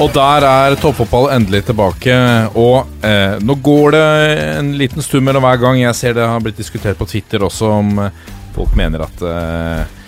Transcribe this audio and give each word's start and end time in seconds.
Og 0.00 0.08
der 0.16 0.44
er 0.48 0.74
toppfotball 0.80 1.28
endelig 1.34 1.66
tilbake. 1.68 2.14
Og 2.56 3.04
eh, 3.04 3.36
nå 3.44 3.56
går 3.60 3.92
det 3.92 4.04
en 4.56 4.70
liten 4.80 5.04
stund 5.04 5.26
mellom 5.26 5.44
hver 5.44 5.60
gang. 5.60 5.82
Jeg 5.82 5.98
ser 5.98 6.16
det 6.16 6.24
har 6.24 6.40
blitt 6.40 6.56
diskutert 6.56 6.96
på 6.96 7.08
Twitter 7.10 7.44
også 7.44 7.68
om 7.82 7.98
eh, 8.06 8.22
folk 8.56 8.72
mener 8.78 9.04
at 9.04 9.26
eh, 9.28 9.98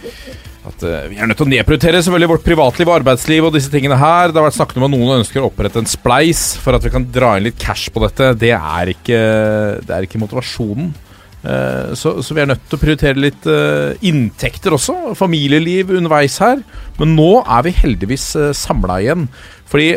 at 0.62 0.84
eh, 0.86 1.08
Vi 1.10 1.18
er 1.18 1.28
nødt 1.28 1.40
til 1.40 1.48
å 1.48 1.52
nedprioritere 1.52 2.00
selvfølgelig 2.00 2.30
vårt 2.36 2.46
privatliv 2.46 2.88
og 2.88 2.96
arbeidsliv 3.00 3.48
og 3.48 3.56
disse 3.56 3.72
tingene 3.72 3.98
her. 3.98 4.30
Det 4.30 4.40
har 4.40 4.46
vært 4.46 4.56
snakket 4.60 4.80
om 4.80 4.86
at 4.88 4.94
noen 4.94 5.14
ønsker 5.18 5.42
å 5.42 5.50
opprette 5.50 5.82
en 5.82 5.90
spleis 5.90 6.52
for 6.62 6.78
at 6.78 6.84
vi 6.86 6.92
kan 6.94 7.06
dra 7.12 7.34
inn 7.36 7.48
litt 7.48 7.60
cash 7.60 7.92
på 7.92 8.02
dette. 8.04 8.32
Det 8.38 8.54
er 8.56 8.92
ikke, 8.94 9.22
det 9.82 9.96
er 9.96 10.06
ikke 10.06 10.22
motivasjonen. 10.22 10.92
Eh, 11.42 11.94
Så, 11.98 12.22
så 12.22 12.34
vi 12.34 12.42
er 12.42 12.50
nødt 12.52 12.62
til 12.68 12.78
å 12.78 12.82
prioritere 12.82 13.18
litt 13.18 13.46
eh, 13.50 13.96
inntekter 14.08 14.76
også. 14.76 15.14
Familieliv 15.18 15.90
underveis 15.90 16.38
her. 16.42 16.62
Men 17.00 17.16
nå 17.18 17.32
er 17.42 17.66
vi 17.66 17.74
heldigvis 17.82 18.32
samla 18.56 19.00
igjen. 19.02 19.26
Fordi 19.72 19.88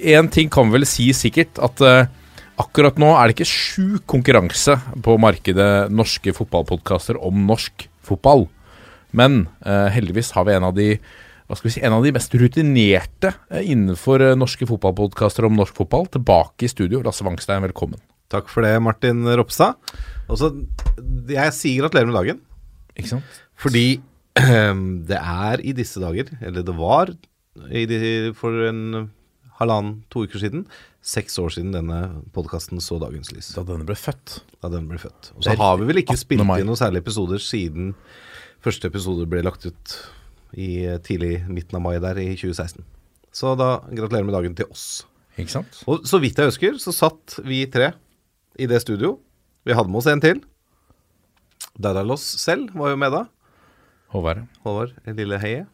én 0.00 0.30
ting 0.32 0.48
kan 0.50 0.70
vi 0.70 0.78
vel 0.78 0.88
si 0.88 1.10
sikkert, 1.12 1.58
at 1.60 1.80
eh, 1.84 2.10
akkurat 2.62 2.98
nå 3.00 3.12
er 3.16 3.28
det 3.28 3.36
ikke 3.36 3.50
sjuk 3.50 4.06
konkurranse 4.10 4.78
på 5.04 5.16
markedet 5.20 5.90
norske 5.92 6.34
fotballpodkaster 6.36 7.18
om 7.20 7.44
norsk 7.48 7.86
fotball. 8.06 8.46
Men 9.12 9.46
eh, 9.64 9.88
heldigvis 9.92 10.32
har 10.36 10.48
vi 10.48 10.56
en 10.56 10.70
av 10.70 10.76
de 10.76 10.94
hva 11.48 11.58
skal 11.58 11.68
vi 11.68 11.74
si, 11.74 11.82
en 11.84 11.92
av 11.92 12.04
de 12.06 12.14
mest 12.16 12.32
rutinerte 12.38 13.34
eh, 13.52 13.66
innenfor 13.74 14.24
eh, 14.24 14.38
norske 14.38 14.68
fotballpodkaster 14.70 15.44
om 15.48 15.58
norsk 15.58 15.76
fotball 15.82 16.08
tilbake 16.14 16.64
i 16.64 16.72
studio. 16.72 17.02
Lasse 17.04 17.26
Wangstein, 17.26 17.64
velkommen. 17.66 18.00
Takk 18.32 18.48
for 18.52 18.64
det, 18.64 18.74
Martin 18.82 19.22
Ropstad. 19.38 19.76
Også, 20.32 20.52
jeg 21.28 21.52
sier 21.56 21.82
gratulerer 21.82 22.08
med 22.08 22.16
dagen, 22.16 22.40
Ikke 22.96 23.14
sant? 23.14 23.40
fordi 23.60 23.86
det 25.12 25.18
er 25.18 25.60
i 25.60 25.74
disse 25.76 26.00
dager, 26.00 26.30
eller 26.40 26.64
det 26.64 26.74
var 26.78 27.12
i 27.68 27.84
de, 27.88 27.98
for 28.38 28.56
en 28.70 29.10
halvannen, 29.58 29.98
to 30.12 30.24
uker 30.24 30.40
siden, 30.40 30.64
seks 31.04 31.36
år 31.42 31.52
siden 31.52 31.74
denne 31.74 31.98
podkasten 32.32 32.80
så 32.82 32.96
dagens 33.02 33.32
lys. 33.34 33.50
Da 33.56 33.64
denne 33.68 33.84
ble 33.86 33.96
født. 33.98 34.38
Da 34.62 34.70
denne 34.72 34.88
ble 34.88 35.00
født. 35.02 35.32
Og 35.36 35.44
så 35.44 35.56
har 35.58 35.76
vi 35.80 35.88
vel 35.90 36.00
ikke 36.00 36.16
spilt 36.18 36.40
inn 36.40 36.66
noen 36.68 36.78
særlige 36.78 37.04
episoder 37.04 37.42
siden 37.42 37.92
første 38.62 38.88
episode 38.88 39.26
ble 39.28 39.42
lagt 39.44 39.66
ut 39.66 39.96
i 40.54 40.84
tidlig 41.04 41.42
midten 41.50 41.78
av 41.78 41.82
mai 41.84 41.96
der 42.02 42.20
i 42.22 42.30
2016. 42.38 42.84
Så 43.32 43.54
da 43.58 43.74
gratulerer 43.88 44.28
med 44.28 44.36
dagen 44.36 44.56
til 44.56 44.68
oss. 44.70 45.02
Ikke 45.40 45.54
sant? 45.54 45.78
Og 45.88 46.04
så 46.08 46.20
vidt 46.22 46.38
jeg 46.38 46.50
husker, 46.52 46.78
så 46.80 46.92
satt 46.94 47.38
vi 47.48 47.64
tre 47.72 47.92
i 48.58 48.66
det 48.70 48.80
studio. 48.82 49.16
Vi 49.64 49.76
hadde 49.76 49.90
med 49.92 50.02
oss 50.02 50.08
en 50.10 50.22
til. 50.22 50.42
Daidalos 51.78 52.24
selv 52.42 52.72
var 52.76 52.92
jo 52.92 52.98
med 53.00 53.14
da. 53.14 53.24
Håvard. 54.12 54.44
Håvard 54.66 54.96
Lille 55.06 55.38
Heie. 55.40 55.66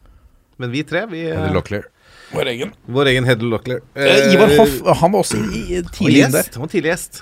Men 0.59 0.71
vi 0.71 0.83
tre, 0.83 1.05
vi 1.07 1.23
Heddy 1.27 1.53
Locklear. 1.55 1.87
Vår 2.33 2.49
egen. 2.51 2.73
Vår 2.85 3.09
egen 3.11 3.25
Heddle 3.25 3.49
Locklear. 3.49 3.79
Eh, 3.95 4.33
Ivar 4.33 4.51
Hoff 4.59 4.75
han 5.01 5.13
var 5.13 5.23
også 5.23 5.39
i, 5.39 5.61
i, 5.79 5.79
tidlig 5.87 6.25
inn 6.25 6.33
der. 6.35 6.43
gjest. 6.43 6.57
Han 6.57 6.65
var 6.65 6.73
tidlig 6.73 6.91
gjest. 6.91 7.21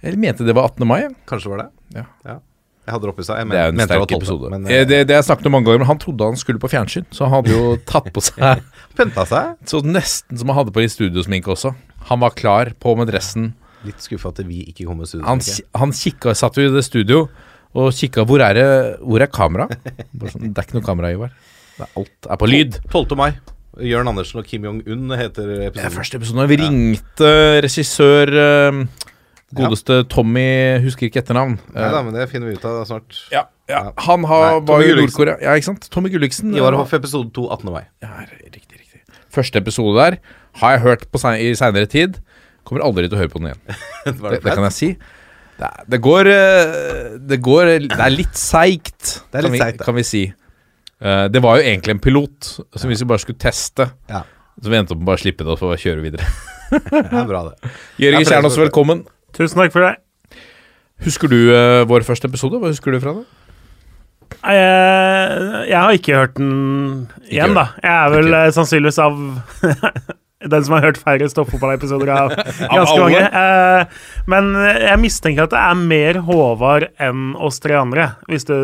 Jeg 0.00 0.20
mente 0.22 0.46
det 0.46 0.54
var 0.56 0.70
18. 0.70 0.86
mai. 0.88 1.00
Kanskje 1.28 1.52
var 1.52 1.64
det. 1.64 1.68
Ja. 1.98 2.06
Jeg 2.86 2.94
hadde 2.94 3.04
det 3.04 3.12
oppi 3.12 3.26
seg. 3.26 3.42
Jeg 3.42 3.50
Det 3.50 3.58
er 3.60 3.66
jo 3.68 3.74
en 3.74 3.80
mente 3.80 3.92
det 3.92 4.00
var 4.00 4.08
sterk 4.08 4.16
12., 4.16 4.22
episode. 4.22 4.50
Men 4.54 4.66
Eh, 4.70 4.78
eh, 4.78 4.86
det, 4.88 5.00
det 5.10 5.18
jeg 5.18 5.26
snakket 5.28 5.50
om 5.50 5.56
mange 5.58 5.68
ganger, 5.68 5.82
men 5.82 5.90
han 5.90 6.00
trodde 6.00 6.30
han 6.30 6.40
skulle 6.40 6.62
på 6.62 6.70
fjernsyn. 6.72 7.06
Så 7.12 7.26
han 7.26 7.34
hadde 7.36 7.52
jo 7.52 7.76
tatt 7.92 8.08
på 8.14 8.24
seg 8.24 8.64
pynta 8.96 9.26
seg. 9.28 9.58
Så 9.68 9.82
nesten 9.84 10.40
som 10.40 10.48
han 10.50 10.62
hadde 10.62 10.74
på 10.74 10.82
i 10.84 10.88
studiosminke 10.90 11.52
også. 11.52 11.74
Han 12.08 12.22
var 12.24 12.32
klar 12.38 12.72
på 12.80 12.96
med 12.96 13.10
dressen. 13.12 13.52
Litt 13.86 14.02
skuffa 14.04 14.32
at 14.34 14.42
vi 14.44 14.64
ikke 14.68 14.84
kom 14.88 14.98
med 15.00 15.08
studio. 15.08 15.24
Han, 15.28 15.40
han 15.80 15.94
kikka, 15.96 16.34
satt 16.36 16.58
jo 16.60 16.66
i 16.68 16.72
det 16.74 16.84
studio 16.84 17.24
og 17.70 17.92
kikka 17.94 18.24
Hvor 18.26 18.42
er 18.42 18.56
det 18.58 18.66
Hvor 18.98 19.22
er 19.22 19.30
kamera? 19.30 19.68
Sånn, 19.70 20.50
det 20.50 20.58
er 20.58 20.66
ikke 20.66 20.80
noe 20.80 20.86
kamera, 20.86 21.12
Ivar. 21.14 21.32
Alt 21.96 22.28
er 22.28 22.40
på 22.40 22.48
lyd. 22.50 22.80
12. 22.90 23.16
mai. 23.16 23.30
Jørn 23.86 24.10
Andersen 24.10 24.40
og 24.42 24.48
Kim 24.48 24.66
Jong-un 24.66 25.14
heter 25.16 25.52
Det 25.70 25.78
er 25.78 25.94
første 25.94 26.18
episode. 26.18 26.48
Vi 26.50 26.58
ringte 26.60 27.30
regissør 27.64 28.32
eh, 28.42 28.80
Godeste 29.56 30.02
Tommy, 30.10 30.78
husker 30.84 31.08
ikke 31.08 31.22
etternavn. 31.22 31.56
Nei 31.74 31.88
da, 31.94 32.02
men 32.06 32.14
det 32.14 32.26
finner 32.30 32.50
vi 32.50 32.58
ut 32.58 32.66
av 32.66 32.82
snart. 32.86 33.22
ja, 33.34 33.46
ja. 33.70 33.80
Han 34.06 34.26
har, 34.30 34.58
Nei, 34.58 34.66
var 34.68 34.84
i. 34.84 34.90
Nord-Korea. 34.98 35.38
Ja, 35.42 35.54
ikke 35.58 35.70
sant? 35.72 35.88
Tommy 35.94 36.10
Gulliksen. 36.12 36.52
Ivar 36.54 36.74
eh, 36.74 36.82
Hoff 36.82 36.94
episode 36.98 37.32
2, 37.34 37.46
18. 37.56 37.72
mai. 37.74 37.84
Ja, 38.04 38.12
riktig, 38.26 38.78
riktig. 38.78 39.02
Første 39.30 39.62
episode 39.62 39.96
der 39.98 40.18
har 40.60 40.76
jeg 40.76 40.84
hørt 40.84 41.06
på 41.10 41.22
i 41.38 41.50
seinere 41.58 41.86
tid. 41.90 42.18
Kommer 42.70 42.84
aldri 42.86 43.08
til 43.10 43.18
å 43.18 43.20
høre 43.24 43.32
på 43.32 43.40
den 43.42 43.50
igjen. 43.50 43.62
Det, 44.06 44.38
det 44.44 44.54
kan 44.54 44.66
jeg 44.68 44.76
si. 44.76 44.88
Det, 45.60 45.66
er- 45.68 45.88
det 45.92 45.98
går 46.00 46.28
eh, 46.32 47.16
Det 47.28 47.36
går 47.44 47.72
Det 47.84 47.98
er 48.00 48.12
litt 48.14 48.38
seigt, 48.38 49.16
kan, 49.34 49.50
vi- 49.52 49.60
seigt, 49.60 49.82
kan 49.84 49.96
vi 49.98 50.04
si. 50.06 50.22
Uh, 51.00 51.26
det 51.32 51.40
var 51.42 51.58
jo 51.58 51.64
egentlig 51.66 51.94
en 51.96 52.00
pilot 52.04 52.48
som 52.76 52.90
hvis 52.92 53.00
vi 53.02 53.08
bare 53.10 53.22
skulle 53.22 53.40
teste. 53.40 53.86
Ja. 54.12 54.22
Så 54.60 54.68
vi 54.72 54.76
endte 54.78 54.92
opp 54.94 55.00
med 55.02 55.08
bare 55.08 55.18
å 55.20 55.22
slippe 55.22 55.44
det 55.46 55.54
og 55.54 55.60
få 55.60 55.72
kjøre 55.80 56.04
videre. 56.04 56.26
Det 56.70 57.02
er 57.02 57.26
bra, 57.26 57.40
det. 57.50 57.70
Jørgen 58.04 58.22
Ja, 58.22 58.28
Kjernås, 58.30 58.58
velkommen. 58.60 59.00
Tusen 59.34 59.58
takk 59.58 59.72
for 59.74 59.82
det. 59.88 59.94
Husker 61.02 61.32
du 61.32 61.38
uh, 61.50 61.82
vår 61.88 62.04
første 62.06 62.28
episode? 62.30 62.60
Hva 62.60 62.70
husker 62.70 62.92
du 62.94 63.00
fra 63.02 63.16
det? 63.18 63.24
Jeg, 64.44 65.66
jeg 65.72 65.74
har 65.80 65.96
ikke 65.96 66.14
hørt 66.20 66.36
den 66.38 66.52
igjen, 67.26 67.56
da. 67.56 67.64
Jeg 67.82 67.90
er 67.96 68.12
vel 68.14 68.28
Ok. 68.30 68.36
eh, 68.38 68.52
sannsynligvis 68.54 69.00
av 69.02 69.16
den 70.40 70.64
som 70.64 70.76
har 70.76 70.86
hørt 70.88 71.00
færrest 71.02 71.36
toppfotballepisoder 71.36 72.12
av 72.14 72.32
ganske 72.76 72.96
mange. 73.02 73.20
Eh, 73.20 74.00
men 74.30 74.50
jeg 74.56 75.02
mistenker 75.02 75.48
at 75.48 75.54
det 75.54 75.60
er 75.60 75.84
mer 75.92 76.22
Håvard 76.26 76.88
enn 77.02 77.34
oss 77.36 77.60
tre 77.60 77.76
andre, 77.80 78.12
hvis 78.30 78.48
du 78.48 78.56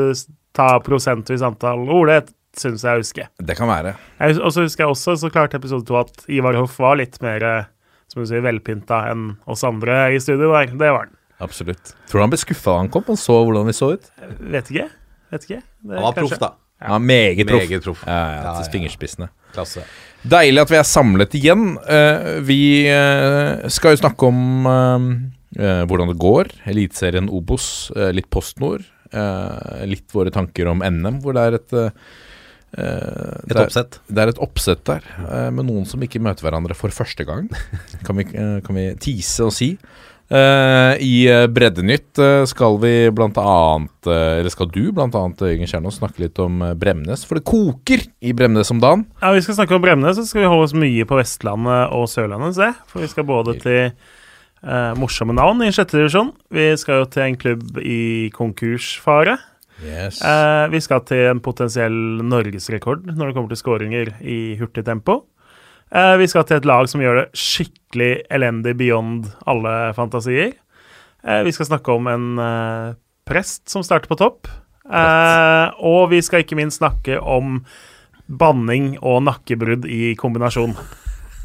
tar 0.56 0.80
prosentvis 0.86 1.44
antall 1.44 1.84
ord. 1.92 2.12
Det 2.12 2.32
syns 2.56 2.84
jeg 2.86 3.02
husker. 3.02 3.28
huske. 3.28 3.46
Det 3.50 3.56
kan 3.58 3.68
være. 3.68 3.96
Og 4.40 4.48
så 4.54 4.64
husker 4.64 4.86
jeg 4.86 4.94
også 4.94 5.16
så 5.20 5.30
klart 5.32 5.54
episode 5.58 5.84
to 5.88 5.98
at 6.00 6.24
Ivar 6.32 6.56
Hoff 6.56 6.78
var 6.80 6.96
litt 6.96 7.20
mer 7.24 7.44
eh, 7.44 7.68
som 8.08 8.22
du 8.22 8.30
sier, 8.30 8.44
velpynta 8.44 9.02
enn 9.10 9.34
oss 9.44 9.64
andre 9.66 10.06
i 10.14 10.20
studio 10.22 10.52
der. 10.54 10.72
Det 10.72 10.92
var 10.92 11.04
han. 11.04 11.16
Absolutt. 11.44 11.92
Tror 12.08 12.22
du 12.22 12.24
han 12.24 12.32
ble 12.32 12.40
skuffa 12.40 12.72
da 12.72 12.78
han 12.80 12.92
kom 12.92 13.10
og 13.12 13.18
så 13.20 13.36
hvordan 13.44 13.68
vi 13.68 13.76
så 13.76 13.90
ut? 13.98 14.08
Vet 14.40 14.70
ikke. 14.72 14.86
Vet 15.34 15.44
ikke. 15.48 15.60
Det, 15.60 15.92
Han 15.98 16.06
var 16.06 16.16
proff, 16.16 16.38
da. 16.40 16.54
Ja, 16.82 16.98
meget 17.00 17.46
proff. 17.48 17.68
Meget 17.68 17.84
proff. 17.86 18.02
Ja, 18.06 18.12
ja, 18.12 18.42
Ja, 18.42 18.52
til 18.58 18.66
ja. 18.66 18.72
fingerspissene. 18.74 19.28
Klasse. 19.54 19.84
Deilig 20.26 20.60
at 20.60 20.70
vi 20.70 20.76
er 20.76 20.82
samlet 20.84 21.34
igjen. 21.38 21.78
Eh, 21.88 22.40
vi 22.44 22.58
eh, 22.90 23.64
skal 23.72 23.94
jo 23.94 24.00
snakke 24.02 24.26
om 24.28 24.66
eh, 24.66 25.82
hvordan 25.88 26.10
det 26.12 26.18
går. 26.20 26.50
Eliteserien 26.68 27.30
Obos, 27.32 27.90
litt 28.12 28.28
PostNord. 28.30 28.84
litt 29.86 30.10
våre 30.12 30.30
tanker 30.34 30.66
om 30.68 30.82
NM, 30.84 31.20
hvor 31.22 31.32
det 31.36 31.42
er 31.46 31.54
et 31.60 31.72
eh, 31.72 31.90
Et 32.76 33.48
det 33.48 33.56
er- 33.56 33.62
oppsett. 33.64 34.00
Det 34.10 34.18
er 34.24 34.28
et 34.34 34.40
oppsett 34.42 34.82
der, 34.84 35.00
uh, 35.22 35.50
med 35.54 35.64
noen 35.64 35.86
som 35.88 36.02
ikke 36.02 36.20
møter 36.20 36.42
hverandre 36.44 36.74
for 36.76 36.90
første 36.92 37.24
gang. 37.24 37.46
Kan 38.04 38.16
vi, 38.18 38.26
uh, 38.36 38.58
kan 38.66 38.74
vi 38.76 38.88
tease 39.00 39.46
og 39.46 39.52
si. 39.54 39.78
Eh, 40.26 40.94
I 41.06 41.28
eh, 41.30 41.44
Breddenytt 41.46 42.18
eh, 42.18 42.42
skal 42.50 42.80
vi 42.82 42.92
blant 43.14 43.36
annet 43.38 44.08
Eller 44.10 44.50
skal 44.50 44.66
du 44.74 44.88
blant 44.90 45.14
annet, 45.14 45.44
Jørgen 45.52 45.70
Kjernås, 45.70 46.00
snakke 46.00 46.24
litt 46.24 46.40
om 46.42 46.64
Bremnes. 46.78 47.22
For 47.26 47.38
det 47.38 47.46
koker 47.46 48.02
i 48.18 48.34
Bremnes 48.34 48.72
om 48.74 48.82
dagen. 48.82 49.06
Ja, 49.22 49.30
Vi 49.36 49.44
skal 49.46 49.60
snakke 49.60 49.78
om 49.78 49.84
Bremnes, 49.84 50.18
så 50.18 50.26
skal 50.26 50.42
vi 50.42 50.50
holde 50.50 50.66
oss 50.66 50.76
mye 50.76 51.06
på 51.06 51.18
Vestlandet 51.20 51.94
og 51.94 52.08
Sørlandet. 52.10 52.58
Se. 52.58 52.72
For 52.90 53.04
vi 53.04 53.10
skal 53.10 53.26
både 53.28 53.56
til 53.62 53.82
uh, 54.62 54.94
morsomme 54.98 55.34
navn 55.36 55.62
i 55.66 55.72
sjette 55.74 55.98
divisjon. 55.98 56.32
Vi 56.54 56.68
skal 56.78 57.02
jo 57.02 57.10
til 57.10 57.26
en 57.26 57.38
klubb 57.42 57.80
i 57.82 58.00
konkursfare. 58.34 59.36
Yes. 59.82 60.22
Uh, 60.22 60.66
vi 60.72 60.80
skal 60.82 61.02
til 61.06 61.26
en 61.32 61.42
potensiell 61.44 61.98
norgesrekord 62.24 63.10
når 63.10 63.28
det 63.28 63.36
kommer 63.36 63.52
til 63.52 63.62
skåringer 63.62 64.14
i 64.22 64.40
hurtigtempo. 64.60 65.24
Eh, 65.94 66.14
vi 66.20 66.28
skal 66.30 66.46
til 66.46 66.58
et 66.58 66.68
lag 66.68 66.88
som 66.90 67.02
gjør 67.02 67.22
det 67.22 67.26
skikkelig 67.38 68.12
elendig 68.32 68.76
beyond 68.78 69.28
alle 69.48 69.74
fantasier. 69.96 70.54
Uh, 71.26 71.42
vi 71.42 71.50
skal 71.50 71.66
snakke 71.66 71.90
om 71.90 72.06
en 72.06 72.26
uh, 72.38 72.94
prest 73.26 73.64
som 73.72 73.82
starter 73.82 74.06
på 74.06 74.18
topp. 74.20 74.46
Og 74.86 76.02
vi 76.12 76.20
skal 76.22 76.44
ikke 76.44 76.54
minst 76.54 76.78
snakke 76.78 77.18
om 77.18 77.64
banning 78.26 78.92
og 79.00 79.24
nakkebrudd 79.26 79.88
i 79.90 80.14
kombinasjon. 80.18 80.76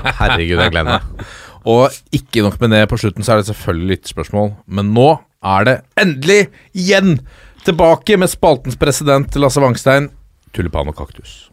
Herregud, 0.06 0.62
jeg 0.62 0.74
gleder 0.76 0.86
meg. 0.92 1.26
Og 1.66 1.98
ikke 2.14 2.46
nok 2.46 2.60
med 2.62 2.76
det, 2.76 2.84
på 2.90 3.00
slutten 3.02 3.26
så 3.26 3.34
er 3.34 3.42
det 3.42 3.50
selvfølgelig 3.50 3.96
lyttespørsmål. 3.96 4.54
Men 4.70 4.94
nå 4.94 5.10
er 5.42 5.66
det 5.66 5.76
endelig 5.98 6.44
igjen 6.78 7.18
Tilbake 7.62 8.18
med 8.18 8.30
spaltens 8.30 8.74
president 8.76 9.36
Lasse 9.38 9.62
Wangstein, 9.62 10.08
tulipan 10.50 10.90
og 10.90 10.96
kaktus. 10.98 11.51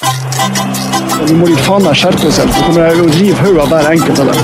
Nå 0.00 1.36
må 1.38 1.46
de 1.48 1.58
faen 1.62 1.84
meg 1.84 1.96
skjerpe 1.98 2.30
seg. 2.34 2.50
Så 2.50 2.64
kommer 2.66 2.88
jeg 2.88 3.02
å 3.02 3.10
rive 3.12 3.38
hodet 3.44 3.62
av 3.62 3.70
hver 3.72 3.90
enkelt 3.92 4.22
av 4.22 4.30
dem. 4.32 4.40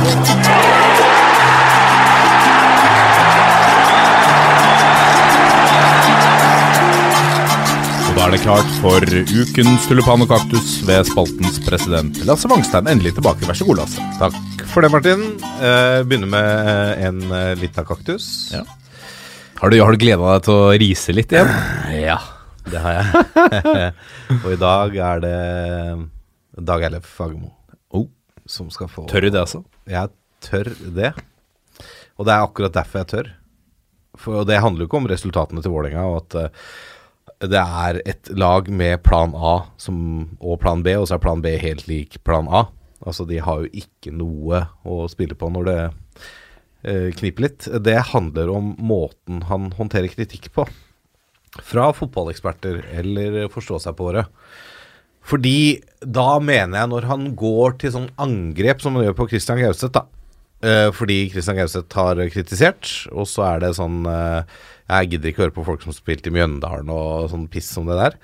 Og 8.08 8.22
er 8.24 8.34
det 8.34 8.40
klart 8.44 8.70
for 8.82 9.02
ukens 9.02 9.88
tulipan 9.90 10.24
og 10.24 10.30
kaktus 10.30 10.78
ved 10.86 11.06
spaltens 11.10 11.58
president 11.66 12.22
Lasse 12.28 12.50
Wangstein. 12.50 12.88
Endelig 12.90 13.16
tilbake. 13.18 13.46
Vær 13.48 13.58
så 13.58 13.68
god, 13.68 13.82
Lasse. 13.82 14.08
Takk 14.20 14.66
for 14.68 14.84
det, 14.84 14.92
Martin. 14.94 15.28
Eh, 15.58 16.00
begynner 16.06 16.30
med 16.30 16.72
eh, 16.72 17.06
en 17.08 17.22
uh, 17.32 17.52
lita 17.58 17.84
kaktus. 17.88 18.52
Ja. 18.54 18.64
Har 19.58 19.72
du, 19.72 19.80
har 19.82 19.90
du 19.90 19.98
gleda 19.98 20.34
deg 20.36 20.44
til 20.46 20.54
å 20.54 20.74
rise 20.78 21.14
litt 21.16 21.32
igjen? 21.34 21.50
Ja, 21.98 22.20
det 22.72 22.82
har 22.84 22.98
jeg. 22.98 23.92
og 24.42 24.50
i 24.52 24.60
dag 24.60 25.00
er 25.08 25.24
det 25.24 25.38
Dag 26.68 26.84
Ellef 26.88 27.08
Fagermo 27.18 27.52
Oh, 27.94 28.08
som 28.46 28.70
skal 28.74 28.90
få 28.92 29.06
tør 29.10 29.26
du 29.26 29.30
det, 29.30 29.40
altså? 29.40 29.62
Jeg 29.88 30.12
tør 30.44 30.70
det. 30.96 31.12
Og 32.18 32.26
det 32.26 32.34
er 32.34 32.44
akkurat 32.44 32.74
derfor 32.74 33.02
jeg 33.02 33.10
tør. 33.12 33.32
For 34.18 34.42
og 34.42 34.48
det 34.50 34.60
handler 34.62 34.84
jo 34.84 34.90
ikke 34.90 35.00
om 35.00 35.10
resultatene 35.10 35.62
til 35.62 35.72
Vålerenga, 35.72 36.06
og 36.10 36.24
at 36.24 36.38
eh, 36.40 36.64
det 37.52 37.60
er 37.62 38.00
et 38.02 38.32
lag 38.34 38.66
med 38.70 39.02
plan 39.06 39.34
A 39.36 39.54
som, 39.78 40.00
og 40.40 40.58
plan 40.62 40.82
B, 40.82 40.96
og 40.98 41.06
så 41.06 41.16
er 41.16 41.22
plan 41.22 41.42
B 41.44 41.54
helt 41.62 41.86
lik 41.90 42.18
plan 42.26 42.50
A. 42.50 42.66
Altså, 43.06 43.24
de 43.28 43.38
har 43.38 43.62
jo 43.62 43.70
ikke 43.70 44.10
noe 44.10 44.64
å 44.82 45.04
spille 45.10 45.38
på 45.38 45.50
når 45.54 45.68
det 45.68 45.78
eh, 46.82 47.08
kniper 47.14 47.46
litt. 47.46 47.68
Det 47.86 47.98
handler 48.10 48.50
om 48.50 48.74
måten 48.82 49.44
han 49.46 49.70
håndterer 49.78 50.10
kritikk 50.10 50.50
på. 50.56 50.66
Fra 51.64 51.90
fotballeksperter 51.96 52.82
eller 53.00 53.46
forstå 53.52 53.80
seg 53.82 53.96
på 53.98 54.10
året. 54.12 54.28
Fordi 55.28 55.80
da 56.00 56.38
mener 56.40 56.80
jeg, 56.80 56.90
når 56.92 57.08
han 57.10 57.26
går 57.36 57.76
til 57.82 57.92
sånn 57.94 58.08
angrep 58.20 58.80
som 58.80 58.96
han 58.96 59.08
gjør 59.08 59.18
på 59.18 59.28
Christian 59.34 59.60
Gauseth, 59.60 59.92
da. 59.96 60.06
Eh, 60.64 60.88
fordi 60.94 61.28
Christian 61.30 61.58
Gauseth 61.60 62.00
har 62.00 62.18
kritisert, 62.32 62.88
og 63.12 63.28
så 63.30 63.44
er 63.46 63.60
det 63.62 63.76
sånn 63.76 64.00
eh, 64.10 64.56
Jeg 64.88 65.12
gidder 65.12 65.30
ikke 65.30 65.44
høre 65.44 65.54
på 65.54 65.66
folk 65.68 65.84
som 65.84 65.94
spilte 65.94 66.32
i 66.32 66.34
Mjøndalen 66.34 66.90
og 66.90 67.28
sånn 67.30 67.46
piss 67.52 67.68
som 67.70 67.86
det 67.86 67.98
der. 68.00 68.18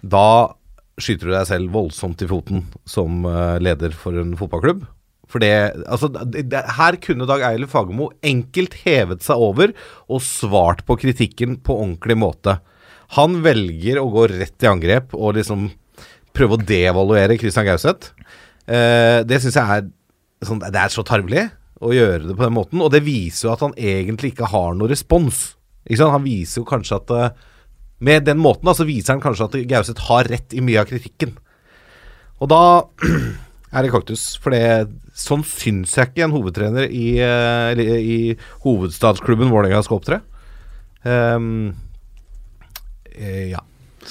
Da 0.00 0.54
skyter 1.00 1.30
du 1.30 1.34
deg 1.34 1.48
selv 1.48 1.74
voldsomt 1.74 2.22
i 2.22 2.28
foten 2.30 2.66
som 2.88 3.24
eh, 3.26 3.58
leder 3.62 3.96
for 3.96 4.20
en 4.20 4.36
fotballklubb. 4.38 4.84
For 5.30 5.42
det, 5.42 5.52
altså, 5.86 6.10
det, 6.10 6.62
her 6.76 6.98
kunne 7.02 7.26
Dag 7.28 7.44
Eilif 7.46 7.72
Fagermo 7.74 8.10
enkelt 8.26 8.74
hevet 8.82 9.22
seg 9.22 9.38
over 9.40 9.72
og 10.10 10.24
svart 10.26 10.82
på 10.88 10.98
kritikken 10.98 11.60
på 11.64 11.76
ordentlig 11.78 12.18
måte. 12.18 12.58
Han 13.16 13.40
velger 13.42 13.98
å 13.98 14.10
gå 14.12 14.26
rett 14.30 14.62
i 14.62 14.68
angrep 14.70 15.14
og 15.18 15.34
liksom 15.38 15.68
prøve 16.36 16.56
å 16.56 16.62
devaluere 16.62 17.38
Christian 17.40 17.66
Gauseth. 17.66 18.12
Eh, 18.70 19.22
det 19.26 19.40
syns 19.42 19.58
jeg 19.58 19.66
er 19.66 19.88
sånn, 20.46 20.60
Det 20.62 20.78
er 20.78 20.92
så 20.94 21.02
tarvelig 21.02 21.48
å 21.82 21.90
gjøre 21.94 22.28
det 22.28 22.36
på 22.36 22.46
den 22.46 22.54
måten. 22.54 22.82
Og 22.84 22.92
det 22.94 23.02
viser 23.02 23.48
jo 23.48 23.54
at 23.54 23.64
han 23.66 23.74
egentlig 23.74 24.34
ikke 24.34 24.52
har 24.52 24.76
noen 24.76 24.92
respons. 24.92 25.56
Han 25.90 26.26
viser 26.26 26.60
jo 26.60 26.68
kanskje 26.68 27.00
at 27.00 27.10
eh, 27.16 27.30
Med 28.00 28.24
den 28.24 28.38
måten 28.40 28.64
da, 28.64 28.72
så 28.72 28.86
viser 28.88 29.12
han 29.12 29.20
kanskje 29.20 29.48
at 29.48 29.56
Gauseth 29.68 30.06
har 30.08 30.24
rett 30.30 30.54
i 30.56 30.62
mye 30.64 30.80
av 30.80 30.88
kritikken. 30.88 31.34
Og 32.40 32.48
da 32.48 32.62
er 33.74 33.84
det 33.84 33.90
kaktus. 33.92 34.38
For 34.40 34.54
det, 34.54 34.88
sånn 35.12 35.42
syns 35.44 35.98
jeg 35.98 36.08
ikke 36.08 36.24
en 36.24 36.32
hovedtrener 36.32 36.86
i, 36.88 37.18
eh, 37.20 37.82
i 38.00 38.18
hovedstadsklubben 38.62 39.50
Vålerenga 39.52 39.82
skal 39.84 39.98
opptre. 39.98 40.22
Eh, 41.04 41.36
ja. 43.20 43.60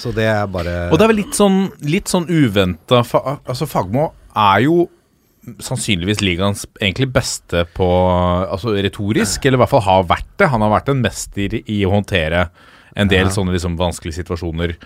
Så 0.00 0.12
det 0.14 0.24
er 0.30 0.46
bare 0.46 0.88
Og 0.92 0.98
det 0.98 1.04
er 1.04 1.10
vel 1.10 1.18
litt 1.24 1.34
sånn, 1.34 1.64
litt 1.82 2.06
sånn 2.06 2.28
uventa 2.30 3.00
Altså, 3.02 3.66
Fagmo 3.66 4.12
er 4.38 4.60
jo 4.62 4.84
sannsynligvis 5.64 6.20
ligaens 6.22 6.66
egentlig 6.78 7.08
beste 7.14 7.64
på 7.74 7.86
Altså 8.46 8.76
retorisk, 8.76 9.44
eller 9.48 9.58
i 9.58 9.62
hvert 9.64 9.72
fall 9.72 9.82
har 9.86 10.04
vært 10.10 10.28
det. 10.38 10.50
Han 10.52 10.62
har 10.62 10.70
vært 10.76 10.92
en 10.92 11.02
mester 11.02 11.56
i 11.64 11.80
å 11.88 11.94
håndtere 11.96 12.48
en 12.98 13.08
del 13.10 13.26
Ja. 13.26 13.30
sånne 13.34 13.54
liksom 13.54 13.76
vanskelige 13.78 14.18
situasjoner. 14.20 14.76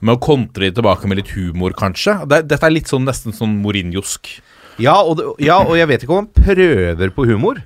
Med 0.00 0.16
å 0.16 0.20
kontre 0.20 0.70
tilbake 0.72 1.08
med 1.08 1.16
litt 1.18 1.32
humor, 1.36 1.72
kanskje. 1.72 2.26
Det, 2.28 2.42
dette 2.48 2.66
er 2.66 2.74
litt 2.74 2.88
sånn 2.90 3.04
nesten 3.08 3.32
sånn 3.32 3.60
Mourinhosk. 3.62 4.28
ja 4.78 4.94
ja, 5.40 5.58
og 5.64 5.76
jeg 5.76 5.88
vet 5.88 6.02
ikke 6.04 6.12
om 6.16 6.24
han 6.24 6.32
prøver 6.44 7.10
på 7.14 7.26
humor. 7.26 7.62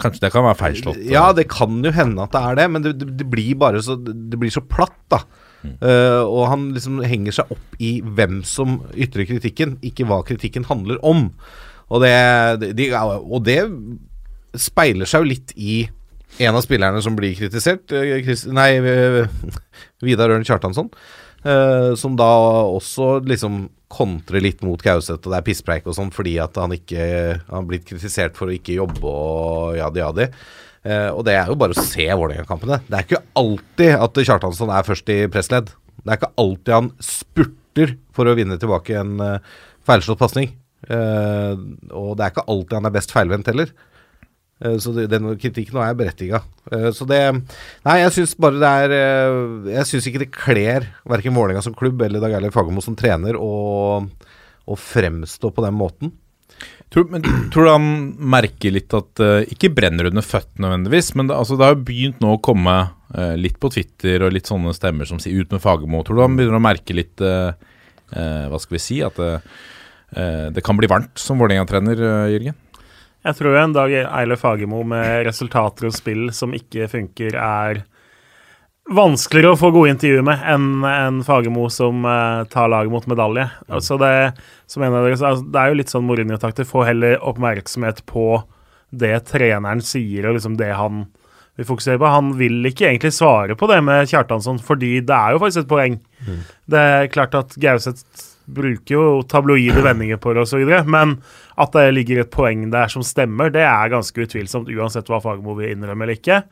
Kanskje 0.00 0.20
det 0.24 0.32
kan 0.32 0.44
være 0.44 0.58
feilslått. 0.58 1.00
Ja, 1.06 1.32
det 1.32 1.48
kan 1.48 1.82
jo 1.84 1.90
hende 1.94 2.24
at 2.24 2.32
det 2.32 2.40
er 2.42 2.54
det, 2.58 2.70
men 2.70 2.82
det, 2.82 2.98
det, 2.98 3.16
det 3.20 3.26
blir 3.30 3.54
bare 3.54 3.80
så 3.82 3.94
Det 3.96 4.38
blir 4.38 4.50
så 4.50 4.60
platt, 4.60 4.96
da. 5.08 5.20
Eh, 5.64 6.22
og 6.22 6.48
han 6.50 6.70
liksom 6.76 7.02
henger 7.06 7.38
seg 7.38 7.52
opp 7.54 7.76
i 7.82 7.96
hvem 8.04 8.42
som 8.46 8.80
ytrer 8.94 9.28
kritikken, 9.28 9.78
ikke 9.84 10.06
hva 10.08 10.22
kritikken 10.26 10.66
handler 10.68 11.00
om. 11.06 11.28
Og 11.92 12.04
det, 12.04 12.74
de, 12.78 12.88
og 12.94 13.44
det 13.46 13.60
speiler 14.58 15.08
seg 15.08 15.24
jo 15.24 15.30
litt 15.32 15.54
i 15.56 15.84
en 16.42 16.56
av 16.56 16.64
spillerne 16.64 17.02
som 17.04 17.16
blir 17.18 17.36
kritisert. 17.38 17.92
eh, 17.92 18.22
Chris, 18.24 18.46
nei, 18.46 18.76
eh, 18.78 19.28
Vidar 20.02 20.30
Ørn 20.34 20.46
Kjartansson. 20.46 20.90
uh, 21.44 21.94
som 21.94 22.16
da 22.16 22.24
også 22.72 23.18
liksom 23.28 23.68
kontrer 23.92 24.40
litt 24.40 24.62
mot 24.64 24.80
Gauseth, 24.82 25.26
og 25.26 25.32
det 25.32 25.38
er 25.38 25.44
pisspreik 25.46 25.86
og 25.86 25.94
sånn, 25.94 26.12
fordi 26.14 26.38
at 26.42 26.56
han 26.56 26.72
ikke 26.72 27.04
har 27.46 27.66
blitt 27.68 27.84
kritisert 27.84 28.34
for 28.38 28.48
å 28.48 28.56
ikke 28.56 28.78
jobbe 28.78 29.04
og 29.04 29.76
jadi-jadi. 29.76 30.30
Eh, 30.30 30.32
og 30.84 31.22
det 31.24 31.32
er 31.32 31.48
jo 31.48 31.54
bare 31.56 31.72
å 31.72 31.84
se 31.84 32.04
Vålerenga-kampene. 32.04 32.82
Det 32.84 32.98
er 32.98 33.06
ikke 33.06 33.22
alltid 33.40 33.94
at 33.96 34.18
Kjartansson 34.20 34.72
er 34.74 34.84
først 34.84 35.08
i 35.14 35.22
pressledd. 35.32 35.70
Det 36.04 36.12
er 36.12 36.18
ikke 36.18 36.34
alltid 36.42 36.74
han 36.76 36.90
spurter 37.00 37.94
for 38.12 38.28
å 38.28 38.34
vinne 38.36 38.58
tilbake 38.60 38.98
en 39.00 39.14
uh, 39.16 39.54
feilslått 39.88 40.20
pasning. 40.20 40.52
Eh, 40.84 41.54
og 41.96 42.14
det 42.18 42.26
er 42.26 42.32
ikke 42.32 42.46
alltid 42.50 42.78
han 42.78 42.88
er 42.88 42.94
best 42.94 43.14
feilvendt 43.14 43.50
heller. 43.50 43.70
Eh, 44.62 44.76
så 44.82 44.92
den 44.94 45.30
kritikken 45.40 45.80
er 45.82 45.96
berettiga. 45.98 46.42
Eh, 46.72 46.90
så 46.94 47.06
det 47.08 47.20
Nei, 47.32 47.98
jeg 48.02 48.14
syns 48.18 48.34
bare 48.40 48.60
det 48.62 48.72
er 48.84 48.96
eh, 48.98 49.70
Jeg 49.78 49.90
syns 49.90 50.08
ikke 50.10 50.24
det 50.24 50.34
kler 50.34 50.90
verken 51.10 51.36
Vålerenga 51.36 51.64
som 51.64 51.76
klubb 51.76 52.02
eller 52.04 52.22
Dag 52.22 52.36
Eilif 52.38 52.56
Fagermo 52.56 52.84
som 52.84 52.96
trener 52.98 53.38
å 53.38 54.74
fremstå 54.80 55.50
på 55.52 55.64
den 55.64 55.76
måten. 55.76 56.14
Tror, 56.94 57.08
men 57.10 57.24
tror 57.50 57.66
du 57.66 57.70
han 57.72 57.86
merker 58.22 58.70
litt 58.70 58.94
at 58.94 59.18
uh, 59.18 59.40
Ikke 59.50 59.72
brenner 59.74 60.06
under 60.12 60.22
føttene 60.22 60.68
nødvendigvis, 60.68 61.08
men 61.18 61.26
det, 61.26 61.34
altså, 61.34 61.56
det 61.58 61.66
har 61.66 61.74
jo 61.74 61.86
begynt 61.88 62.20
nå 62.22 62.36
å 62.36 62.42
komme 62.44 62.74
uh, 62.86 63.34
litt 63.34 63.58
på 63.58 63.72
Twitter 63.74 64.22
og 64.22 64.34
litt 64.36 64.46
sånne 64.46 64.70
stemmer 64.76 65.08
som 65.08 65.18
sier 65.18 65.40
'ut 65.40 65.50
med 65.50 65.62
Fagermo'. 65.64 66.04
Tror 66.06 66.20
du 66.20 66.22
han 66.22 66.36
begynner 66.38 66.60
å 66.60 66.62
merke 66.62 66.94
litt 66.94 67.18
uh, 67.24 67.50
Hva 68.14 68.60
skal 68.62 68.76
vi 68.76 68.82
si? 68.84 69.00
At 69.02 69.18
det, 69.18 70.62
kan 70.62 70.78
bli 70.78 70.86
varmt 70.86 71.18
som 71.18 71.40
Vålerenga-trener, 71.40 71.98
Jørgen? 72.30 72.54
Jeg 73.26 73.36
tror 73.40 73.56
en 73.58 73.72
dag 73.74 73.90
Eilef 73.90 74.44
Fagermo 74.44 74.84
med 74.86 75.24
resultater 75.26 75.88
og 75.88 75.96
spill 75.96 76.28
som 76.36 76.54
ikke 76.54 76.86
funker, 76.92 77.34
er 77.34 77.80
vanskeligere 78.90 79.54
å 79.54 79.58
få 79.58 79.70
gode 79.72 79.94
intervjuer 79.94 80.24
med 80.26 80.42
enn 80.50 80.84
en 80.84 81.22
Fagermo 81.24 81.68
som 81.72 82.04
uh, 82.04 82.44
tar 82.52 82.68
laget 82.72 82.92
mot 82.92 83.06
medalje. 83.08 83.46
Altså 83.72 83.96
det, 84.00 84.12
altså, 84.68 85.40
det 85.40 85.60
er 85.60 85.70
jo 85.70 85.78
litt 85.80 85.92
sånn 85.92 86.04
Mourinho-takter. 86.08 86.68
Få 86.68 86.84
heller 86.88 87.16
oppmerksomhet 87.24 88.04
på 88.10 88.42
det 88.94 89.16
treneren 89.32 89.82
sier, 89.82 90.28
og 90.28 90.36
liksom 90.36 90.58
det 90.60 90.70
han 90.76 91.06
vil 91.56 91.68
fokusere 91.68 92.00
på. 92.02 92.12
Han 92.12 92.34
vil 92.38 92.60
ikke 92.68 92.90
egentlig 92.90 93.14
svare 93.16 93.56
på 93.58 93.68
det 93.70 93.80
med 93.86 94.10
Kjartansson, 94.10 94.60
fordi 94.62 94.98
det 95.06 95.16
er 95.16 95.34
jo 95.34 95.42
faktisk 95.42 95.64
et 95.64 95.72
poeng. 95.72 95.98
Det 96.70 96.84
er 96.94 97.10
klart 97.14 97.34
at 97.38 97.56
Gauseth 97.62 98.30
bruker 98.44 98.94
jo 98.94 99.04
tabloide 99.28 99.80
vendinger 99.84 100.18
på 100.20 100.34
det 100.34 100.44
osv., 100.44 100.64
men 100.90 101.16
at 101.60 101.76
det 101.76 101.84
ligger 101.94 102.24
et 102.24 102.32
poeng 102.34 102.66
der 102.74 102.90
som 102.92 103.04
stemmer, 103.06 103.52
det 103.54 103.64
er 103.64 103.92
ganske 103.92 104.26
utvilsomt, 104.26 104.68
uansett 104.74 105.08
hva 105.08 105.22
Fagermo 105.24 105.56
vil 105.56 105.72
innrømme 105.72 106.04
eller 106.04 106.18
ikke. 106.18 106.42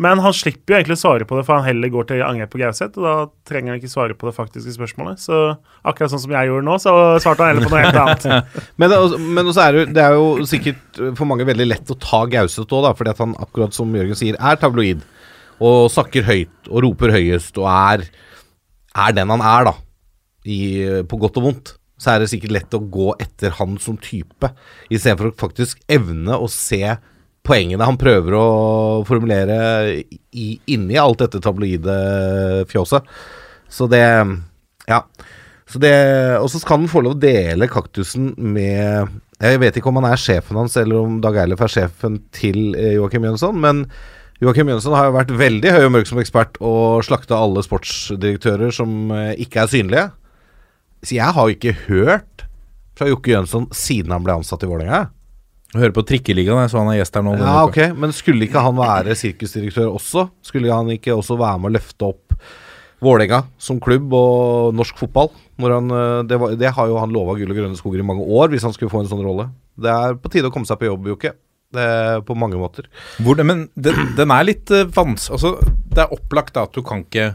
Men 0.00 0.20
han 0.24 0.34
slipper 0.34 0.72
jo 0.72 0.78
egentlig 0.78 0.96
å 0.96 1.00
svare 1.02 1.26
på 1.28 1.36
det, 1.36 1.44
for 1.46 1.58
han 1.58 1.66
heller 1.66 1.90
går 1.92 2.06
til 2.08 2.22
angrep 2.24 2.52
på 2.54 2.60
Gauseth, 2.62 2.96
og 3.00 3.04
da 3.04 3.14
trenger 3.48 3.74
han 3.74 3.80
ikke 3.80 3.92
svare 3.92 4.16
på 4.18 4.28
det 4.28 4.34
faktiske 4.36 4.74
spørsmålet. 4.76 5.20
Så 5.20 5.40
akkurat 5.88 6.14
sånn 6.14 6.22
som 6.24 6.34
jeg 6.34 6.48
gjorde 6.48 6.66
nå, 6.68 6.78
så 6.82 6.94
svarte 7.22 7.44
han 7.44 7.52
heller 7.52 7.68
på 7.68 7.74
noe 7.74 7.84
helt 7.84 8.00
annet. 8.00 8.48
Men, 8.80 8.92
det, 8.92 8.98
er 9.52 9.76
det, 9.76 9.84
det 9.98 10.04
er 10.06 10.16
jo 10.16 10.48
sikkert 10.48 11.02
for 11.18 11.28
mange 11.28 11.46
veldig 11.48 11.68
lett 11.68 11.92
å 11.92 11.98
ta 12.00 12.24
Gauseth 12.32 12.78
òg, 12.78 12.88
fordi 12.98 13.12
at 13.12 13.22
han 13.24 13.36
akkurat 13.42 13.76
som 13.76 13.92
Jørgen 13.98 14.18
sier, 14.18 14.40
er 14.40 14.60
tabloid. 14.60 15.04
Og 15.62 15.92
snakker 15.92 16.26
høyt 16.26 16.72
og 16.72 16.82
roper 16.86 17.12
høyest 17.14 17.60
og 17.60 17.68
er, 17.70 18.08
er 18.98 19.14
den 19.14 19.30
han 19.30 19.44
er, 19.44 19.70
da. 19.70 19.76
I, 20.42 20.58
på 21.06 21.20
godt 21.22 21.38
og 21.38 21.50
vondt. 21.50 21.76
Så 22.02 22.10
er 22.10 22.22
det 22.22 22.32
sikkert 22.32 22.56
lett 22.56 22.74
å 22.74 22.82
gå 22.82 23.12
etter 23.22 23.54
han 23.60 23.76
som 23.78 23.94
type, 24.00 24.48
istedenfor 24.90 25.30
å 25.30 25.36
faktisk 25.38 25.84
evne 25.92 26.34
å 26.34 26.48
se 26.50 26.96
poengene 27.46 27.86
han 27.86 27.98
prøver 28.00 28.36
å 28.38 28.46
formulere 29.08 29.58
i, 30.30 30.48
inni 30.70 30.98
alt 31.00 31.24
dette 31.24 31.42
tabloide 31.42 31.96
fjåset. 32.70 33.06
Så 33.72 33.88
det 33.90 34.06
Ja. 34.88 35.04
Så 35.72 35.80
det, 35.80 35.92
og 36.36 36.50
så 36.52 36.58
skal 36.60 36.82
han 36.82 36.90
få 36.90 37.00
lov 37.00 37.14
å 37.14 37.22
dele 37.22 37.64
kaktusen 37.70 38.34
med 38.36 39.08
Jeg 39.40 39.60
vet 39.62 39.76
ikke 39.78 39.88
om 39.88 39.96
han 40.02 40.10
er 40.10 40.20
sjefen 40.20 40.58
hans, 40.58 40.76
eller 40.76 40.98
om 41.00 41.20
Dag 41.22 41.38
Eilif 41.40 41.62
er 41.64 41.72
sjefen 41.72 42.18
til 42.30 42.76
eh, 42.76 42.92
Joakim 42.98 43.24
Jønsson, 43.24 43.56
men 43.58 43.86
Joakim 44.42 44.68
Jønsson 44.68 44.94
har 44.94 45.08
jo 45.08 45.16
vært 45.16 45.32
veldig 45.38 45.72
høy 45.72 45.84
og 45.86 45.92
mørk 45.94 46.10
som 46.10 46.20
ekspert 46.22 46.60
og 46.60 47.02
slakta 47.06 47.38
alle 47.38 47.62
sportsdirektører 47.64 48.74
som 48.74 49.10
eh, 49.14 49.32
ikke 49.42 49.64
er 49.64 49.72
synlige. 49.72 50.04
Så 51.02 51.16
jeg 51.16 51.34
har 51.34 51.48
jo 51.48 51.56
ikke 51.56 51.74
hørt 51.88 52.46
fra 52.98 53.08
Jokke 53.10 53.32
Jønsson 53.32 53.68
siden 53.74 54.14
han 54.14 54.22
ble 54.26 54.36
ansatt 54.38 54.62
i 54.66 54.70
Vålerenga. 54.70 55.08
Hører 55.72 55.94
på 55.96 56.04
Trikkeligaen, 56.04 56.66
jeg 56.66 56.72
så 56.72 56.82
han 56.82 56.90
er 56.92 56.98
gjest 56.98 57.14
her 57.16 57.24
nå. 57.24 57.36
Ja, 57.40 57.62
ok, 57.64 57.78
Men 57.96 58.12
skulle 58.12 58.44
ikke 58.44 58.60
han 58.60 58.76
være 58.76 59.16
sirkusdirektør 59.16 59.94
også? 59.94 60.26
Skulle 60.44 60.72
han 60.72 60.90
ikke 60.92 61.14
også 61.16 61.38
være 61.40 61.62
med 61.62 61.70
å 61.70 61.76
løfte 61.78 62.10
opp 62.12 62.36
Vålerenga 63.02 63.40
som 63.58 63.80
klubb 63.82 64.12
og 64.14 64.76
norsk 64.78 65.00
fotball? 65.00 65.32
Han, 65.62 65.88
eh, 65.90 66.18
det, 66.28 66.38
var, 66.38 66.52
det 66.58 66.74
har 66.76 66.90
jo 66.90 66.98
han 67.00 67.14
lova 67.14 67.34
gull 67.38 67.50
og 67.54 67.58
grønne 67.58 67.78
skoger 67.78 68.02
i 68.02 68.06
mange 68.06 68.26
år, 68.26 68.52
hvis 68.52 68.66
han 68.66 68.74
skulle 68.76 68.92
få 68.92 69.00
en 69.02 69.10
sånn 69.10 69.24
rolle. 69.24 69.48
Det 69.80 69.90
er 69.90 70.18
på 70.20 70.30
tide 70.32 70.50
å 70.50 70.54
komme 70.54 70.68
seg 70.68 70.78
på 70.78 70.90
jobb, 70.90 71.08
Jokke. 71.14 71.34
Det 71.72 71.86
på 72.28 72.34
mange 72.36 72.58
måter. 72.60 72.84
Hvor 73.24 73.38
men 73.40 73.64
den, 73.80 74.10
den 74.18 74.34
er 74.34 74.44
litt 74.44 74.68
vans, 74.68 74.92
vanskelig 75.30 75.38
Altså, 75.38 75.72
det 75.88 76.02
er 76.04 76.12
opplagt 76.12 76.52
da, 76.58 76.66
at 76.68 76.76
du 76.76 76.82
kan 76.84 77.06
ikke 77.06 77.30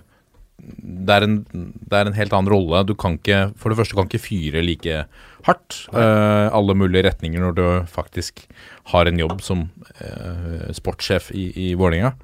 det 0.57 1.13
er, 1.13 1.25
en, 1.25 1.39
det 1.53 1.97
er 1.97 2.09
en 2.09 2.17
helt 2.17 2.33
annen 2.33 2.51
rolle. 2.51 2.83
Du 2.85 2.93
kan 2.97 3.17
ikke 3.17 3.51
For 3.61 3.71
det 3.71 3.79
første 3.79 3.97
kan 3.97 4.09
ikke 4.09 4.21
fyre 4.21 4.63
like 4.65 5.03
hardt 5.47 5.81
eh, 5.95 6.47
alle 6.53 6.75
mulige 6.77 7.07
retninger 7.07 7.43
når 7.43 7.57
du 7.57 7.65
faktisk 7.91 8.45
har 8.93 9.09
en 9.09 9.19
jobb 9.19 9.41
som 9.43 9.67
eh, 9.99 10.69
sportssjef 10.75 11.31
i, 11.35 11.49
i 11.67 11.73
Vålerenga. 11.79 12.15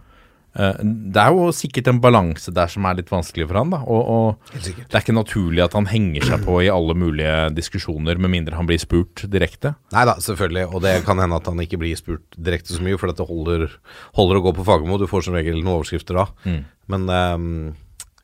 Uh, 0.53 0.77
det 0.85 1.17
er 1.17 1.33
jo 1.33 1.47
sikkert 1.55 1.87
en 1.89 1.99
balanse 2.01 2.51
der 2.53 2.69
som 2.69 2.85
er 2.85 2.99
litt 2.99 3.09
vanskelig 3.09 3.47
for 3.49 3.57
han. 3.57 3.71
da 3.73 3.79
Og, 3.89 4.03
og 4.13 4.59
det 4.61 4.75
er 4.91 5.01
ikke 5.01 5.15
naturlig 5.17 5.63
at 5.65 5.73
han 5.73 5.89
henger 5.89 6.27
seg 6.29 6.43
på 6.45 6.59
i 6.61 6.69
alle 6.69 6.93
mulige 6.97 7.49
diskusjoner, 7.57 8.21
med 8.21 8.29
mindre 8.35 8.59
han 8.59 8.69
blir 8.69 8.81
spurt 8.81 9.25
direkte. 9.33 9.73
Nei 9.95 10.05
da, 10.09 10.19
selvfølgelig. 10.21 10.67
Og 10.69 10.85
det 10.85 10.99
kan 11.07 11.21
hende 11.21 11.39
at 11.41 11.49
han 11.49 11.63
ikke 11.65 11.81
blir 11.81 11.97
spurt 11.97 12.37
direkte 12.37 12.75
så 12.75 12.85
mye, 12.85 12.99
for 13.01 13.09
dette 13.09 13.25
holder, 13.25 13.65
holder 14.19 14.39
å 14.39 14.45
gå 14.45 14.53
på 14.59 14.67
Fagermo. 14.67 15.01
Du 15.01 15.09
får 15.09 15.25
som 15.25 15.37
regel 15.37 15.57
noen 15.57 15.79
overskrifter 15.79 16.21
da. 16.21 16.27
Mm. 16.45 16.61
Men 16.93 17.09
um, 17.09 17.53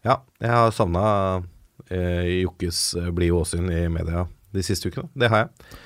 ja, 0.06 0.20
jeg 0.38 0.54
har 0.54 0.76
savna 0.76 1.06
uh, 1.42 2.26
Jokkes 2.30 2.84
uh, 3.00 3.10
blide 3.16 3.42
åsyn 3.42 3.74
i 3.74 3.88
media 3.90 4.28
de 4.56 4.64
siste 4.66 4.90
ukene. 4.90 5.10
Det 5.18 5.30
har 5.32 5.46
jeg. 5.46 5.78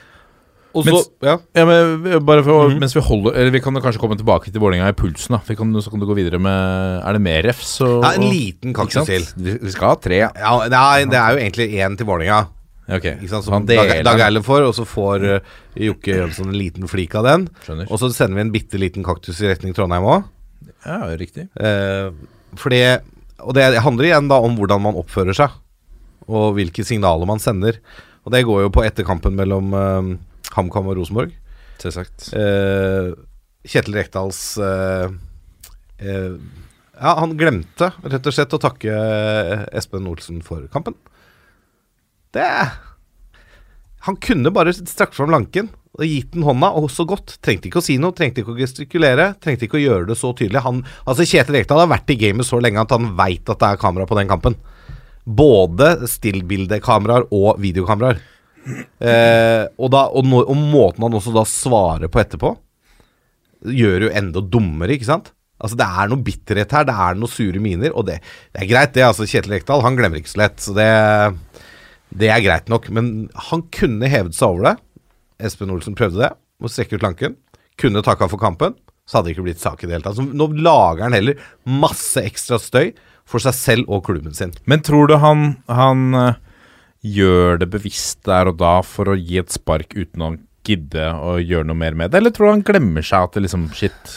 Også, 0.74 0.90
Mens- 0.90 1.10
ja. 1.22 1.36
Ja, 1.54 1.66
men 1.70 2.26
bare 2.26 2.42
for, 2.42 2.72
Mens 2.82 2.96
vi 2.96 3.02
holder 3.06 3.36
Eller 3.38 3.52
vi 3.54 3.60
kan 3.62 3.76
kanskje 3.78 4.00
komme 4.02 4.16
tilbake 4.18 4.50
til 4.50 4.58
Vålerenga 4.58 4.88
i 4.90 4.96
pulsen. 4.98 5.36
da 5.36 5.40
vi 5.46 5.54
kan, 5.56 5.70
Så 5.82 5.92
kan 5.92 6.02
du 6.02 6.08
gå 6.10 6.16
videre 6.18 6.40
med 6.42 7.04
Er 7.06 7.14
det 7.14 7.22
mer 7.22 7.44
refs? 7.46 7.76
Og, 7.86 8.02
ja, 8.02 8.16
en 8.18 8.26
liten 8.26 8.74
kaktus 8.74 9.06
til. 9.06 9.22
Vi 9.38 9.70
skal 9.70 9.92
ha 9.92 9.96
tre. 10.02 10.18
Ja, 10.34 10.56
nei, 10.74 11.06
det 11.06 11.20
er 11.20 11.36
jo 11.36 11.44
egentlig 11.44 11.68
én 11.78 11.96
til 11.96 12.08
Vålerenga. 12.10 12.48
Okay. 12.90 13.28
Som 13.28 13.66
Dag, 13.66 14.04
Dag. 14.04 14.20
Eiler 14.20 14.44
får, 14.44 14.66
og 14.68 14.74
så 14.76 14.84
får 14.84 15.24
uh, 15.24 15.52
Jokke 15.80 16.18
Jønsson 16.18 16.50
en 16.50 16.58
liten 16.58 16.90
flik 16.92 17.14
av 17.16 17.24
den. 17.24 17.46
Skjønner. 17.64 17.88
Og 17.88 18.00
så 18.02 18.10
sender 18.12 18.36
vi 18.36 18.44
en 18.44 18.52
bitte 18.52 18.82
liten 18.82 19.06
kaktus 19.06 19.40
i 19.40 19.48
retning 19.48 19.76
Trondheim 19.78 20.04
òg. 20.04 20.26
Ja, 20.84 20.98
riktig. 21.16 21.48
Eh, 21.56 22.10
for 22.60 22.74
det, 22.74 23.04
og 23.40 23.56
det 23.56 23.70
handler 23.86 24.10
igjen 24.10 24.28
da 24.28 24.42
om 24.44 24.58
hvordan 24.58 24.84
man 24.84 25.00
oppfører 25.00 25.38
seg, 25.38 25.56
og 26.28 26.58
hvilke 26.58 26.84
signaler 26.84 27.30
man 27.30 27.40
sender. 27.40 27.80
Og 28.24 28.34
det 28.34 28.46
går 28.48 28.66
jo 28.66 28.74
på 28.74 28.84
etterkampen 28.88 29.36
mellom 29.36 29.74
uh, 29.76 30.14
HamKam 30.56 30.90
og 30.92 31.00
Rosenborg. 31.00 31.34
Selvsagt. 31.82 32.30
Eh, 32.38 33.12
Kjetil 33.68 33.98
Rekdals 33.98 34.40
uh, 34.62 35.10
Ja, 36.00 37.12
han 37.20 37.34
glemte 37.40 37.90
rett 38.06 38.28
og 38.30 38.36
slett 38.36 38.56
å 38.56 38.62
takke 38.62 38.94
Espen 39.76 40.08
Olsen 40.08 40.42
for 40.46 40.64
kampen. 40.72 40.96
Det 42.34 42.48
Han 44.08 44.20
kunne 44.24 44.52
bare 44.54 44.74
strakt 44.76 45.16
fram 45.18 45.34
lanken 45.34 45.72
og 45.94 46.10
gitt 46.10 46.32
den 46.34 46.46
hånda, 46.46 46.72
og 46.74 46.90
så 46.90 47.06
godt. 47.06 47.36
Trengte 47.46 47.70
ikke 47.70 47.82
å 47.82 47.86
si 47.86 48.00
noe, 48.02 48.16
trengte 48.18 48.42
ikke 48.42 48.56
å 48.56 48.58
gestikulere, 48.58 49.34
trengte 49.44 49.68
ikke 49.68 49.78
å 49.78 49.84
gjøre 49.84 50.08
det 50.10 50.18
så 50.18 50.32
tydelig. 50.34 50.64
Han, 50.66 50.82
altså 51.06 51.28
Kjetil 51.30 51.60
Rekdal 51.60 51.84
har 51.84 51.92
vært 51.92 52.10
i 52.10 52.18
gamet 52.18 52.48
så 52.48 52.58
lenge 52.64 52.82
at 52.82 52.96
han 52.96 53.12
veit 53.20 53.46
at 53.46 53.62
det 53.62 53.70
er 53.70 53.82
kamera 53.82 54.08
på 54.10 54.18
den 54.18 54.32
kampen. 54.32 54.58
Både 55.24 56.08
stillbildekameraer 56.12 57.30
og 57.32 57.62
videokameraer. 57.64 58.20
Eh, 58.64 59.64
og, 59.76 59.90
da, 59.92 60.06
og, 60.08 60.28
no, 60.28 60.42
og 60.44 60.56
måten 60.58 61.04
han 61.06 61.16
også 61.18 61.34
da 61.36 61.44
svarer 61.48 62.12
på 62.12 62.22
etterpå, 62.22 62.54
gjør 63.64 64.08
jo 64.08 64.12
enda 64.16 64.44
dummere, 64.44 64.96
ikke 64.96 65.08
sant? 65.08 65.32
Altså 65.64 65.78
Det 65.80 65.86
er 65.88 66.10
noe 66.12 66.24
bitterhet 66.26 66.74
her, 66.76 66.88
det 66.88 66.96
er 67.06 67.20
noe 67.20 67.32
sure 67.32 67.62
miner, 67.64 67.94
og 67.96 68.08
det, 68.10 68.18
det 68.52 68.64
er 68.64 68.72
greit, 68.72 68.96
det. 68.96 69.06
altså 69.08 69.28
Kjetil 69.30 69.56
Rekdal 69.56 69.84
han 69.86 70.00
glemmer 70.00 70.20
ikke 70.20 70.34
så 70.34 70.42
lett, 70.42 70.58
så 70.60 70.76
det, 70.76 70.88
det 72.20 72.32
er 72.34 72.44
greit 72.44 72.72
nok. 72.72 72.90
Men 72.92 73.14
han 73.50 73.64
kunne 73.72 74.12
hevet 74.12 74.36
seg 74.36 74.50
over 74.50 74.72
det. 74.72 74.76
Espen 75.48 75.72
Olsen 75.72 75.96
prøvde 75.96 76.26
det, 76.26 76.34
å 76.36 76.72
strekke 76.72 77.00
ut 77.00 77.06
lanken. 77.06 77.38
Kunne 77.80 78.04
takka 78.06 78.28
for 78.32 78.42
kampen, 78.42 78.76
så 79.08 79.20
hadde 79.20 79.30
det 79.30 79.38
ikke 79.38 79.48
blitt 79.48 79.64
sak 79.64 79.84
i 79.84 79.88
det 79.88 79.96
hele 79.96 80.04
tatt. 80.04 80.18
Altså, 80.18 80.28
nå 80.36 80.50
lager 80.60 81.08
han 81.08 81.16
heller 81.16 81.40
masse 81.68 82.24
ekstra 82.24 82.60
støy 82.62 82.92
for 83.30 83.44
seg 83.44 83.56
selv 83.58 83.92
og 83.92 84.06
klubben 84.08 84.36
sin. 84.36 84.54
Men 84.70 84.84
tror 84.86 85.10
du 85.10 85.18
han, 85.22 85.56
han 85.72 86.18
eh, 86.20 86.42
gjør 87.04 87.62
det 87.62 87.70
bevisst 87.74 88.24
der 88.28 88.52
og 88.52 88.60
da 88.62 88.78
for 88.86 89.12
å 89.12 89.20
gi 89.20 89.40
et 89.42 89.54
spark 89.54 89.96
uten 89.96 90.26
å 90.26 90.34
gidde 90.64 91.10
å 91.20 91.36
gjøre 91.44 91.68
noe 91.68 91.80
mer 91.80 91.98
med 92.00 92.12
det, 92.12 92.22
eller 92.22 92.34
tror 92.36 92.48
du 92.48 92.54
han 92.54 92.68
glemmer 92.68 93.06
seg 93.06 93.28
at 93.28 93.36
det 93.36 93.46
liksom 93.46 93.68
Shit. 93.76 94.14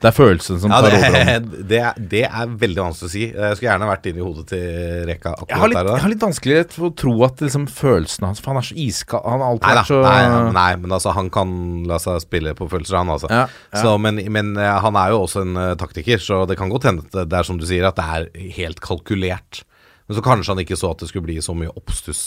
Det 0.00 0.08
er 0.08 0.14
følelsen 0.16 0.60
som 0.62 0.72
Ja, 0.72 0.78
tar 0.80 0.94
over 0.96 1.06
overhånd. 1.10 1.50
det, 1.70 1.80
det 2.12 2.22
er 2.24 2.52
veldig 2.62 2.80
vanskelig 2.80 3.08
å 3.08 3.12
si. 3.12 3.24
Jeg 3.28 3.58
skulle 3.58 3.68
gjerne 3.68 3.88
vært 3.90 4.08
inni 4.08 4.24
hodet 4.24 4.44
til 4.48 5.02
Reka 5.10 5.34
Jeg 5.42 5.60
har, 5.60 5.72
litt, 5.72 5.90
jeg 5.90 6.04
har 6.04 6.12
litt 6.14 6.24
vanskelighet 6.24 6.76
for 6.76 6.88
å 6.88 6.92
tro 7.02 7.14
at 7.26 7.44
liksom, 7.44 7.66
følelsene 7.68 8.30
hans 8.30 8.40
For 8.40 8.54
han 8.54 8.62
er 8.62 8.68
så 8.70 8.78
iskald. 8.80 9.28
Han 9.28 9.44
har 9.44 9.54
alltid 9.54 9.68
Nei 9.68 9.74
da, 9.76 9.82
vært 9.82 9.92
så 9.92 10.00
nei, 10.06 10.52
nei, 10.56 10.68
men 10.80 10.96
altså 10.96 11.14
han 11.16 11.30
kan 11.34 11.54
la 11.90 12.00
seg 12.00 12.20
spille 12.24 12.56
på 12.56 12.70
følelser, 12.72 13.00
han 13.02 13.12
altså. 13.12 13.28
Ja, 13.32 13.44
ja. 13.50 13.82
Så, 13.84 13.96
men, 14.00 14.22
men 14.32 14.54
eh, 14.56 14.76
han 14.86 15.00
er 15.00 15.12
jo 15.12 15.24
også 15.26 15.44
en 15.44 15.60
uh, 15.60 15.72
taktiker, 15.80 16.22
så 16.24 16.42
det 16.48 16.56
kan 16.60 16.72
godt 16.72 16.88
hende 16.88 17.04
at 17.04 17.20
det 17.28 17.40
er 17.42 17.50
som 17.50 17.60
du 17.60 17.68
sier, 17.68 17.84
at 17.88 18.00
det 18.00 18.06
er 18.08 18.52
helt 18.56 18.80
kalkulert. 18.84 19.64
Men 20.08 20.18
så 20.18 20.24
kanskje 20.24 20.56
han 20.56 20.64
ikke 20.64 20.78
så 20.80 20.94
at 20.94 21.04
det 21.04 21.10
skulle 21.12 21.28
bli 21.28 21.36
så 21.44 21.52
mye 21.54 21.70
oppstuss 21.76 22.22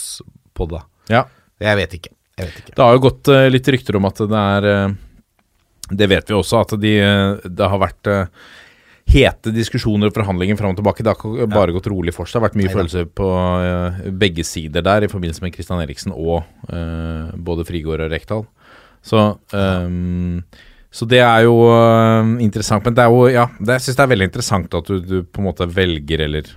på 0.56 0.70
det. 0.70 0.80
Ja. 1.12 1.26
Jeg 1.60 1.76
vet 1.82 1.98
ikke. 1.98 2.14
Jeg 2.38 2.48
vet 2.48 2.62
ikke. 2.62 2.76
Det 2.76 2.82
har 2.82 2.94
jo 2.96 3.02
gått 3.04 3.30
uh, 3.30 3.46
litt 3.50 3.68
rykter 3.74 3.98
om 3.98 4.08
at 4.08 4.22
det 4.30 4.40
er 4.40 4.68
eh, 4.70 4.94
Det 5.90 6.08
vet 6.08 6.30
vi 6.30 6.36
også, 6.36 6.62
at 6.64 6.76
de, 6.80 6.92
eh, 7.02 7.44
det 7.44 7.68
har 7.68 7.80
vært 7.82 8.08
eh, 8.10 8.50
hete 9.14 9.52
diskusjoner 9.52 10.08
og 10.08 10.16
forhandlinger 10.16 10.56
fram 10.56 10.72
og 10.72 10.80
tilbake. 10.80 11.04
Det 11.04 11.12
har 11.12 11.50
bare 11.52 11.74
gått 11.76 11.90
rolig 11.92 12.14
for 12.16 12.24
seg. 12.24 12.38
Det 12.38 12.40
har 12.40 12.46
vært 12.48 12.58
mye 12.60 12.68
Neida. 12.68 12.78
følelser 12.78 13.08
på 13.20 13.30
eh, 13.68 14.04
begge 14.24 14.46
sider 14.48 14.84
der 14.86 15.04
i 15.04 15.10
forbindelse 15.12 15.44
med 15.44 15.56
Christian 15.56 15.82
Eriksen 15.84 16.14
og 16.14 16.44
uh, 16.70 17.32
både 17.36 17.66
Frigård 17.68 18.06
og 18.06 18.12
Rekdal. 18.12 18.46
Så 19.04 19.20
ehm, 19.52 20.44
så 20.94 21.04
det 21.10 21.18
er 21.20 21.42
jo 21.44 21.56
uh, 21.68 22.38
interessant. 22.40 22.84
Men 22.86 22.94
det 22.96 23.02
er 23.02 23.12
jo 23.12 23.26
Ja, 23.28 23.48
det, 23.58 23.76
jeg 23.76 23.84
syns 23.84 23.98
det 23.98 24.04
er 24.04 24.12
veldig 24.14 24.28
interessant 24.30 24.76
at 24.78 24.88
du, 24.88 25.00
du 25.02 25.16
på 25.26 25.42
en 25.42 25.48
måte 25.50 25.68
velger, 25.68 26.24
eller 26.24 26.52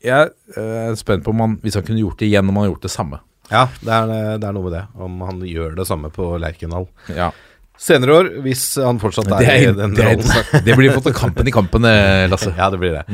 Jeg 0.00 0.30
er 0.56 0.94
spent 0.96 1.22
på 1.26 1.34
om 1.34 1.42
han, 1.44 1.58
hvis 1.62 1.76
han 1.76 1.84
kunne 1.84 2.00
gjort 2.00 2.18
det 2.22 2.30
igjen, 2.30 2.48
om 2.48 2.56
han 2.56 2.64
har 2.64 2.72
gjort 2.72 2.88
det 2.88 2.92
samme. 2.94 3.20
Ja, 3.50 3.66
det 3.82 3.90
er, 3.90 4.10
det 4.38 4.46
er 4.46 4.54
noe 4.54 4.66
med 4.68 4.74
det. 4.78 4.82
Om 4.94 5.22
han 5.26 5.40
gjør 5.46 5.74
det 5.78 5.86
samme 5.88 6.10
på 6.14 6.32
Lerkendal. 6.40 6.86
Ja. 7.10 7.30
Senere 7.80 8.12
år, 8.12 8.26
hvis 8.44 8.62
han 8.76 8.98
fortsatt 9.00 9.30
er, 9.38 9.46
er, 9.48 9.62
i 9.64 9.68
den 9.72 9.94
det 9.96 10.04
er 10.04 10.18
rollen. 10.18 10.48
Det 10.66 10.74
blir 10.76 10.92
fått 10.92 11.08
en 11.08 11.16
kampen 11.16 11.48
i 11.48 11.54
kampen, 11.54 11.86
eh, 11.88 12.26
Lasse. 12.28 12.52
Ja, 12.58 12.68
det 12.68 12.80
blir 12.82 12.98
det. 12.98 13.06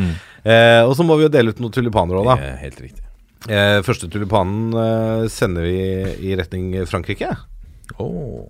Eh, 0.42 0.82
og 0.82 0.96
så 0.98 1.06
må 1.06 1.14
vi 1.20 1.28
jo 1.28 1.30
dele 1.30 1.54
ut 1.54 1.62
noen 1.62 1.74
tulipaner 1.74 2.18
òg, 2.18 2.32
da. 2.32 2.56
Helt 2.64 2.80
riktig. 2.82 3.04
Eh, 3.46 3.78
første 3.86 4.08
tulipanen 4.10 4.74
eh, 4.74 5.28
sender 5.30 5.68
vi 5.68 5.78
i 6.26 6.34
retning 6.38 6.72
Frankrike. 6.90 7.30
Oh. 8.02 8.42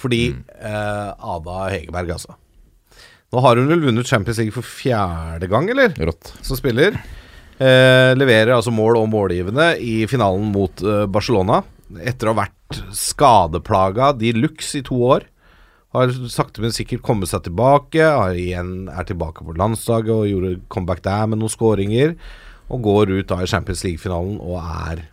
Fordi 0.00 0.24
eh, 0.58 1.08
Ada 1.14 1.62
Hegerberg, 1.70 2.16
altså. 2.18 2.34
Nå 3.30 3.46
har 3.46 3.60
hun 3.60 3.70
vel 3.70 3.84
vunnet 3.84 4.10
Champions 4.10 4.40
League 4.42 4.56
for 4.56 4.66
fjerde 4.66 5.46
gang, 5.50 5.70
eller? 5.70 5.94
Rått. 6.02 6.32
Som 6.42 6.58
spiller. 6.58 6.98
Eh, 7.60 8.10
leverer 8.18 8.56
altså 8.56 8.74
mål 8.74 9.04
og 9.04 9.10
målgivende 9.12 9.76
i 9.78 10.00
finalen 10.10 10.50
mot 10.50 10.82
Barcelona. 11.14 11.62
Etter 12.02 12.26
å 12.26 12.34
ha 12.34 12.42
vært 12.48 12.80
skadeplaga 12.96 14.16
de 14.18 14.34
luxe 14.34 14.80
i 14.80 14.86
to 14.86 14.98
år. 15.14 15.30
Har 15.94 16.12
sakte, 16.30 16.62
men 16.62 16.74
sikkert 16.74 17.02
kommet 17.06 17.30
seg 17.32 17.42
tilbake. 17.48 18.04
Har 18.04 18.36
igjen, 18.38 18.88
er 18.92 19.06
tilbake 19.08 19.46
på 19.46 19.56
landslaget 19.58 20.12
og 20.14 20.28
gjorde 20.30 20.60
comeback 20.70 21.02
der 21.06 21.26
med 21.30 21.40
noen 21.40 21.50
skåringer. 21.50 22.14
Og 22.70 22.84
går 22.86 23.10
ut 23.16 23.30
da 23.32 23.40
i 23.42 23.50
Champions 23.50 23.82
League-finalen 23.82 24.36
og 24.38 24.60
er 24.62 25.04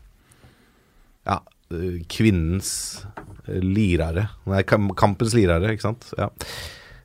ja, 1.26 1.40
kvinnens 2.14 2.72
lirare. 3.48 4.28
Nei, 4.46 4.62
kampens 4.68 5.34
lirare, 5.34 5.74
ikke 5.74 5.88
sant. 5.88 6.12
Ja. 6.20 6.30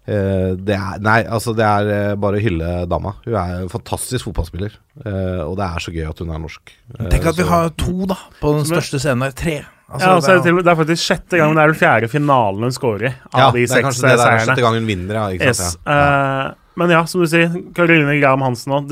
Eh, 0.03 0.53
det 0.59 0.75
er, 0.75 0.99
nei, 0.99 1.21
altså 1.31 1.53
det 1.55 1.67
er 1.67 1.91
eh, 1.95 2.15
bare 2.19 2.41
å 2.41 2.43
hylle 2.43 2.71
dama. 2.91 3.15
Hun 3.23 3.37
er 3.39 3.61
en 3.61 3.71
fantastisk 3.71 4.27
fotballspiller. 4.27 4.75
eh, 5.05 5.43
og 5.47 5.55
det 5.61 5.69
er 5.69 5.85
så 5.85 5.95
gøy 5.95 6.09
at 6.09 6.23
hun 6.25 6.33
er 6.35 6.43
norsk. 6.43 6.75
Tenk 6.99 7.29
at 7.31 7.39
vi 7.39 7.47
har 7.47 7.71
to, 7.79 7.95
da, 8.11 8.19
på 8.41 8.57
den 8.59 8.67
største 8.67 8.99
scenen. 9.03 9.33
Tre. 9.39 9.61
Altså, 9.93 10.07
ja, 10.09 10.15
altså, 10.17 10.27
så 10.27 10.43
det, 10.47 10.53
er- 10.53 10.63
det 10.65 10.73
er 10.73 10.79
faktisk 10.81 11.05
sjette 11.05 11.37
gang, 11.39 11.53
men 11.53 11.59
det 11.59 11.63
er 11.67 11.71
vel 11.75 11.79
fjerde 11.83 12.09
finalen 12.09 12.65
hun 12.67 12.73
scorer 12.75 13.07
i. 13.11 13.13
Av 13.33 13.41
ja, 13.43 13.51
de 13.53 13.61
det 13.61 13.69
er 13.69 13.73
seks 13.75 13.87
kanskje 13.87 14.03
det 14.09 14.17
der 14.17 14.33
er 14.33 14.45
sjette 14.47 14.65
gang 14.65 14.79
hun 14.81 14.89
vinner, 14.89 15.19
ja. 15.21 15.25
Ikke 15.37 15.55
sant? 15.59 15.79
Ja. 15.85 15.93
Ja. 15.93 16.43
Eh, 16.49 16.59
men 16.81 16.89
ja, 16.95 17.03
som 17.05 17.21
du 17.21 17.29
sier, 17.29 17.53
Caroline 17.77 18.15
Graham 18.23 18.41
Hansen 18.47 18.73
òg. 18.73 18.89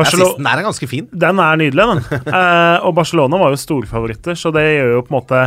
Assisten 0.00 0.46
er 0.48 0.62
ganske 0.64 0.88
fin. 0.88 1.08
Den 1.12 1.42
er 1.44 1.58
nydelig, 1.60 1.84
den. 1.90 2.02
uh, 2.32 2.80
og 2.88 2.94
Barcelona 2.96 3.40
var 3.42 3.52
jo 3.52 3.60
storfavoritter, 3.60 4.38
så 4.40 4.52
det 4.56 4.64
gjør 4.64 4.94
jo 4.96 5.02
på 5.04 5.12
en 5.12 5.18
måte 5.18 5.42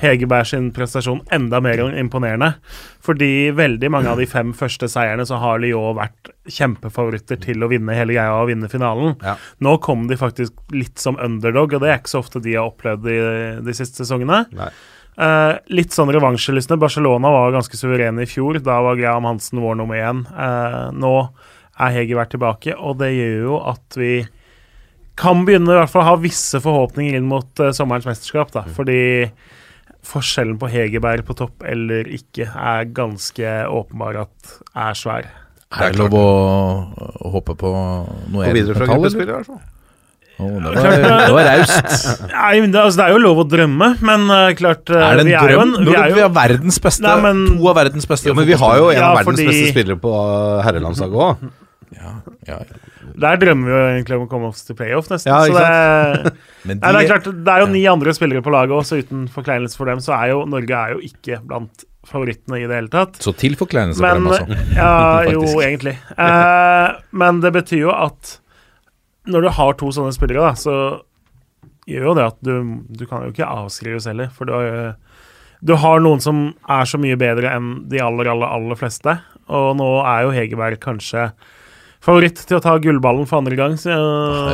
Hegerberg 0.00 0.46
sin 0.48 0.68
prestasjon 0.76 1.22
enda 1.32 1.60
mer 1.64 1.82
imponerende. 2.00 2.54
Fordi 3.04 3.50
veldig 3.56 3.90
mange 3.92 4.12
av 4.12 4.20
de 4.20 4.28
fem 4.28 4.52
første 4.56 4.88
seierne 4.92 5.24
så 5.28 5.40
har 5.40 5.60
Lyon 5.60 5.96
vært 5.98 6.32
kjempefavoritter 6.54 7.40
til 7.42 7.62
å 7.64 7.70
vinne 7.70 7.96
hele 7.96 8.16
greia 8.16 8.38
og 8.38 8.50
vinne 8.50 8.70
finalen. 8.72 9.16
Ja. 9.24 9.36
Nå 9.64 9.76
kom 9.84 10.06
de 10.10 10.18
faktisk 10.20 10.56
litt 10.74 11.00
som 11.02 11.18
underdog, 11.20 11.76
og 11.76 11.84
det 11.84 11.92
er 11.92 12.00
ikke 12.00 12.14
så 12.14 12.22
ofte 12.24 12.42
de 12.44 12.56
har 12.58 12.70
opplevd 12.70 13.06
de, 13.06 13.20
de 13.66 13.76
siste 13.76 14.02
sesongene. 14.02 14.44
Eh, 15.20 15.54
litt 15.74 15.94
sånn 15.94 16.12
revansjelystne. 16.14 16.78
Barcelona 16.80 17.32
var 17.34 17.54
ganske 17.56 17.76
suverene 17.78 18.24
i 18.24 18.30
fjor. 18.30 18.60
Da 18.64 18.80
var 18.84 18.98
Graham 19.00 19.28
Hansen 19.28 19.62
vår 19.62 19.80
nummer 19.80 20.00
én. 20.00 20.26
Eh, 20.30 20.84
nå 20.96 21.14
er 21.80 21.96
Hegerberg 21.96 22.34
tilbake, 22.34 22.76
og 22.76 23.00
det 23.00 23.14
gjør 23.14 23.40
jo 23.46 23.62
at 23.72 23.98
vi 23.98 24.14
kan 25.20 25.44
begynne 25.44 25.74
i 25.74 25.80
hvert 25.80 25.92
fall 25.92 26.04
å 26.04 26.12
ha 26.12 26.20
visse 26.20 26.60
forhåpninger 26.62 27.18
inn 27.18 27.28
mot 27.28 27.60
uh, 27.60 27.72
sommerens 27.76 28.08
mesterskap. 28.08 28.52
da, 28.54 28.64
fordi 28.76 29.00
forskjellen 30.06 30.56
på 30.60 30.70
Hegerberg 30.72 31.26
på 31.28 31.36
topp 31.36 31.64
eller 31.68 32.08
ikke 32.08 32.46
er 32.48 32.88
ganske 32.96 33.50
åpenbar 33.68 34.22
at 34.24 34.54
er 34.72 34.96
svær. 34.96 35.28
Er 35.70 35.92
det 35.94 36.00
lov 36.00 36.14
å, 36.18 36.24
å 37.22 37.30
håpe 37.36 37.54
på 37.60 37.68
noe 37.70 38.46
Gå 38.48 38.54
videre 38.56 38.74
fra 38.74 38.88
gruppespillet, 38.90 39.30
i 39.30 39.36
hvert 39.38 39.46
fall. 39.52 39.60
Oh, 40.40 40.54
det 40.56 40.70
var, 40.72 40.94
det 41.04 41.32
var 41.36 41.44
raust. 41.50 42.22
Nei, 42.32 42.52
men 42.64 42.70
det, 42.72 42.80
altså, 42.80 42.96
det 42.96 43.04
er 43.04 43.12
jo 43.12 43.18
lov 43.20 43.40
å 43.42 43.44
drømme, 43.52 43.88
men 44.08 44.22
uh, 44.32 44.46
klart 44.56 44.88
eh, 44.88 45.02
Er 45.04 45.18
det 45.20 45.26
vi 45.28 45.34
en 45.36 45.42
er 45.44 45.50
drøm? 45.52 45.74
en- 45.76 45.84
vi 45.84 45.92
er 45.92 45.98
er 46.00 46.14
vi 46.14 46.22
jo- 46.22 46.24
har 46.24 46.32
verdens 46.38 46.78
beste 46.80 47.04
Nei, 47.04 47.16
men- 47.26 47.42
To 47.58 47.68
av 47.68 47.76
verdens 47.76 48.08
beste 48.08 48.30
Ja, 48.30 48.34
men 48.38 48.48
vi 48.48 48.56
har 48.62 48.78
jo 48.80 48.86
en 48.88 48.96
Ja, 48.96 49.10
av 49.10 49.18
verdens 49.20 49.36
fordi- 49.42 49.50
beste 49.50 49.74
spillere 49.74 50.00
på 50.00 50.14
uh, 50.16 50.62
herrelandslaget 50.64 51.20
òg. 51.26 51.44
ja, 52.00 52.14
ja. 52.48 52.58
Der 53.20 53.36
drømmer 53.42 53.68
vi 53.68 53.74
jo 53.76 53.84
egentlig 53.92 54.16
om 54.16 54.24
å 54.24 54.30
komme 54.30 54.48
oss 54.48 54.64
til 54.64 54.76
playoff, 54.78 55.10
nesten. 55.12 55.28
Ja, 55.28 55.44
så 55.44 55.52
det, 56.24 56.32
Men 56.70 56.78
Nei, 56.80 56.92
det 56.96 57.02
er 57.04 57.10
klart, 57.12 57.28
det 57.44 57.52
er 57.52 57.60
jo 57.66 57.70
ni 57.74 57.84
andre 57.92 58.14
spillere 58.16 58.40
på 58.46 58.54
laget 58.54 58.72
også, 58.80 59.02
uten 59.04 59.28
forkleinelse 59.28 59.76
for 59.76 59.92
dem, 59.92 60.00
så 60.00 60.16
er 60.16 60.32
jo 60.32 60.46
Norge 60.48 60.72
er 60.72 60.96
jo 60.96 61.02
ikke 61.04 61.42
blant 61.44 61.84
favorittene 62.08 62.60
i 62.62 62.66
det 62.66 62.78
hele 62.78 62.92
tatt. 62.92 63.18
så 63.22 63.32
til 63.36 63.56
forkleinelse 63.60 64.00
for 64.00 64.18
dem, 64.18 64.28
altså. 64.30 64.58
Ja, 64.78 64.94
jo, 65.34 65.44
egentlig. 65.60 65.96
Eh, 66.16 66.88
men 67.22 67.42
det 67.44 67.52
betyr 67.56 67.84
jo 67.84 67.92
at 67.94 68.38
når 69.30 69.44
du 69.44 69.50
har 69.58 69.76
to 69.78 69.90
sånne 69.94 70.14
spillere, 70.16 70.48
da, 70.48 70.56
så 70.56 70.74
gjør 71.90 72.10
jo 72.10 72.16
det 72.16 72.26
at 72.32 72.38
du, 72.46 72.54
du 72.88 73.04
kan 73.06 73.26
jo 73.26 73.34
ikke 73.34 73.48
avskrives 73.48 74.08
heller, 74.08 74.30
for 74.34 74.48
du 74.48 74.54
har, 74.56 74.96
du 75.60 75.74
har 75.82 76.02
noen 76.02 76.22
som 76.24 76.42
er 76.70 76.88
så 76.88 76.98
mye 77.00 77.18
bedre 77.20 77.52
enn 77.52 77.72
de 77.92 78.00
aller, 78.02 78.30
aller, 78.32 78.48
aller 78.48 78.80
fleste, 78.80 79.18
og 79.50 79.74
nå 79.78 79.88
er 80.06 80.24
jo 80.24 80.34
Hegerberg 80.34 80.80
kanskje 80.82 81.30
favoritt 82.04 82.40
til 82.48 82.58
å 82.58 82.62
ta 82.64 82.76
gullballen 82.82 83.28
for 83.28 83.40
andre 83.40 83.58
gang. 83.58 83.76
Så 83.80 83.94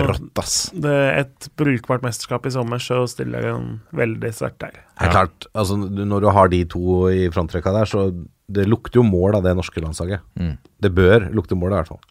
Rått, 0.09 0.31
ass. 0.43 0.57
det 0.75 0.93
er 0.93 1.21
et 1.25 1.49
brukbart 1.59 2.05
mesterskap 2.07 2.49
i 2.49 2.55
sommer, 2.55 2.83
så 2.83 3.05
stiller 3.11 3.51
han 3.53 3.69
veldig 3.97 4.33
sterkt 4.35 4.61
der. 4.65 4.81
Er 4.99 5.13
klart. 5.15 5.49
Altså, 5.55 5.79
når 5.79 6.27
du 6.27 6.31
har 6.35 6.51
de 6.53 6.65
to 6.77 7.07
i 7.13 7.29
frontrekka 7.33 7.75
der, 7.77 7.91
så 7.91 8.09
det 8.47 8.67
lukter 8.71 9.01
jo 9.01 9.07
mål 9.07 9.39
av 9.39 9.47
det 9.47 9.57
norske 9.59 9.83
landslaget. 9.83 10.23
Mm. 10.39 10.55
Det 10.83 10.93
bør 10.95 11.31
lukte 11.35 11.59
mål, 11.59 11.75
i 11.75 11.81
hvert 11.81 11.95
fall. 11.95 12.03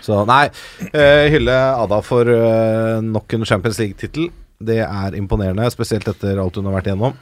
Så 0.00 0.22
nei, 0.28 0.44
eh, 0.94 1.26
hylle 1.32 1.56
Ada 1.76 1.98
for 2.04 2.28
eh, 2.30 3.00
nok 3.04 3.34
en 3.36 3.44
Champions 3.48 3.80
League-tittel. 3.82 4.30
Det 4.60 4.80
er 4.84 5.16
imponerende, 5.16 5.66
spesielt 5.72 6.08
etter 6.08 6.40
alt 6.40 6.56
hun 6.56 6.68
har 6.68 6.78
vært 6.78 6.90
igjennom. 6.90 7.18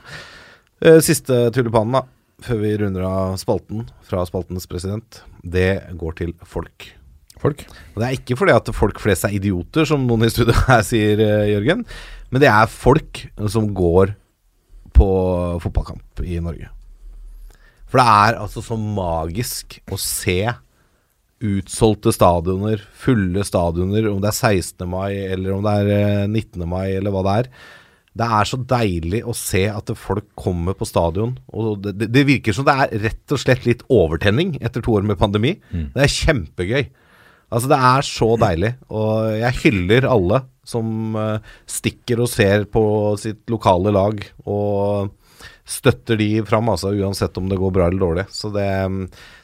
Eh, 0.83 1.00
siste 1.05 1.49
tulipanen, 1.55 1.97
da, 1.99 2.05
før 2.45 2.61
vi 2.62 2.76
runder 2.83 3.07
av 3.09 3.35
spalten 3.40 3.88
fra 4.07 4.25
spaltens 4.28 4.69
president, 4.71 5.23
det 5.43 5.97
går 5.99 6.19
til 6.23 6.37
folk. 6.47 6.93
Folk. 7.42 7.64
Og 7.95 8.00
Det 8.00 8.07
er 8.07 8.16
ikke 8.18 8.38
fordi 8.38 8.54
at 8.57 8.71
folk 8.76 9.00
flest 9.02 9.26
er 9.28 9.37
idioter, 9.37 9.87
som 9.88 10.07
noen 10.07 10.26
i 10.26 10.33
studio 10.33 10.57
her 10.68 10.83
sier, 10.87 11.21
eh, 11.23 11.52
Jørgen. 11.54 11.85
Men 12.33 12.45
det 12.45 12.50
er 12.52 12.71
folk 12.71 13.25
som 13.49 13.71
går 13.75 14.14
på 14.99 15.09
fotballkamp 15.62 16.25
i 16.26 16.40
Norge. 16.42 16.71
For 17.88 18.00
det 18.00 18.09
er 18.09 18.40
altså 18.42 18.62
så 18.64 18.76
magisk 18.76 19.78
å 19.88 19.97
se 20.00 20.42
utsolgte 21.38 22.12
stadioner, 22.12 22.80
fulle 22.99 23.45
stadioner, 23.47 24.09
om 24.11 24.18
det 24.23 24.33
er 24.33 24.38
16. 24.59 24.88
mai 24.90 25.12
eller 25.14 25.54
om 25.54 25.66
det 25.66 25.75
er 25.83 25.90
eh, 25.95 26.25
19. 26.26 26.64
mai 26.68 26.88
eller 26.97 27.14
hva 27.14 27.23
det 27.26 27.35
er. 27.42 27.50
Det 28.18 28.26
er 28.38 28.49
så 28.50 28.59
deilig 28.59 29.20
å 29.22 29.35
se 29.37 29.62
at 29.70 29.92
folk 29.94 30.27
kommer 30.38 30.74
på 30.74 30.88
stadion. 30.88 31.37
Og 31.55 31.85
det, 31.85 32.09
det, 32.11 32.24
virker 32.27 32.57
som 32.57 32.66
det 32.66 32.74
er 32.74 33.05
rett 33.05 33.35
og 33.35 33.38
slett 33.38 33.68
litt 33.68 33.85
overtenning 33.94 34.57
etter 34.59 34.83
to 34.83 34.96
år 34.98 35.07
med 35.07 35.20
pandemi. 35.20 35.55
Det 35.94 36.03
er 36.03 36.16
kjempegøy. 36.16 36.88
Altså 37.48 37.70
Det 37.70 37.78
er 37.90 38.06
så 38.06 38.30
deilig, 38.40 38.72
og 38.92 39.12
jeg 39.40 39.61
hyller 39.62 40.08
alle 40.08 40.42
som 40.68 41.16
eh, 41.16 41.54
stikker 41.68 42.20
og 42.20 42.28
ser 42.28 42.66
på 42.68 42.82
sitt 43.20 43.46
lokale 43.48 43.92
lag 43.94 44.20
og 44.44 45.14
støtter 45.68 46.16
de 46.16 46.28
fram, 46.48 46.70
altså 46.72 46.94
uansett 46.96 47.37
om 47.38 47.48
det 47.50 47.58
går 47.61 47.72
bra 47.74 47.88
eller 47.88 48.00
dårlig. 48.00 48.24
Så 48.32 48.48
det, 48.54 48.66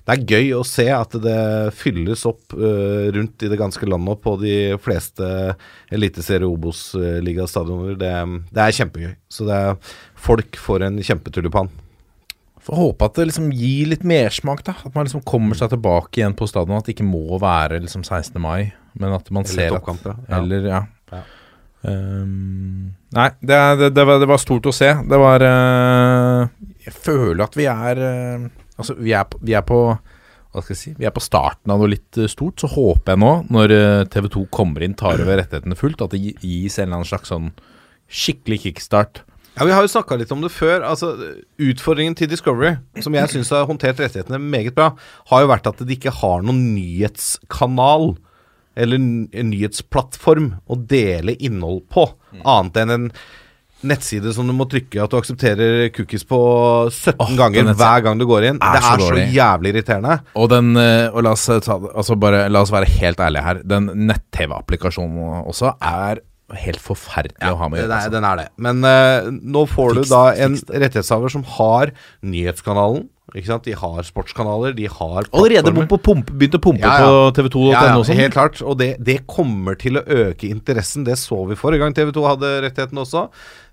det 0.08 0.14
er 0.14 0.24
gøy 0.32 0.54
å 0.56 0.62
se 0.66 0.86
at 0.92 1.16
det 1.20 1.74
fylles 1.76 2.24
opp 2.28 2.56
uh, 2.56 3.12
rundt 3.14 3.44
i 3.44 3.50
det 3.52 3.60
ganske 3.60 3.88
landet 3.88 4.22
på 4.24 4.32
de 4.40 4.56
fleste 4.82 5.28
eliteserie 5.92 6.48
Obos-ligastadioner. 6.48 7.98
Det, 8.00 8.14
det 8.56 8.64
er 8.64 8.78
kjempegøy. 8.80 9.14
Så 9.28 9.48
det 9.48 9.60
er, 9.68 9.96
folk 10.30 10.56
får 10.64 10.88
en 10.88 11.02
kjempetulipan. 11.04 11.68
Får 12.64 12.78
håpe 12.78 13.04
at 13.10 13.18
det 13.18 13.26
liksom 13.28 13.50
gir 13.52 13.90
litt 13.92 14.04
mersmak, 14.08 14.62
da. 14.64 14.72
At 14.86 14.94
man 14.96 15.04
liksom 15.04 15.20
kommer 15.28 15.58
seg 15.58 15.68
tilbake 15.74 16.20
igjen 16.22 16.36
på 16.38 16.46
stadion. 16.48 16.78
At 16.78 16.86
det 16.88 16.94
ikke 16.96 17.04
må 17.08 17.36
være 17.42 17.82
liksom 17.84 18.04
16. 18.06 18.38
mai, 18.40 18.72
men 18.96 19.12
at 19.12 19.28
man 19.34 19.44
Eller 19.44 19.68
ser 19.68 19.76
at 19.76 20.06
Ja. 20.08 20.38
Eller, 20.38 20.68
ja. 20.70 20.82
Ja. 21.12 21.22
Um, 21.84 22.94
nei, 23.12 23.26
det, 23.44 23.58
det, 23.78 23.90
det, 23.92 24.04
var, 24.08 24.18
det 24.22 24.28
var 24.30 24.40
stort 24.40 24.64
å 24.70 24.72
se. 24.72 24.88
Det 25.04 25.18
var 25.20 25.44
uh, 25.44 26.46
Jeg 26.86 26.94
føler 26.96 27.44
at 27.44 27.58
vi 27.58 27.66
er 27.68 28.00
uh, 28.00 28.46
Altså, 28.80 28.96
vi 28.98 29.12
er, 29.14 29.28
vi 29.44 29.52
er 29.54 29.66
på 29.68 29.82
hva 30.54 30.62
skal 30.62 30.72
jeg 30.72 30.78
si 30.80 30.92
Vi 30.96 31.04
er 31.06 31.12
på 31.14 31.22
starten 31.22 31.72
av 31.74 31.80
noe 31.82 31.90
litt 31.90 32.16
eh, 32.16 32.28
stort. 32.30 32.62
Så 32.62 32.68
håper 32.70 33.12
jeg 33.16 33.20
nå, 33.20 33.30
når 33.52 33.72
TV 34.14 34.28
2 34.30 34.42
kommer 34.54 34.84
inn, 34.86 34.92
tar 34.94 35.18
over 35.18 35.40
rettighetene 35.40 35.74
fullt, 35.76 36.02
at 36.06 36.12
det 36.14 36.20
gi- 36.22 36.36
gis 36.46 36.76
en 36.78 36.84
eller 36.86 37.00
annen 37.00 37.08
slags 37.10 37.32
sånn 37.32 37.48
skikkelig 38.06 38.60
kickstart. 38.62 39.24
Ja, 39.54 39.64
Vi 39.64 39.72
har 39.72 39.84
jo 39.86 39.92
snakka 39.92 40.18
litt 40.18 40.32
om 40.34 40.42
det 40.42 40.50
før. 40.50 40.82
Altså, 40.82 41.12
Utfordringen 41.62 42.16
til 42.18 42.30
Discovery, 42.30 42.74
som 43.04 43.14
jeg 43.14 43.30
syns 43.30 43.52
har 43.54 43.68
håndtert 43.68 44.02
rettighetene 44.02 44.40
meget 44.42 44.74
bra, 44.74 44.92
har 45.30 45.44
jo 45.44 45.50
vært 45.52 45.70
at 45.70 45.84
de 45.84 45.94
ikke 45.94 46.14
har 46.22 46.42
noen 46.42 46.74
nyhetskanal 46.74 48.16
eller 48.74 48.98
en 48.98 49.50
nyhetsplattform 49.52 50.50
å 50.66 50.78
dele 50.90 51.36
innhold 51.38 51.84
på, 51.94 52.08
annet 52.42 52.82
enn 52.82 52.94
en 52.96 53.08
nettside 53.84 54.32
som 54.32 54.48
du 54.48 54.54
må 54.56 54.66
trykke 54.70 55.02
at 55.04 55.12
du 55.12 55.18
aksepterer 55.18 55.90
cookies 55.94 56.24
på 56.26 56.38
17 56.88 57.20
oh, 57.20 57.32
ganger 57.36 57.68
hver 57.76 58.04
gang 58.06 58.20
du 58.20 58.24
går 58.26 58.48
inn. 58.48 58.58
er 58.58 58.78
det 58.78 58.80
er 58.80 59.02
så 59.02 59.08
så, 59.10 59.26
jævlig 59.36 59.74
irriterende. 59.74 60.18
Og 60.40 60.48
den 60.50 60.72
eh, 60.80 61.12
Og 61.12 61.26
la 61.26 61.34
oss, 61.36 61.44
ta, 61.66 61.76
altså 61.92 62.16
bare, 62.18 62.46
la 62.50 62.64
oss 62.64 62.72
være 62.74 62.88
helt 62.96 63.20
ærlige 63.20 63.44
her. 63.44 63.60
Den 63.74 63.90
nett-TV-applikasjonen 64.08 65.44
også 65.44 65.74
er 65.78 66.24
helt 66.52 66.82
forferdelig 66.84 67.54
å 67.54 67.56
ha 67.56 67.68
med 67.72 67.80
å 67.80 67.82
gjøre. 67.86 67.96
Altså. 67.96 68.12
den 68.12 68.24
er 68.28 68.36
det. 68.42 68.48
Men 68.60 68.84
uh, 68.84 69.30
nå 69.32 69.64
får 69.70 69.94
Fiks- 69.96 70.10
du 70.10 70.14
da 70.14 70.22
en 70.44 70.56
rettighetshaver 70.68 71.32
som 71.32 71.44
har 71.56 71.94
nyhetskanalen. 72.22 73.08
Ikke 73.34 73.48
sant? 73.48 73.64
De 73.64 73.72
har 73.74 74.04
sportskanaler, 74.06 74.74
de 74.76 74.84
har 74.92 75.24
Allerede 75.34 75.72
begynt 75.72 75.94
å 75.96 76.60
pumpe 76.60 76.84
Ja, 76.84 76.92
ja. 77.00 77.06
på 77.08 77.32
TV2.no 77.38 77.70
Ja, 77.72 77.80
ja, 77.88 77.94
sånn. 78.04 78.18
helt 78.20 78.36
klart. 78.36 78.60
Og 78.62 78.76
det, 78.78 78.90
det 79.02 79.16
kommer 79.26 79.74
til 79.80 79.96
å 79.98 80.04
øke 80.04 80.46
interessen. 80.52 81.06
Det 81.08 81.16
så 81.18 81.40
vi 81.48 81.56
forrige 81.58 81.82
gang 81.82 81.96
TV 81.96 82.12
2 82.14 82.26
hadde 82.28 82.52
rettigheten 82.66 83.00
også. 83.00 83.24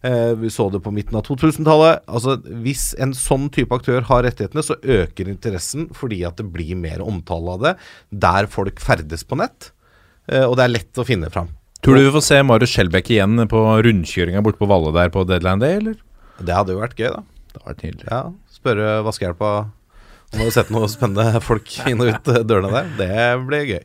Eh, 0.07 0.31
vi 0.39 0.49
så 0.55 0.69
det 0.73 0.81
på 0.81 0.95
midten 0.95 1.19
av 1.19 1.27
2000-tallet. 1.27 2.01
Altså, 2.09 2.37
hvis 2.63 2.87
en 3.03 3.13
sånn 3.13 3.51
type 3.53 3.75
aktør 3.75 4.07
har 4.07 4.23
rettighetene, 4.25 4.63
så 4.65 4.79
øker 4.81 5.29
interessen 5.29 5.89
fordi 5.99 6.23
at 6.25 6.39
det 6.41 6.47
blir 6.55 6.73
mer 6.79 7.03
omtale 7.05 7.57
av 7.59 7.67
det 7.67 7.75
der 8.23 8.49
folk 8.49 8.79
ferdes 8.81 9.27
på 9.27 9.37
nett. 9.43 9.73
Eh, 10.31 10.47
og 10.47 10.55
det 10.57 10.65
er 10.65 10.77
lett 10.79 11.03
å 11.03 11.05
finne 11.05 11.29
fram. 11.29 11.51
Tror 11.81 11.97
du 11.97 12.03
vi 12.05 12.13
får 12.13 12.23
se 12.27 12.39
Marius 12.45 12.75
Skjelbæk 12.75 13.07
igjen 13.15 13.41
på 13.49 13.59
rundkjøringa 13.85 14.43
borte 14.45 14.61
på 14.61 14.69
Valle 14.69 14.91
der 14.93 15.09
på 15.13 15.23
deadline 15.25 15.61
day, 15.63 15.79
eller? 15.79 15.95
Det 16.41 16.53
hadde 16.53 16.75
jo 16.75 16.81
vært 16.81 16.97
gøy, 16.99 17.09
da. 17.09 17.23
Det 17.51 17.61
var 17.61 17.71
vært 17.71 17.85
nydelig. 17.87 18.07
Ja, 18.11 18.19
Spørre 18.53 18.89
vaskehjelpa 19.07 19.51
om 20.31 20.39
du 20.39 20.45
har 20.45 20.53
sett 20.55 20.69
noen 20.71 20.91
spennende 20.91 21.41
folk 21.43 21.73
inn 21.89 22.03
og 22.03 22.13
ut 22.13 22.29
dørene 22.47 22.69
der. 22.71 22.91
Det 22.99 23.23
blir 23.49 23.65
gøy. 23.67 23.81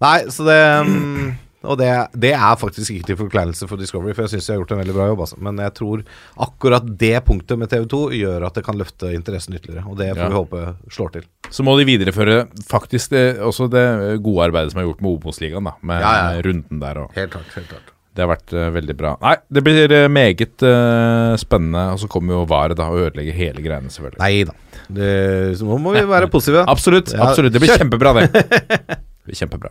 Nei, 0.00 0.16
så 0.32 0.46
det 0.46 0.60
mm, 0.86 1.26
Og 1.62 1.76
det, 1.76 1.88
det 2.16 2.30
er 2.32 2.54
faktisk 2.56 2.88
ikke 2.94 3.06
til 3.10 3.16
forkleinelse 3.20 3.66
for 3.68 3.76
Discovery, 3.76 4.14
for 4.16 4.24
jeg 4.24 4.32
syns 4.32 4.46
de 4.48 4.52
har 4.54 4.60
gjort 4.62 4.70
en 4.72 4.78
veldig 4.80 4.94
bra 4.96 5.06
jobb. 5.10 5.20
Altså. 5.26 5.36
Men 5.44 5.58
jeg 5.60 5.74
tror 5.76 6.02
akkurat 6.46 6.86
det 7.02 7.12
punktet 7.26 7.60
med 7.60 7.68
TV2 7.68 8.00
gjør 8.16 8.46
at 8.48 8.56
det 8.56 8.64
kan 8.64 8.78
løfte 8.80 9.10
interessen 9.12 9.58
ytterligere. 9.58 9.84
Og 9.90 9.98
det 10.00 10.08
får 10.16 10.22
Ja. 10.24 10.28
vi 10.32 10.38
håpe 10.38 10.62
slår 10.96 11.12
til. 11.18 11.26
Så 11.52 11.62
må 11.66 11.76
de 11.76 11.84
videreføre 11.84 12.46
faktisk 12.70 13.10
det, 13.12 13.24
også 13.44 13.68
det 13.68 13.84
gode 14.24 14.46
arbeidet 14.48 14.72
som 14.72 14.80
er 14.80 14.88
gjort 14.88 15.02
med 15.04 15.10
Obos-ligaen. 15.18 15.68
Med 15.82 16.00
Ja, 16.00 16.14
ja. 16.32 16.40
runden 16.48 16.80
der 16.80 16.98
og 17.04 17.12
Helt 17.14 17.30
klart. 17.36 17.52
helt 17.54 17.68
klart 17.68 17.92
Det 18.16 18.24
har 18.26 18.32
vært 18.36 18.52
uh, 18.56 18.70
veldig 18.74 18.96
bra. 18.96 19.12
Nei, 19.20 19.36
det 19.52 19.62
blir 19.62 19.92
uh, 19.92 20.08
meget 20.08 20.64
uh, 20.64 21.36
spennende. 21.38 21.92
Og 21.92 22.00
så 22.00 22.08
kommer 22.08 22.34
jo 22.40 22.46
VAR 22.46 22.72
da 22.74 22.88
og 22.88 23.04
ødelegger 23.04 23.32
hele 23.36 23.60
greiene, 23.62 23.92
selvfølgelig. 23.92 24.18
Nei 24.18 24.44
da. 24.44 24.52
Det- 24.88 25.58
Så 25.60 25.64
nå 25.68 25.76
må 25.78 25.92
vi 25.92 26.00
være 26.08 26.26
positive. 26.32 26.64
Absolutt. 26.66 27.12
Absolutt 27.14 27.52
Det 27.52 27.60
blir 27.60 27.76
kjempebra, 27.76 28.14
det. 28.16 28.32
det 28.88 29.28
blir 29.28 29.36
kjempebra. 29.44 29.70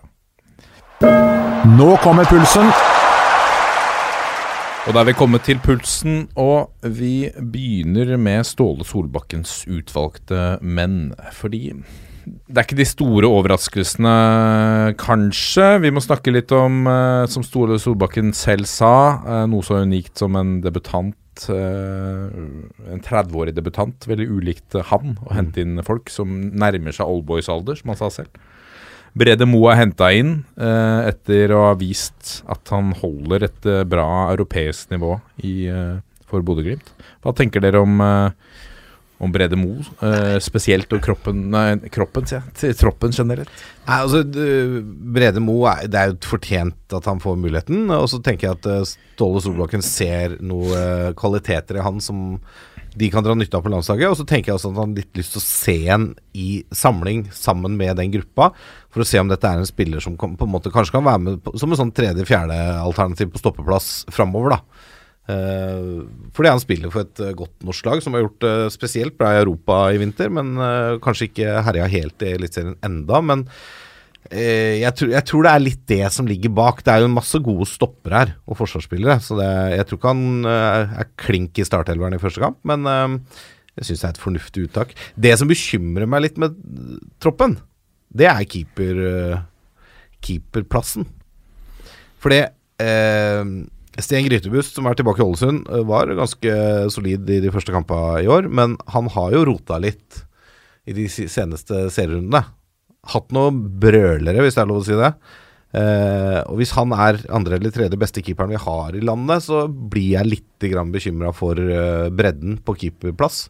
Nå 1.00 1.94
kommer 2.04 2.28
pulsen. 2.28 2.66
Og 4.88 4.96
da 4.96 5.00
er 5.00 5.08
vi 5.08 5.14
kommet 5.16 5.46
til 5.48 5.60
pulsen, 5.64 6.26
og 6.36 6.74
vi 6.84 7.30
begynner 7.40 8.18
med 8.20 8.44
Ståle 8.48 8.84
Solbakkens 8.88 9.62
utvalgte 9.70 10.58
menn. 10.60 11.14
Fordi 11.38 11.70
det 12.26 12.58
er 12.58 12.66
ikke 12.66 12.80
de 12.82 12.88
store 12.90 13.30
overraskelsene, 13.32 14.16
kanskje. 15.00 15.70
Vi 15.86 15.94
må 15.96 16.04
snakke 16.04 16.34
litt 16.36 16.52
om, 16.52 16.84
eh, 16.88 17.26
som 17.32 17.48
Ståle 17.48 17.80
Solbakken 17.80 18.34
selv 18.36 18.68
sa, 18.68 19.22
eh, 19.26 19.46
noe 19.48 19.62
så 19.64 19.80
unikt 19.86 20.18
som 20.18 20.36
en 20.36 20.62
debutant. 20.62 21.16
eh, 21.48 22.28
en 22.92 23.00
30-årig 23.00 23.56
debutant. 23.56 23.96
Veldig 24.06 24.28
ulikt 24.28 24.74
han 24.84 25.18
å 25.26 25.32
hente 25.32 25.62
inn 25.62 25.82
folk 25.82 26.10
som 26.10 26.52
nærmer 26.52 26.92
seg 26.92 27.08
oldboys-alder, 27.08 27.78
som 27.78 27.88
han 27.88 27.96
sa 27.96 28.10
selv. 28.10 28.28
Brede 29.18 29.48
Moe 29.50 29.72
er 29.74 29.82
henta 29.82 30.12
inn 30.16 30.40
eh, 30.60 31.10
etter 31.10 31.54
å 31.56 31.70
ha 31.70 31.76
vist 31.80 32.40
at 32.50 32.74
han 32.74 32.94
holder 33.00 33.48
et 33.50 33.70
eh, 33.70 33.86
bra 33.90 34.08
europeisk 34.34 34.94
nivå 34.94 35.16
i, 35.42 35.54
eh, 35.72 36.00
for 36.30 36.46
Bodø-Glimt. 36.46 36.92
Hva 37.24 37.34
tenker 37.36 37.64
dere 37.64 37.82
om, 37.82 37.98
eh, 38.06 38.62
om 39.20 39.34
Brede 39.34 39.58
Moe 39.60 39.82
eh, 40.06 40.38
spesielt, 40.44 40.94
og 40.94 41.02
kroppen, 41.04 41.48
nei, 41.54 41.66
kroppen 41.92 42.30
sier 42.30 42.44
jeg, 42.44 42.56
til 42.62 42.78
troppen 42.84 43.16
generelt? 43.16 43.66
Nei, 43.88 43.98
altså 43.98 44.24
du, 44.24 44.46
Brede 44.86 45.42
Moe, 45.44 45.74
Det 45.90 46.00
er 46.00 46.14
jo 46.14 46.20
fortjent 46.30 46.98
at 47.00 47.10
han 47.10 47.22
får 47.24 47.40
muligheten. 47.42 47.88
Og 47.98 48.06
så 48.14 48.22
tenker 48.24 48.52
jeg 48.52 48.60
at 48.62 48.70
eh, 48.70 48.98
Ståle 49.18 49.42
Solbakken 49.44 49.84
ser 49.84 50.38
noen 50.40 51.18
kvaliteter 51.20 51.82
i 51.82 51.84
han 51.84 51.98
som 52.04 52.38
de 52.96 53.10
kan 53.14 53.26
dra 53.26 53.36
nytte 53.38 53.58
av 53.58 53.66
på 53.66 53.72
landslaget. 53.74 54.10
Og 54.12 54.20
så 54.20 54.26
tenker 54.28 54.52
jeg 54.52 54.60
også 54.60 54.72
at 54.72 54.78
han 54.80 54.94
har 54.94 55.02
litt 55.02 55.20
lyst 55.20 55.36
til 55.36 55.42
å 55.42 55.46
se 55.46 55.78
en 55.96 56.08
i 56.34 56.50
samling 56.76 57.26
sammen 57.36 57.78
med 57.80 57.98
den 58.00 58.14
gruppa, 58.14 58.52
for 58.90 59.04
å 59.04 59.08
se 59.08 59.22
om 59.22 59.30
dette 59.30 59.50
er 59.50 59.62
en 59.62 59.70
spiller 59.70 60.04
som 60.04 60.16
kan, 60.20 60.38
på 60.40 60.48
en 60.48 60.54
måte 60.54 60.74
kanskje 60.74 60.98
kan 60.98 61.08
være 61.08 61.24
med 61.26 61.44
på, 61.46 61.54
som 61.60 61.74
en 61.74 61.82
sånn 61.82 61.96
tredje-fjerde 61.96 62.58
alternativ 62.82 63.34
på 63.34 63.44
stoppeplass 63.44 63.92
framover, 64.14 64.58
da. 64.58 64.88
Uh, 65.30 66.08
fordi 66.34 66.50
han 66.50 66.62
spiller 66.62 66.90
for 66.90 67.06
et 67.06 67.20
eh, 67.22 67.36
godt 67.38 67.62
norsk 67.62 67.86
lag 67.86 68.00
som 68.02 68.16
har 68.16 68.24
gjort 68.24 68.40
det 68.42 68.54
spesielt 68.74 69.14
bra 69.20 69.36
i 69.36 69.42
Europa 69.44 69.76
i 69.94 70.00
vinter, 70.02 70.32
men 70.34 70.56
uh, 70.58 70.98
kanskje 71.04 71.28
ikke 71.28 71.60
herja 71.68 71.86
helt 71.92 72.26
i 72.26 72.32
Eliteserien 72.34 72.80
enda. 72.88 73.20
Men 73.22 73.44
eh, 73.46 73.68
jeg, 74.30 74.92
tror, 74.98 75.10
jeg 75.16 75.26
tror 75.26 75.46
det 75.46 75.52
er 75.52 75.64
litt 75.64 75.86
det 75.90 76.04
som 76.14 76.28
ligger 76.30 76.52
bak. 76.54 76.84
Det 76.86 76.94
er 76.94 77.04
jo 77.04 77.12
masse 77.14 77.40
gode 77.44 77.66
stoppere 77.70 78.24
her, 78.24 78.34
og 78.46 78.60
forsvarsspillere. 78.60 79.18
Så 79.26 79.38
det, 79.40 79.50
jeg 79.76 79.88
tror 79.90 80.00
ikke 80.00 80.14
han 80.14 80.28
uh, 80.46 81.00
er 81.02 81.10
klink 81.20 81.58
i 81.58 81.66
startelveren 81.66 82.18
i 82.18 82.22
første 82.22 82.44
kamp, 82.44 82.60
men 82.70 82.86
uh, 82.86 83.42
jeg 83.80 83.90
syns 83.90 84.04
det 84.04 84.10
er 84.10 84.16
et 84.16 84.22
fornuftig 84.26 84.68
uttak. 84.68 84.94
Det 85.18 85.34
som 85.40 85.50
bekymrer 85.50 86.10
meg 86.10 86.28
litt 86.28 86.42
med 86.42 86.58
troppen, 87.24 87.58
det 88.10 88.30
er 88.30 88.46
keeper, 88.50 89.02
uh, 89.02 89.42
keeperplassen. 90.26 91.08
Fordi 92.20 92.42
eh, 92.44 93.44
Sten 94.00 94.28
Grytebust, 94.28 94.76
som 94.78 94.88
er 94.90 94.98
tilbake 94.98 95.24
i 95.24 95.26
Ålesund, 95.26 95.68
eh, 95.68 95.86
var 95.88 96.12
ganske 96.18 96.56
solid 96.94 97.30
i 97.32 97.42
de 97.44 97.52
første 97.54 97.74
kampene 97.76 98.24
i 98.24 98.30
år, 98.32 98.50
men 98.52 98.78
han 98.94 99.10
har 99.16 99.36
jo 99.36 99.46
rota 99.54 99.80
litt 99.82 100.24
i 100.90 100.96
de 100.96 101.08
seneste 101.10 101.88
serierundene. 101.94 102.44
Hatt 103.08 103.32
noen 103.36 103.62
brølere, 103.80 104.44
hvis 104.44 104.58
det 104.58 104.64
er 104.66 104.70
lov 104.70 104.82
å 104.82 104.88
si 104.88 104.98
det. 104.98 105.14
Eh, 105.70 106.40
og 106.50 106.58
hvis 106.58 106.74
han 106.74 106.94
er 106.98 107.20
andre 107.30 107.60
eller 107.60 107.74
tredje 107.74 107.98
beste 108.02 108.24
keeperen 108.26 108.52
vi 108.52 108.62
har 108.62 108.96
i 108.98 109.04
landet, 109.06 109.46
så 109.46 109.68
blir 109.70 110.16
jeg 110.18 110.32
litt 110.32 110.70
bekymra 110.92 111.32
for 111.36 111.60
eh, 111.60 112.10
bredden 112.10 112.58
på 112.66 112.76
keeperplass. 112.82 113.48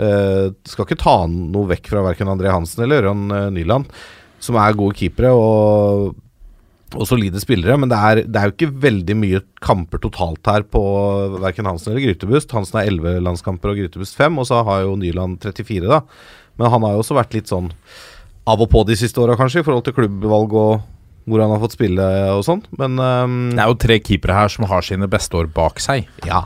Eh, 0.00 0.48
skal 0.66 0.88
ikke 0.88 1.02
ta 1.02 1.16
noe 1.28 1.68
vekk 1.74 1.92
fra 1.92 2.02
verken 2.06 2.30
André 2.32 2.50
Hansen 2.50 2.84
eller 2.84 3.02
Ørjan 3.04 3.30
eh, 3.36 3.48
Nyland, 3.58 3.90
som 4.42 4.56
er 4.58 4.78
gode 4.78 4.96
keepere 4.98 5.30
og, 5.36 6.14
og 6.96 7.04
solide 7.06 7.40
spillere, 7.42 7.76
men 7.78 7.92
det 7.92 7.98
er, 8.00 8.22
det 8.24 8.40
er 8.40 8.48
jo 8.48 8.54
ikke 8.56 8.72
veldig 8.86 9.16
mye 9.20 9.42
kamper 9.62 10.00
totalt 10.02 10.48
her 10.48 10.64
på 10.64 10.82
verken 11.36 11.68
Hansen 11.68 11.92
eller 11.92 12.08
Grytebust. 12.08 12.56
Hansen 12.56 12.80
har 12.80 12.88
11 12.88 13.20
landskamper 13.28 13.74
og 13.74 13.82
Grytebust 13.82 14.16
5, 14.18 14.40
og 14.40 14.48
så 14.48 14.64
har 14.66 14.86
jo 14.86 14.96
Nyland 14.98 15.44
34, 15.44 15.84
da. 15.84 16.00
Men 16.56 16.72
han 16.72 16.84
har 16.84 16.96
jo 16.96 17.04
også 17.04 17.16
vært 17.20 17.36
litt 17.36 17.52
sånn 17.52 17.70
av 18.48 18.60
og 18.64 18.70
på 18.72 18.82
de 18.88 18.96
siste 18.98 19.20
åra, 19.22 19.36
kanskje, 19.38 19.62
i 19.62 19.66
forhold 19.66 19.84
til 19.86 19.94
klubbvalg 19.96 20.56
og 20.58 20.88
hvor 21.30 21.38
han 21.38 21.52
har 21.54 21.60
fått 21.62 21.76
spille 21.76 22.06
og 22.34 22.42
sånn. 22.42 22.64
Men 22.80 22.98
um, 22.98 23.36
Det 23.54 23.62
er 23.62 23.70
jo 23.70 23.78
tre 23.78 23.98
keepere 24.02 24.34
her 24.34 24.50
som 24.50 24.66
har 24.66 24.82
sine 24.82 25.06
beste 25.10 25.38
år 25.38 25.46
bak 25.54 25.78
seg. 25.82 26.08
ja. 26.26 26.42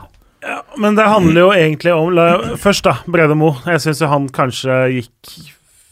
Men 0.77 0.93
det 0.95 1.07
handler 1.09 1.41
jo 1.41 1.47
egentlig 1.51 1.91
om 1.91 2.11
la, 2.13 2.27
Først, 2.61 2.85
da, 2.85 2.99
Brede 3.09 3.33
Mo. 3.35 3.55
Jeg 3.65 3.81
syns 3.83 4.03
han 4.05 4.27
kanskje 4.31 4.75
gikk 4.93 5.31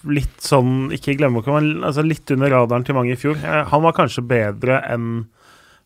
litt 0.06 0.36
sånn 0.46 0.92
Ikke 0.94 1.16
glemmeboka, 1.18 1.56
men 1.58 1.82
altså 1.84 2.04
litt 2.06 2.30
under 2.32 2.54
radaren 2.54 2.86
til 2.86 2.96
mange 2.96 3.16
i 3.16 3.20
fjor. 3.20 3.40
Eh, 3.42 3.64
Han 3.72 3.82
var 3.84 3.96
kanskje 3.98 4.22
bedre 4.30 4.78
enn 4.94 5.08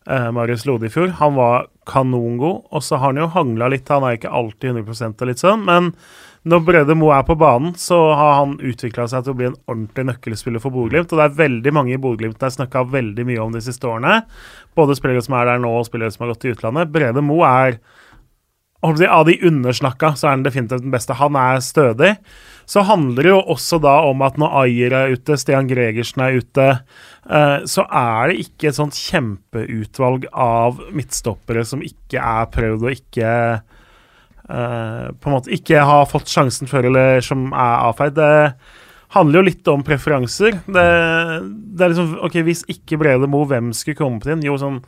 eh, 0.06 0.28
Marius 0.36 0.66
Lode 0.68 0.90
i 0.90 0.92
fjor. 0.92 1.14
Han 1.22 1.34
var 1.40 1.70
kanongod, 1.88 2.66
og 2.70 2.84
så 2.84 3.00
har 3.00 3.14
han 3.14 3.22
jo 3.24 3.30
hangla 3.32 3.70
litt. 3.72 3.88
Han 3.88 4.04
er 4.06 4.20
ikke 4.20 4.30
alltid 4.42 4.76
100% 4.84 5.24
og 5.24 5.32
litt 5.32 5.40
sånn, 5.42 5.64
men 5.66 5.94
når 6.48 6.60
Brede 6.64 6.94
Mo 6.96 7.10
er 7.12 7.24
på 7.28 7.36
banen, 7.36 7.74
så 7.76 7.98
har 8.16 8.38
han 8.38 8.54
utvikla 8.64 9.04
seg 9.12 9.26
til 9.26 9.34
å 9.34 9.36
bli 9.36 9.48
en 9.50 9.58
ordentlig 9.68 10.06
nøkkelspiller 10.08 10.62
for 10.62 10.72
Bodø-Glimt. 10.72 11.10
Og 11.12 11.20
det 11.20 11.26
er 11.26 11.40
veldig 11.42 11.72
mange 11.76 11.92
i 11.92 12.00
Bodø-Glimt 12.00 12.38
det 12.40 12.48
er 12.48 12.54
snakka 12.54 12.86
veldig 12.88 13.26
mye 13.28 13.42
om 13.42 13.52
de 13.52 13.60
siste 13.64 13.84
årene. 13.88 14.22
Både 14.78 14.96
spillere 14.96 15.20
som 15.26 15.36
er 15.36 15.50
der 15.50 15.60
nå, 15.60 15.72
og 15.76 15.88
spillere 15.90 16.14
som 16.14 16.24
har 16.24 16.32
gått 16.32 16.46
til 16.46 16.56
utlandet. 16.56 16.92
Brede 16.94 17.24
Mo 17.24 17.42
er 17.44 17.80
Av 18.80 19.26
de 19.28 19.34
undersnakka, 19.44 20.14
så 20.16 20.24
er 20.24 20.30
han 20.38 20.44
definitivt 20.46 20.80
den 20.80 20.94
beste. 20.94 21.12
Han 21.12 21.36
er 21.36 21.58
stødig. 21.60 22.14
Så 22.64 22.80
handler 22.88 23.26
det 23.26 23.34
jo 23.34 23.42
også 23.52 23.76
da 23.84 23.98
om 24.08 24.22
at 24.24 24.38
når 24.40 24.54
Ayer 24.62 24.94
er 24.96 25.12
ute, 25.12 25.36
Stian 25.36 25.68
Gregersen 25.68 26.22
er 26.24 26.38
ute, 26.40 26.68
eh, 27.28 27.58
så 27.68 27.84
er 27.84 28.30
det 28.30 28.46
ikke 28.46 28.70
et 28.70 28.78
sånt 28.78 28.96
kjempeutvalg 28.96 30.24
av 30.32 30.80
midtstoppere 30.96 31.66
som 31.68 31.84
ikke 31.84 32.24
er 32.24 32.48
prøvd 32.56 32.86
og 32.86 32.96
ikke 32.96 33.34
eh, 34.50 35.08
På 35.16 35.30
en 35.30 35.36
måte 35.38 35.54
ikke 35.54 35.82
har 35.86 36.06
fått 36.10 36.30
sjansen 36.30 36.70
før, 36.70 36.90
eller 36.90 37.24
som 37.24 37.48
er 37.52 37.88
avfeid. 37.88 38.18
Det 38.18 38.30
handler 39.16 39.40
jo 39.40 39.46
litt 39.48 39.70
om 39.72 39.82
preferanser. 39.86 40.60
Det, 40.66 40.86
det 41.74 41.86
er 41.86 41.92
liksom 41.94 42.16
OK, 42.26 42.40
hvis 42.46 42.64
ikke 42.70 42.98
Brede 43.00 43.30
Mo, 43.30 43.44
hvem 43.48 43.72
skulle 43.76 43.98
kommet 43.98 44.28
inn? 44.30 44.44
Jo, 44.46 44.58
sånn 44.60 44.82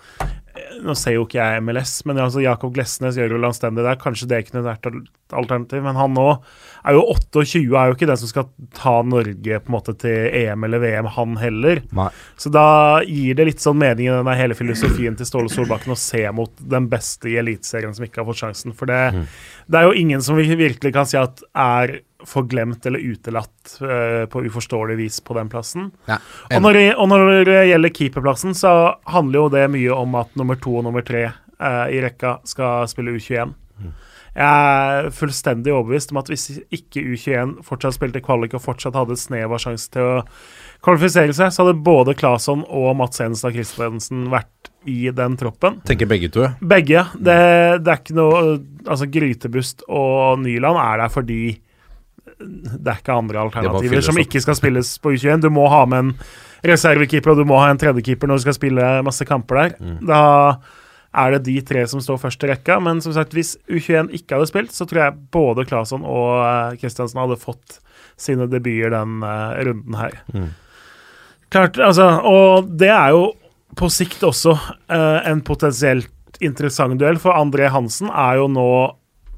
nå 0.84 0.94
ser 0.98 1.16
jo 1.16 1.26
ikke 1.26 1.40
jeg 1.40 1.62
MLS, 1.64 1.94
men 2.08 2.20
altså 2.22 2.42
Jakob 2.42 2.72
Glesnes 2.74 3.18
gjør 3.18 3.34
jo 3.36 3.40
landstendig 3.42 3.84
der. 3.84 3.98
Kanskje 4.00 4.28
det 4.30 4.44
kunne 4.48 4.64
vært 4.64 4.88
alternativ, 5.32 5.82
men 5.84 5.98
han 5.98 6.14
nå 6.16 6.26
er 6.82 6.96
jo 6.96 7.04
28, 7.14 7.62
er 7.78 7.90
jo 7.90 7.96
ikke 7.96 8.08
den 8.10 8.20
som 8.20 8.30
skal 8.30 8.48
ta 8.76 8.94
Norge 9.06 9.60
på 9.62 9.70
en 9.70 9.76
måte 9.76 9.94
til 10.00 10.28
EM 10.42 10.66
eller 10.66 10.82
VM, 10.82 11.10
han 11.16 11.36
heller. 11.40 11.82
Nei. 11.96 12.08
Så 12.40 12.52
da 12.52 12.66
gir 13.06 13.38
det 13.38 13.48
litt 13.48 13.64
sånn 13.64 13.80
mening 13.80 14.08
i 14.08 14.14
denne 14.14 14.36
hele 14.38 14.56
filosofien 14.58 15.16
til 15.18 15.28
Ståle 15.28 15.52
Solbakken 15.52 15.94
å 15.94 15.98
se 15.98 16.24
mot 16.34 16.52
den 16.58 16.88
beste 16.92 17.30
i 17.32 17.38
Eliteserien 17.42 17.94
som 17.96 18.06
ikke 18.06 18.22
har 18.22 18.30
fått 18.30 18.42
sjansen. 18.44 18.76
For 18.76 18.90
det, 18.90 19.26
det 19.68 19.80
er 19.80 19.88
jo 19.88 19.98
ingen 19.98 20.24
som 20.24 20.38
vi 20.38 20.48
virkelig 20.52 20.94
kan 20.94 21.08
si 21.08 21.20
at 21.20 21.44
er 21.52 22.00
forglemt 22.28 22.86
eller 22.86 23.02
utelatt 23.02 23.76
eh, 23.82 24.24
på 24.30 24.44
uforståelig 24.46 24.96
vis 25.00 25.20
på 25.24 25.34
den 25.38 25.50
plassen. 25.52 25.90
Ja, 26.08 26.18
Og 26.50 26.62
når, 26.62 26.78
det, 26.78 26.86
og 26.96 27.08
når 27.12 27.44
det 27.48 27.58
gjelder 27.70 27.94
keeperplassen, 27.98 28.54
så 28.58 28.74
handler 29.10 29.44
jo 29.44 29.48
det 29.56 29.66
mye 29.74 29.96
om 29.96 30.14
at 30.20 30.36
nummer 30.38 30.58
to 30.60 30.78
og 30.80 30.86
nummer 30.88 31.04
tre 31.06 31.26
eh, 31.28 31.84
i 31.92 32.00
rekka 32.04 32.38
skal 32.48 32.88
spille 32.90 33.14
U21. 33.18 33.56
Jeg 34.32 34.48
er 34.48 35.10
fullstendig 35.12 35.74
overbevist 35.74 36.12
om 36.14 36.22
at 36.22 36.30
hvis 36.32 36.46
ikke 36.72 37.02
U21 37.04 37.58
fortsatt 37.66 37.98
spilte 37.98 38.22
kvalik 38.24 38.54
og 38.56 38.62
fortsatt 38.64 38.96
hadde 38.96 39.18
snev 39.20 39.52
av 39.52 39.60
sjanse 39.60 39.90
til 39.92 40.06
å 40.08 40.22
kvalifisere 40.82 41.34
seg, 41.36 41.52
så 41.52 41.66
hadde 41.66 41.82
både 41.84 42.14
Claesson 42.16 42.62
og 42.64 42.94
Mats 42.96 43.20
Henstad 43.20 43.52
Christensen 43.52 44.30
vært 44.32 44.70
i 44.88 45.10
den 45.14 45.36
troppen. 45.38 45.82
Tenker 45.86 46.08
begge 46.08 46.30
to. 46.32 46.48
Begge. 46.64 47.04
Det, 47.14 47.36
det 47.84 47.92
er 47.92 48.00
ikke 48.00 48.16
noe 48.18 48.40
Altså, 48.82 49.06
Grytebust 49.06 49.84
og 49.86 50.40
Nyland 50.42 50.80
er 50.82 51.04
der 51.04 51.12
fordi 51.12 51.42
det 52.44 52.92
er 52.92 53.00
ikke 53.00 53.16
andre 53.16 53.42
alternativer 53.46 54.04
som 54.04 54.20
ikke 54.20 54.42
skal 54.44 54.58
spilles 54.58 54.94
på 55.02 55.14
U21. 55.14 55.42
Du 55.44 55.50
må 55.54 55.66
ha 55.72 55.82
med 55.88 56.06
en 56.06 56.12
reservekeeper, 56.66 57.32
og 57.32 57.42
du 57.42 57.48
må 57.48 57.58
ha 57.60 57.72
en 57.72 57.80
tredjekeeper 57.80 58.30
når 58.30 58.40
du 58.40 58.46
skal 58.46 58.56
spille 58.58 58.92
masse 59.06 59.26
kamper 59.28 59.60
der. 59.60 59.74
Mm. 59.82 59.98
Da 60.10 60.22
er 61.12 61.34
det 61.34 61.42
de 61.48 61.58
tre 61.66 61.84
som 61.88 62.00
står 62.00 62.20
først 62.22 62.44
i 62.44 62.50
rekka. 62.52 62.78
Men 62.80 63.02
som 63.04 63.14
sagt, 63.16 63.34
hvis 63.36 63.54
U21 63.68 64.12
ikke 64.18 64.36
hadde 64.36 64.48
spilt, 64.50 64.74
så 64.74 64.86
tror 64.88 65.04
jeg 65.04 65.18
både 65.34 65.66
Claesson 65.68 66.06
og 66.08 66.40
eh, 66.40 66.78
Kristiansen 66.80 67.20
hadde 67.20 67.40
fått 67.40 67.78
sine 68.20 68.46
debuter 68.46 68.92
den 68.92 69.22
uh, 69.24 69.56
runden 69.66 69.96
her. 69.98 70.18
Mm. 70.32 70.50
Klart, 71.52 71.78
altså, 71.80 72.06
og 72.28 72.68
det 72.78 72.90
er 72.92 73.14
jo 73.16 73.30
på 73.76 73.88
sikt 73.90 74.22
også 74.24 74.52
uh, 74.54 75.20
en 75.28 75.40
potensielt 75.44 76.38
interessant 76.44 76.98
duell, 77.00 77.18
for 77.20 77.34
André 77.34 77.70
Hansen 77.72 78.10
er 78.12 78.38
jo 78.40 78.48
nå 78.52 78.68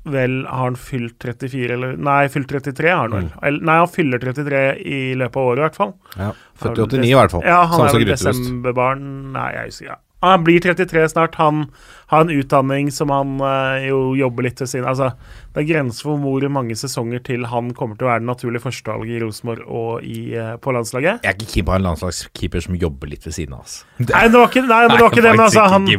vel 0.05 0.45
Har 0.47 0.67
han 0.69 0.77
fylt 0.77 1.19
34, 1.23 1.75
eller 1.75 1.97
Nei, 1.97 2.29
fylt 2.33 2.51
33 2.51 2.91
har 2.91 3.05
han 3.07 3.15
vel. 3.17 3.29
Eller, 3.43 3.65
nei, 3.65 3.77
han 3.81 3.89
fyller 3.93 4.21
33 4.23 4.63
i 4.85 5.03
løpet 5.19 5.37
av 5.41 5.51
året, 5.51 5.61
i 5.61 5.65
hvert 5.65 5.79
fall. 5.81 5.95
Ja. 6.21 6.31
Født 6.61 6.79
i 6.79 6.89
89 6.89 7.09
i 7.09 7.15
hvert 7.19 7.37
fall. 7.37 7.47
Ja, 7.49 7.61
han 7.65 7.79
Samme 7.79 7.91
er 7.91 8.05
vel 8.05 8.13
desemberbarn 8.13 9.07
Nei, 9.35 9.51
jeg 9.57 9.73
husker 9.73 9.91
ja. 9.95 10.01
Han 10.25 10.45
blir 10.45 10.61
33 10.65 11.09
snart. 11.13 11.35
Han 11.37 11.67
har 12.13 12.21
en 12.25 12.31
utdanning 12.35 12.91
som 12.93 13.11
han 13.15 13.41
eh, 13.41 13.89
jo 13.89 14.15
jobber 14.19 14.43
litt 14.49 14.61
ved 14.61 14.69
siden 14.71 14.89
Altså, 14.89 15.11
det 15.55 15.63
er 15.63 15.69
grenser 15.69 16.03
for 16.09 16.19
hvor 16.21 16.45
mange 16.53 16.75
sesonger 16.77 17.23
til 17.25 17.47
han 17.49 17.71
kommer 17.77 17.97
til 17.99 18.07
å 18.07 18.11
være 18.11 18.23
den 18.25 18.31
naturlige 18.33 18.65
førstevalget 18.65 19.15
i 19.17 19.21
Rosenborg 19.23 19.63
og 19.71 20.05
i, 20.05 20.35
eh, 20.37 20.55
på 20.61 20.75
landslaget. 20.75 21.23
Jeg 21.25 21.31
er 21.31 21.39
ikke 21.39 21.51
keen 21.53 21.69
på 21.69 21.77
en 21.77 21.87
landslagskeeper 21.87 22.65
som 22.67 22.75
jobber 22.79 23.07
litt 23.13 23.25
ved 23.27 23.37
siden 23.37 23.55
av 23.57 23.61
oss. 23.65 23.77
Nei, 24.03 24.25
det 24.29 24.37
var 24.37 24.51
ikke, 24.51 24.65
nei, 24.67 24.81
men 24.85 24.97
det, 24.97 25.03
var 25.05 25.11
ikke 25.15 25.25
det, 25.25 25.33
men 25.33 25.45
altså 25.47 25.63
han 25.71 25.85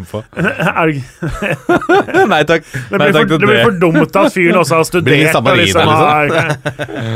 det, 2.16 2.26
Nei 2.30 2.42
takk. 2.48 2.68
blir 2.68 3.16
for, 3.16 3.32
det 3.32 3.40
blir 3.48 3.62
for 3.64 3.80
dumt 3.82 4.20
at 4.22 4.34
fyren 4.36 4.60
også 4.62 4.80
har 4.80 4.86
studert. 4.88 5.36
og 5.40 5.50
liksom 5.62 5.92
der, 5.96 6.54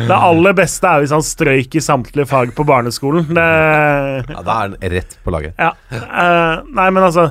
det 0.09 0.17
aller 0.17 0.57
beste 0.57 0.89
er 0.89 1.03
hvis 1.03 1.13
han 1.15 1.25
strøyk 1.25 1.75
i 1.75 1.83
samtlige 1.83 2.27
fag 2.29 2.55
på 2.57 2.65
barneskolen. 2.67 3.27
Det, 3.29 3.47
Ja, 4.29 4.41
Da 4.41 4.51
er 4.55 4.59
han 4.63 4.75
rett 4.95 5.17
på 5.23 5.33
laget. 5.33 5.53
ja. 5.59 5.73
Uh, 5.91 6.65
nei, 6.75 6.89
men 6.89 7.03
altså 7.03 7.29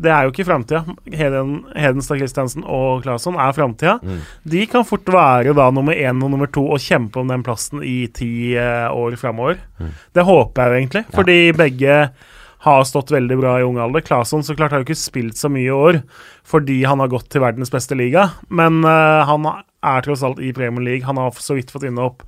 det 0.00 0.10
er 0.12 0.24
jo 0.24 0.32
ikke 0.32 0.46
framtida. 0.48 0.80
Heden, 1.12 1.52
Hedenstad 1.76 2.20
Christiansen 2.20 2.64
og 2.64 3.04
Claesson 3.04 3.36
er 3.36 3.54
framtida. 3.56 3.98
De 4.48 4.64
kan 4.70 4.86
fort 4.88 5.08
være 5.12 5.54
da 5.56 5.68
nummer 5.74 5.96
én 5.96 6.24
og 6.24 6.32
nummer 6.32 6.50
to 6.52 6.64
og 6.72 6.80
kjempe 6.80 7.20
om 7.20 7.30
den 7.30 7.44
plassen 7.46 7.84
i 7.84 8.08
ti 8.16 8.56
eh, 8.56 8.88
år 8.88 9.18
framover. 9.20 9.60
Det 10.16 10.26
håper 10.26 10.62
jeg 10.62 10.70
jo 10.70 10.80
egentlig, 10.80 11.04
fordi 11.14 11.38
begge 11.56 12.02
har 12.60 12.84
stått 12.84 13.12
veldig 13.12 13.38
bra 13.40 13.54
i 13.60 13.64
ung 13.64 13.78
alder. 13.80 14.04
Claesson 14.04 14.44
så 14.44 14.56
klart 14.56 14.74
har 14.74 14.82
jo 14.82 14.88
ikke 14.88 15.00
spilt 15.00 15.38
så 15.40 15.48
mye 15.52 15.68
i 15.68 15.72
år 15.72 16.02
fordi 16.50 16.82
han 16.84 17.00
har 17.00 17.08
gått 17.12 17.30
til 17.32 17.44
verdens 17.44 17.70
beste 17.72 17.96
liga, 17.96 18.26
men 18.48 18.82
eh, 18.84 19.20
han 19.28 19.46
er 19.46 20.04
tross 20.04 20.24
alt 20.26 20.40
i 20.42 20.52
Premier 20.52 20.84
League. 20.84 21.06
Han 21.06 21.20
har 21.20 21.36
så 21.40 21.56
vidt 21.56 21.70
fått 21.72 21.86
inne 21.88 22.02
opp 22.08 22.24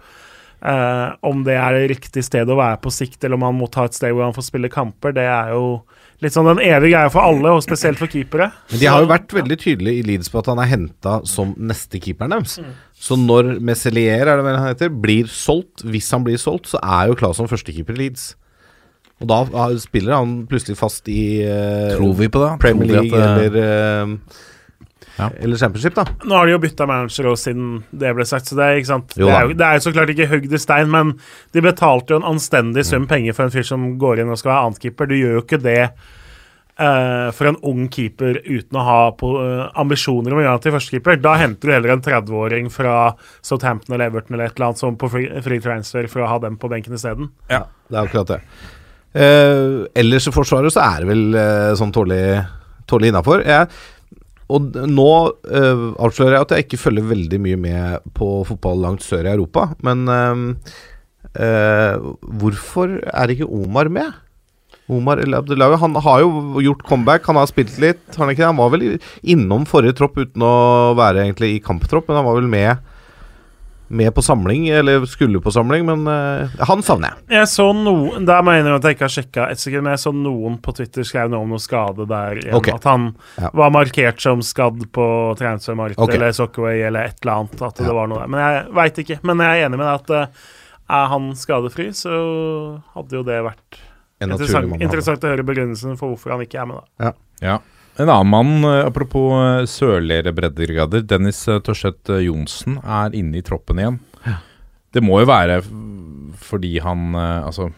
eh, 0.62 1.08
om 1.26 1.42
det 1.44 1.56
er 1.58 1.80
riktig 1.90 2.24
sted 2.24 2.48
å 2.48 2.58
være 2.58 2.80
på 2.84 2.92
sikt, 2.94 3.20
eller 3.24 3.40
om 3.40 3.48
han 3.48 3.58
må 3.58 3.68
ta 3.72 3.88
et 3.88 3.98
sted 3.98 4.14
hvor 4.14 4.28
han 4.28 4.36
får 4.36 4.48
spille 4.48 4.72
kamper, 4.72 5.16
det 5.16 5.26
er 5.26 5.52
jo 5.56 5.82
litt 6.22 6.34
sånn 6.36 6.46
den 6.46 6.60
evige 6.62 6.92
greia 6.94 7.10
for 7.10 7.24
alle, 7.26 7.50
og 7.56 7.62
spesielt 7.64 7.98
for 7.98 8.06
keepere. 8.10 8.50
Men 8.70 8.78
de 8.80 8.86
har 8.90 9.02
jo 9.02 9.08
vært 9.10 9.32
veldig 9.34 9.56
tydelige 9.58 9.98
i 9.98 10.04
Leeds 10.06 10.30
på 10.30 10.38
at 10.38 10.50
han 10.52 10.60
er 10.62 10.70
henta 10.70 11.16
som 11.28 11.54
neste 11.58 11.98
keeperen 12.02 12.36
deres. 12.36 12.60
Så 12.94 13.18
når 13.18 13.56
Meselier 13.60 14.22
er 14.30 14.38
det 14.38 14.44
vel 14.46 14.60
han 14.60 14.70
heter, 14.70 14.92
blir 15.02 15.26
solgt, 15.26 15.82
hvis 15.82 16.10
han 16.14 16.22
blir 16.26 16.38
solgt, 16.38 16.70
så 16.70 16.78
er 16.82 17.10
jo 17.10 17.18
Claesson 17.18 17.50
førstekeeper 17.50 17.98
i 17.98 18.04
Leeds. 18.04 18.28
Og 19.22 19.28
da 19.30 19.42
spiller 19.78 20.16
han 20.18 20.46
plutselig 20.50 20.74
fast 20.80 21.06
i 21.10 21.42
uh, 21.46 21.92
Tror 21.98 22.14
vi 22.18 22.26
på 22.32 22.40
det? 22.42 22.52
Premier 22.62 22.88
Tror 22.88 23.02
vi 23.02 23.10
League 23.10 23.22
at 23.22 23.38
det- 23.38 23.50
eller 23.52 23.60
eh, 23.62 24.16
Ja. 25.18 25.28
Eller 25.38 25.60
Championship, 25.60 25.94
da. 25.98 26.06
Nå 26.24 26.38
har 26.38 26.48
de 26.48 26.54
jo 26.54 26.62
bytta 26.62 26.86
manager 26.88 27.28
også 27.32 27.50
siden 27.50 27.82
det 27.90 28.14
ble 28.16 28.26
sagt, 28.28 28.48
så 28.48 28.56
det 28.58 28.64
er, 28.64 28.80
ikke 28.80 28.92
sant? 28.94 29.14
Jo 29.18 29.28
det, 29.28 29.36
er 29.36 29.44
jo, 29.46 29.58
det 29.58 29.68
er 29.68 29.78
jo 29.78 29.84
så 29.84 29.92
klart 29.94 30.14
ikke 30.14 30.30
hugd 30.30 30.56
i 30.56 30.60
stein, 30.62 30.90
men 30.92 31.14
de 31.52 31.64
betalte 31.64 32.14
jo 32.14 32.22
en 32.22 32.32
anstendig 32.32 32.86
sum 32.88 33.06
penger 33.10 33.36
for 33.36 33.46
en 33.46 33.54
fyr 33.54 33.66
som 33.68 33.92
går 34.00 34.22
inn 34.22 34.32
og 34.32 34.40
skal 34.40 34.54
være 34.54 34.66
annetkeeper. 34.70 35.10
Du 35.10 35.16
gjør 35.18 35.38
jo 35.38 35.44
ikke 35.44 35.60
det 35.62 35.80
uh, 36.80 37.28
for 37.36 37.50
en 37.50 37.60
ung 37.68 37.86
keeper 37.92 38.40
uten 38.46 38.78
å 38.78 38.86
ha 38.86 38.98
på, 39.18 39.32
uh, 39.38 39.64
ambisjoner 39.82 40.34
om 40.34 40.40
å 40.40 40.44
gjøre 40.44 40.56
han 40.56 40.64
til 40.64 40.76
førstekeeper. 40.76 41.20
Da 41.24 41.36
henter 41.40 41.68
du 41.68 41.76
heller 41.76 41.96
en 41.96 42.04
30-åring 42.04 42.70
fra 42.72 42.96
Southampton 43.44 43.96
eller 43.96 44.10
Everton 44.10 44.36
eller 44.36 44.50
et 44.50 44.56
eller 44.56 44.70
annet 44.70 44.82
som 44.82 44.98
på 44.98 45.10
free, 45.12 45.42
free 45.44 45.64
transfer 45.64 46.08
for 46.12 46.24
å 46.24 46.30
ha 46.30 46.40
dem 46.42 46.58
på 46.60 46.70
benken 46.72 46.96
isteden. 46.98 47.32
Det 47.48 47.98
er 47.98 48.02
akkurat 48.04 48.36
det. 48.36 48.42
Uh, 49.12 49.84
ellers 49.98 50.28
i 50.28 50.32
Forsvaret 50.32 50.72
så 50.72 50.84
er 50.86 51.02
det 51.02 51.12
vel 51.12 51.26
uh, 51.36 51.72
sånn 51.76 51.92
tålelig, 51.94 52.44
tålelig 52.88 53.12
innafor. 53.12 53.44
Og 54.52 54.74
nå 54.90 55.10
eh, 55.48 55.84
avslører 56.02 56.36
jeg 56.36 56.46
at 56.46 56.54
jeg 56.54 56.66
ikke 56.66 56.82
følger 56.84 57.12
veldig 57.12 57.38
mye 57.42 57.60
med 57.60 58.10
på 58.16 58.28
fotball 58.48 58.82
langt 58.84 59.04
sør 59.04 59.26
i 59.26 59.32
Europa. 59.32 59.70
Men 59.86 60.04
eh, 60.12 60.74
eh, 61.46 62.10
hvorfor 62.42 62.98
er 63.08 63.32
ikke 63.32 63.48
Omar 63.48 63.90
med? 63.92 64.12
Omar 64.92 65.20
El 65.22 65.36
Abdelawi 65.38 65.78
Han 65.80 65.94
har 66.04 66.20
jo 66.24 66.60
gjort 66.60 66.82
comeback, 66.88 67.26
han 67.28 67.38
har 67.38 67.48
spilt 67.48 67.78
litt. 67.80 68.02
Han, 68.18 68.32
han 68.36 68.58
var 68.58 68.72
vel 68.74 68.96
innom 69.22 69.64
forrige 69.68 69.96
tropp 70.00 70.18
uten 70.20 70.44
å 70.44 70.54
være 70.98 71.24
egentlig 71.24 71.54
i 71.54 71.62
kamptropp, 71.64 72.10
men 72.10 72.20
han 72.20 72.28
var 72.28 72.40
vel 72.40 72.50
med 72.50 72.91
med 73.92 74.08
på 74.16 74.22
samling, 74.24 74.64
eller 74.72 75.04
skulle 75.10 75.40
på 75.44 75.52
samling, 75.52 75.84
men 75.86 76.06
uh, 76.08 76.48
han 76.68 76.80
savner 76.82 77.12
jeg. 77.12 77.36
Jeg 77.36 77.48
så 77.52 77.66
noen 77.76 78.24
Der 78.28 78.40
mener 78.46 78.70
jeg 78.70 78.78
at 78.80 78.86
jeg 78.88 78.96
ikke 78.96 79.04
har 79.04 79.12
sjekka 79.16 79.46
et 79.52 79.60
sekund, 79.60 79.84
men 79.84 79.92
jeg 79.92 80.02
så 80.06 80.12
noen 80.16 80.56
på 80.64 80.72
Twitter 80.78 81.04
skrev 81.04 81.28
noe 81.32 81.44
om 81.44 81.52
noe 81.52 81.60
skade 81.62 82.06
der. 82.08 82.40
igjen, 82.40 82.54
Okay. 82.56 82.74
At 82.74 82.84
han 82.88 83.10
Ja. 83.40 83.50
var 83.52 83.70
markert 83.74 84.20
som 84.24 84.40
skadd 84.40 84.80
på 84.92 85.06
transfermarkedet 85.36 85.98
okay. 86.06 86.16
eller 86.16 86.32
Soccerway 86.32 86.82
eller 86.88 87.10
et 87.12 87.20
eller 87.22 87.32
annet. 87.42 87.62
At 87.62 87.78
Ja. 87.80 87.86
det 87.86 87.94
var 87.94 88.08
noe 88.08 88.18
der. 88.24 88.28
Men 88.32 88.40
jeg 88.40 88.74
veit 88.74 88.98
ikke. 89.04 89.18
Men 89.22 89.38
jeg 89.44 89.60
er 89.62 89.68
enig 89.68 89.78
med 89.78 89.86
deg 89.86 89.94
at 90.00 90.10
uh, 90.10 90.26
er 90.92 91.06
han 91.12 91.30
skadefri, 91.38 91.88
så 91.96 92.80
hadde 92.94 93.16
jo 93.16 93.22
det 93.22 93.42
vært 93.44 93.78
interessant, 94.22 94.80
interessant 94.80 95.24
å 95.24 95.30
høre 95.32 95.44
begrunnelsen 95.46 95.96
for 95.98 96.12
hvorfor 96.12 96.30
han 96.36 96.40
ikke 96.44 96.60
er 96.62 96.66
med. 96.66 96.80
da 96.98 97.04
Ja. 97.04 97.12
Ja. 97.42 97.58
En 98.00 98.08
annen 98.08 98.28
mann, 98.28 98.64
eh, 98.64 98.86
apropos 98.86 99.34
eh, 99.36 99.66
sørligere 99.68 100.32
breddegrader, 100.32 101.04
Dennis 101.04 101.42
eh, 101.48 101.60
Torseth 101.60 102.12
eh, 102.12 102.24
Johnsen, 102.24 102.78
er 102.80 103.12
inne 103.18 103.40
i 103.40 103.44
troppen 103.44 103.82
igjen. 103.82 103.98
Det 104.92 105.00
må 105.04 105.22
jo 105.22 105.28
være 105.28 105.62
fordi 106.42 106.74
han 106.84 107.14
Altså, 107.16 107.70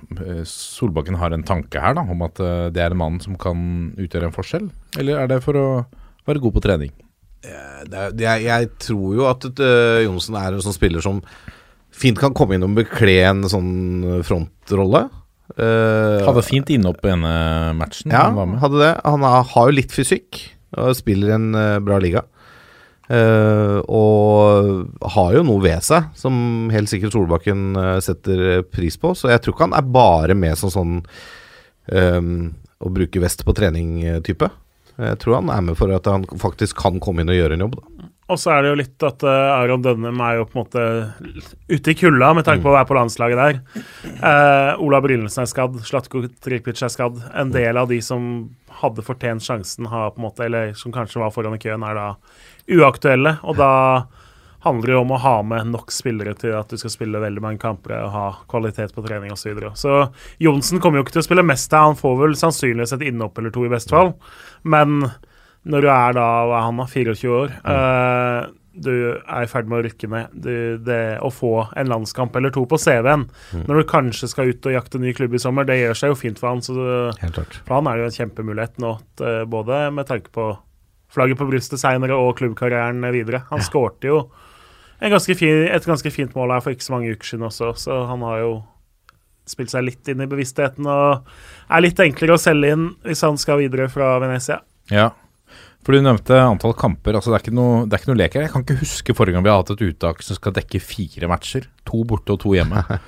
Solbakken 0.50 1.14
har 1.20 1.34
en 1.34 1.44
tanke 1.46 1.78
her 1.78 1.94
da, 1.94 2.02
om 2.10 2.24
at 2.26 2.40
det 2.74 2.82
er 2.82 2.90
en 2.90 2.98
mann 2.98 3.20
som 3.22 3.36
kan 3.38 3.60
utgjøre 3.94 4.26
en 4.26 4.34
forskjell? 4.34 4.64
Eller 4.98 5.20
er 5.22 5.30
det 5.30 5.38
for 5.44 5.58
å 5.58 5.66
være 6.26 6.42
god 6.42 6.56
på 6.56 6.62
trening? 6.64 6.90
er, 7.44 8.42
jeg 8.42 8.70
tror 8.82 9.14
jo 9.14 9.28
at 9.30 9.46
Johnsen 10.02 10.38
er 10.40 10.56
en 10.56 10.64
sånn 10.64 10.74
spiller 10.74 11.04
som 11.06 11.20
fint 11.94 12.18
kan 12.18 12.34
komme 12.34 12.56
inn 12.56 12.66
og 12.66 12.74
bekle 12.80 13.14
en 13.28 13.46
sånn 13.46 14.24
frontrolle. 14.26 15.04
Eh, 15.52 16.24
Hadde 16.24 16.44
fint 16.46 16.70
innhopp 16.72 17.02
på 17.02 17.10
ene 17.12 17.74
matchen. 17.76 18.10
ja, 18.10 18.28
han 18.30 18.38
var 18.38 18.46
med. 18.48 18.60
hadde 18.62 18.80
det. 18.80 18.92
Han 19.04 19.26
har, 19.26 19.68
jo 19.68 19.76
litt 19.76 19.92
fysikk 19.92 20.40
og 20.80 20.96
spiller 20.96 21.36
en 21.36 21.52
eh, 21.54 21.80
bra 21.84 22.00
liga. 22.02 22.24
Uh, 23.04 23.84
og 23.84 25.10
har 25.12 25.34
jo 25.36 25.42
noe 25.44 25.60
ved 25.60 25.84
seg 25.84 26.06
som 26.16 26.70
helt 26.72 26.88
sikkert 26.88 27.12
Solbakken 27.12 27.76
setter 28.00 28.62
pris 28.64 28.96
på. 28.96 29.12
Så 29.12 29.28
jeg 29.28 29.42
tror 29.44 29.52
ikke 29.52 29.66
han 29.66 29.76
er 29.76 29.90
bare 29.92 30.32
med 30.32 30.56
som 30.56 30.72
sånn 30.72 30.94
eh, 31.92 32.22
å 32.80 32.92
bruke 32.96 33.20
vest 33.20 33.44
på 33.44 33.52
trening-type. 33.56 34.48
Jeg 34.94 35.20
tror 35.20 35.40
han 35.42 35.52
er 35.52 35.62
med 35.68 35.76
for 35.76 35.92
at 35.92 36.08
han 36.08 36.24
faktisk 36.40 36.80
kan 36.80 36.96
komme 37.02 37.24
inn 37.24 37.32
og 37.32 37.36
gjøre 37.36 37.58
en 37.58 37.66
jobb. 37.66 37.76
Da. 37.76 37.93
Og 38.32 38.40
så 38.40 38.54
er 38.54 38.64
det 38.64 38.70
jo 38.70 38.78
litt 38.80 39.04
at 39.04 39.24
uh, 39.26 39.58
Aron 39.58 39.82
Dønnem 39.84 40.20
er 40.24 40.38
jo 40.38 40.46
på 40.48 40.56
en 40.56 40.62
måte 40.62 40.84
ute 41.68 41.92
i 41.92 41.96
kulda 41.98 42.30
med 42.36 42.46
tanke 42.46 42.64
på 42.64 42.70
å 42.72 42.76
være 42.78 42.88
på 42.88 42.96
landslaget 42.96 43.40
der. 43.40 43.58
Uh, 44.22 44.80
Ola 44.84 45.02
Brynildsen 45.04 45.44
er 45.44 45.50
skadd, 45.50 45.76
Slatko 45.84 46.24
Tripic 46.44 46.80
er 46.80 46.92
skadd. 46.92 47.20
En 47.36 47.52
del 47.52 47.76
av 47.80 47.90
de 47.92 48.00
som 48.04 48.48
hadde 48.80 49.04
fortjent 49.04 49.44
sjansen, 49.44 49.90
har 49.92 50.14
på 50.14 50.22
en 50.22 50.26
måte, 50.28 50.46
eller 50.48 50.72
som 50.78 50.92
kanskje 50.94 51.20
var 51.20 51.34
foran 51.34 51.56
i 51.56 51.60
køen, 51.62 51.84
er 51.84 52.00
da 52.00 52.06
uaktuelle. 52.80 53.36
Og 53.44 53.60
da 53.60 53.72
handler 54.64 54.88
det 54.88 54.96
jo 54.96 55.02
om 55.04 55.12
å 55.12 55.20
ha 55.20 55.34
med 55.44 55.68
nok 55.74 55.92
spillere 55.92 56.32
til 56.40 56.56
at 56.56 56.72
du 56.72 56.80
skal 56.80 56.92
spille 56.94 57.20
veldig 57.20 57.42
mange 57.44 57.60
kamper 57.60 57.98
og 57.98 58.14
ha 58.14 58.24
kvalitet 58.48 58.96
på 58.96 59.04
trening 59.04 59.34
osv. 59.34 59.44
Så, 59.44 59.52
videre. 59.52 59.74
så 59.76 60.40
Johnsen 60.42 60.80
kommer 60.80 60.98
jo 60.98 61.04
ikke 61.04 61.18
til 61.18 61.24
å 61.24 61.28
spille 61.28 61.44
mest 61.44 61.76
her. 61.76 61.90
Han 61.90 62.00
får 62.00 62.16
vel 62.22 62.38
sannsynligvis 62.40 62.96
et 62.96 63.04
innhopp 63.10 63.38
eller 63.38 63.52
to 63.52 63.66
i 63.68 63.72
best 63.72 63.92
fall. 63.92 64.14
Men 64.64 65.10
når 65.64 65.80
du 65.80 65.88
er 65.88 66.12
da 66.16 66.24
er 66.44 66.60
han 66.66 66.76
da, 66.82 66.84
24 66.90 67.30
år 67.32 67.52
eh, 67.72 68.46
Du 68.84 68.90
er 68.92 69.44
i 69.44 69.48
ferd 69.48 69.68
med 69.70 69.78
å 69.78 69.84
rykke 69.86 70.08
ned. 70.10 70.32
Du, 70.44 70.50
det 70.82 70.98
Å 71.22 71.30
få 71.32 71.52
en 71.78 71.88
landskamp 71.92 72.34
eller 72.36 72.50
to 72.52 72.64
på 72.68 72.76
CV-en 72.82 73.28
når 73.68 73.80
du 73.80 73.84
kanskje 73.88 74.28
skal 74.28 74.50
ut 74.50 74.66
og 74.66 74.74
jakte 74.74 74.98
ny 75.00 75.12
klubb 75.14 75.34
i 75.34 75.40
sommer, 75.40 75.64
det 75.68 75.76
gjør 75.78 75.94
seg 76.00 76.10
jo 76.12 76.18
fint 76.18 76.40
for 76.42 76.50
han. 76.50 76.60
Så 76.64 76.74
du, 76.74 76.82
Helt 77.22 77.36
klart. 77.38 77.60
for 77.64 77.78
han 77.78 77.86
er 77.92 78.02
jo 78.02 78.08
en 78.10 78.16
kjempemulighet 78.18 78.80
nå, 78.82 78.96
t- 79.20 79.34
både 79.46 79.78
med 79.94 80.08
tanke 80.10 80.32
på 80.34 80.48
flagget 81.14 81.38
på 81.38 81.46
brystet 81.46 81.78
seinere 81.78 82.16
og 82.18 82.34
klubbkarrieren 82.40 82.98
videre. 83.14 83.44
Han 83.52 83.62
skårte 83.62 84.10
jo 84.10 84.18
en 85.00 85.10
ganske 85.14 85.34
fin, 85.38 85.68
et 85.70 85.86
ganske 85.86 86.10
fint 86.10 86.34
mål 86.34 86.56
her 86.56 86.62
for 86.64 86.74
ikke 86.74 86.86
så 86.88 86.92
mange 86.96 87.12
uker 87.14 87.28
siden 87.30 87.46
også, 87.46 87.72
så 87.78 88.00
han 88.10 88.22
har 88.26 88.40
jo 88.42 88.52
spilt 89.46 89.70
seg 89.70 89.84
litt 89.86 90.08
inn 90.08 90.22
i 90.24 90.26
bevisstheten 90.30 90.86
og 90.88 91.26
er 91.68 91.82
litt 91.84 91.98
enklere 92.00 92.34
å 92.34 92.40
selge 92.40 92.70
inn 92.74 92.86
hvis 93.04 93.22
han 93.26 93.36
skal 93.38 93.60
videre 93.62 93.86
fra 93.92 94.14
Venezia. 94.22 94.58
Ja. 94.90 95.10
For 95.84 95.92
du 95.92 96.00
nevnte 96.00 96.38
antall 96.40 96.72
kamper. 96.80 97.18
altså 97.18 97.30
Det 97.32 97.36
er 97.38 97.44
ikke 97.44 97.56
noe, 97.58 97.82
det 97.84 97.92
er 97.96 98.00
ikke 98.02 98.12
noe 98.12 98.20
lek 98.22 98.36
her. 98.38 98.46
Jeg 98.46 98.52
kan 98.54 98.64
ikke 98.64 98.80
huske 98.80 99.16
forrige 99.16 99.36
gang 99.36 99.44
vi 99.44 99.52
har 99.52 99.60
hatt 99.60 99.74
et 99.74 99.84
uttak 99.84 100.22
som 100.24 100.38
skal 100.38 100.54
dekke 100.56 100.80
fire 100.80 101.28
matcher. 101.28 101.66
To 101.90 102.00
borte 102.08 102.32
og 102.36 102.40
to 102.44 102.54
hjemme. 102.56 102.84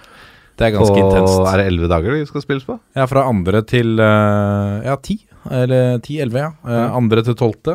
Det 0.56 0.64
er 0.64 0.70
ganske 0.72 0.88
Og 0.96 1.02
intenst. 1.02 1.34
er 1.52 1.60
det 1.60 1.64
elleve 1.68 1.88
dager 1.92 2.14
vi 2.16 2.22
skal 2.24 2.40
spilles 2.40 2.64
på? 2.64 2.78
Ja, 2.96 3.04
fra 3.10 3.26
andre 3.28 3.60
til 3.68 3.90
eh, 4.00 4.86
ja, 4.88 4.94
ti. 5.04 5.18
Eller 5.52 5.98
ti-elleve, 6.00 6.46
ja. 6.46 6.52
Mm. 6.64 6.94
andre 6.96 7.24
til 7.26 7.36
tolvte. 7.36 7.74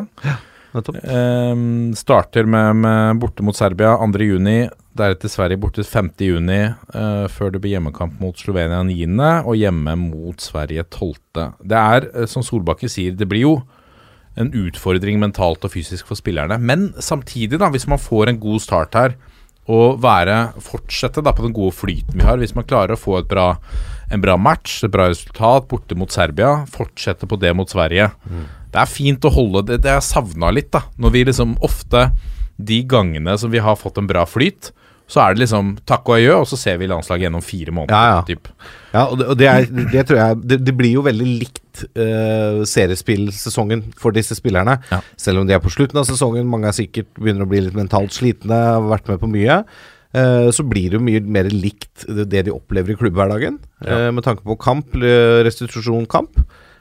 Nettopp. 0.74 0.98
um, 1.04 1.92
starter 1.94 2.48
med, 2.50 2.80
med 2.82 3.20
borte 3.22 3.44
mot 3.46 3.54
Serbia 3.54 3.92
2. 4.02 4.26
juni. 4.26 4.56
Deretter 4.98 5.30
Sverige 5.30 5.60
borte 5.62 5.84
5. 5.86 6.10
juni, 6.26 6.58
eh, 6.72 7.28
før 7.30 7.54
det 7.54 7.60
blir 7.62 7.76
hjemmekamp 7.76 8.18
mot 8.18 8.34
Slovenia 8.42 8.82
9. 8.82 9.06
og 9.46 9.54
hjemme 9.62 9.94
mot 10.02 10.42
Sverige 10.42 10.82
12. 10.90 11.52
Det 11.62 11.78
er, 11.78 12.08
som 12.26 12.42
Solbakken 12.42 12.90
sier, 12.90 13.14
det 13.14 13.30
blir 13.30 13.46
jo 13.46 13.54
en 14.40 14.52
utfordring 14.56 15.20
mentalt 15.20 15.64
og 15.66 15.74
fysisk 15.74 16.08
for 16.08 16.18
spillerne. 16.18 16.58
Men 16.58 16.90
samtidig, 17.00 17.60
da, 17.60 17.68
hvis 17.72 17.88
man 17.90 18.00
får 18.00 18.32
en 18.32 18.40
god 18.42 18.64
start 18.64 18.96
her, 18.98 19.16
og 19.70 20.00
være, 20.02 20.56
fortsette 20.58 21.22
da 21.22 21.30
på 21.30 21.44
den 21.44 21.54
gode 21.54 21.74
flyten 21.76 22.16
vi 22.18 22.26
har, 22.26 22.40
hvis 22.40 22.54
man 22.56 22.66
klarer 22.66 22.96
å 22.96 22.98
få 22.98 23.20
et 23.20 23.28
bra, 23.30 23.52
en 24.10 24.22
bra 24.24 24.34
match, 24.34 24.80
et 24.82 24.90
bra 24.90 25.06
resultat 25.12 25.68
borte 25.70 25.94
mot 25.98 26.10
Serbia. 26.10 26.64
Fortsette 26.70 27.28
på 27.30 27.38
det 27.38 27.52
mot 27.54 27.70
Sverige. 27.70 28.10
Det 28.72 28.80
er 28.82 28.90
fint 28.90 29.24
å 29.24 29.30
holde 29.30 29.66
det 29.68 29.82
Det 29.84 29.92
jeg 29.92 30.06
savna 30.06 30.50
litt, 30.50 30.72
da. 30.72 30.82
Når 30.96 31.10
vi 31.12 31.24
liksom 31.28 31.58
ofte 31.60 32.10
De 32.56 32.82
gangene 32.88 33.36
som 33.38 33.50
vi 33.50 33.60
har 33.62 33.76
fått 33.76 33.98
en 33.98 34.06
bra 34.06 34.24
flyt, 34.28 34.72
så 35.12 35.20
er 35.20 35.34
det 35.34 35.42
liksom 35.44 35.74
takk 35.88 36.06
og 36.08 36.14
adjø, 36.16 36.36
og 36.40 36.46
så 36.48 36.56
ser 36.56 36.78
vi 36.80 36.88
landslaget 36.88 37.26
gjennom 37.26 37.44
fire 37.44 37.74
måneder. 37.76 37.92
Ja, 37.92 38.16
ja. 38.16 38.22
Typ. 38.24 38.48
Ja, 38.92 39.02
og 39.04 39.18
det, 39.20 39.26
og 39.28 39.38
det, 39.40 39.48
er, 39.48 39.66
det 39.92 40.02
tror 40.08 40.18
jeg 40.18 40.38
Det, 40.44 40.58
det 40.66 40.74
blir 40.76 40.94
jo 40.98 41.04
veldig 41.04 41.26
likt 41.40 41.82
uh, 41.96 42.62
seriespillsesongen 42.68 43.84
for 44.00 44.16
disse 44.16 44.36
spillerne. 44.38 44.78
Ja. 44.92 45.02
Selv 45.20 45.42
om 45.42 45.48
de 45.48 45.56
er 45.56 45.62
på 45.64 45.72
slutten 45.72 46.00
av 46.00 46.08
sesongen, 46.08 46.48
mange 46.48 46.70
er 46.70 46.76
sikkert 46.76 47.10
begynner 47.18 47.44
å 47.44 47.50
bli 47.52 47.60
litt 47.66 47.76
mentalt 47.76 48.16
slitne, 48.16 48.56
har 48.76 48.88
vært 48.88 49.12
med 49.12 49.20
på 49.20 49.30
mye. 49.32 49.62
eh, 50.12 50.48
så 50.52 50.64
blir 50.68 50.90
det 50.90 50.98
jo 50.98 51.04
mye 51.04 51.22
mer 51.24 51.48
likt 51.52 52.04
det 52.08 52.44
de 52.48 52.52
opplever 52.52 52.92
i 52.92 52.98
klubbhverdagen. 53.00 53.58
eh, 53.84 54.10
med 54.12 54.24
tanke 54.24 54.44
på 54.44 54.58
kamp, 54.60 54.92
restitusjon, 54.96 56.04
kamp. 56.06 56.40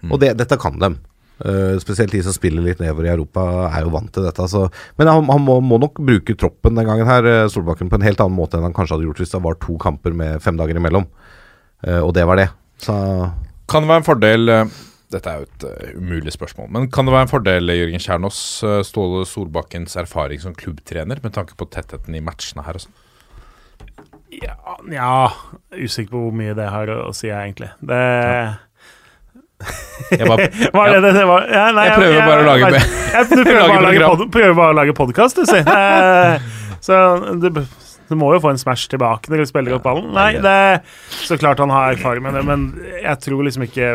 Og 0.09 0.19
det, 0.19 0.33
dette 0.39 0.57
kan 0.59 0.79
dem. 0.81 0.97
Eh, 1.45 1.79
spesielt 1.81 2.13
de 2.13 2.21
som 2.21 2.35
spiller 2.35 2.61
litt 2.61 2.81
nedover 2.81 3.07
i 3.07 3.13
Europa, 3.13 3.43
er 3.71 3.85
jo 3.85 3.93
vant 3.95 4.11
til 4.13 4.27
dette. 4.27 4.45
Så. 4.51 4.67
Men 4.99 5.09
han, 5.09 5.25
han 5.31 5.41
må, 5.45 5.57
må 5.65 5.79
nok 5.81 6.01
bruke 6.03 6.35
troppen 6.37 6.77
den 6.77 6.87
gangen 6.87 7.09
her, 7.09 7.25
eh, 7.25 7.47
Solbakken, 7.49 7.89
på 7.89 7.97
en 7.97 8.05
helt 8.05 8.21
annen 8.21 8.37
måte 8.37 8.59
enn 8.59 8.67
han 8.67 8.77
kanskje 8.77 8.97
hadde 8.97 9.09
gjort 9.09 9.23
hvis 9.23 9.33
det 9.33 9.43
var 9.47 9.57
to 9.63 9.77
kamper 9.81 10.15
med 10.17 10.43
fem 10.45 10.59
dager 10.59 10.77
imellom. 10.77 11.09
Uh, 11.81 12.03
og 12.05 12.11
det 12.13 12.27
var 12.29 12.37
det. 12.37 12.51
Så 12.77 12.93
Kan 13.71 13.81
det 13.81 13.89
være 13.89 14.01
en 14.03 14.05
fordel 14.05 14.51
Dette 15.09 15.31
er 15.31 15.39
jo 15.39 15.47
et 15.47 15.63
uh, 15.65 15.95
umulig 15.97 16.33
spørsmål, 16.35 16.67
men 16.75 16.85
kan 16.93 17.07
det 17.07 17.15
være 17.15 17.25
en 17.25 17.31
fordel, 17.31 17.73
Jørgen 17.73 18.03
Kjernås, 18.03 18.41
uh, 18.61 18.77
Ståle 18.85 19.23
Solbakkens 19.25 19.97
erfaring 19.97 20.43
som 20.43 20.53
klubbtrener, 20.53 21.17
med 21.23 21.33
tanke 21.33 21.57
på 21.57 21.65
tettheten 21.73 22.13
i 22.13 22.21
matchene 22.21 22.67
her 22.67 22.77
og 22.77 22.85
sånn? 22.85 22.99
Ja, 24.31 24.77
ja, 24.93 25.15
usikker 25.73 26.13
på 26.13 26.21
hvor 26.27 26.37
mye 26.37 26.53
det 26.55 26.69
har 26.69 26.93
å 26.93 27.09
si, 27.17 27.33
egentlig. 27.33 27.73
Det 27.81 27.99
Jeg 30.11 30.27
bare 30.27 30.47
Var 30.77 30.93
det 30.95 31.01
det 31.05 31.11
det 31.19 31.27
var? 31.29 31.45
Ja, 31.51 31.67
nei, 31.75 31.85
Jeg 31.87 31.99
prøver 31.99 32.25
bare 32.27 32.41
å 32.41 32.47
lage 32.47 32.71
jeg, 32.73 32.89
jeg, 33.15 33.27
Du 33.29 33.43
prøver 33.43 33.61
lage 33.61 33.69
bare 33.69 33.83
å 33.83 33.85
lage, 33.85 34.09
pod, 34.09 34.25
prøver 34.33 34.57
bare 34.57 34.73
å 34.73 34.79
lage 34.81 34.97
podkast, 34.97 35.39
du, 35.39 35.45
si. 35.49 35.61
Eh, 35.61 36.49
Så 36.81 36.97
du, 37.43 37.49
du 38.11 38.17
må 38.19 38.31
jo 38.35 38.41
få 38.43 38.51
en 38.55 38.59
smash 38.61 38.89
tilbake 38.91 39.31
når 39.31 39.43
du 39.43 39.51
spiller 39.51 39.77
opp 39.77 39.85
ballen. 39.85 40.09
Nei, 40.15 40.33
det 40.43 40.81
Så 41.21 41.37
klart 41.39 41.61
han 41.63 41.71
har 41.73 41.93
erfaring 41.93 42.25
med 42.25 42.35
det, 42.39 42.43
men 42.47 42.65
jeg 42.97 43.21
tror 43.27 43.45
liksom 43.47 43.67
ikke 43.67 43.87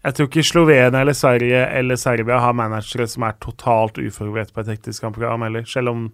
Jeg 0.00 0.16
tror 0.16 0.30
ikke 0.30 0.46
Slovenia 0.48 1.04
eller 1.04 1.16
Sverige 1.16 1.62
eller 1.76 2.00
Serbia 2.00 2.40
har 2.40 2.56
managere 2.56 3.06
som 3.10 3.28
er 3.28 3.36
totalt 3.42 4.00
uforberedt 4.00 4.54
på 4.56 4.64
et 4.64 4.72
teknisk 4.74 5.04
kampprogram 5.04 5.44
heller, 5.46 5.68
selv 5.68 5.92
om 5.92 6.08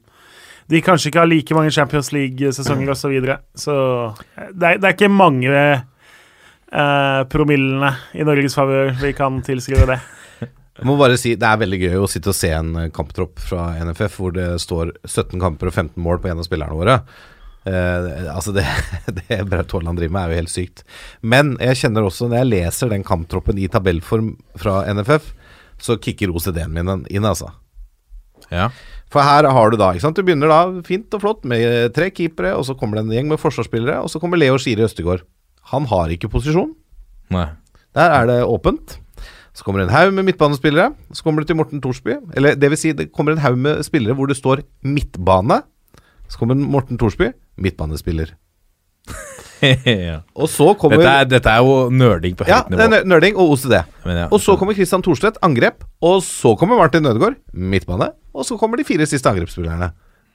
de 0.67 0.81
kanskje 0.83 1.13
ikke 1.13 1.21
har 1.23 1.29
like 1.31 1.55
mange 1.55 1.71
Champions 1.71 2.09
League-sesonger 2.11 2.91
osv. 2.91 2.99
Så, 3.05 3.11
videre. 3.13 3.37
så 3.55 3.75
det 4.51 4.73
er, 4.73 4.81
det 4.83 4.89
er 4.89 4.97
ikke 4.97 5.13
mange 5.15 5.53
eh, 6.73 7.23
promillene 7.33 7.93
i 8.17 8.27
Norges 8.27 8.57
favør 8.59 8.93
vi 9.01 9.13
kan 9.17 9.39
tilskrive 9.47 9.89
det. 9.93 10.01
Jeg 10.77 10.85
må 10.89 10.99
bare 11.01 11.17
si 11.21 11.35
Det 11.39 11.49
er 11.49 11.63
veldig 11.63 11.79
gøy 11.87 11.97
å 12.03 12.11
sitte 12.11 12.33
og 12.33 12.39
se 12.39 12.53
en 12.57 12.75
eh, 12.81 12.93
kamptropp 12.95 13.41
fra 13.43 13.71
NFF 13.87 14.21
hvor 14.21 14.37
det 14.37 14.51
står 14.63 14.97
17 15.05 15.41
kamper 15.43 15.73
og 15.73 15.77
15 15.77 15.97
mål 16.03 16.23
på 16.23 16.33
en 16.33 16.43
av 16.43 16.49
spillerne 16.49 16.79
våre. 16.79 17.01
Eh, 17.67 18.11
altså 18.31 18.55
det, 18.55 18.67
det 19.21 19.43
Braut 19.51 19.73
Haaland 19.75 19.99
driver 20.01 20.17
med, 20.17 20.23
er 20.23 20.35
jo 20.35 20.43
helt 20.45 20.55
sykt. 20.55 20.85
Men 21.23 21.57
jeg 21.63 21.83
kjenner 21.83 22.07
også, 22.07 22.31
når 22.31 22.43
jeg 22.43 22.53
leser 22.55 22.93
den 22.93 23.07
kamptroppen 23.07 23.59
i 23.59 23.71
tabellform 23.73 24.35
fra 24.61 24.83
NFF, 24.95 25.33
så 25.83 25.99
kicker 26.01 26.33
OCD-en 26.33 26.73
min 26.73 26.93
inn, 27.13 27.27
altså. 27.27 27.51
Ja. 28.49 28.71
For 29.11 29.25
her 29.25 29.49
har 29.51 29.71
du 29.71 29.79
da, 29.81 29.89
ikke 29.95 30.05
sant 30.05 30.19
Du 30.19 30.23
begynner 30.27 30.51
da 30.51 30.59
fint 30.87 31.15
og 31.17 31.23
flott 31.23 31.47
med 31.49 31.95
tre 31.97 32.11
keepere, 32.15 32.53
og 32.59 32.67
så 32.69 32.77
kommer 32.79 32.99
det 32.99 33.07
en 33.07 33.15
gjeng 33.17 33.31
med 33.33 33.41
forsvarsspillere, 33.43 33.99
og 34.03 34.13
så 34.13 34.21
kommer 34.23 34.41
Leo 34.41 34.59
Skiri 34.61 34.85
Østegård. 34.87 35.25
Han 35.73 35.87
har 35.91 36.13
ikke 36.15 36.31
posisjon. 36.31 36.75
Nei. 37.35 37.49
Der 37.97 38.13
er 38.21 38.27
det 38.29 38.39
åpent. 38.47 38.99
Så 39.57 39.65
kommer 39.65 39.81
det 39.81 39.89
en 39.89 39.95
haug 39.97 40.13
med 40.15 40.27
midtbanespillere. 40.29 40.91
Så 41.17 41.25
kommer 41.25 41.41
det 41.43 41.49
til 41.51 41.57
Morten 41.57 41.81
Thorsby. 41.81 42.19
Eller 42.37 42.55
det 42.61 42.69
vil 42.71 42.79
si, 42.79 42.93
det 42.93 43.09
kommer 43.17 43.33
en 43.33 43.41
haug 43.43 43.57
med 43.59 43.81
spillere 43.87 44.15
hvor 44.19 44.29
det 44.29 44.37
står 44.37 44.61
midtbane. 44.85 45.63
Så 46.29 46.39
kommer 46.39 46.55
Morten 46.61 46.99
Thorsby, 47.01 47.31
midtbanespiller. 47.57 48.35
ja. 49.87 50.19
Og 50.37 50.49
så 50.53 50.69
kommer 50.79 51.01
dette, 51.01 51.13
er, 51.23 51.29
dette 51.31 51.49
er 51.53 51.63
jo 51.65 51.77
nerding 51.95 52.37
på 52.37 52.45
Ja, 52.49 52.61
høyt 52.67 52.75
det 52.77 52.85
er 52.85 52.91
nivå. 52.93 53.09
nerding 53.15 53.39
og 53.41 53.55
OCD. 53.55 53.77
Ja, 54.05 54.27
Og 54.29 54.41
så 54.45 54.57
kommer 54.61 54.77
Christian 54.77 55.03
Thorstvedt, 55.07 55.39
angrep. 55.47 55.87
Og 56.05 56.21
så 56.27 56.53
kommer 56.61 56.77
Martin 56.81 57.07
Ødegaard, 57.09 57.39
midtbane. 57.55 58.11
Og 58.37 58.45
så 58.45 58.59
kommer 58.61 58.77
de 58.77 58.85
fire 58.85 59.07
siste 59.09 59.31
angrepsspillerne 59.33 59.93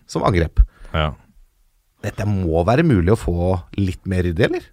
som 0.09 0.25
angrep. 0.27 0.63
ja. 0.93 1.11
Dette 2.01 2.25
må 2.25 2.63
være 2.65 2.81
mulig 2.81 3.11
å 3.13 3.15
få 3.21 3.33
litt 3.77 4.07
mer 4.09 4.23
ryddig, 4.25 4.47
eller? 4.47 4.63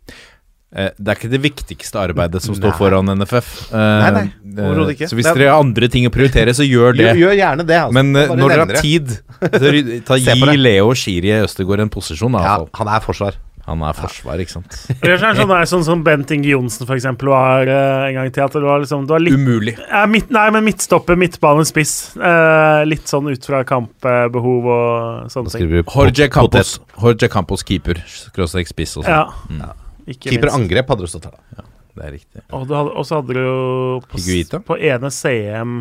Eh, 0.76 0.90
Det 1.00 1.08
er 1.08 1.16
ikke 1.16 1.30
det 1.32 1.40
viktigste 1.40 1.96
arbeidet 1.96 2.42
som 2.44 2.54
står 2.54 2.74
Nei. 2.74 2.76
foran 2.76 3.08
NFF. 3.16 3.72
Eh, 3.72 3.78
Nei, 3.78 4.10
nei, 4.12 4.24
eh, 4.52 4.66
overhodet 4.68 4.96
ikke. 4.98 5.08
Så 5.08 5.16
hvis 5.16 5.26
er- 5.26 5.34
dere 5.38 5.50
har 5.54 5.62
andre 5.64 5.88
ting 5.88 6.04
å 6.04 6.10
prioritere, 6.12 6.52
så 6.52 6.66
gjør 6.68 6.92
det. 6.96 7.06
Gjør, 7.16 7.20
gjør 7.24 7.36
gjerne 7.40 7.66
det. 7.66 7.78
Altså. 7.80 7.92
Men 7.96 8.16
eh, 8.16 8.28
Bare 8.28 8.36
når 8.38 8.48
dere 8.48 8.66
har 8.66 8.82
tid, 8.82 9.08
så 9.40 10.04
ta, 10.04 10.14
gi. 10.20 10.56
Leo 10.60 10.92
Shiri 10.92 11.32
Østegård 11.40 11.80
en 11.80 11.88
posisjon. 11.88 12.32
Da, 12.36 12.42
Ja, 12.44 12.66
han 12.74 12.88
er 12.88 13.00
forsvar. 13.00 13.34
Han 13.68 13.82
er 13.84 13.92
forsvar, 13.92 14.40
ikke 14.40 14.48
sant. 14.60 14.76
Ellers 15.02 15.20
er 15.24 15.34
det 15.34 15.40
sånn, 15.42 15.50
er 15.56 15.66
sånn 15.68 15.82
som 15.84 16.02
Bent 16.04 16.30
Inge 16.32 16.48
Johnsen 16.52 16.86
for 16.88 16.96
eksempel 16.96 17.28
var 17.28 17.68
en 17.68 18.14
gang 18.16 18.26
i 18.28 18.30
teater. 18.32 18.60
det 18.60 18.68
var 18.68 18.80
liksom 18.80 19.04
det 19.04 19.12
var 19.12 19.20
litt, 19.20 19.36
Umulig. 19.36 19.74
ja, 19.76 20.06
midt, 20.08 20.30
Nei, 20.32 20.46
men 20.50 20.64
midtstopper, 20.64 21.16
midtbane, 21.20 21.64
spiss. 21.68 22.14
Eh, 22.16 22.84
litt 22.88 23.04
sånn 23.08 23.28
ut 23.28 23.44
fra 23.44 23.64
kampbehov 23.68 24.68
og 24.72 25.28
sånne 25.32 25.52
ting. 25.52 25.68
Jorge 25.84 26.28
Campos, 26.32 26.78
Jorge 26.96 27.28
Campos 27.28 27.62
keeper. 27.62 28.00
Skråstrek 28.08 28.68
spiss 28.68 28.96
og 29.00 29.04
sånn. 29.04 29.16
Ja. 29.16 29.28
Mm. 29.48 29.84
Ikke 30.08 30.30
Keeper 30.32 30.48
minst. 30.48 30.58
angrep 30.58 30.88
hadde 30.94 31.04
det 31.06 31.12
stått 31.12 31.28
her, 31.28 31.36
da. 31.36 31.64
Det 31.98 32.04
er 32.06 32.12
riktig. 32.14 32.42
Og 32.54 32.66
du 32.70 32.74
hadde- 32.78 32.94
og 32.94 33.04
så 33.08 33.18
hadde 33.18 33.34
du 33.34 33.40
jo 33.42 34.00
på, 34.06 34.18
Higuita? 34.22 34.60
på 34.64 34.76
ene 34.78 35.10
CM 35.10 35.78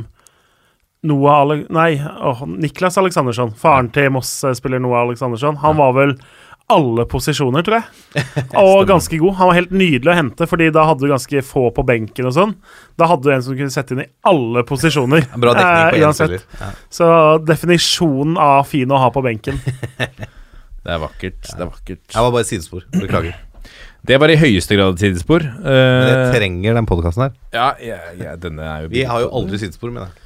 Noah 1.08 1.42
Ale 1.44 1.58
Nei, 1.70 1.92
oh, 2.02 2.42
Niklas 2.50 2.98
Aleksandersson. 2.98 3.52
Faren 3.56 3.92
til 3.94 4.10
Moss-spiller 4.16 4.82
Noah 4.82 5.04
Aleksandersson. 5.06 5.60
Han 5.62 5.78
var 5.78 5.94
vel 5.94 6.16
alle 6.74 7.06
posisjoner, 7.08 7.64
tror 7.64 7.78
jeg. 7.78 8.24
Og 8.60 8.82
ganske 8.90 9.20
god. 9.22 9.38
Han 9.38 9.52
var 9.52 9.56
helt 9.60 9.72
nydelig 9.72 10.12
å 10.12 10.18
hente, 10.18 10.48
Fordi 10.50 10.72
da 10.74 10.84
hadde 10.90 11.06
du 11.06 11.12
ganske 11.14 11.44
få 11.46 11.70
på 11.72 11.86
benken 11.88 12.28
og 12.28 12.34
sånn. 12.36 12.56
Da 13.00 13.08
hadde 13.08 13.24
du 13.24 13.32
en 13.32 13.46
som 13.46 13.56
kunne 13.56 13.72
sette 13.72 13.94
inn 13.96 14.02
i 14.04 14.10
alle 14.28 14.66
posisjoner. 14.68 15.30
Bra 15.44 15.54
dekning 15.56 15.94
på 15.94 16.02
eh, 16.02 16.34
én. 16.34 16.42
Ja. 16.60 16.72
Så 16.90 17.08
definisjonen 17.46 18.36
av 18.42 18.66
fin 18.68 18.90
å 18.92 19.00
ha 19.06 19.14
på 19.14 19.24
benken. 19.24 19.62
Det 20.88 20.94
er 20.96 21.02
vakkert. 21.04 21.42
Det 21.44 21.60
er 21.60 21.68
vakkert. 21.68 22.04
Jeg 22.14 22.24
var 22.24 22.32
bare 22.32 22.48
sidespor. 22.48 22.86
Beklager. 22.94 23.34
Det 24.06 24.20
var 24.22 24.30
i 24.32 24.38
høyeste 24.40 24.78
grad 24.78 24.96
et 24.96 25.04
sidespor. 25.08 25.44
Men 25.44 26.08
jeg 26.08 26.22
Eh, 26.28 26.36
trenger 26.38 26.74
den 26.78 26.86
podkasten 26.86 27.24
her. 27.28 27.34
ja, 27.54 27.74
ja, 27.82 27.98
ja, 28.20 28.36
denne 28.36 28.62
er 28.62 28.86
jo 28.86 28.90
Vi 28.94 29.04
har 29.04 29.22
jo 29.22 29.30
aldri 29.34 29.58
sidespor, 29.60 29.92
med 29.92 30.04
det 30.06 30.24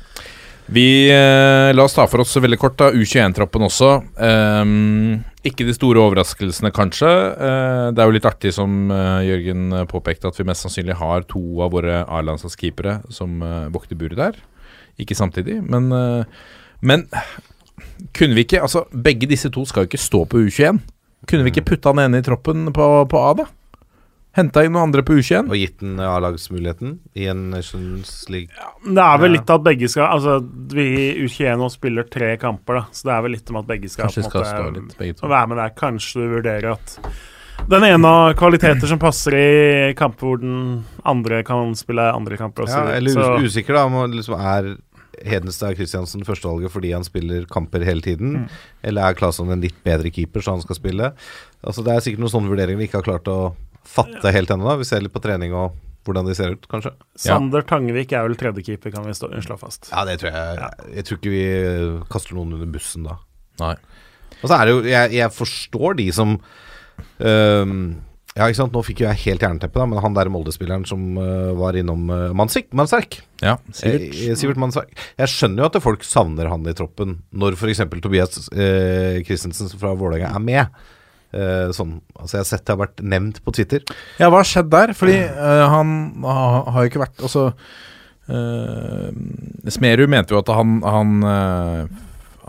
Vi 0.72 1.10
eh, 1.10 1.74
La 1.74 1.84
oss 1.84 1.94
ta 1.94 2.06
for 2.08 2.22
oss 2.22 2.36
veldig 2.38 2.60
kort 2.60 2.78
da 2.78 2.92
U21-troppen 2.92 3.66
også. 3.66 3.90
Um, 4.22 5.24
ikke 5.44 5.66
de 5.66 5.74
store 5.74 6.00
overraskelsene, 6.00 6.72
kanskje. 6.72 7.10
Uh, 7.10 7.92
det 7.92 8.00
er 8.00 8.06
jo 8.08 8.16
litt 8.16 8.28
artig, 8.30 8.54
som 8.54 8.92
uh, 8.94 9.20
Jørgen 9.26 9.74
påpekte, 9.90 10.30
at 10.30 10.38
vi 10.38 10.46
mest 10.48 10.64
sannsynlig 10.64 10.96
har 11.02 11.26
to 11.28 11.42
av 11.66 11.74
våre 11.74 12.04
A-landslagskeepere 12.06 13.00
som 13.10 13.42
uh, 13.42 13.68
vokter 13.74 13.98
buret 14.00 14.20
der. 14.22 14.38
Ikke 15.02 15.16
samtidig, 15.18 15.62
men 15.64 15.90
Men 16.82 17.08
kunne 18.14 18.34
vi 18.36 18.42
ikke 18.46 18.62
Altså, 18.62 18.86
begge 18.92 19.28
disse 19.30 19.50
to 19.50 19.66
skal 19.66 19.84
jo 19.84 19.90
ikke 19.90 19.98
stå 20.02 20.26
på 20.26 20.38
U21. 20.46 20.80
Kunne 21.28 21.44
vi 21.46 21.52
ikke 21.54 21.66
putta 21.74 21.90
han 21.94 22.00
ene 22.06 22.22
i 22.22 22.26
troppen 22.26 22.72
på, 22.74 22.88
på 23.10 23.18
A, 23.22 23.34
da? 23.38 23.46
Henta 24.38 24.62
inn 24.64 24.72
noen 24.72 24.86
andre 24.88 25.04
på 25.04 25.18
U21? 25.20 25.50
Og 25.52 25.58
gitt 25.60 25.82
den 25.82 25.98
A-lagsmuligheten 26.00 26.94
i 27.20 27.26
en 27.28 27.50
Nations 27.52 28.14
League. 28.32 28.48
Det 28.86 29.04
er 29.04 29.18
vel 29.20 29.34
Ja. 29.34 29.38
litt 29.42 29.50
at 29.50 29.64
begge 29.66 29.90
skal 29.92 30.08
Altså, 30.08 30.38
vi 30.72 30.86
i 31.12 31.26
U21 31.26 31.58
nå 31.60 31.68
spiller 31.70 32.04
tre 32.10 32.38
kamper, 32.38 32.76
da. 32.80 32.82
Så 32.96 33.04
det 33.10 33.12
er 33.18 33.22
vel 33.26 33.32
litt 33.36 33.50
om 33.52 33.58
at 33.58 33.68
begge 33.68 33.90
skal 33.92 34.06
Kanskje 34.08 34.24
på 34.24 34.40
en 34.40 34.46
skal 34.46 34.64
måte, 34.72 34.74
litt, 34.80 34.98
begge 34.98 35.18
to. 35.20 35.28
være 35.28 35.48
med 35.52 35.58
der. 35.58 35.70
Kanskje 35.76 36.14
du 36.24 36.42
vurderer 36.42 36.72
at 36.72 36.98
den 37.70 37.84
ene 37.84 38.08
har 38.08 38.34
kvaliteter 38.40 38.88
som 38.88 38.98
passer 39.00 39.36
i 39.36 39.94
kamper 39.94 40.26
hvor 40.26 40.40
den 40.40 40.86
andre 41.06 41.44
kan 41.44 41.76
spille 41.76 42.00
andre 42.16 42.38
kamper. 42.38 42.64
Også. 42.64 42.88
Ja, 42.88 42.96
eller 42.96 43.12
så, 43.12 43.36
usikker, 43.44 43.74
da. 43.76 43.84
Om 43.86 44.12
liksom 44.16 44.40
er 44.40 44.78
Hedenstad 45.28 45.76
Kristiansen 45.76 46.24
førstevalget 46.26 46.72
fordi 46.72 46.94
han 46.96 47.04
spiller 47.04 47.44
kamper 47.52 47.84
hele 47.84 48.02
tiden? 48.02 48.48
Eller 48.82 49.10
er 49.12 49.14
Claesson 49.14 49.52
en 49.52 49.60
litt 49.62 49.76
bedre 49.84 50.10
keeper, 50.10 50.40
så 50.40 50.56
han 50.56 50.62
skal 50.64 50.76
spille? 50.80 51.12
Altså 51.68 51.84
Det 51.84 51.92
er 51.94 52.00
sikkert 52.00 52.24
noen 52.24 52.32
sånne 52.32 52.50
vurderinger 52.50 52.78
vi 52.80 52.88
ikke 52.88 53.04
har 53.04 53.10
klart 53.20 53.28
å 53.28 53.54
fatte 53.88 54.34
helt 54.34 54.52
ennå. 54.54 54.68
da. 54.68 54.78
Vi 54.82 54.88
ser 54.88 55.04
litt 55.04 55.14
på 55.14 55.24
trening 55.24 55.56
og 55.58 55.78
hvordan 56.08 56.26
de 56.26 56.36
ser 56.38 56.56
ut, 56.56 56.64
kanskje. 56.70 56.94
Sander 57.20 57.66
Tangvik 57.68 58.14
er 58.18 58.26
vel 58.26 58.38
tredjekeeper, 58.40 58.94
kan 58.94 59.06
vi 59.06 59.14
stå, 59.14 59.30
slå 59.46 59.58
fast. 59.62 59.92
Ja, 59.92 60.06
det 60.08 60.18
tror 60.22 60.34
jeg. 60.34 60.70
Jeg 60.98 61.08
tror 61.08 61.20
ikke 61.20 61.34
vi 61.34 61.44
eh, 61.46 62.00
kaster 62.12 62.38
noen 62.38 62.56
under 62.58 62.72
bussen 62.74 63.06
da. 63.06 63.20
Nei. 63.62 63.76
Og 64.42 64.48
så 64.48 64.56
er 64.58 64.66
det 64.66 64.72
jo 64.74 64.80
Jeg, 64.88 65.12
jeg 65.20 65.34
forstår 65.36 65.98
de 66.00 66.06
som 66.16 66.32
um, 67.20 67.74
Ja, 68.32 68.48
ikke 68.48 68.58
sant, 68.62 68.74
nå 68.74 68.82
fikk 68.88 69.04
jo 69.04 69.10
jeg 69.10 69.22
helt 69.26 69.44
jernteppe, 69.46 69.78
da, 69.78 69.86
men 69.92 70.02
han 70.02 70.16
der 70.18 70.32
Molde-spilleren 70.34 70.88
som 70.90 71.20
uh, 71.20 71.52
var 71.60 71.78
innom 71.78 72.08
uh, 72.10 72.32
Mansvik, 72.38 72.72
Mannsverk 72.78 73.20
Ja, 73.44 73.58
Sivert. 73.76 74.08
Eh, 74.16 74.34
Sivert 74.40 74.62
Mannsverk. 74.62 74.96
Jeg 75.20 75.34
skjønner 75.34 75.66
jo 75.66 75.70
at 75.70 75.78
folk 75.84 76.08
savner 76.08 76.50
han 76.50 76.66
i 76.66 76.74
troppen 76.78 77.20
når 77.30 77.60
f.eks. 77.60 77.84
Tobias 78.02 78.48
eh, 78.56 79.22
Christensen 79.28 79.70
fra 79.76 79.94
Vålerenga 80.00 80.32
er 80.32 80.46
med. 80.48 80.82
Eh, 81.32 81.70
sånn, 81.72 81.94
altså 82.20 82.36
Jeg 82.38 82.42
har 82.44 82.48
sett 82.50 82.66
det 82.68 82.74
har 82.76 82.82
vært 82.82 83.02
nevnt 83.08 83.38
på 83.46 83.54
Twitter. 83.56 83.84
Ja, 84.20 84.28
hva 84.30 84.42
har 84.42 84.48
skjedd 84.50 84.70
der? 84.74 84.92
Fordi 84.98 85.16
eh, 85.16 85.64
han 85.72 85.94
ha- 86.28 86.66
har 86.76 86.84
jo 86.84 86.90
ikke 86.92 87.04
vært 87.06 87.22
Altså 87.24 87.46
uh, 88.32 89.10
Smerud 89.72 90.10
mente 90.12 90.34
jo 90.36 90.42
at 90.42 90.52
han 90.56 90.80
han, 90.84 91.14
eh, 91.24 91.86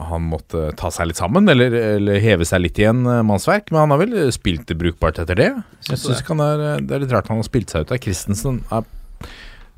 han 0.03 0.25
måtte 0.27 0.71
ta 0.79 0.91
seg 0.91 1.11
litt 1.11 1.21
sammen, 1.21 1.47
eller, 1.53 1.75
eller 1.97 2.19
heve 2.25 2.47
seg 2.49 2.63
litt 2.65 2.79
igjen, 2.81 3.05
uh, 3.07 3.21
mannsverk. 3.27 3.71
Men 3.71 3.85
han 3.85 3.95
har 3.95 4.03
vel 4.03 4.17
spilt 4.35 4.67
det 4.71 4.79
brukbart 4.81 5.21
etter 5.23 5.39
det? 5.39 5.51
Jeg 5.87 6.01
synes 6.01 6.23
det. 6.23 6.27
han 6.33 6.43
er, 6.47 6.65
Det 6.83 6.97
er 6.97 7.05
litt 7.05 7.15
rart 7.15 7.29
han 7.31 7.39
har 7.43 7.47
spilt 7.49 7.71
seg 7.73 7.85
ut 7.87 7.93
av. 7.95 8.03
Christensen 8.03 8.63
er, 8.73 8.89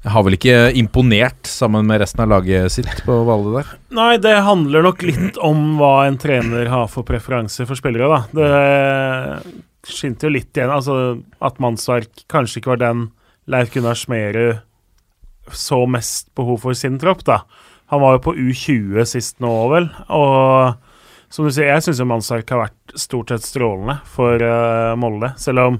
har 0.04 0.24
vel 0.26 0.36
ikke 0.36 0.56
imponert 0.76 1.48
sammen 1.48 1.86
med 1.88 2.02
resten 2.02 2.24
av 2.24 2.32
laget 2.34 2.72
sitt 2.74 3.02
på 3.06 3.16
Valle 3.26 3.54
der? 3.56 3.70
Nei, 3.96 4.12
det 4.20 4.34
handler 4.44 4.84
nok 4.84 5.04
litt 5.06 5.38
om 5.42 5.78
hva 5.80 6.06
en 6.08 6.18
trener 6.20 6.68
har 6.72 6.90
for 6.92 7.06
preferanser 7.08 7.68
for 7.68 7.80
spillere, 7.80 8.10
da. 8.12 8.20
Det 8.36 9.94
skinte 9.94 10.28
jo 10.28 10.34
litt 10.36 10.56
igjen, 10.56 10.72
altså 10.72 11.16
at 11.44 11.60
mannsverk 11.60 12.24
kanskje 12.32 12.60
ikke 12.60 12.74
var 12.74 12.82
den 12.84 13.06
Leif 13.50 13.72
Gunnar 13.74 13.98
Smerud 13.98 14.62
så 15.52 15.82
mest 15.90 16.30
behov 16.36 16.62
for 16.62 16.76
sin 16.76 16.96
tropp, 17.00 17.24
da. 17.28 17.42
Han 17.92 18.00
var 18.00 18.16
jo 18.16 18.24
på 18.28 18.36
U20 18.36 19.04
sist 19.08 19.42
nå, 19.44 19.52
vel, 19.72 19.90
og 20.08 20.80
som 21.32 21.48
du 21.48 21.50
sier, 21.50 21.72
jeg 21.72 21.84
syns 21.84 22.00
jo 22.00 22.06
mannsverk 22.08 22.52
har 22.54 22.66
vært 22.66 22.96
stort 23.00 23.32
sett 23.32 23.44
strålende 23.44 23.98
for 24.14 24.40
uh, 24.40 24.94
Molde, 25.00 25.32
selv 25.40 25.64
om 25.64 25.78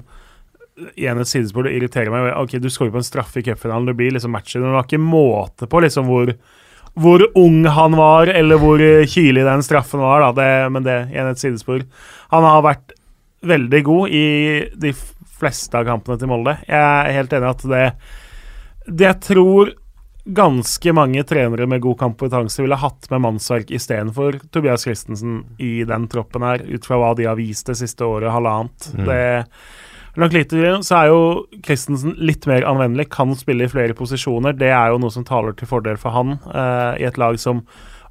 igjen 0.95 1.21
et 1.21 1.29
sidespor 1.29 1.67
det 1.67 1.75
irriterer 1.77 2.11
meg. 2.11 2.33
Ok, 2.41 2.57
Du 2.59 2.69
skårer 2.69 2.93
på 2.93 3.01
en 3.01 3.07
straffe 3.07 3.39
i 3.39 3.45
cupfinalen, 3.45 3.87
det 3.89 3.97
blir 3.97 4.11
liksom 4.15 4.33
matchen, 4.35 4.61
men 4.61 4.71
det 4.71 4.79
var 4.79 4.87
ikke 4.89 5.01
måte 5.03 5.69
på 5.71 5.83
liksom 5.85 6.11
hvor 6.11 6.35
hvor 6.95 7.19
ung 7.35 7.65
han 7.67 7.91
var, 7.99 8.29
eller 8.31 8.55
hvor 8.55 8.79
eh, 8.79 9.03
kylig 9.03 9.43
den 9.43 9.63
straffen 9.67 9.99
var, 9.99 10.21
da. 10.23 10.29
Det, 10.31 10.71
men 10.71 10.85
det 10.85 10.93
igjen 11.11 11.27
et 11.27 11.41
sidespor. 11.41 11.81
Han 12.31 12.45
har 12.47 12.61
vært 12.63 12.93
veldig 13.43 13.81
god 13.83 14.13
i 14.15 14.27
de 14.79 14.93
fleste 15.35 15.75
av 15.75 15.89
kampene 15.89 16.21
til 16.21 16.31
Molde. 16.31 16.53
Jeg 16.63 16.79
er 16.79 17.17
helt 17.17 17.35
enig 17.35 17.49
i 17.49 17.51
at 17.51 17.65
det 17.73 17.87
Det 18.85 19.07
jeg 19.09 19.19
tror 19.27 19.73
ganske 20.25 20.93
mange 20.93 21.21
trenere 21.27 21.67
med 21.69 21.83
god 21.83 21.99
kompetanse 21.99 22.63
ville 22.63 22.79
hatt 22.79 23.09
med 23.11 23.21
mannsverk 23.21 23.69
istedenfor 23.75 24.39
Tobias 24.53 24.87
Christensen 24.87 25.43
i 25.61 25.83
den 25.85 26.07
troppen 26.09 26.41
her, 26.47 26.63
ut 26.63 26.85
fra 26.85 26.97
hva 26.97 27.11
de 27.17 27.27
har 27.27 27.37
vist 27.37 27.67
det 27.67 27.75
siste 27.77 28.07
året, 28.07 28.31
halvannet. 28.33 28.87
Det 29.05 29.25
Langt 30.15 30.35
lite 30.35 30.77
så 30.85 30.99
er 30.99 31.09
jo 31.11 31.21
Christensen 31.65 32.15
litt 32.17 32.45
mer 32.47 32.63
anvendelig, 32.67 33.09
kan 33.11 33.33
spille 33.35 33.67
i 33.67 33.71
flere 33.71 33.95
posisjoner. 33.97 34.55
Det 34.55 34.71
er 34.71 34.93
jo 34.93 35.01
noe 35.03 35.11
som 35.11 35.25
taler 35.27 35.55
til 35.57 35.69
fordel 35.69 35.99
for 35.99 36.15
han 36.15 36.37
uh, 36.47 36.95
i 36.95 37.07
et 37.07 37.19
lag 37.19 37.39
som 37.41 37.65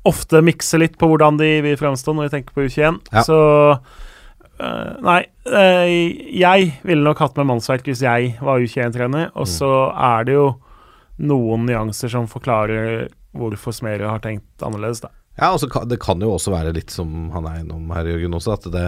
ofte 0.05 0.43
mikser 0.45 0.83
litt 0.83 0.99
på 1.01 1.09
hvordan 1.09 1.41
de 1.41 1.49
vil 1.65 1.79
fremstå 1.81 2.13
når 2.13 2.29
vi 2.29 2.35
tenker 2.37 2.57
på 2.57 2.67
U21. 2.69 3.01
Ja. 3.13 3.25
Så 3.25 3.39
Uh, 4.55 5.01
Nei, 5.03 5.25
uh, 5.51 5.89
jeg 6.31 6.69
ville 6.87 7.03
nok 7.03 7.19
hatt 7.25 7.35
med 7.41 7.49
mannsverk 7.49 7.89
hvis 7.89 8.05
jeg 8.05 8.37
var 8.39 8.63
U21-trener. 8.63 9.33
Og 9.35 9.49
så 9.51 9.71
er 9.91 10.29
det 10.29 10.37
jo 10.37 10.45
noen 11.27 11.67
nyanser 11.67 12.13
som 12.13 12.29
forklarer 12.31 13.09
hvorfor 13.35 13.75
Smerud 13.75 14.07
har 14.07 14.23
tenkt 14.23 14.63
annerledes, 14.63 15.03
da. 15.03 15.11
Ja, 15.35 15.51
altså, 15.51 15.67
Det 15.91 15.99
kan 16.03 16.23
jo 16.23 16.37
også 16.37 16.55
være 16.55 16.75
litt 16.77 16.95
som 16.95 17.33
han 17.35 17.49
er 17.51 17.63
innom 17.65 17.91
her, 17.91 18.07
Jørgen, 18.07 18.37
også, 18.39 18.55
at 18.55 18.69
det, 18.71 18.85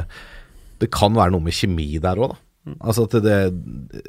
det 0.79 0.93
kan 0.95 1.17
være 1.17 1.35
noe 1.35 1.43
med 1.43 1.57
kjemi 1.57 1.89
der 2.03 2.23
òg, 2.23 2.37
da. 2.37 2.43
Altså 2.83 3.05
at 3.07 3.15
det 3.23 3.37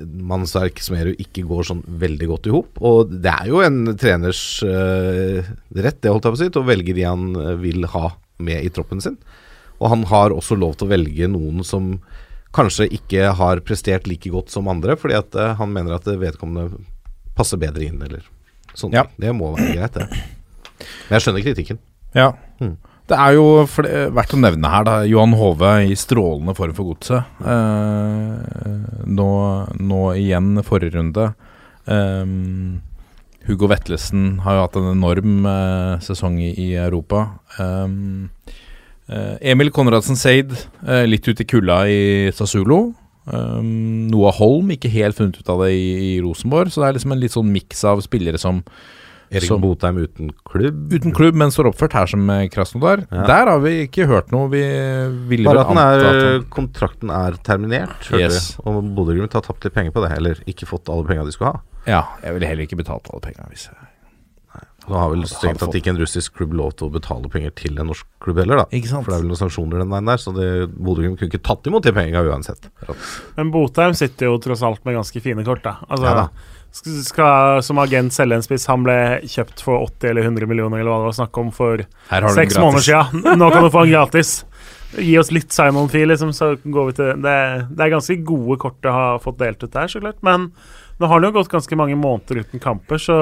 mannsverk 0.01 0.79
Smerud 0.81 1.19
ikke 1.21 1.43
går 1.45 1.67
sånn 1.69 1.83
veldig 2.01 2.29
godt 2.31 2.47
i 2.49 2.53
hop. 2.55 2.79
Og 2.89 3.11
det 3.11 3.29
er 3.29 3.51
jo 3.51 3.61
en 3.61 3.91
treners 3.99 4.41
uh, 4.65 5.45
rett, 5.77 5.99
det 6.01 6.13
holdt 6.13 6.25
jeg 6.25 6.33
på 6.33 6.39
å 6.39 6.41
si, 6.41 6.49
til 6.55 6.63
å 6.63 6.69
velge 6.69 6.95
de 6.97 7.05
han 7.05 7.27
eh, 7.37 7.53
vil 7.61 7.85
ha 7.93 8.09
med 8.41 8.65
i 8.65 8.71
troppen 8.73 9.03
sin. 9.03 9.19
Og 9.77 9.91
han 9.93 10.07
har 10.09 10.33
også 10.33 10.57
lov 10.57 10.73
til 10.77 10.87
å 10.87 10.93
velge 10.95 11.29
noen 11.29 11.61
som 11.67 11.99
kanskje 12.57 12.87
ikke 12.97 13.29
har 13.37 13.61
prestert 13.67 14.07
like 14.09 14.31
godt 14.33 14.49
som 14.49 14.69
andre, 14.71 14.97
fordi 14.97 15.19
at 15.19 15.37
uh, 15.37 15.53
han 15.59 15.73
mener 15.75 15.99
at 15.99 16.09
vedkommende 16.09 16.81
passer 17.37 17.61
bedre 17.61 17.85
inn, 17.85 18.01
eller 18.01 18.25
sånn. 18.73 18.95
Ja. 18.97 19.05
Det 19.21 19.35
må 19.37 19.53
være 19.53 19.75
greit, 19.77 20.01
det. 20.01 20.87
Men 21.05 21.19
jeg 21.19 21.27
skjønner 21.27 21.45
kritikken. 21.45 21.83
Ja. 22.17 22.31
Mm. 22.57 22.73
Det 23.07 23.15
er 23.15 23.37
jo 23.37 23.63
verdt 23.63 24.33
å 24.35 24.39
nevne 24.41 24.71
her, 24.71 24.83
da. 24.83 24.95
Johan 25.07 25.35
Hove 25.39 25.69
i 25.87 25.95
strålende 25.95 26.55
form 26.57 26.73
for 26.75 26.89
godset. 26.89 27.39
Eh, 27.39 29.05
nå, 29.07 29.29
nå 29.79 30.01
igjen 30.19 30.59
forrige 30.67 30.97
runde. 30.97 31.29
Eh, 31.87 32.33
Hugo 33.47 33.69
Vetlesen 33.71 34.41
har 34.43 34.57
jo 34.57 34.65
hatt 34.65 34.75
en 34.75 34.91
enorm 34.91 35.47
eh, 35.47 35.93
sesong 36.03 36.35
i, 36.43 36.51
i 36.51 36.67
Europa. 36.75 37.23
Eh, 37.55 37.95
eh, 39.07 39.35
Emil 39.53 39.71
Konradsen 39.71 40.19
Seid 40.19 40.51
eh, 40.83 41.05
litt 41.07 41.27
ut 41.31 41.39
i 41.39 41.47
kulda 41.47 41.85
i 41.87 42.01
Sassulo. 42.35 42.89
Noah 43.27 44.37
Holm 44.37 44.69
ikke 44.71 44.87
helt 44.93 45.17
funnet 45.17 45.35
ut 45.41 45.49
av 45.51 45.65
det 45.65 45.73
i, 45.75 45.87
i 45.99 46.11
Rosenborg. 46.23 46.71
Så 46.71 46.79
det 46.79 46.87
er 46.87 46.95
liksom 46.95 47.15
en 47.15 47.19
litt 47.19 47.33
sånn 47.35 47.49
miks 47.51 47.83
av 47.87 47.99
spillere 48.03 48.39
som 48.39 48.61
Erik 49.31 49.47
Som- 49.49 49.61
Botheim 49.61 49.97
uten 49.97 50.29
klubb. 50.47 50.93
uten 50.93 51.11
klubb, 51.13 51.35
men 51.35 51.49
står 51.51 51.67
oppført 51.73 51.93
her 51.93 52.05
som 52.07 52.29
eh, 52.29 52.47
Krasnodar. 52.47 53.05
Ja. 53.11 53.25
Der 53.27 53.51
har 53.51 53.59
vi 53.59 53.87
ikke 53.87 54.07
hørt 54.07 54.31
noe. 54.31 54.47
Vi 54.49 54.61
ville 55.27 55.45
Bare 55.49 55.65
at 55.65 55.73
den 55.73 55.81
er, 55.83 56.39
kontrakten 56.49 57.09
er 57.11 57.35
terminert, 57.43 58.07
Yes. 58.13 58.55
vi. 58.57 58.63
Og 58.65 58.83
Bodø-Glimt 58.95 59.33
har 59.33 59.41
tapt 59.41 59.63
litt 59.67 59.73
penger 59.75 59.91
på 59.91 60.01
det, 60.07 60.15
eller 60.17 60.35
ikke 60.47 60.65
fått 60.69 60.87
alle 60.89 61.03
pengene 61.03 61.25
de 61.25 61.31
skulle 61.35 61.51
ha. 61.53 61.61
Ja, 61.87 62.03
jeg 62.23 62.33
ville 62.37 62.47
heller 62.47 62.63
ikke 62.67 62.77
betalt 62.79 63.07
alle 63.11 63.21
pengene. 63.21 63.49
Hvis 63.51 63.67
jeg 63.67 63.75
Nå 64.87 64.95
har 64.95 65.09
vel 65.11 65.25
strengt 65.27 65.59
tatt 65.59 65.73
ikke 65.75 65.89
en 65.91 65.97
russisk 65.99 66.37
klubb 66.37 66.53
lov 66.55 66.69
til 66.79 66.87
å 66.87 66.93
betale 66.93 67.27
penger 67.27 67.51
til 67.59 67.75
en 67.77 67.89
norsk 67.89 68.05
klubb 68.23 68.37
heller, 68.39 68.61
da. 68.61 68.65
Ikke 68.71 68.87
sant? 68.87 69.03
For 69.03 69.11
det 69.11 69.17
er 69.17 69.23
vel 69.25 69.31
noen 69.33 69.41
sanksjoner 69.41 69.81
den 69.83 69.89
veien 69.91 70.05
der, 70.07 70.15
så 70.23 70.31
det- 70.33 70.69
Bodø-Glimt 70.79 71.19
kunne 71.19 71.27
ikke 71.27 71.43
tatt 71.43 71.67
imot 71.67 71.83
de 71.83 71.91
pengene 71.91 72.23
uansett. 72.23 72.69
Men 73.35 73.51
Botheim 73.51 73.91
sitter 73.93 74.27
jo 74.31 74.37
tross 74.39 74.63
alt 74.63 74.85
med 74.85 74.95
ganske 74.95 75.21
fine 75.21 75.43
kort, 75.43 75.61
da. 75.61 75.75
Altså, 75.91 76.05
Ja 76.07 76.13
da. 76.15 76.29
Sk- 76.73 77.03
skal 77.07 77.61
som 77.63 77.77
agent 77.83 78.13
selge 78.15 78.35
en 78.39 78.45
spiss. 78.45 78.67
Han 78.71 78.83
ble 78.85 78.97
kjøpt 79.27 79.61
for 79.63 79.85
80 79.87 80.09
eller 80.11 80.27
100 80.29 80.47
millioner, 80.49 80.79
eller 80.81 80.91
hva 80.91 80.99
det 81.03 81.09
var 81.11 81.17
snakk 81.21 81.37
om 81.43 81.51
for 81.55 81.83
seks 82.35 82.57
måneder 82.61 82.85
siden. 82.87 83.39
Nå 83.39 83.51
kan 83.53 83.63
du 83.63 83.69
få 83.73 83.85
han 83.85 83.93
gratis. 83.95 84.43
Gi 84.97 85.17
oss 85.19 85.31
litt 85.35 85.51
Simon-fil, 85.51 86.07
liksom, 86.07 86.29
så 86.33 86.53
går 86.63 86.85
vi 86.87 86.93
til 86.95 87.09
det, 87.21 87.37
det 87.75 87.83
er 87.83 87.91
ganske 87.91 88.15
gode 88.23 88.55
kort 88.61 88.85
å 88.87 88.93
ha 88.95 89.07
fått 89.19 89.37
delt 89.41 89.63
ut 89.65 89.73
der, 89.73 89.87
så 89.91 89.99
klart. 89.99 90.21
Men 90.23 90.45
nå 90.97 91.09
har 91.11 91.19
det 91.19 91.27
jo 91.27 91.35
gått 91.35 91.51
ganske 91.51 91.75
mange 91.77 91.97
måneder 91.99 92.39
uten 92.45 92.61
kamper, 92.63 92.97
så 92.97 93.17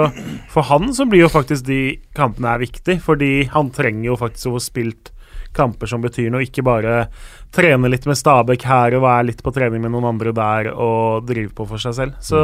for 0.53 0.63
han 0.69 0.93
så 0.95 1.07
blir 1.09 1.25
jo 1.25 1.31
faktisk 1.33 1.65
de 1.67 1.79
kampene 2.15 2.53
er 2.53 2.61
viktig, 2.67 2.99
fordi 3.03 3.31
han 3.51 3.73
trenger 3.75 4.11
jo 4.11 4.19
faktisk 4.21 4.47
å 4.51 4.53
få 4.59 4.61
spilt 4.63 5.11
kamper 5.57 5.87
som 5.89 6.03
betyr 6.05 6.29
noe, 6.31 6.45
ikke 6.45 6.63
bare 6.67 7.07
trene 7.55 7.89
litt 7.89 8.05
med 8.07 8.19
Stabæk 8.19 8.63
her 8.69 8.95
og 8.97 9.03
være 9.07 9.27
litt 9.31 9.41
på 9.43 9.53
trening 9.55 9.81
med 9.83 9.93
noen 9.95 10.07
andre 10.13 10.33
der 10.35 10.69
og 10.75 11.25
drive 11.27 11.49
på 11.55 11.65
for 11.67 11.81
seg 11.81 11.95
selv. 11.97 12.17
Så 12.23 12.39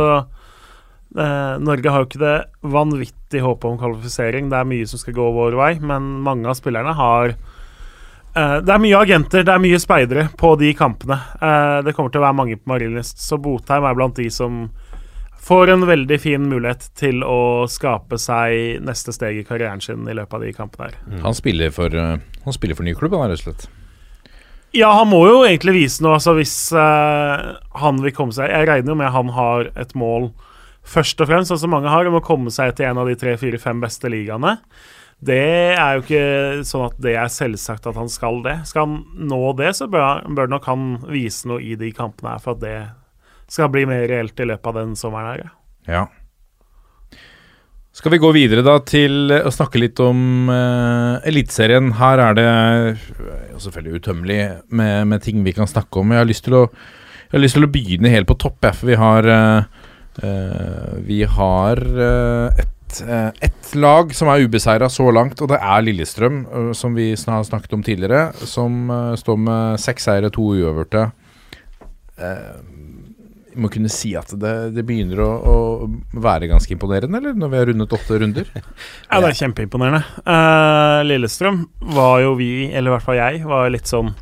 eh, 1.18 1.56
Norge 1.62 1.94
har 1.94 2.04
jo 2.04 2.10
ikke 2.10 2.22
det 2.22 2.36
vanvittig 2.74 3.42
håpet 3.46 3.70
om 3.70 3.80
kvalifisering. 3.82 4.52
Det 4.52 4.60
er 4.60 4.70
mye 4.70 4.90
som 4.90 5.02
skal 5.02 5.18
gå 5.18 5.32
vår 5.36 5.58
vei, 5.60 5.72
men 5.80 6.12
mange 6.26 6.50
av 6.52 6.60
spillerne 6.60 6.94
har 6.98 7.34
eh, 7.34 8.58
Det 8.62 8.76
er 8.76 8.84
mye 8.86 9.02
agenter, 9.02 9.44
det 9.48 9.56
er 9.56 9.64
mye 9.64 9.82
speidere 9.82 10.28
på 10.38 10.54
de 10.62 10.74
kampene. 10.78 11.20
Eh, 11.42 11.82
det 11.88 11.96
kommer 11.98 12.14
til 12.14 12.24
å 12.24 12.28
være 12.28 12.40
mange 12.42 12.60
på 12.62 12.74
Marienlyst, 12.74 13.22
så 13.24 13.40
Botheim 13.42 13.88
er 13.88 13.98
blant 13.98 14.20
de 14.20 14.30
som 14.32 14.66
får 15.42 15.72
en 15.74 15.86
veldig 15.90 16.20
fin 16.22 16.44
mulighet 16.50 16.92
til 17.00 17.24
å 17.26 17.66
skape 17.72 18.20
seg 18.22 18.82
neste 18.86 19.14
steg 19.16 19.40
i 19.42 19.46
karrieren 19.48 19.82
sin 19.82 20.06
i 20.06 20.14
løpet 20.14 20.38
av 20.38 20.44
de 20.46 20.52
kampene 20.54 20.90
her. 20.90 20.98
Han 21.24 21.38
spiller 21.38 21.74
for 21.74 21.94
eh, 21.98 22.18
Han 22.46 22.54
spiller 22.58 22.78
for 22.78 22.86
ny 22.86 22.94
klubb, 22.98 23.18
han 23.18 23.32
rett 23.32 23.42
og 23.42 23.50
slett. 23.50 23.70
Ja, 24.72 24.94
han 24.96 25.10
må 25.12 25.26
jo 25.28 25.42
egentlig 25.44 25.74
vise 25.76 26.04
noe, 26.04 26.16
altså 26.20 26.36
hvis 26.38 26.56
eh, 26.72 27.42
han 27.82 27.98
vil 28.06 28.14
komme 28.16 28.32
seg 28.32 28.54
Jeg 28.54 28.70
regner 28.70 28.94
jo 28.94 29.00
med 29.02 29.12
han 29.12 29.34
har 29.36 29.68
et 29.76 29.92
mål 30.00 30.30
først 30.84 31.22
og 31.22 31.30
fremst, 31.30 31.52
sånn 31.52 31.62
som 31.64 31.74
mange 31.76 31.92
har, 31.92 32.08
om 32.08 32.18
å 32.20 32.26
komme 32.26 32.54
seg 32.54 32.74
til 32.78 32.90
en 32.90 33.02
av 33.02 33.10
de 33.10 33.18
tre, 33.20 33.36
fire, 33.40 33.60
fem 33.62 33.82
beste 33.84 34.10
ligaene. 34.12 34.58
Det 35.22 35.42
er 35.78 35.98
jo 35.98 36.02
ikke 36.02 36.64
sånn 36.66 36.88
at 36.88 36.96
det 37.04 37.14
er 37.22 37.30
selvsagt 37.30 37.86
at 37.92 38.00
han 38.00 38.10
skal 38.10 38.42
det. 38.46 38.56
Skal 38.70 38.88
han 38.88 39.28
nå 39.30 39.42
det, 39.60 39.76
så 39.78 39.86
bør, 39.92 40.26
bør 40.34 40.50
nok 40.50 40.66
han 40.72 40.88
vise 41.12 41.52
noe 41.52 41.62
i 41.62 41.78
de 41.78 41.92
kampene 41.94 42.34
her 42.34 42.42
for 42.42 42.58
at 42.58 42.64
det 42.64 42.80
skal 43.52 43.70
bli 43.70 43.86
mer 43.86 44.08
reelt 44.10 44.40
i 44.40 44.48
løpet 44.48 44.72
av 44.72 44.82
den 44.82 44.98
sommeren 44.98 45.32
her. 45.36 45.54
ja. 45.90 46.08
Skal 47.92 48.14
vi 48.14 48.22
gå 48.24 48.30
videre 48.32 48.64
da 48.64 48.78
til 48.88 49.34
eh, 49.36 49.44
å 49.44 49.52
snakke 49.52 49.82
litt 49.82 50.00
om 50.00 50.48
uh, 50.48 51.20
Eliteserien? 51.28 51.90
Her 52.00 52.22
er 52.24 52.38
det 52.38 52.46
eh, 52.48 53.02
jo 53.52 53.60
selvfølgelig 53.66 54.00
utømmelig 54.00 54.38
med, 54.72 55.10
med 55.12 55.26
ting 55.26 55.42
vi 55.44 55.52
kan 55.58 55.68
snakke 55.68 56.00
om. 56.00 56.14
Jeg 56.16 56.24
har 56.24 56.30
lyst 56.30 56.46
til 56.48 56.56
å, 56.56 56.62
lyst 57.36 57.60
til 57.60 57.68
å 57.68 57.72
begynne 57.74 58.14
helt 58.14 58.30
på 58.30 58.40
topp, 58.40 58.62
jeg, 58.64 58.78
for 58.80 58.94
vi 58.94 59.00
har 59.02 59.28
eh, 59.28 59.81
Vi 60.20 61.22
har 61.24 61.80
eh, 61.80 62.64
et, 62.92 63.02
eh, 63.08 63.30
et 63.48 63.76
lag 63.76 64.12
som 64.16 64.30
er 64.32 64.44
ubeseira 64.46 64.90
så 64.90 65.08
langt, 65.12 65.42
og 65.42 65.52
det 65.52 65.60
er 65.62 65.86
Lillestrøm, 65.86 66.44
eh, 66.46 66.72
som 66.74 66.96
vi 66.96 67.12
har 67.16 67.44
snakket 67.48 67.74
om 67.74 67.84
tidligere, 67.84 68.32
som 68.48 68.90
eh, 68.90 69.16
står 69.16 69.38
med 69.38 69.80
seks 69.80 70.10
seire, 70.10 70.32
to 70.34 70.52
uøverte. 70.52 71.12
Eh, 72.18 72.60
vi 73.52 73.60
må 73.60 73.68
kunne 73.72 73.92
si 73.92 74.14
at 74.16 74.32
det, 74.40 74.72
det 74.76 74.84
begynner 74.88 75.20
å, 75.20 75.30
å 75.52 76.20
være 76.24 76.48
ganske 76.48 76.72
imponerende, 76.72 77.20
eller? 77.20 77.36
Når 77.36 77.52
vi 77.52 77.60
har 77.60 77.72
rundet 77.72 77.96
åtte 77.98 78.20
runder? 78.22 78.52
Ja, 79.12 79.20
det 79.20 79.32
er 79.32 79.40
kjempeimponerende. 79.42 80.06
Uh, 80.24 81.02
Lillestrøm 81.04 81.66
var 81.92 82.22
jo 82.24 82.38
vi, 82.40 82.70
eller 82.70 82.92
i 82.92 82.96
hvert 82.96 83.08
fall 83.10 83.20
jeg, 83.20 83.42
var 83.50 83.74
litt 83.74 83.92
sånn 83.92 84.14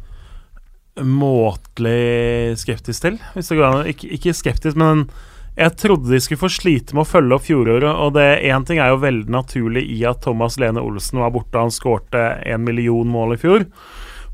måtelig 1.05 2.57
skeptisk 2.59 3.05
til. 3.05 3.19
Ikke, 3.37 4.09
ikke 4.17 4.33
skeptisk, 4.35 4.79
men 4.81 5.05
jeg 5.60 5.76
trodde 5.76 6.12
de 6.14 6.20
skulle 6.24 6.39
få 6.39 6.49
slite 6.51 6.95
med 6.95 7.03
å 7.03 7.10
følge 7.10 7.36
opp 7.36 7.47
fjoråret. 7.47 7.89
Og 7.89 8.14
det 8.16 8.28
én 8.47 8.66
ting 8.68 8.80
er 8.80 8.93
jo 8.93 9.01
veldig 9.03 9.34
naturlig 9.34 9.84
i 9.91 10.03
at 10.07 10.22
Thomas 10.24 10.55
Lene 10.62 10.84
Olsen 10.84 11.20
var 11.20 11.34
borte. 11.36 11.60
Han 11.60 11.74
skårte 11.74 12.22
en 12.47 12.64
million 12.64 13.10
mål 13.12 13.36
i 13.36 13.41
fjor. 13.41 13.68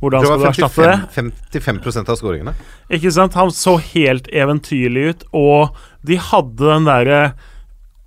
Hvordan 0.03 0.25
skal 0.27 0.39
du 0.41 0.47
erstatte 0.51 0.85
det? 0.85 0.95
55, 1.15 1.81
55 1.81 2.11
av 2.13 2.19
skåringene. 2.19 2.53
Ikke 2.93 3.13
sant? 3.15 3.37
Han 3.39 3.53
så 3.55 3.77
helt 3.95 4.29
eventyrlig 4.29 5.05
ut, 5.09 5.27
og 5.33 5.77
de 6.05 6.19
hadde 6.21 6.61
den 6.61 6.89
derre 6.89 7.19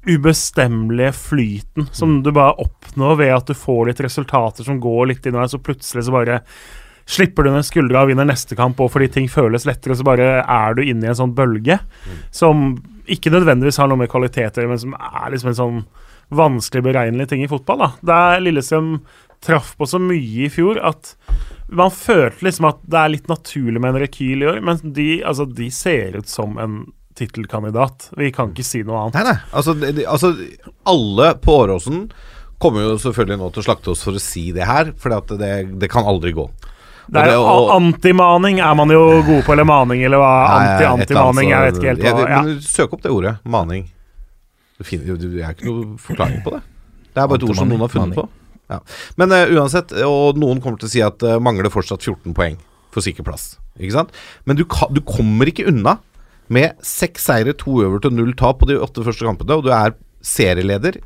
ubestemmelige 0.09 1.13
flyten 1.13 1.89
som 1.93 2.21
du 2.23 2.31
bare 2.33 2.55
oppnår 2.63 3.19
ved 3.19 3.33
at 3.35 3.51
du 3.51 3.57
får 3.59 3.91
litt 3.91 4.03
resultater 4.05 4.65
som 4.65 4.79
går 4.81 5.11
litt 5.11 5.27
inn 5.27 5.37
og 5.37 5.51
så 5.51 5.59
plutselig 5.61 6.07
så 6.07 6.15
bare 6.15 6.39
slipper 7.09 7.47
du 7.47 7.51
ned 7.55 7.65
skuldra 7.65 8.03
og 8.05 8.11
vinner 8.13 8.27
neste 8.29 8.57
kamp, 8.59 8.81
og 8.85 8.91
fordi 8.93 9.09
ting 9.15 9.29
føles 9.33 9.65
lettere, 9.69 9.97
så 9.97 10.05
bare 10.05 10.27
er 10.45 10.75
du 10.77 10.83
inne 10.85 11.07
i 11.09 11.13
en 11.13 11.17
sånn 11.17 11.33
bølge 11.37 11.79
som 12.35 12.75
ikke 13.09 13.33
nødvendigvis 13.33 13.79
har 13.81 13.89
noe 13.89 13.97
med 14.03 14.11
kvaliteter, 14.13 14.69
men 14.69 14.77
som 14.83 14.93
er 14.99 15.31
liksom 15.33 15.49
en 15.55 15.57
sånn 15.63 15.79
vanskelig 16.37 16.85
beregnelig 16.85 17.29
ting 17.31 17.41
i 17.43 17.49
fotball. 17.49 17.79
da. 17.81 17.89
Der 18.05 18.43
Lillestrøm 18.45 18.99
traff 19.41 19.71
på 19.79 19.87
så 19.89 19.97
mye 20.03 20.45
i 20.45 20.51
fjor 20.53 20.77
at 20.85 21.15
man 21.71 21.93
følte 21.95 22.45
liksom 22.45 22.67
at 22.69 22.83
det 22.85 22.99
er 23.01 23.13
litt 23.15 23.29
naturlig 23.31 23.81
med 23.81 23.95
en 23.95 24.03
rekyl 24.03 24.43
i 24.45 24.51
år, 24.53 24.61
men 24.67 24.81
de, 24.93 25.23
altså, 25.25 25.47
de 25.49 25.71
ser 25.73 26.19
ut 26.21 26.29
som 26.29 26.59
en 26.61 26.79
tittelkandidat. 27.19 28.11
Vi 28.19 28.31
kan 28.35 28.53
ikke 28.53 28.65
si 28.67 28.83
noe 28.87 29.07
annet. 29.07 29.15
Nei, 29.15 29.25
nei. 29.33 29.39
Altså, 29.57 29.75
det- 29.81 30.05
altså 30.07 30.35
alle 30.87 31.35
på 31.41 31.57
Åråsen 31.65 32.11
kommer 32.61 32.83
jo 32.85 32.99
selvfølgelig 32.99 33.39
nå 33.39 33.53
til 33.53 33.63
å 33.63 33.67
slakte 33.69 33.91
oss 33.95 34.03
for 34.05 34.13
å 34.13 34.21
si 34.21 34.51
det 34.53 34.67
her, 34.67 34.93
for 34.99 35.09
det, 35.39 35.79
det 35.79 35.91
kan 35.91 36.05
aldri 36.05 36.33
gå. 36.35 36.49
Det 37.09 37.23
er, 37.25 37.37
Og 37.41 37.71
Antimaning 37.73 38.59
er 38.61 38.75
man 38.77 38.91
jo 38.93 39.05
god 39.25 39.45
på, 39.47 39.55
eller 39.55 39.69
maning, 39.69 40.03
eller 40.05 40.21
hva? 40.21 40.33
Anti-antimaning, 40.57 41.53
jeg 41.55 41.67
vet 41.67 41.79
ikke 41.79 41.93
helt 41.93 42.05
hva. 42.05 42.27
Ja. 42.29 42.43
Søk 42.65 42.97
opp 42.97 43.05
det 43.05 43.13
ordet. 43.15 43.39
Maning. 43.49 43.87
Du 44.79 44.85
finner, 44.87 45.17
det 45.19 45.31
er 45.43 45.55
ikke 45.57 45.71
noe 45.71 45.97
forklaring 46.03 46.43
på 46.45 46.53
det. 46.55 46.61
Det 47.15 47.23
er 47.23 47.31
bare 47.31 47.41
et 47.41 47.47
ord 47.49 47.59
som 47.59 47.71
noen 47.73 47.83
har 47.83 47.93
funnet 47.93 48.19
på. 48.19 48.27
Ja. 48.69 48.83
Men 49.19 49.33
uh, 49.33 49.55
uansett, 49.57 49.95
og 50.05 50.37
noen 50.39 50.61
kommer 50.63 50.81
til 50.81 50.91
å 50.91 50.93
si 50.93 51.01
at 51.05 51.17
det 51.23 51.39
mangler 51.43 51.73
fortsatt 51.73 52.05
14 52.05 52.37
poeng 52.37 52.59
for 52.95 53.05
sikker 53.05 53.25
plass. 53.27 53.55
Ikke 53.81 53.97
sant? 53.97 54.13
Men 54.47 54.59
du, 54.59 54.67
ka, 54.69 54.91
du 54.93 55.01
kommer 55.07 55.49
ikke 55.49 55.67
unna 55.71 55.97
med 56.53 56.77
seks 56.85 57.27
seire, 57.29 57.55
to 57.57 57.81
over 57.85 58.03
til 58.03 58.15
null 58.17 58.35
tap 58.39 58.61
på 58.61 58.69
de 58.69 58.77
åtte 58.81 59.05
første 59.05 59.27
kampene, 59.27 59.57
og 59.57 59.67
du 59.67 59.73
er 59.75 59.97
serieleder. 60.25 61.01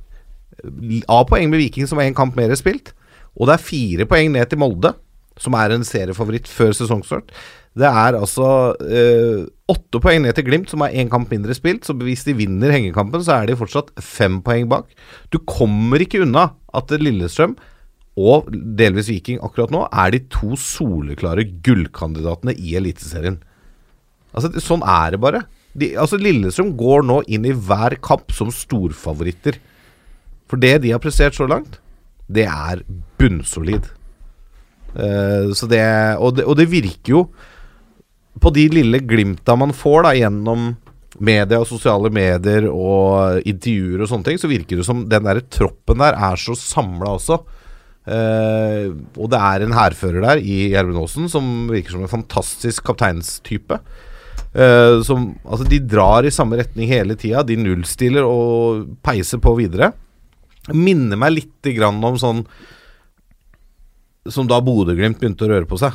Av 1.10 1.24
poeng 1.30 1.50
med 1.50 1.62
Viking, 1.62 1.88
som 1.88 2.00
har 2.00 2.10
én 2.10 2.18
kamp 2.18 2.36
mer 2.38 2.52
spilt. 2.58 2.92
Og 3.38 3.48
det 3.48 3.56
er 3.56 3.64
fire 3.64 4.06
poeng 4.10 4.34
ned 4.34 4.50
til 4.50 4.60
Molde, 4.60 4.92
som 5.40 5.56
er 5.56 5.74
en 5.74 5.84
seriefavoritt 5.86 6.48
før 6.50 6.74
sesongstart. 6.76 7.32
Det 7.72 7.88
er 7.88 8.18
altså 8.18 8.46
eh, 8.84 9.44
åtte 9.72 10.00
poeng 10.04 10.26
ned 10.26 10.36
til 10.36 10.44
Glimt, 10.44 10.68
som 10.68 10.84
har 10.84 10.92
én 10.92 11.08
kamp 11.12 11.30
mindre 11.32 11.54
spilt. 11.56 11.86
Så 11.88 11.96
hvis 11.96 12.26
de 12.26 12.36
vinner 12.36 12.74
hengekampen, 12.74 13.22
så 13.24 13.38
er 13.38 13.48
de 13.48 13.56
fortsatt 13.56 13.88
fem 14.04 14.42
poeng 14.44 14.68
bak. 14.68 14.90
Du 15.32 15.40
kommer 15.48 16.04
ikke 16.04 16.20
unna 16.26 16.50
at 16.76 16.92
Lillestrøm 16.92 17.56
og 18.20 18.50
delvis 18.52 19.08
Viking 19.08 19.38
akkurat 19.40 19.72
nå 19.72 19.86
er 19.88 20.12
de 20.12 20.20
to 20.32 20.52
soleklare 20.60 21.46
gullkandidatene 21.64 22.52
i 22.60 22.74
Eliteserien. 22.76 23.38
Altså, 24.36 24.52
sånn 24.60 24.84
er 24.84 25.14
det 25.14 25.22
bare. 25.22 25.44
De, 25.72 25.94
altså, 25.96 26.20
Lillestrøm 26.20 26.74
går 26.76 27.08
nå 27.08 27.22
inn 27.32 27.48
i 27.48 27.56
hver 27.56 27.96
kamp 28.04 28.34
som 28.36 28.52
storfavoritter. 28.52 29.56
For 30.50 30.60
det 30.60 30.82
de 30.84 30.92
har 30.92 31.00
prestert 31.00 31.38
så 31.38 31.48
langt, 31.48 31.78
det 32.28 32.44
er 32.52 32.84
bunnsolid. 33.20 33.88
Eh, 34.94 35.52
så 35.56 35.68
det 35.70 35.82
og, 36.18 36.36
det 36.36 36.44
og 36.44 36.56
det 36.58 36.66
virker 36.68 37.14
jo 37.14 37.20
På 38.42 38.50
de 38.52 38.66
lille 38.68 38.98
glimta 39.08 39.54
man 39.56 39.72
får 39.72 40.04
da 40.04 40.10
gjennom 40.18 40.74
media 41.22 41.60
og 41.60 41.68
sosiale 41.68 42.10
medier 42.12 42.66
og 42.68 43.44
intervjuer 43.46 44.02
og 44.02 44.08
sånne 44.10 44.26
ting, 44.26 44.38
så 44.40 44.48
virker 44.50 44.80
det 44.80 44.86
som 44.86 45.04
den 45.08 45.26
der 45.28 45.42
troppen 45.52 46.00
der 46.00 46.16
er 46.16 46.40
så 46.40 46.56
samla 46.58 47.12
også. 47.18 47.36
Eh, 48.02 48.88
og 49.20 49.28
det 49.30 49.38
er 49.38 49.62
en 49.62 49.76
hærfører 49.76 50.24
der 50.24 50.40
i 50.40 50.72
Gjermund 50.72 51.02
Aasen 51.02 51.28
som 51.30 51.52
virker 51.70 51.94
som 51.94 52.06
en 52.06 52.10
fantastisk 52.10 52.88
kapteinstype. 52.88 53.78
Eh, 54.52 54.98
som, 55.06 55.30
altså 55.46 55.68
de 55.68 55.78
drar 55.84 56.26
i 56.26 56.34
samme 56.34 56.58
retning 56.60 56.90
hele 56.90 57.16
tida. 57.18 57.44
De 57.46 57.60
nullstiller 57.60 58.26
og 58.26 58.88
peiser 59.04 59.40
på 59.42 59.54
videre. 59.60 59.92
Minner 60.72 61.18
meg 61.20 61.36
lite 61.36 61.76
grann 61.76 62.02
om 62.04 62.18
sånn 62.20 62.44
Som 64.30 64.46
da 64.50 64.60
Bodø-Glimt 64.62 65.18
begynte 65.18 65.46
å 65.46 65.50
røre 65.50 65.66
på 65.66 65.78
seg. 65.80 65.92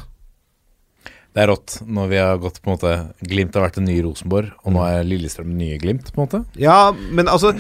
Det 1.38 1.43
er 1.43 1.51
rått 1.51 1.78
når 1.86 2.07
vi 2.09 2.17
har 2.17 2.39
gått 2.41 2.57
på 2.63 2.71
en 2.71 2.75
måte 2.78 2.91
Glimt 3.30 3.53
har 3.55 3.67
vært 3.67 3.78
det 3.78 3.86
nye 3.86 4.01
Rosenborg, 4.07 4.49
og 4.65 4.73
nå 4.73 4.82
er 4.88 5.03
Lillestrøm 5.05 5.51
det 5.53 5.59
nye 5.59 5.78
Glimt, 5.80 6.09
på 6.15 6.23
en 6.23 6.25
måte. 6.25 6.39
Ja, 6.59 6.80
men 7.13 7.30
altså 7.30 7.51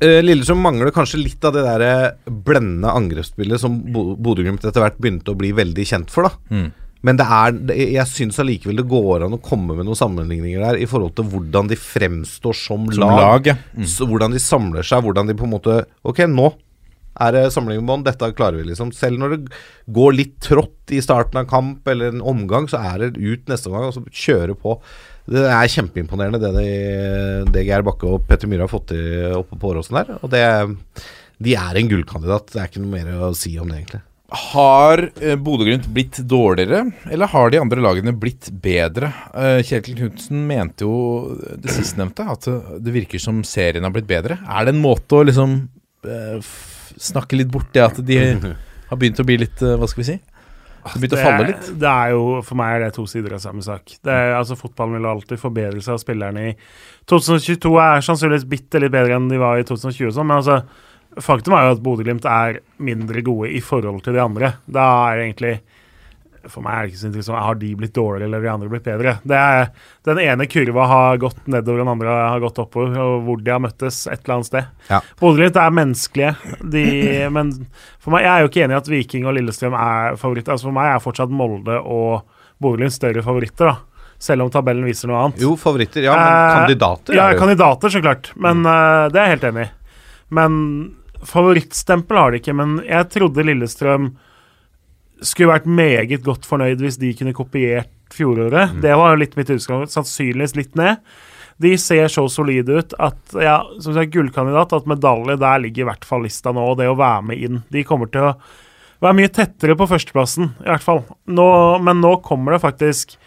eh, 0.00 0.20
Lillestrøm 0.22 0.60
mangler 0.62 0.92
kanskje 0.94 1.22
litt 1.22 1.44
av 1.48 1.54
det 1.56 1.64
der 1.66 1.84
eh, 1.86 2.30
blendende 2.30 2.92
angrepsspillet 2.92 3.62
som 3.62 3.80
Bo- 3.94 4.12
Bodø-Glimt 4.20 4.66
etter 4.68 4.84
hvert 4.84 5.00
begynte 5.00 5.32
å 5.32 5.38
bli 5.40 5.54
veldig 5.56 5.88
kjent 5.94 6.12
for. 6.14 6.28
da 6.28 6.36
Mm. 6.60 6.70
Men 7.00 7.16
det 7.16 7.24
er, 7.32 7.54
jeg 7.96 8.04
syns 8.10 8.36
allikevel 8.42 8.76
det 8.76 8.84
går 8.90 9.22
an 9.24 9.32
å 9.32 9.38
komme 9.40 9.72
med 9.72 9.86
noen 9.88 9.96
sammenligninger 9.96 10.60
der 10.60 10.76
i 10.84 10.84
forhold 10.84 11.14
til 11.16 11.24
hvordan 11.32 11.70
de 11.70 11.78
fremstår 11.80 12.52
som, 12.52 12.82
Som 12.92 13.06
lag. 13.06 13.16
lag, 13.22 13.46
ja. 13.48 13.54
Mm. 13.72 13.86
Så 13.88 14.04
hvordan 14.04 14.34
de 14.36 14.42
samler 14.44 14.84
seg, 14.84 15.00
hvordan 15.06 15.30
de 15.30 15.36
på 15.38 15.46
en 15.48 15.54
måte 15.54 15.78
Ok, 16.04 16.20
nå 16.28 16.50
er 17.20 17.36
det 17.36 17.44
samling 17.54 17.82
med 17.82 17.90
bånd, 17.90 18.08
dette 18.08 18.32
klarer 18.36 18.60
vi, 18.60 18.66
liksom. 18.70 18.92
Selv 18.96 19.20
når 19.20 19.36
det 19.36 19.60
går 19.92 20.16
litt 20.16 20.36
trått 20.44 20.94
i 20.94 21.02
starten 21.04 21.42
av 21.42 21.48
kamp 21.50 21.88
eller 21.90 22.14
en 22.14 22.24
omgang, 22.32 22.68
så 22.70 22.82
er 22.92 23.04
det 23.04 23.20
ut 23.20 23.50
neste 23.50 23.70
omgang 23.70 23.88
og 23.90 23.96
så 23.96 24.04
kjøre 24.08 24.56
på. 24.58 24.76
Det 25.30 25.46
er 25.46 25.70
kjempeimponerende 25.70 26.40
det 26.42 26.52
de, 26.56 26.68
det 27.54 27.66
Geir 27.68 27.84
Bakke 27.86 28.08
og 28.08 28.24
Petter 28.28 28.50
Myhre 28.50 28.66
har 28.66 28.72
fått 28.72 28.90
til 28.94 29.36
oppe 29.38 29.58
på 29.60 29.72
Åråsen 29.74 30.00
der. 30.00 30.14
Og 30.20 30.32
det, 30.32 30.44
de 31.38 31.56
er 31.58 31.78
en 31.78 31.90
gullkandidat. 31.90 32.50
Det 32.54 32.62
er 32.62 32.70
ikke 32.70 32.82
noe 32.82 32.96
mer 32.96 33.26
å 33.28 33.34
si 33.36 33.52
om 33.60 33.70
det, 33.70 33.82
egentlig. 33.82 34.02
Har 34.30 35.02
eh, 35.18 35.34
Bodø-Glimt 35.34 35.88
blitt 35.90 36.20
dårligere, 36.30 36.84
eller 37.10 37.30
har 37.32 37.50
de 37.50 37.58
andre 37.58 37.82
lagene 37.82 38.14
blitt 38.14 38.46
bedre? 38.62 39.10
Eh, 39.34 39.58
Kjetil 39.66 39.96
Knutsen 39.98 40.44
mente 40.46 40.86
jo 40.86 41.34
det 41.58 41.74
sistnevnte, 41.74 42.26
at 42.30 42.46
det 42.78 42.94
virker 42.94 43.22
som 43.22 43.42
serien 43.46 43.86
har 43.86 43.94
blitt 43.94 44.06
bedre. 44.10 44.38
Er 44.46 44.68
det 44.68 44.76
en 44.76 44.84
måte 44.84 45.18
å 45.18 45.24
liksom 45.26 45.56
eh, 46.06 46.52
snakke 47.00 47.38
litt 47.38 47.50
bort 47.52 47.70
det 47.74 47.84
at 47.84 48.02
de 48.04 48.18
har 48.20 48.98
begynt 48.98 49.22
å 49.22 49.26
bli 49.26 49.40
litt 49.44 49.62
eh, 49.64 49.78
Hva 49.80 49.88
skal 49.90 50.02
vi 50.02 50.08
si? 50.12 50.18
Det 50.80 51.12
å 51.12 51.20
falle 51.20 51.48
litt? 51.50 51.66
Det 51.80 51.88
er 51.88 52.14
jo, 52.14 52.40
For 52.44 52.58
meg 52.58 52.76
er 52.76 52.86
det 52.86 52.94
to 52.96 53.04
sider 53.10 53.34
av 53.36 53.42
samme 53.42 53.62
sak. 53.64 53.96
Det 54.00 54.12
er, 54.12 54.32
altså 54.38 54.56
Fotballen 54.56 54.96
vil 54.96 55.08
alltid 55.10 55.40
forbedre 55.40 55.82
seg, 55.84 55.98
og 55.98 56.02
spillerne 56.02 56.46
i 56.50 56.54
2022 57.10 57.74
er 57.84 58.06
sannsynligvis 58.06 58.48
bitte 58.48 58.80
litt 58.80 58.94
bedre 58.94 59.18
enn 59.18 59.28
de 59.30 59.40
var 59.40 59.60
i 59.60 59.66
2020, 59.68 60.08
og 60.08 60.16
sånn, 60.16 60.30
men 60.30 60.40
altså, 60.40 60.56
faktum 61.20 61.56
er 61.56 61.66
jo 61.66 61.74
at 61.76 61.82
Bodø-Glimt 61.84 62.28
er 62.28 62.62
mindre 62.80 63.24
gode 63.26 63.50
i 63.52 63.60
forhold 63.64 64.00
til 64.06 64.16
de 64.16 64.24
andre. 64.24 64.54
Da 64.70 64.86
er 65.10 65.24
egentlig 65.26 65.58
For 66.48 66.64
meg 66.64 66.72
er 66.72 66.86
det 66.86 66.92
ikke 66.92 67.00
så 67.02 67.08
interessant 67.10 67.42
har 67.44 67.58
de 67.60 67.70
blitt 67.76 67.92
dårligere 67.96 68.28
eller 68.28 68.44
de 68.44 68.50
andre 68.52 68.70
blitt 68.72 68.86
bedre. 68.86 69.16
Det 69.28 69.36
er, 69.36 69.68
den 70.08 70.20
ene 70.22 70.46
kurva 70.50 70.86
har 70.88 71.20
gått 71.20 71.42
nedover, 71.50 71.82
den 71.82 71.92
andre 71.92 72.14
har 72.30 72.40
gått 72.40 72.60
oppover, 72.62 72.96
og 73.02 73.26
hvor 73.26 73.42
de 73.44 73.52
har 73.52 73.60
møttes 73.60 74.02
et 74.06 74.22
eller 74.24 74.38
annet 74.38 74.48
sted. 74.50 74.70
Ja. 74.88 75.02
Bodø-Glimt 75.20 75.58
er 75.60 75.76
menneskelige, 75.76 76.32
de, 76.72 76.84
men 77.36 77.52
for 78.00 78.14
meg, 78.14 78.24
jeg 78.24 78.32
er 78.32 78.44
jo 78.46 78.50
ikke 78.52 78.64
enig 78.64 78.76
i 78.76 78.80
at 78.80 78.90
Viking 78.94 79.28
og 79.28 79.36
Lillestrøm 79.36 79.76
er 79.76 80.16
favoritter. 80.20 80.56
Altså 80.56 80.70
for 80.70 80.78
meg 80.80 80.94
er 80.94 81.04
fortsatt 81.04 81.32
Molde 81.42 81.76
og 81.82 82.24
Bodø-Glimt 82.62 82.96
større 82.96 83.24
favoritter, 83.26 83.72
da. 83.74 83.76
Selv 84.20 84.44
om 84.44 84.50
tabellen 84.52 84.84
viser 84.84 85.08
noe 85.08 85.16
annet. 85.24 85.38
Jo, 85.40 85.54
favoritter. 85.56 86.04
Ja, 86.04 86.12
men 86.12 86.26
Eh, 86.28 86.56
kandidater 86.58 87.14
Ja, 87.16 87.30
er 87.32 87.38
kandidater, 87.40 87.88
så 87.88 88.02
klart. 88.04 88.32
Men 88.36 88.58
eh, 88.68 89.06
det 89.08 89.16
er 89.16 89.30
jeg 89.30 89.38
helt 89.38 89.46
enig 89.48 89.62
i. 89.64 89.70
Men 90.36 90.58
favorittstempel 91.24 92.16
har 92.20 92.30
de 92.34 92.40
ikke. 92.42 92.54
Men 92.56 92.74
jeg 92.84 93.08
trodde 93.14 93.44
Lillestrøm 93.48 94.10
skulle 95.22 95.52
vært 95.52 95.68
meget 95.68 96.24
godt 96.26 96.46
fornøyd 96.48 96.82
hvis 96.84 96.98
de 97.00 97.12
kunne 97.18 97.34
kopiert 97.36 97.90
fjoråret. 98.14 98.78
Det 98.82 98.94
var 98.96 99.12
jo 99.12 99.20
litt 99.22 99.36
mitt 99.38 99.50
utgangspunkt. 99.50 99.92
Sannsynligvis 99.94 100.56
litt 100.58 100.78
ned. 100.78 101.02
De 101.60 101.74
ser 101.78 102.08
så 102.08 102.24
solide 102.32 102.78
ut 102.80 102.94
at 103.04 103.34
ja, 103.36 103.58
som 103.84 103.92
sagt, 103.92 104.14
gullkandidat, 104.14 104.72
at 104.72 104.88
medalje 104.88 105.36
der 105.40 105.60
ligger 105.60 105.84
i 105.84 105.88
hvert 105.90 106.06
fall 106.08 106.24
lista 106.24 106.54
nå, 106.56 106.70
og 106.72 106.78
det 106.80 106.88
å 106.88 106.96
være 106.96 107.26
med 107.28 107.42
inn. 107.44 107.58
De 107.68 107.84
kommer 107.84 108.08
til 108.08 108.30
å 108.30 108.36
være 109.04 109.18
mye 109.18 109.32
tettere 109.32 109.76
på 109.76 109.88
førsteplassen, 109.90 110.54
i 110.64 110.70
hvert 110.70 110.84
fall. 110.84 111.02
Nå, 111.28 111.48
men 111.84 112.00
nå 112.00 112.16
kommer 112.24 112.56
det 112.56 112.64
faktisk 112.64 113.18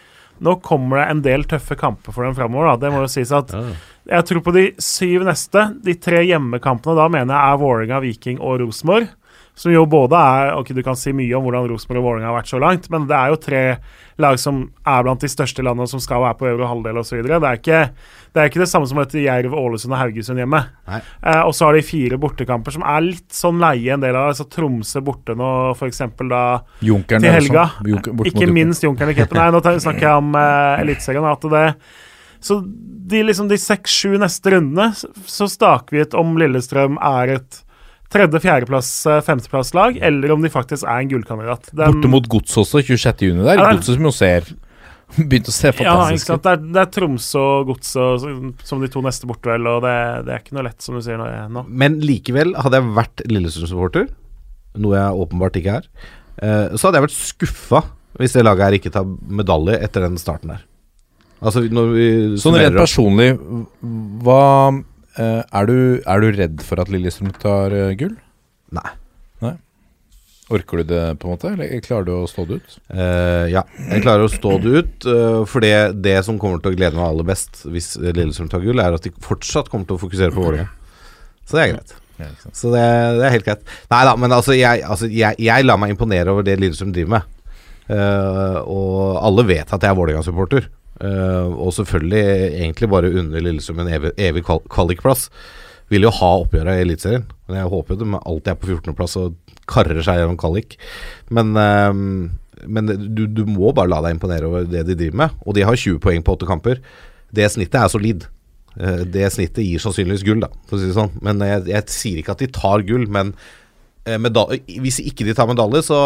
Nå 0.44 0.56
kommer 0.66 0.98
det 0.98 1.04
en 1.12 1.20
del 1.24 1.44
tøffe 1.48 1.76
kamper 1.78 2.12
for 2.12 2.26
dem 2.26 2.34
framover. 2.36 2.74
Det 2.82 2.90
må 2.92 3.04
jo 3.04 3.10
sies 3.14 3.30
at 3.32 3.52
jeg 4.10 4.26
tror 4.28 4.42
på 4.44 4.52
de 4.52 4.64
syv 4.82 5.24
neste, 5.28 5.62
de 5.86 5.94
tre 5.96 6.24
hjemmekampene 6.26 6.98
da 6.98 7.06
mener 7.14 7.32
jeg 7.32 7.54
er 7.54 7.60
Vålerenga, 7.62 8.00
Viking 8.04 8.42
og 8.42 8.58
Rosenborg. 8.60 9.06
Som 9.56 9.70
jo 9.72 9.84
både 9.86 10.18
er 10.18 10.56
Ok, 10.58 10.72
du 10.74 10.82
kan 10.82 10.96
si 10.98 11.12
mye 11.14 11.36
om 11.38 11.44
hvordan 11.46 11.68
Rosenborg 11.70 12.00
og 12.02 12.06
Vålerenga 12.08 12.32
har 12.32 12.40
vært 12.42 12.50
så 12.50 12.60
langt, 12.60 12.88
men 12.90 13.04
det 13.06 13.14
er 13.14 13.30
jo 13.30 13.36
tre 13.38 13.60
lag 14.18 14.38
som 14.42 14.64
er 14.86 15.04
blant 15.06 15.22
de 15.22 15.28
største 15.30 15.62
landene 15.66 15.88
som 15.90 16.00
skal 16.02 16.22
være 16.24 16.38
på 16.40 16.48
øvre 16.50 16.68
halvdel 16.70 16.98
osv. 17.02 17.22
Det, 17.22 17.38
er 17.38 17.58
ikke- 17.60 17.90
det 18.34 18.42
er 18.42 18.50
ikke 18.50 18.62
det 18.64 18.70
samme 18.70 18.88
som 18.90 18.98
et 19.00 19.14
Jerv, 19.14 19.54
Ålesund 19.54 19.94
og 19.94 20.00
Haugesund 20.00 20.38
hjemme. 20.42 20.64
Eh, 20.90 21.42
og 21.46 21.54
så 21.54 21.66
har 21.66 21.74
de 21.74 21.82
fire 21.86 22.18
bortekamper 22.18 22.72
som 22.74 22.82
er 22.84 23.02
litt 23.02 23.30
sånn 23.30 23.60
leie, 23.62 23.94
en 23.94 24.02
del 24.02 24.16
av. 24.16 24.30
Altså 24.34 24.50
Tromsø 24.50 25.02
borte 25.06 25.36
nå, 25.38 25.76
f.eks. 25.78 26.02
da 26.30 26.62
Junkeren 26.82 27.22
til 27.22 27.32
helga. 27.32 27.68
sånn. 27.78 27.92
Junker- 27.94 28.26
Ikke 28.34 28.52
minst 28.52 28.82
Junkeren 28.84 29.10
i 29.10 29.14
cupen. 29.14 29.38
Nei, 29.38 29.52
nå 29.52 29.62
snakker 29.62 30.00
jeg 30.02 30.18
om 30.18 30.34
eh, 30.42 30.82
Eliteserien. 30.82 31.26
At 31.32 31.42
det 31.42 31.76
Så 32.42 32.58
de 33.08 33.22
liksom 33.24 33.48
de 33.50 33.56
seks-sju 33.56 34.18
neste 34.18 34.52
rundene 34.52 34.92
så 35.26 35.48
staker 35.48 35.92
vi 35.92 36.02
ut 36.02 36.14
om 36.16 36.36
Lillestrøm 36.38 36.98
er 37.02 37.36
et 37.38 37.63
tredje-, 38.14 38.42
fjerdeplass-, 38.44 39.06
eh, 39.10 39.22
femteplasslag, 39.26 39.98
eller 40.02 40.32
om 40.36 40.42
de 40.46 40.52
faktisk 40.54 40.86
er 40.88 41.02
en 41.04 41.10
gullkandidat. 41.12 41.72
Den- 41.74 41.98
Borte 41.98 42.12
mot 42.14 42.30
Gods 42.30 42.56
også, 42.62 42.82
26. 42.86 43.28
juni 43.32 43.44
der. 43.44 43.58
Ja, 43.60 43.72
Godset 43.74 43.98
som 43.98 44.08
jo 44.10 44.14
ser 44.16 44.54
Begynte 45.14 45.52
å 45.52 45.54
se 45.54 45.70
fantastisk 45.78 46.30
ut. 46.32 46.40
ut. 46.40 46.44
Det 46.46 46.52
er, 46.56 46.62
det 46.74 46.82
er 46.82 46.88
Tromsø 46.96 47.42
og 47.60 47.68
Godset 47.68 48.24
som- 48.66 48.82
de 48.82 48.88
to 48.90 49.02
neste 49.06 49.28
borte, 49.30 49.46
vel, 49.52 49.68
og 49.70 49.84
det, 49.86 50.26
det 50.26 50.34
er 50.34 50.40
ikke 50.42 50.56
noe 50.58 50.64
lett, 50.70 50.82
som 50.82 50.96
du 50.98 51.02
sier 51.06 51.20
nå. 51.22 51.66
Men 51.70 52.00
likevel, 52.02 52.56
hadde 52.58 52.80
jeg 52.80 52.96
vært 52.98 53.26
Lillestrøm-supporter, 53.30 54.08
noe 54.82 54.96
jeg 54.98 55.20
åpenbart 55.26 55.60
ikke 55.60 55.76
er, 55.82 55.90
eh, 56.42 56.74
så 56.78 56.88
hadde 56.90 56.98
jeg 57.02 57.06
vært 57.10 57.20
skuffa 57.20 57.84
hvis 58.18 58.34
det 58.38 58.44
laget 58.46 58.66
her 58.68 58.76
ikke 58.78 58.92
tar 58.94 59.06
medalje 59.30 59.78
etter 59.82 60.02
den 60.06 60.18
starten 60.22 60.52
her. 60.54 60.64
Altså 61.44 61.64
når 61.70 61.88
vi 61.94 62.08
Sånn 62.40 62.56
rent 62.58 62.78
personlig, 62.78 63.32
hva 64.24 64.42
er, 65.22 65.70
du, 65.70 65.78
er 66.02 66.24
du 66.24 66.28
redd 66.34 66.62
for 66.66 66.82
at 66.82 66.92
Lillestrøm 66.92 67.34
tar 67.42 67.76
eh, 67.78 67.96
gull? 68.00 68.16
Nei. 68.74 68.92
Orker 70.52 70.82
du 70.82 70.90
det, 70.92 71.02
på 71.22 71.28
en 71.28 71.38
måte? 71.38 71.52
Eller 71.56 71.80
klarer 71.84 72.06
du 72.08 72.12
å 72.18 72.28
stå 72.28 72.44
det 72.50 72.60
ut? 72.60 72.76
Uh, 72.92 73.48
ja, 73.50 73.64
jeg 73.88 74.04
klarer 74.04 74.26
å 74.26 74.32
stå 74.32 74.58
det 74.62 74.74
ut. 74.76 75.08
Uh, 75.08 75.42
for 75.50 75.64
det, 75.64 75.74
det 76.04 76.18
som 76.28 76.38
kommer 76.42 76.60
til 76.62 76.74
å 76.74 76.78
glede 76.78 77.00
meg 77.00 77.08
aller 77.08 77.28
best 77.28 77.64
hvis 77.64 77.94
Lillestrøm 78.04 78.52
tar 78.52 78.64
gull, 78.66 78.82
er 78.84 78.98
at 78.98 79.08
de 79.08 79.14
fortsatt 79.24 79.72
kommer 79.72 79.88
til 79.90 79.98
å 79.98 80.04
fokusere 80.04 80.36
på 80.36 80.44
Vålerenga. 80.44 80.68
Så 81.48 81.58
det 81.58 81.64
er 81.64 81.72
greit. 81.74 81.96
Så 82.52 82.74
det, 82.76 82.84
det 83.20 83.26
er 83.28 83.34
helt 83.38 83.48
greit. 83.48 83.64
Nei 83.92 84.04
da, 84.08 84.14
men 84.20 84.36
altså 84.36 84.56
jeg, 84.56 84.84
altså 84.86 85.10
jeg, 85.12 85.40
jeg 85.42 85.66
lar 85.66 85.80
meg 85.82 85.96
imponere 85.96 86.36
over 86.36 86.46
det 86.46 86.60
Lillestrøm 86.60 86.94
driver 86.96 87.16
med. 87.18 87.32
Uh, 87.88 88.60
og 88.68 88.94
alle 89.24 89.48
vet 89.48 89.72
at 89.72 89.80
jeg 89.80 89.90
er 89.90 90.00
Vålerenga-supporter. 90.00 90.70
Eh, 91.04 91.48
og 91.60 91.74
selvfølgelig 91.76 92.24
egentlig 92.64 92.90
bare 92.94 93.10
under 93.12 93.44
Lillestrøm 93.44 93.82
en 93.84 93.92
evig, 93.98 94.14
evig 94.24 94.44
kval 94.48 94.62
kvalikplass. 94.72 95.28
Vil 95.92 96.06
jo 96.08 96.12
ha 96.16 96.30
oppgjøret 96.42 96.80
i 96.80 96.84
Eliteserien. 96.86 97.26
Men 97.50 97.60
jeg 97.60 97.72
håper 97.74 97.94
jo 97.98 98.04
de 98.06 98.20
alltid 98.22 98.54
er 98.54 98.60
på 98.62 98.70
14.-plass 98.72 99.18
og 99.20 99.36
karrer 99.70 100.00
seg 100.06 100.22
gjennom 100.22 100.38
kvalik. 100.40 100.78
Men, 101.34 101.52
eh, 101.60 101.98
men 102.64 102.94
du, 103.16 103.26
du 103.28 103.44
må 103.50 103.74
bare 103.76 103.92
la 103.92 104.00
deg 104.06 104.16
imponere 104.16 104.48
over 104.48 104.70
det 104.70 104.86
de 104.88 104.96
driver 105.02 105.20
med. 105.26 105.36
Og 105.46 105.58
de 105.58 105.66
har 105.68 105.76
20 105.76 106.00
poeng 106.04 106.24
på 106.24 106.38
åtte 106.38 106.48
kamper. 106.50 106.80
Det 107.34 107.50
snittet 107.52 107.82
er 107.82 107.92
solid. 107.92 108.26
Eh, 108.80 109.04
Det 109.12 109.28
snittet 109.36 109.66
gir 109.68 109.84
sannsynligvis 109.84 110.24
gull, 110.26 110.40
da, 110.46 110.50
for 110.70 110.78
å 110.78 110.82
si 110.82 110.88
det 110.90 110.96
sånn. 110.98 111.12
Men 111.26 111.44
jeg, 111.44 111.68
jeg 111.74 111.92
sier 111.94 112.24
ikke 112.24 112.38
at 112.38 112.46
de 112.46 112.50
tar 112.56 112.86
gull, 112.88 113.04
men 113.12 113.34
eh, 114.08 114.18
meda- 114.24 114.48
hvis 114.80 115.02
ikke 115.04 115.28
de 115.28 115.36
tar 115.38 115.52
medalje, 115.52 115.84
så 115.92 116.00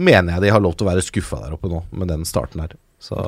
mener 0.00 0.32
jeg 0.38 0.46
de 0.48 0.54
har 0.56 0.64
lov 0.64 0.74
til 0.80 0.88
å 0.88 0.92
være 0.94 1.04
skuffa 1.06 1.42
der 1.44 1.54
oppe 1.58 1.70
nå, 1.70 1.84
med 1.92 2.08
den 2.14 2.24
starten 2.28 2.64
her. 2.64 2.72
Så 3.04 3.20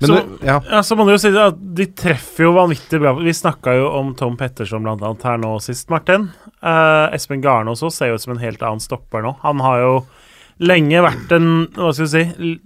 Men 0.00 0.08
Så- 0.08 0.14
du, 0.14 0.46
ja. 0.46 0.60
Ja, 0.70 0.82
så 0.82 0.96
må 0.96 1.04
du 1.06 1.12
jo 1.12 1.18
si 1.22 1.30
at 1.36 1.58
de 1.74 1.86
treffer 1.86 2.44
jo 2.48 2.52
vanvittig 2.56 3.00
bra. 3.00 3.12
Vi 3.14 3.34
snakka 3.34 3.76
jo 3.78 3.88
om 3.98 4.14
Tom 4.18 4.36
Petterson 4.36 4.82
blant 4.82 5.02
annet 5.02 5.22
her 5.22 5.38
nå 5.38 5.52
sist, 5.62 5.88
Martin. 5.90 6.30
Uh, 6.62 7.06
Espen 7.14 7.42
Garne 7.44 7.70
også 7.70 7.90
ser 7.94 8.10
jo 8.10 8.18
ut 8.18 8.24
som 8.24 8.34
en 8.34 8.42
helt 8.42 8.62
annen 8.62 8.82
stopper 8.82 9.22
nå. 9.22 9.36
Han 9.42 9.60
har 9.60 9.78
jo 9.84 9.92
lenge 10.58 11.02
vært 11.04 11.30
en 11.36 11.68
Hva 11.76 11.92
skal 11.94 12.08
vi 12.08 12.10
si 12.10 12.58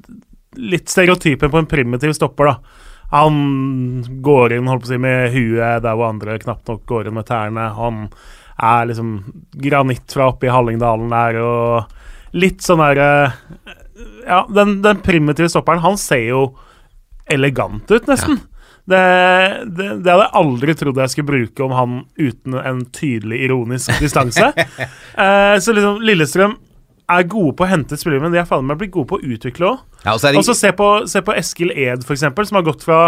Litt 0.56 0.88
stereotypen 0.88 1.48
på 1.52 1.60
en 1.62 1.68
primitiv 1.68 2.12
stopper, 2.12 2.44
da. 2.44 2.56
Han 3.12 4.20
går 4.24 4.52
inn 4.52 4.68
holdt 4.68 4.82
på 4.84 4.88
å 4.88 4.92
si, 4.92 4.98
med 5.00 5.32
huet 5.32 5.82
der 5.84 5.96
hvor 5.96 6.10
andre 6.10 6.38
knapt 6.40 6.68
nok 6.68 6.82
går 6.88 7.08
inn 7.08 7.16
med 7.16 7.26
tærne. 7.28 7.70
Han 7.76 8.02
er 8.60 8.88
liksom 8.88 9.14
granitt 9.64 10.12
fra 10.12 10.28
oppe 10.32 10.48
i 10.48 10.52
Hallingdalen 10.52 11.08
der 11.12 11.38
og 11.40 12.36
litt 12.36 12.64
sånn 12.64 12.80
derre 12.84 13.32
Ja, 14.26 14.42
den, 14.48 14.78
den 14.84 15.00
primitive 15.04 15.48
stopperen, 15.52 15.82
han 15.84 15.98
ser 16.00 16.22
jo 16.24 16.42
elegant 17.34 17.90
ut, 17.90 18.08
nesten. 18.10 18.38
Det, 18.82 18.98
det, 19.78 19.86
det 20.02 20.10
hadde 20.10 20.24
jeg 20.24 20.34
aldri 20.40 20.74
trodd 20.74 20.96
jeg 20.98 21.12
skulle 21.12 21.28
bruke 21.30 21.62
om 21.62 21.74
han 21.76 21.92
uten 22.18 22.56
en 22.58 22.80
tydelig 22.94 23.44
ironisk 23.48 23.94
distanse. 24.02 24.52
Eh, 25.12 25.56
så 25.60 25.74
liksom, 25.76 26.00
Lillestrøm 26.02 26.54
er 27.12 27.26
gode 27.28 27.52
på 27.58 27.66
å 27.66 27.68
hente 27.68 27.98
spillere, 28.00 28.22
men 28.24 28.32
de 28.32 28.38
er 28.40 28.46
faen 28.48 28.64
meg 28.64 28.78
blitt 28.80 28.94
gode 28.94 29.10
på 29.10 29.18
å 29.20 29.26
utvikle 29.34 29.68
òg. 29.68 29.82
ja, 30.06 30.14
og 30.16 30.22
så 30.22 30.30
så 30.48 30.54
se, 30.56 30.70
på- 30.78 31.04
se 31.10 31.20
på 31.26 31.34
Eskil 31.36 31.70
Ed, 31.76 32.06
eksempel, 32.08 32.46
som 32.48 32.56
har 32.56 32.64
gått 32.70 32.86
fra 32.86 33.00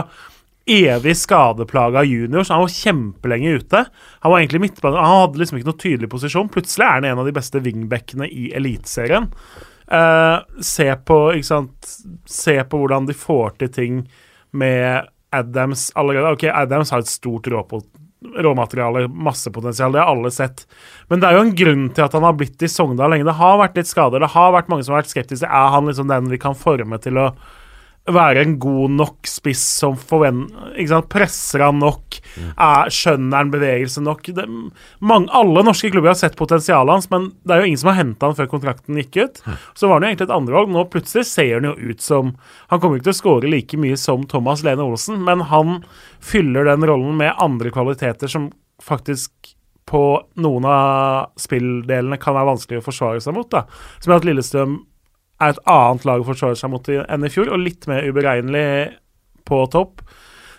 evig 0.68 1.14
skadeplaga 1.20 2.02
junior, 2.08 2.44
så 2.44 2.54
han 2.58 2.62
var 2.66 2.72
kjempelenge 2.76 3.54
ute. 3.58 3.82
Han 4.24 4.32
var 4.34 4.40
egentlig 4.42 4.62
midtbane, 4.66 5.00
han 5.00 5.20
hadde 5.24 5.40
liksom 5.42 5.58
ikke 5.58 5.68
noe 5.70 5.80
tydelig 5.80 6.10
posisjon. 6.12 6.48
Plutselig 6.52 6.84
er 6.86 6.94
han 6.98 7.08
en 7.08 7.20
av 7.24 7.28
de 7.28 7.34
beste 7.36 7.60
wingbackene 7.64 8.28
i 8.28 8.46
Eliteserien. 8.56 9.30
Eh, 9.90 10.36
se 10.64 10.86
på 11.04 11.16
ikke 11.36 11.44
sant 11.44 11.88
Se 12.24 12.54
på 12.64 12.78
hvordan 12.80 13.04
de 13.04 13.12
får 13.12 13.58
til 13.60 13.72
ting 13.74 13.98
med 14.56 15.10
Adams 15.34 15.90
allerede. 15.98 16.30
Ok, 16.36 16.46
Adams 16.48 16.92
har 16.94 17.02
et 17.02 17.10
stort 17.10 17.48
råpot 17.50 17.84
råmateriale, 18.24 19.08
masse 19.08 19.50
potensial, 19.52 19.92
det 19.92 20.00
har 20.00 20.06
alle 20.14 20.30
sett. 20.32 20.64
Men 21.08 21.20
det 21.20 21.28
er 21.28 21.36
jo 21.36 21.42
en 21.44 21.56
grunn 21.58 21.82
til 21.94 22.06
at 22.06 22.14
han 22.16 22.24
har 22.24 22.36
blitt 22.38 22.62
i 22.64 22.70
Sogndal 22.70 23.12
lenge. 23.12 23.26
Det 23.28 23.36
har 23.36 23.58
vært 23.60 23.76
litt 23.78 23.90
skader, 23.90 24.22
det 24.22 24.32
har 24.32 24.54
vært 24.54 24.70
mange 24.72 24.86
som 24.86 24.94
har 24.94 25.02
vært 25.02 25.12
skeptiske. 25.12 25.50
Er 25.50 25.74
han 25.74 25.90
liksom 25.90 26.08
den 26.08 26.30
vi 26.32 26.40
kan 26.40 26.56
forme 26.58 26.98
til 27.04 27.20
å 27.20 27.26
være 28.12 28.42
en 28.44 28.58
god 28.60 28.92
nok 28.98 29.28
spiss 29.28 29.62
som 29.80 29.94
forventer? 29.96 31.06
Presser 31.08 31.64
han 31.64 31.78
nok? 31.80 32.18
Er, 32.36 32.90
skjønner 32.92 33.38
han 33.38 33.52
bevegelse 33.52 34.02
nok? 34.04 34.28
Det, 34.36 34.44
mange, 35.00 35.30
alle 35.32 35.64
norske 35.64 35.88
klubber 35.92 36.12
har 36.12 36.18
sett 36.20 36.36
potensialet 36.36 36.98
hans, 36.98 37.08
men 37.12 37.30
det 37.44 37.54
er 37.54 37.62
jo 37.62 37.70
ingen 37.70 37.80
som 37.80 37.92
har 37.92 38.00
henta 38.02 38.28
han 38.28 38.36
før 38.36 38.50
kontrakten 38.52 39.00
gikk 39.00 39.20
ut. 39.22 39.42
Så 39.72 39.88
var 39.88 39.98
han 39.98 40.08
jo 40.08 40.12
egentlig 40.12 40.28
et 40.28 40.36
andrevalg. 40.36 40.72
Nå 40.74 40.84
plutselig 40.92 41.26
ser 41.30 41.56
han 41.56 41.70
jo 41.70 41.74
ut 41.78 42.04
som 42.04 42.34
Han 42.68 42.80
kommer 42.80 42.98
ikke 42.98 43.08
til 43.08 43.14
å 43.14 43.20
skåre 43.20 43.50
like 43.50 43.78
mye 43.80 43.96
som 44.00 44.24
Thomas 44.28 44.64
Lene 44.66 44.84
Olsen, 44.84 45.20
men 45.24 45.46
han 45.48 45.82
fyller 46.24 46.68
den 46.68 46.84
rollen 46.88 47.16
med 47.20 47.36
andre 47.40 47.72
kvaliteter 47.72 48.30
som 48.30 48.50
faktisk 48.82 49.54
på 49.88 50.02
noen 50.40 50.64
av 50.68 51.34
spilldelene 51.40 52.18
kan 52.20 52.36
være 52.36 52.50
vanskelig 52.54 52.80
å 52.80 52.86
forsvare 52.86 53.20
seg 53.22 53.36
mot. 53.36 53.50
da 53.52 53.64
Som 54.00 54.12
er 54.12 54.20
at 54.20 54.28
Lillestrøm 54.28 54.78
er 55.44 55.54
et 55.54 55.62
annet 55.70 56.04
lag 56.08 56.20
å 56.24 56.28
forsvare 56.28 56.56
seg 56.58 56.70
mot 56.72 56.88
enn 56.94 57.24
i 57.26 57.30
fjor, 57.32 57.50
og 57.54 57.62
litt 57.62 57.86
mer 57.90 58.06
uberegnelig 58.08 58.66
på 59.48 59.64
topp. 59.72 60.00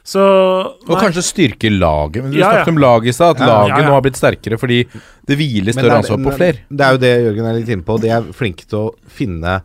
Så 0.05 0.21
Og 0.21 0.99
kanskje 1.01 1.23
styrke 1.25 1.69
laget. 1.73 2.21
Men 2.23 2.31
Du 2.31 2.37
Ja, 2.37 2.51
ja. 2.51 2.51
snakket 2.59 2.73
om 2.75 2.77
laget 2.77 3.07
i 3.09 3.13
stad, 3.17 3.35
at 3.35 3.39
Ja, 3.41 3.47
laget 3.47 3.69
ja, 3.73 3.79
ja. 3.81 3.87
nå 3.89 3.93
har 3.95 4.01
blitt 4.05 4.19
sterkere 4.19 4.59
fordi 4.61 4.83
det 5.25 5.37
hviler 5.39 5.73
større 5.73 5.89
det 5.89 5.91
er- 5.91 6.01
ansvar 6.03 6.19
på 6.27 6.35
flere. 6.37 6.59
Det 6.69 6.85
er 6.85 6.91
jo 6.93 6.97
det 7.01 7.13
Jørgen 7.25 7.45
er 7.49 7.57
litt 7.59 7.69
inne 7.73 7.83
på. 7.87 7.99
De 8.01 8.09
er 8.13 8.21
flinke 8.37 8.67
til 8.69 8.77
å 8.83 8.93
finne 9.09 9.61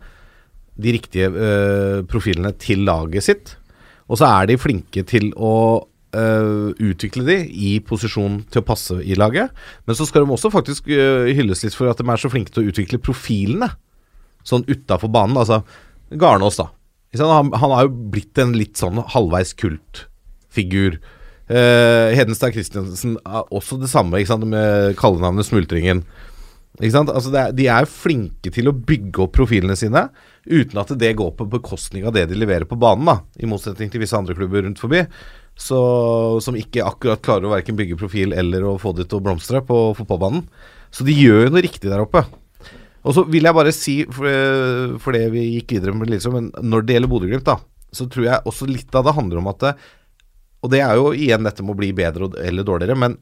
de 0.80 0.92
riktige 0.96 1.28
øh, 1.28 2.02
profilene 2.08 2.54
til 2.56 2.78
laget 2.88 3.22
sitt. 3.22 3.56
Og 4.08 4.16
så 4.16 4.24
er 4.40 4.46
de 4.46 4.56
flinke 4.56 5.04
til 5.06 5.30
å 5.36 5.84
øh, 6.16 6.72
utvikle 6.80 7.22
de 7.26 7.36
i 7.52 7.78
posisjon 7.84 8.40
til 8.50 8.62
å 8.62 8.64
passe 8.66 8.96
i 9.04 9.14
laget. 9.14 9.50
Men 9.86 9.94
så 9.94 10.06
skal 10.08 10.24
de 10.24 10.32
også 10.32 10.50
faktisk 10.50 10.88
øh, 10.88 11.28
hylles 11.36 11.62
litt 11.62 11.74
for 11.76 11.90
at 11.92 11.98
de 12.00 12.08
er 12.08 12.16
så 12.16 12.30
flinke 12.32 12.50
til 12.50 12.64
å 12.64 12.72
utvikle 12.72 12.98
profilene. 12.98 13.68
Sånn 14.46 14.66
utafor 14.68 15.12
banen. 15.12 15.38
Altså 15.40 15.62
Garnås, 16.10 16.58
da. 16.60 16.70
Han, 17.18 17.50
han 17.58 17.74
har 17.74 17.88
jo 17.88 18.10
blitt 18.12 18.38
en 18.38 18.54
litt 18.54 18.78
sånn 18.78 19.00
halvveis 19.14 19.52
kultfigur. 19.58 21.00
Uh, 21.50 22.14
Hedenstad 22.14 22.54
Christiansen 22.54 23.16
er 23.26 23.48
også 23.50 23.80
det 23.80 23.90
samme, 23.90 24.20
ikke 24.20 24.30
sant? 24.30 24.46
med 24.46 24.94
kallenavnet 24.98 25.48
Smultringen. 25.48 26.04
Ikke 26.78 26.94
sant? 26.94 27.10
Altså 27.12 27.32
er, 27.34 27.50
de 27.56 27.66
er 27.68 27.88
flinke 27.90 28.52
til 28.54 28.70
å 28.70 28.76
bygge 28.76 29.24
opp 29.24 29.34
profilene 29.36 29.74
sine 29.76 30.06
uten 30.46 30.78
at 30.80 30.92
det 31.00 31.10
går 31.18 31.34
på 31.36 31.48
bekostning 31.50 32.06
av 32.06 32.14
det 32.14 32.28
de 32.30 32.38
leverer 32.38 32.68
på 32.70 32.78
banen, 32.80 33.08
da. 33.10 33.16
I 33.42 33.50
motsetning 33.50 33.90
til 33.92 34.00
visse 34.04 34.16
andre 34.16 34.36
klubber 34.38 34.64
rundt 34.64 34.80
forbi, 34.80 35.02
så, 35.60 35.80
som 36.40 36.56
ikke 36.56 36.86
akkurat 36.86 37.20
klarer 37.24 37.48
å 37.48 37.52
verken 37.52 37.76
bygge 37.76 37.98
profil 38.00 38.32
eller 38.32 38.64
å 38.64 38.78
få 38.80 38.94
det 38.96 39.10
til 39.10 39.18
å 39.18 39.24
blomstre 39.26 39.60
på 39.66 39.90
fotballbanen. 39.98 40.46
Så 40.94 41.04
de 41.06 41.14
gjør 41.14 41.44
jo 41.44 41.52
noe 41.52 41.66
riktig 41.66 41.90
der 41.90 42.02
oppe. 42.02 42.24
Og 43.00 43.16
så 43.16 43.24
vil 43.32 43.46
jeg 43.48 43.56
bare 43.56 43.72
si, 43.72 43.94
for, 44.12 44.28
for 45.00 45.16
det 45.16 45.24
vi 45.32 45.46
gikk 45.54 45.78
videre 45.78 45.94
med 45.96 46.10
Lillestrøm, 46.10 46.36
men 46.36 46.70
når 46.72 46.84
det 46.84 46.96
gjelder 46.96 47.12
Bodø-Glimt, 47.12 47.50
så 47.96 48.06
tror 48.12 48.26
jeg 48.26 48.46
også 48.46 48.68
litt 48.70 48.94
av 48.94 49.06
det 49.06 49.16
handler 49.16 49.40
om 49.40 49.48
at 49.50 49.64
det, 49.64 49.72
Og 50.60 50.70
det 50.70 50.82
er 50.84 50.98
jo 50.98 51.12
igjen 51.16 51.46
dette 51.46 51.64
med 51.64 51.74
å 51.74 51.80
bli 51.80 51.92
bedre 51.96 52.28
eller 52.44 52.66
dårligere, 52.66 52.98
men 52.98 53.16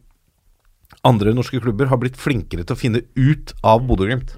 andre 1.07 1.35
norske 1.37 1.61
klubber 1.63 1.91
har 1.91 2.01
blitt 2.01 2.19
flinkere 2.19 2.65
til 2.67 2.75
å 2.75 2.81
finne 2.81 3.05
ut 3.15 3.53
av 3.63 3.85
Bodø-Glimt. 3.87 4.35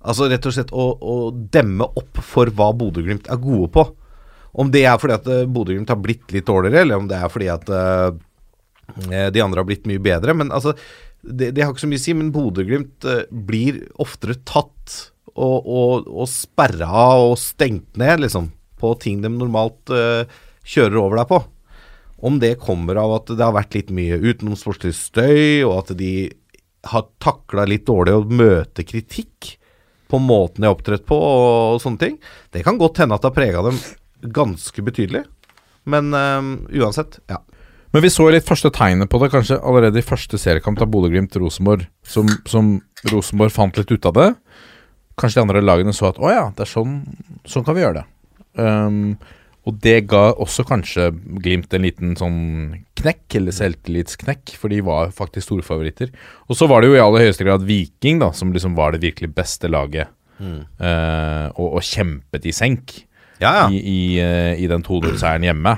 Altså 0.00 0.28
rett 0.32 0.46
og 0.48 0.54
slett 0.56 0.72
å, 0.72 0.84
å 0.96 1.16
demme 1.32 1.86
opp 1.86 2.20
for 2.24 2.50
hva 2.56 2.70
Bodø-Glimt 2.76 3.28
er 3.32 3.40
gode 3.40 3.70
på. 3.74 3.84
Om 4.60 4.72
det 4.74 4.82
er 4.88 4.98
fordi 4.98 5.16
at 5.16 5.28
eh, 5.30 5.46
Bodø-Glimt 5.46 5.92
har 5.92 6.00
blitt 6.00 6.32
litt 6.34 6.48
dårligere, 6.48 6.82
eller 6.84 7.00
om 7.00 7.08
det 7.10 7.18
er 7.20 7.30
fordi 7.30 7.50
at 7.52 7.68
eh, 7.70 8.08
eh, 9.08 9.28
de 9.32 9.44
andre 9.44 9.62
har 9.62 9.68
blitt 9.68 9.86
mye 9.88 10.02
bedre. 10.02 10.34
Men 10.36 10.50
altså, 10.56 10.74
det, 11.22 11.50
det 11.56 11.64
har 11.64 11.72
ikke 11.72 11.84
så 11.84 11.90
mye 11.90 12.00
å 12.00 12.04
si, 12.04 12.16
men 12.16 12.32
Bodø-Glimt 12.34 13.06
eh, 13.08 13.24
blir 13.30 13.82
oftere 14.00 14.38
tatt 14.48 14.96
og, 15.34 15.58
og, 15.60 16.08
og 16.08 16.28
sperra 16.30 17.04
og 17.20 17.36
stengt 17.40 17.98
ned, 18.00 18.24
liksom, 18.24 18.50
på 18.80 18.94
ting 19.02 19.20
de 19.24 19.30
normalt 19.32 19.92
eh, 19.94 20.24
kjører 20.64 21.00
over 21.02 21.20
deg 21.20 21.30
på. 21.30 21.40
Om 22.30 22.36
det 22.42 22.58
kommer 22.60 22.98
av 23.00 23.14
at 23.18 23.32
det 23.32 23.44
har 23.44 23.56
vært 23.56 23.76
litt 23.76 23.92
mye 23.96 24.18
utenomsportslig 24.20 24.92
støy, 24.96 25.62
og 25.68 25.76
at 25.78 25.94
de 26.00 26.12
har 26.90 27.08
takla 27.20 27.66
litt 27.68 27.86
dårlig 27.88 28.16
å 28.16 28.24
møte 28.24 28.84
kritikk 28.88 29.54
på 30.10 30.18
måten 30.18 30.64
de 30.64 30.68
har 30.68 30.74
opptrådt 30.74 31.04
på 31.06 31.16
og, 31.16 31.76
og 31.76 31.82
sånne 31.84 32.00
ting, 32.00 32.16
det 32.50 32.64
kan 32.66 32.80
godt 32.80 32.98
hende 33.02 33.14
at 33.14 33.22
det 33.22 33.30
har 33.30 33.36
prega 33.36 33.62
dem 33.68 33.78
ganske 34.34 34.84
betydelig. 34.84 35.22
Men 35.88 36.12
eh, 36.16 36.50
uansett, 36.80 37.20
ja. 37.30 37.40
Men 37.90 38.04
vi 38.04 38.10
så 38.12 38.28
litt 38.30 38.46
første 38.46 38.70
tegnet 38.74 39.10
på 39.10 39.18
det, 39.22 39.32
kanskje 39.32 39.58
allerede 39.66 39.98
i 39.98 40.06
første 40.06 40.38
seriekamp 40.38 40.78
av 40.82 40.90
Bodø-Glimt-Rosenborg, 40.92 41.88
som, 42.06 42.28
som 42.46 42.76
Rosenborg 43.10 43.50
fant 43.54 43.80
litt 43.80 43.90
ut 43.90 44.06
av 44.06 44.14
det. 44.14 44.28
Kanskje 45.18 45.40
de 45.40 45.46
andre 45.48 45.62
lagene 45.64 45.94
så 45.96 46.12
at 46.12 46.20
å 46.22 46.30
ja, 46.30 46.46
det 46.54 46.64
er 46.64 46.70
sånn, 46.70 47.00
sånn 47.50 47.66
kan 47.66 47.76
vi 47.76 47.82
gjøre 47.82 48.02
det. 48.02 48.06
Um, 48.60 49.16
og 49.68 49.76
det 49.84 50.06
ga 50.10 50.30
også 50.42 50.64
kanskje 50.66 51.10
Glimt 51.44 51.74
en 51.76 51.84
liten 51.84 52.14
sånn 52.18 52.38
knekk, 52.98 53.26
eller 53.40 53.54
selvtillitsknekk, 53.54 54.54
for 54.60 54.72
de 54.72 54.80
var 54.86 55.12
faktisk 55.14 55.48
storfavoritter. 55.50 56.14
Og 56.48 56.58
så 56.58 56.68
var 56.70 56.82
det 56.82 56.90
jo 56.90 56.96
i 56.96 57.02
aller 57.02 57.26
høyeste 57.26 57.46
grad 57.46 57.66
Viking, 57.68 58.22
da, 58.22 58.30
som 58.36 58.54
liksom 58.54 58.78
var 58.78 58.94
det 58.94 59.02
virkelig 59.04 59.32
beste 59.36 59.70
laget. 59.70 60.10
eh, 60.80 61.46
og, 61.52 61.74
og 61.76 61.82
kjempet 61.84 62.46
i 62.48 62.52
senk 62.56 62.94
Ja, 63.42 63.50
ja. 63.58 63.64
i, 63.68 63.76
i, 63.82 64.00
uh, 64.24 64.54
i 64.56 64.68
den 64.70 64.86
2-0-seieren 64.86 65.44
hjemme. 65.50 65.74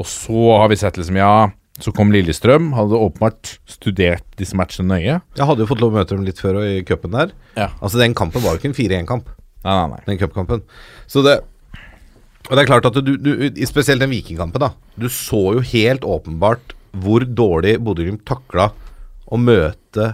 Og 0.00 0.06
så 0.10 0.46
har 0.58 0.68
vi 0.72 0.78
sett 0.80 0.96
liksom, 0.98 1.16
ja 1.20 1.50
Så 1.82 1.90
kom 1.94 2.12
Lillestrøm, 2.14 2.72
hadde 2.76 2.98
åpenbart 2.98 3.56
studert 3.66 4.24
disse 4.38 4.54
matchene 4.58 4.94
nøye. 4.94 5.16
Jeg 5.34 5.46
hadde 5.48 5.64
jo 5.64 5.66
fått 5.70 5.80
lov 5.82 5.90
å 5.94 5.98
møte 5.98 6.14
dem 6.14 6.26
litt 6.26 6.38
før 6.42 6.60
og 6.60 6.66
i 6.68 6.84
cupen 6.86 7.14
der. 7.16 7.32
Ja. 7.58 7.72
Altså 7.82 7.98
Den 7.98 8.14
kampen 8.14 8.44
var 8.44 8.54
jo 8.54 8.60
ikke 8.62 8.70
en 8.70 8.78
4-1-kamp, 8.78 9.32
Nei, 9.64 9.74
nei, 9.74 9.88
nei. 9.94 10.00
den 10.06 10.20
cupkampen. 10.20 10.62
Så 11.10 11.22
det 11.26 11.40
Og 12.44 12.52
det 12.54 12.62
er 12.62 12.68
klart 12.68 12.86
at 12.86 12.98
du, 13.00 13.14
du 13.16 13.30
Spesielt 13.66 14.02
den 14.04 14.12
Vikingkampen, 14.12 14.60
da. 14.60 14.70
Du 15.00 15.08
så 15.08 15.54
jo 15.56 15.64
helt 15.64 16.04
åpenbart 16.04 16.74
hvor 16.94 17.24
dårlig 17.26 17.78
Bodø-Glimt 17.82 18.22
takla 18.28 18.68
å 19.26 19.38
møte 19.40 20.12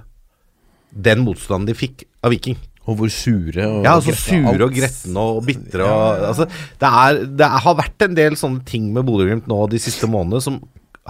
den 0.90 1.20
motstanden 1.26 1.68
de 1.68 1.74
fikk 1.76 2.06
av 2.24 2.32
Viking. 2.32 2.56
Og 2.88 2.96
hvor 2.96 3.10
sure 3.12 3.66
og 3.68 3.84
Ja, 3.84 3.94
altså 3.98 4.14
sure 4.16 4.66
og 4.66 4.72
gretne 4.74 5.24
og 5.34 5.42
bitre 5.46 5.84
og 5.84 6.24
altså, 6.30 6.46
det, 6.80 6.88
er, 6.88 7.18
det 7.38 7.48
har 7.66 7.76
vært 7.78 8.06
en 8.06 8.16
del 8.16 8.38
sånne 8.40 8.64
ting 8.66 8.88
med 8.94 9.04
Bodø-Glimt 9.08 9.50
nå 9.50 9.58
de 9.70 9.80
siste 9.82 10.08
månedene 10.10 10.42
som 10.44 10.60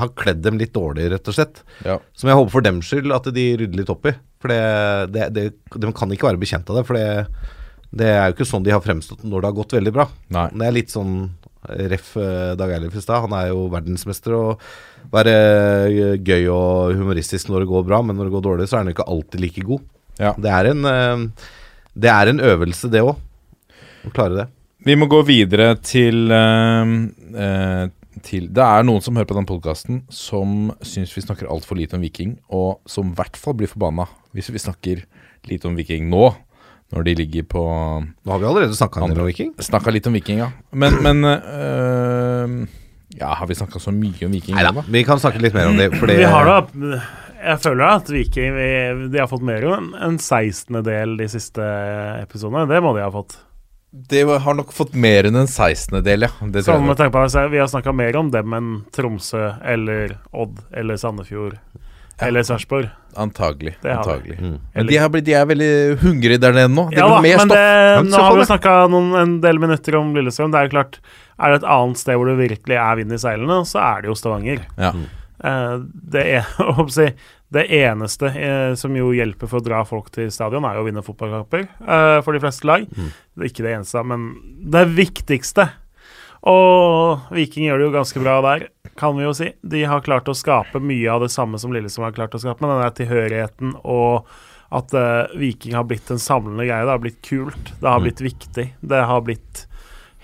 har 0.01 0.11
kledd 0.16 0.43
dem 0.45 0.59
litt 0.61 0.73
dårlig, 0.75 1.09
rett 1.12 1.29
og 1.29 1.35
slett. 1.37 1.62
Ja. 1.85 1.99
Som 2.16 2.31
jeg 2.31 2.39
håper 2.39 2.53
for 2.55 2.64
dems 2.64 2.89
skyld 2.89 3.12
at 3.14 3.27
de 3.35 3.47
rydder 3.61 3.81
litt 3.81 3.91
opp 3.93 4.07
i. 4.09 4.14
For 4.41 4.53
det, 4.53 5.27
det, 5.35 5.47
de 5.77 5.93
kan 5.97 6.14
ikke 6.14 6.31
være 6.31 6.41
bekjent 6.41 6.71
av 6.73 6.79
det. 6.79 6.85
For 6.89 6.97
det, 6.97 7.51
det 8.01 8.09
er 8.14 8.29
jo 8.29 8.37
ikke 8.37 8.49
sånn 8.49 8.64
de 8.66 8.73
har 8.75 8.85
fremstått 8.85 9.27
når 9.27 9.43
det 9.43 9.51
har 9.51 9.59
gått 9.59 9.77
veldig 9.77 9.95
bra. 9.95 10.07
Nei. 10.33 10.47
Det 10.55 10.68
er 10.68 10.77
litt 10.79 10.95
sånn 10.95 11.14
ref 11.91 12.14
eh, 12.16 12.53
Dag 12.57 12.73
Eilif 12.73 12.97
i 12.97 13.05
stad. 13.05 13.27
Han 13.27 13.37
er 13.37 13.51
jo 13.51 13.66
verdensmester 13.73 14.37
og 14.39 14.66
være 15.12 15.37
eh, 15.91 16.16
gøy 16.16 16.49
og 16.55 16.97
humoristisk 16.97 17.51
når 17.51 17.64
det 17.64 17.73
går 17.73 17.89
bra, 17.89 18.01
men 18.07 18.16
når 18.16 18.31
det 18.31 18.37
går 18.37 18.47
dårlig, 18.47 18.68
så 18.71 18.79
er 18.79 18.85
han 18.85 18.93
jo 18.93 18.97
ikke 18.97 19.11
alltid 19.16 19.45
like 19.45 19.66
god. 19.66 19.89
Ja. 20.21 20.35
Det 20.39 20.55
er 20.55 20.71
en, 20.71 20.87
eh, 20.89 21.51
det 22.01 22.11
er 22.12 22.30
en 22.32 22.40
øvelse, 22.53 22.90
det 22.92 23.03
òg. 23.05 23.16
Å 24.09 24.12
klare 24.16 24.38
det. 24.38 24.46
Vi 24.88 24.94
må 24.96 25.09
gå 25.12 25.20
videre 25.28 25.74
til, 25.84 26.30
eh, 26.32 26.92
eh, 27.36 27.88
til 28.24 28.48
Det 28.53 28.64
er 28.64 28.84
noen 28.84 29.03
som 29.05 29.16
hører 29.16 29.28
på 29.28 29.36
den 29.36 29.46
podkasten 29.48 30.03
som 30.12 30.70
syns 30.84 31.12
vi 31.14 31.22
snakker 31.24 31.48
altfor 31.53 31.76
lite 31.78 31.94
om 31.98 32.03
Viking, 32.05 32.38
og 32.51 32.80
som 32.88 33.12
i 33.12 33.14
hvert 33.18 33.36
fall 33.36 33.55
blir 33.61 33.68
forbanna 33.70 34.09
hvis 34.34 34.51
vi 34.53 34.59
snakker 34.62 35.05
lite 35.48 35.68
om 35.68 35.76
Viking 35.76 36.09
nå, 36.11 36.34
når 36.92 37.05
de 37.07 37.14
ligger 37.20 37.46
på 37.48 37.62
Nå 38.03 38.32
har 38.32 38.40
vi 38.42 38.48
allerede 38.48 38.74
snakka 38.76 39.05
om 39.05 39.14
Viking. 39.26 39.53
Snakka 39.62 39.92
litt 39.94 40.09
om 40.11 40.16
Viking, 40.16 40.40
ja. 40.42 40.51
Men, 40.72 40.96
men 41.05 41.24
eh, 41.24 42.66
Ja, 43.20 43.34
har 43.34 43.46
vi 43.46 43.55
snakka 43.59 43.80
så 43.82 43.92
mye 43.94 44.26
om 44.26 44.32
Viking 44.32 44.57
Nei 44.57 44.64
da? 44.66 44.84
vi 44.86 45.05
kan 45.07 45.18
snakke 45.22 45.40
litt 45.42 45.55
mer 45.55 45.68
om 45.70 45.76
det. 45.78 45.90
Fordi, 46.01 46.16
Vi 46.20 46.28
har 46.30 46.48
da 46.48 46.59
Jeg 47.41 47.61
føler 47.64 47.86
at 47.97 48.11
Viking 48.12 48.57
vi, 48.57 48.70
De 49.12 49.20
har 49.22 49.28
fått 49.30 49.45
mer 49.47 49.64
enn 49.64 49.93
en 49.97 50.18
16-del 50.20 51.16
de 51.20 51.28
siste 51.32 51.64
episodene. 52.20 52.66
Det 52.68 52.82
må 52.84 52.93
de 52.97 53.05
ha 53.05 53.12
fått. 53.14 53.38
De 53.91 54.22
har 54.22 54.55
nok 54.55 54.70
fått 54.74 54.93
mer 54.95 55.26
enn 55.26 55.38
en 55.41 55.49
16-del, 55.51 56.28
ja. 56.28 56.30
Det 56.47 56.62
tror 56.62 56.76
Sånn 56.76 56.84
jeg 56.84 56.91
med 56.93 56.99
tanke 57.01 57.14
på 57.16 57.24
at 57.26 57.51
Vi 57.51 57.59
har 57.59 57.70
snakka 57.72 57.95
mer 57.97 58.18
om 58.20 58.28
dem 58.30 58.55
enn 58.55 58.72
Tromsø 58.95 59.49
eller 59.66 60.18
Odd 60.30 60.61
eller 60.70 61.01
Sandefjord 61.01 61.57
eller 62.20 62.45
Sarpsborg. 62.45 62.91
Antagelig. 63.16 63.74
Det 63.82 63.95
antagelig. 63.97 64.36
Mm. 64.38 64.59
Men 64.74 64.86
de, 64.86 64.97
har 65.01 65.09
blitt, 65.11 65.24
de 65.24 65.34
er 65.34 65.47
veldig 65.49 65.70
hungrige 66.03 66.41
der 66.43 66.53
nede 66.53 66.70
nå. 66.70 66.84
De 66.91 66.99
Ja 67.01 67.07
da, 67.09 67.20
men 67.24 67.49
det, 67.51 67.62
nå 68.11 68.20
har 68.20 68.34
vi 68.36 68.43
det. 68.43 68.49
snakka 68.51 68.74
en 69.22 69.38
del 69.43 69.62
minutter 69.62 69.97
om 69.99 70.12
Lillestrøm. 70.14 70.53
Det 70.53 70.61
er 70.61 70.68
jo 70.68 70.74
klart, 70.76 71.01
er 71.41 71.55
det 71.55 71.62
et 71.62 71.70
annet 71.72 72.03
sted 72.03 72.20
hvor 72.20 72.28
det 72.30 72.36
virkelig 72.43 72.76
er 72.76 73.01
vind 73.01 73.16
i 73.16 73.20
seilene, 73.24 73.62
så 73.66 73.80
er 73.82 74.05
det 74.05 74.12
jo 74.12 74.18
Stavanger. 74.20 74.62
Ja. 74.76 74.93
Eh, 74.93 75.20
det, 75.41 76.24
er, 76.36 76.49
si, 76.93 77.07
det 77.51 77.66
eneste 77.80 78.30
eh, 78.36 78.72
som 78.78 78.97
jo 78.97 79.12
hjelper 79.16 79.51
for 79.51 79.61
å 79.61 79.66
dra 79.66 79.82
folk 79.88 80.11
til 80.14 80.30
stadion, 80.32 80.66
er 80.68 80.78
jo 80.78 80.84
å 80.84 80.88
vinne 80.88 81.05
fotballkamper 81.07 81.64
eh, 81.66 82.18
for 82.24 82.36
de 82.36 82.43
fleste 82.43 82.68
lag. 82.68 82.84
Det 82.86 83.47
er 83.47 83.53
ikke 83.53 83.66
det 83.66 83.76
eneste, 83.78 84.05
men 84.07 84.28
det 84.74 84.84
viktigste. 84.95 85.70
Og 86.51 87.32
Viking 87.36 87.66
gjør 87.66 87.80
det 87.80 87.88
jo 87.88 87.97
ganske 87.99 88.22
bra 88.22 88.38
der, 88.45 88.68
kan 89.01 89.16
vi 89.16 89.26
jo 89.26 89.34
si. 89.36 89.51
De 89.61 89.82
har 89.88 90.05
klart 90.05 90.28
å 90.30 90.36
skape 90.36 90.80
mye 90.80 91.11
av 91.12 91.24
det 91.24 91.32
samme 91.32 91.61
som 91.61 91.74
Lillesand 91.74 92.07
har 92.07 92.16
klart 92.16 92.36
å 92.36 92.41
skape, 92.41 92.64
med 92.64 92.80
den 92.80 92.97
tilhørigheten 93.03 93.74
og 93.82 94.30
at 94.70 94.95
eh, 94.95 95.34
Viking 95.41 95.74
har 95.74 95.88
blitt 95.91 96.11
en 96.12 96.22
samlende 96.22 96.64
greie. 96.68 96.86
Det 96.86 96.95
har 96.95 97.03
blitt 97.03 97.20
kult, 97.26 97.74
det 97.80 97.91
har 97.91 98.05
blitt 98.05 98.22
viktig, 98.22 98.66
det 98.80 99.03
har 99.11 99.26
blitt 99.26 99.64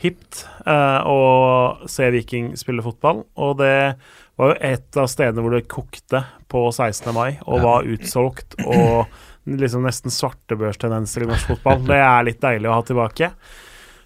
hipt 0.00 0.44
eh, 0.68 1.00
å 1.08 1.88
se 1.90 2.08
Viking 2.14 2.52
spille 2.58 2.84
fotball. 2.84 3.24
Og 3.34 3.56
det 3.60 3.96
var 4.36 4.52
jo 4.52 4.56
et 4.68 4.98
av 5.00 5.06
stedene 5.10 5.44
hvor 5.44 5.54
det 5.56 5.68
kokte 5.72 6.24
på 6.52 6.66
16. 6.72 7.08
mai 7.16 7.38
og 7.46 7.62
var 7.64 7.88
utsolgt. 7.88 8.58
Og 8.66 9.06
liksom 9.46 9.86
nesten 9.86 10.12
svartebørstendenser 10.12 11.24
i 11.24 11.30
norsk 11.30 11.54
fotball. 11.54 11.86
Det 11.86 12.02
er 12.02 12.26
litt 12.26 12.42
deilig 12.42 12.70
å 12.70 12.76
ha 12.76 12.84
tilbake. 12.86 13.30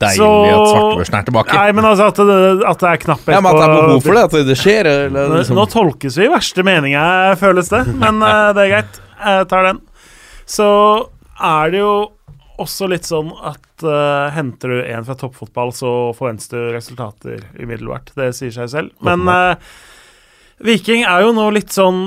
Deilig 0.01 0.17
Så- 0.17 0.29
at 0.49 0.69
svartebørsen 0.71 1.19
er 1.19 1.27
tilbake. 1.27 1.55
Nei, 1.55 1.73
men 1.73 1.85
altså 1.85 2.07
at 2.09 2.17
det, 2.17 2.67
at 2.67 2.79
det 2.79 2.89
er 2.89 3.03
knapphet 3.05 3.35
ja, 3.35 3.41
men 3.41 3.51
at 3.51 3.61
det 3.61 3.67
er 3.69 3.75
behov 3.75 4.03
for 4.03 4.15
det, 4.15 4.25
at 4.25 4.47
det 4.49 4.57
skjer. 4.57 4.87
Eller, 4.87 5.35
liksom. 5.37 5.57
Nå 5.57 5.67
tolkes 5.69 6.17
vi 6.17 6.25
i 6.25 6.33
verste 6.33 6.65
mening 6.65 6.95
her, 6.97 7.37
føles 7.37 7.69
det. 7.69 7.83
Men 8.01 8.23
eh, 8.23 8.53
det 8.57 8.65
er 8.65 8.73
greit. 8.77 9.03
Jeg 9.21 9.49
tar 9.51 9.69
den. 9.69 9.83
Så 10.49 10.71
er 11.41 11.71
det 11.71 11.83
jo 11.83 11.93
også 12.61 12.89
litt 12.91 13.07
sånn 13.09 13.31
at 13.47 13.85
uh, 13.87 14.29
henter 14.35 14.69
du 14.69 14.81
en 14.85 15.05
fra 15.07 15.17
toppfotball, 15.17 15.73
så 15.73 16.13
forventer 16.17 16.57
du 16.57 16.75
resultater 16.77 17.45
umiddelbart. 17.57 18.13
Det 18.17 18.35
sier 18.37 18.53
seg 18.53 18.69
selv. 18.73 18.91
Men 19.05 19.25
eh, 19.33 19.71
Viking 20.61 21.07
er 21.09 21.25
jo 21.25 21.33
nå 21.33 21.47
litt 21.57 21.73
sånn 21.73 22.03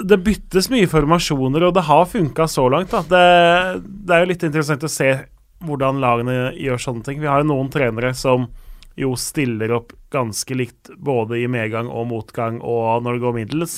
Det 0.00 0.16
byttes 0.24 0.70
mye 0.72 0.88
formasjoner, 0.88 1.66
og 1.68 1.74
det 1.76 1.84
har 1.84 2.06
funka 2.08 2.46
så 2.48 2.64
langt. 2.72 2.94
Det, 3.10 3.24
det 3.84 4.16
er 4.16 4.22
jo 4.22 4.30
litt 4.30 4.46
interessant 4.46 4.86
å 4.86 4.88
se 4.88 5.10
hvordan 5.60 6.00
lagene 6.00 6.54
gjør 6.56 6.80
sånne 6.80 7.04
ting. 7.04 7.18
Vi 7.20 7.28
har 7.28 7.42
jo 7.42 7.50
noen 7.50 7.68
trenere 7.72 8.14
som 8.16 8.46
jo 8.96 9.12
stiller 9.20 9.74
opp 9.76 9.92
ganske 10.12 10.56
likt 10.56 10.90
både 10.96 11.42
i 11.42 11.48
medgang 11.52 11.88
og 11.92 12.08
motgang 12.10 12.62
og 12.64 13.04
når 13.04 13.18
det 13.18 13.24
går 13.26 13.36
middels. 13.36 13.76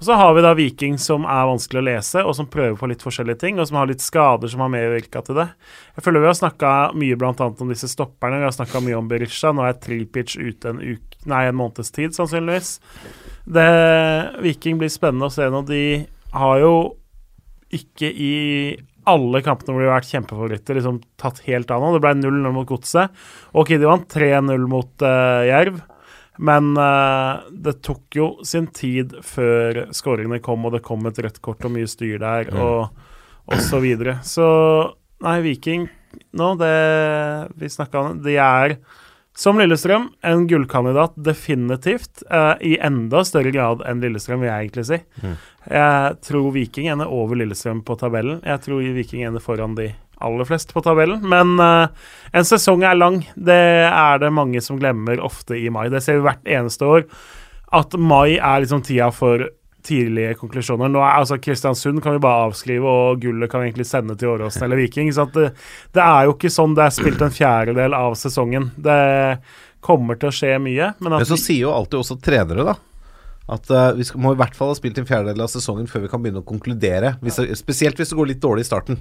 Og 0.00 0.06
så 0.08 0.16
har 0.16 0.34
vi 0.34 0.42
da 0.42 0.54
Viking 0.56 0.94
som 0.98 1.26
er 1.28 1.44
vanskelig 1.44 1.82
å 1.82 1.84
lese, 1.84 2.20
og 2.24 2.32
som 2.32 2.48
prøver 2.48 2.76
på 2.80 2.88
litt 2.88 3.02
forskjellige 3.04 3.42
ting, 3.42 3.58
og 3.60 3.68
som 3.68 3.76
har 3.76 3.90
litt 3.90 4.00
skader 4.00 4.48
som 4.48 4.62
har 4.64 4.72
medvirka 4.72 5.20
til 5.26 5.36
det. 5.36 5.50
Jeg 5.98 6.06
føler 6.06 6.24
vi 6.24 6.30
har 6.30 6.38
snakka 6.38 6.70
mye 6.96 7.18
annet 7.20 7.60
om 7.60 7.70
disse 7.70 7.90
stopperne. 7.92 8.38
Vi 8.40 8.48
har 8.48 8.56
snakka 8.56 8.80
mye 8.80 8.96
om 8.96 9.10
Berisha. 9.10 9.52
Nå 9.52 9.66
er 9.68 9.76
Tripic 9.76 10.38
ute 10.40 10.72
en, 10.72 10.80
uke, 10.80 11.20
nei, 11.28 11.44
en 11.50 11.58
måneds 11.60 11.92
tid, 11.92 12.16
sannsynligvis. 12.16 12.78
Det, 13.44 13.68
Viking 14.44 14.80
blir 14.80 14.92
spennende 14.92 15.30
å 15.30 15.34
se 15.34 15.48
nå. 15.50 15.62
De 15.68 15.82
har 16.34 16.62
jo 16.62 16.74
ikke 17.74 18.10
i 18.10 18.34
alle 19.10 19.40
kampene 19.42 19.74
hvor 19.74 19.82
de 19.82 19.88
har 19.88 19.98
vært 19.98 20.10
kjempefavoritter, 20.10 20.76
liksom 20.76 21.00
tatt 21.20 21.40
helt 21.46 21.70
av 21.72 21.82
nå. 21.82 21.94
Det 21.94 22.02
ble 22.04 22.14
0-0 22.20 22.52
mot 22.54 22.68
Godset. 22.68 23.14
Ok, 23.56 23.74
de 23.76 23.88
vant 23.88 24.06
3-0 24.10 24.66
mot 24.70 25.06
uh, 25.06 25.46
Jerv. 25.48 25.80
Men 26.40 26.72
uh, 26.78 27.46
det 27.52 27.80
tok 27.84 28.16
jo 28.16 28.28
sin 28.46 28.68
tid 28.76 29.16
før 29.26 29.86
skåringene 29.96 30.40
kom, 30.44 30.64
og 30.64 30.76
det 30.76 30.84
kom 30.86 31.04
et 31.08 31.18
rødt 31.20 31.40
kort 31.44 31.64
og 31.66 31.74
mye 31.74 31.88
styr 31.90 32.20
der, 32.22 32.52
og, 32.56 32.92
og 33.50 33.64
så 33.64 33.80
videre. 33.82 34.18
Så 34.24 34.46
nei, 35.24 35.40
Viking 35.44 35.88
nå, 36.36 36.54
det 36.58 36.74
vi 37.58 37.70
snakka 37.70 38.02
om, 38.02 38.18
de 38.24 38.36
er 38.40 38.76
som 39.40 39.56
Lillestrøm 39.56 40.10
en 40.28 40.42
gullkandidat, 40.50 41.14
definitivt. 41.16 42.22
eh, 42.28 42.54
I 42.60 42.74
enda 42.84 43.22
større 43.24 43.52
grad 43.54 43.80
enn 43.88 44.02
Lillestrøm, 44.04 44.42
vil 44.42 44.50
jeg 44.50 44.66
egentlig 44.66 44.84
si. 44.90 44.98
Jeg 45.70 46.20
tror 46.26 46.50
Viking 46.52 46.90
ender 46.92 47.08
over 47.08 47.38
Lillestrøm 47.40 47.80
på 47.84 47.96
tabellen. 48.00 48.42
Jeg 48.44 48.60
tror 48.66 48.84
Viking 48.96 49.24
ender 49.24 49.40
foran 49.40 49.76
de 49.78 49.90
aller 50.20 50.44
fleste 50.44 50.74
på 50.76 50.82
tabellen. 50.84 51.22
Men 51.24 51.54
eh, 51.64 51.88
en 52.36 52.44
sesong 52.44 52.84
er 52.84 52.98
lang. 53.00 53.22
Det 53.36 53.56
er 53.88 54.20
det 54.20 54.32
mange 54.36 54.60
som 54.60 54.78
glemmer 54.80 55.22
ofte 55.24 55.56
i 55.56 55.70
mai. 55.72 55.88
Det 55.88 56.02
ser 56.04 56.20
vi 56.20 56.26
hvert 56.28 56.44
eneste 56.44 56.84
år. 56.84 57.06
At 57.72 57.96
mai 57.96 58.36
er 58.36 58.60
liksom 58.60 58.82
tida 58.84 59.08
for 59.14 59.46
tidlige 59.86 60.34
konklusjoner. 60.40 60.90
Nå 60.92 61.00
er 61.02 61.16
altså 61.20 61.38
Kristiansund 61.42 62.02
kan 62.04 62.16
vi 62.16 62.22
bare 62.22 62.48
avskrive, 62.48 62.86
og 62.90 63.22
gullet 63.22 63.50
kan 63.50 63.62
vi 63.62 63.70
egentlig 63.70 63.88
sende 63.88 64.16
til 64.18 64.34
Åråsen 64.34 64.66
eller 64.66 64.80
Viking. 64.80 65.10
Så 65.14 65.26
det, 65.34 65.50
det 65.96 66.04
er 66.04 66.28
jo 66.28 66.36
ikke 66.36 66.52
sånn 66.52 66.76
det 66.78 66.86
er 66.86 66.94
spilt 66.94 67.24
en 67.24 67.34
fjerdedel 67.34 67.96
av 67.96 68.16
sesongen. 68.20 68.70
Det 68.76 69.00
kommer 69.84 70.20
til 70.20 70.30
å 70.30 70.36
skje 70.36 70.54
mye. 70.62 70.92
Men, 71.00 71.16
Men 71.16 71.28
så 71.28 71.38
sier 71.40 71.66
jo 71.66 71.74
alltid 71.74 72.00
også 72.02 72.18
trenere, 72.22 72.66
da. 72.72 72.76
At 73.50 73.70
uh, 73.74 73.88
vi 73.96 74.04
skal, 74.06 74.22
må 74.22 74.34
i 74.34 74.38
hvert 74.38 74.54
fall 74.54 74.70
ha 74.70 74.76
spilt 74.78 75.00
en 75.00 75.08
fjerdedel 75.08 75.42
av 75.42 75.50
sesongen 75.50 75.88
før 75.90 76.04
vi 76.04 76.10
kan 76.12 76.22
begynne 76.22 76.44
å 76.44 76.46
konkludere. 76.46 77.16
Hvis 77.24 77.40
det, 77.40 77.56
spesielt 77.58 77.98
hvis 77.98 78.12
det 78.12 78.18
går 78.20 78.30
litt 78.34 78.44
dårlig 78.44 78.66
i 78.66 78.68
starten. 78.68 79.00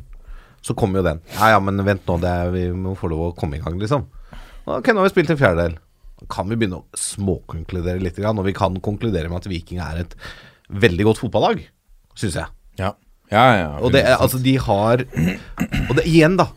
Så 0.66 0.74
kommer 0.76 1.00
jo 1.00 1.06
den. 1.06 1.22
Ja 1.38 1.54
ja, 1.54 1.60
men 1.64 1.80
vent 1.88 2.08
nå, 2.10 2.18
er, 2.26 2.50
vi 2.52 2.66
må 2.76 2.96
få 3.00 3.12
lov 3.12 3.30
å 3.30 3.36
komme 3.38 3.60
i 3.60 3.62
gang, 3.64 3.78
liksom. 3.80 4.08
Ok, 4.66 4.90
nå 4.92 5.00
har 5.00 5.08
vi 5.08 5.14
spilt 5.14 5.32
en 5.32 5.40
fjerdedel. 5.40 5.78
Kan 6.28 6.50
vi 6.50 6.58
begynne 6.60 6.82
å 6.82 7.00
småkonkludere 7.00 8.02
litt, 8.04 8.20
og 8.20 8.42
vi 8.44 8.56
kan 8.58 8.76
konkludere 8.84 9.32
med 9.32 9.40
at 9.40 9.48
Viking 9.48 9.80
er 9.84 10.02
et 10.02 10.18
veldig 10.70 11.08
godt 11.10 11.22
fotballag, 11.24 11.62
syns 12.18 12.38
jeg. 12.40 12.52
Ja. 12.80 12.94
Ja, 13.30 13.44
ja, 13.54 13.68
og 13.78 13.94
det 13.94 14.02
altså, 14.10 14.40
de 14.42 14.56
har 14.58 15.04
Og 15.04 15.92
det 16.00 16.08
igjen, 16.10 16.40
da. 16.40 16.48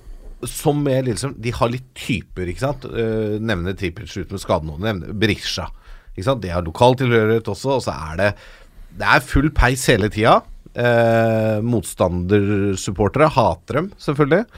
Som 0.49 0.81
med 0.87 1.05
Lillestrøm, 1.05 1.35
de 1.39 1.53
har 1.55 1.71
litt 1.71 1.85
typer, 1.95 2.49
ikke 2.49 2.65
sant. 2.65 2.87
Uh, 2.89 3.37
nevner 3.39 3.77
Trippic 3.79 4.11
uten 4.17 4.35
med 4.35 4.43
skade 4.43 4.67
noen. 4.67 4.81
Nevner 4.83 5.13
Berisha. 5.15 5.69
Ikke 6.17 6.27
sant? 6.27 6.43
De 6.43 6.51
har 6.51 6.65
lokal 6.67 6.97
tilhørighet 6.99 7.51
også, 7.53 7.77
og 7.77 7.85
så 7.85 7.95
er 8.11 8.17
det 8.19 8.31
Det 8.99 9.07
er 9.07 9.23
full 9.25 9.53
peis 9.55 9.85
hele 9.93 10.11
tida. 10.13 10.41
Uh, 10.73 11.61
motstandersupportere 11.63 13.29
hater 13.37 13.79
dem, 13.79 13.93
selvfølgelig. 14.03 14.49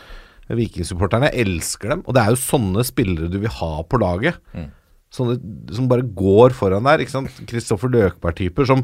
Vikingsupporterne 0.62 1.34
elsker 1.34 1.92
dem. 1.92 2.06
Og 2.06 2.16
det 2.16 2.22
er 2.22 2.32
jo 2.32 2.40
sånne 2.40 2.86
spillere 2.86 3.28
du 3.32 3.38
vil 3.42 3.52
ha 3.58 3.72
på 3.84 4.00
laget. 4.00 4.40
Mm. 4.56 4.70
Sånne 5.14 5.36
som 5.74 5.90
bare 5.90 6.06
går 6.16 6.56
foran 6.56 6.88
der. 6.88 7.04
ikke 7.04 7.14
sant? 7.14 7.44
Kristoffer 7.50 7.92
Løkberg-typer 7.92 8.66
som 8.68 8.82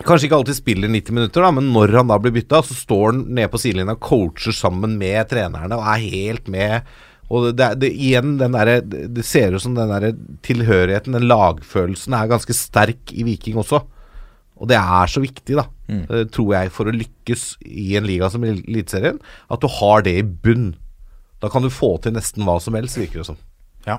kanskje 0.00 0.28
ikke 0.28 0.38
alltid 0.40 0.56
spiller 0.56 0.90
90 0.92 1.16
minutter, 1.16 1.44
da, 1.44 1.52
men 1.54 1.70
når 1.74 1.96
han 1.98 2.10
da 2.10 2.18
blir 2.22 2.34
bytta, 2.34 2.62
så 2.64 2.76
står 2.76 3.10
han 3.10 3.24
nede 3.36 3.50
på 3.52 3.60
sidelinja 3.60 3.96
og 3.96 4.04
coacher 4.04 4.56
sammen 4.56 4.96
med 5.00 5.28
trenerne 5.30 5.78
og 5.78 5.88
er 5.94 6.06
helt 6.12 6.48
med. 6.52 6.92
Og 7.32 7.52
det, 7.56 7.68
det, 7.80 7.92
igjen, 7.92 8.36
den 8.40 8.56
der, 8.56 8.74
det 8.84 9.24
ser 9.24 9.54
ut 9.56 9.64
som 9.64 9.76
den 9.76 9.92
der 9.92 10.12
tilhørigheten, 10.44 11.16
den 11.16 11.28
lagfølelsen, 11.30 12.16
er 12.16 12.30
ganske 12.32 12.56
sterk 12.56 13.12
i 13.14 13.24
Viking 13.28 13.60
også. 13.60 13.82
Og 14.62 14.68
det 14.70 14.76
er 14.78 15.10
så 15.10 15.22
viktig, 15.22 15.56
da, 15.58 15.64
mm. 15.88 16.02
Eh, 16.06 16.26
tror 16.32 16.52
jeg, 16.54 16.72
for 16.74 16.88
å 16.88 16.94
lykkes 16.94 17.46
i 17.66 17.92
en 17.98 18.06
liga 18.06 18.28
som 18.30 18.44
Eliteserien, 18.46 19.18
at 19.50 19.62
du 19.64 19.68
har 19.80 20.04
det 20.06 20.16
i 20.20 20.26
bunn. 20.26 20.74
Da 21.42 21.50
kan 21.50 21.64
du 21.64 21.72
få 21.72 21.96
til 22.02 22.14
nesten 22.14 22.44
hva 22.46 22.58
som 22.62 22.76
helst, 22.78 23.00
virker 23.00 23.22
det 23.22 23.30
som. 23.32 23.40
Ja. 23.88 23.98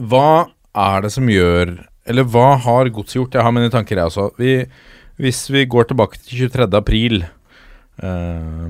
Hva 0.00 0.48
er 0.76 1.04
det 1.04 1.12
som 1.12 1.28
gjør 1.28 1.74
Eller 2.06 2.26
hva 2.30 2.54
har 2.62 2.92
Godset 2.94 3.18
gjort? 3.20 3.34
Jeg 3.34 3.46
har 3.46 3.54
mine 3.54 3.72
tanker, 3.72 3.98
jeg 3.98 4.10
også. 4.10 4.30
Vi, 4.38 4.58
hvis 5.22 5.44
vi 5.50 5.66
går 5.68 5.90
tilbake 5.90 6.20
til 6.20 6.46
23. 6.46 6.68
april, 6.78 7.22
uh, 8.02 8.66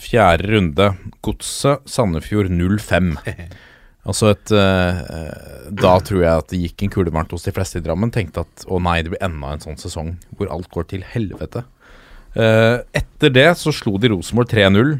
fjerde 0.00 0.50
runde 0.54 0.92
Godset 1.24 1.90
Sandefjord 1.90 2.52
05. 2.52 3.16
Altså 4.08 4.30
et 4.32 4.52
uh, 4.56 5.00
Da 5.76 5.90
tror 6.00 6.22
jeg 6.22 6.42
at 6.42 6.52
det 6.52 6.60
gikk 6.62 6.86
en 6.86 6.92
kulevarmt 6.94 7.34
hos 7.34 7.44
de 7.44 7.52
fleste 7.52 7.80
i 7.80 7.84
Drammen. 7.84 8.08
Tenkte 8.14 8.46
at 8.46 8.64
å 8.64 8.78
nei, 8.80 9.02
det 9.04 9.12
blir 9.12 9.20
enda 9.26 9.52
en 9.52 9.60
sånn 9.60 9.76
sesong 9.80 10.14
hvor 10.38 10.48
alt 10.52 10.70
går 10.72 10.88
til 10.94 11.04
helvete. 11.04 11.66
Uh, 12.32 12.80
etter 12.96 13.34
det 13.34 13.48
så 13.60 13.74
slo 13.74 13.98
de 14.00 14.08
Rosenborg 14.14 14.48
3-0. 14.54 14.96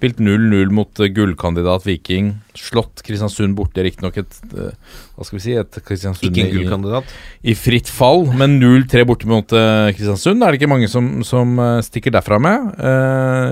Spilt 0.00 0.22
0-0 0.24 0.72
mot 0.72 1.02
uh, 1.02 1.08
gullkandidat 1.12 1.84
Viking. 1.84 2.32
Slått 2.56 3.04
Kristiansund 3.04 3.54
borte, 3.58 3.84
riktignok 3.84 4.16
et 4.22 4.38
uh, 4.56 4.70
Hva 5.14 5.26
skal 5.28 5.36
vi 5.36 5.42
si 5.44 5.56
et 5.60 5.80
Kristiansund 5.84 6.32
Ikke 6.32 6.46
en 6.46 6.54
gullkandidat? 6.56 7.12
I, 7.42 7.52
I, 7.52 7.58
fritt 7.58 7.92
fall, 7.92 8.24
men 8.32 8.56
0-3 8.62 9.04
borte 9.08 9.28
mot 9.28 9.52
Kristiansund. 9.52 10.40
Da 10.40 10.48
Er 10.48 10.56
det 10.56 10.62
ikke 10.62 10.72
mange 10.72 10.88
som, 10.88 11.20
som 11.26 11.60
stikker 11.84 12.16
derfra 12.16 12.40
med. 12.40 12.72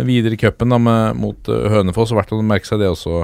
videre 0.09 0.35
i 0.35 0.41
cupen 0.41 0.73
mot 1.21 1.53
Hønefoss, 1.53 2.15
og 2.15 2.23
verdt 2.23 2.35
å 2.35 2.43
merke 2.43 2.69
seg 2.69 2.83
det 2.83 2.91
også 2.91 3.23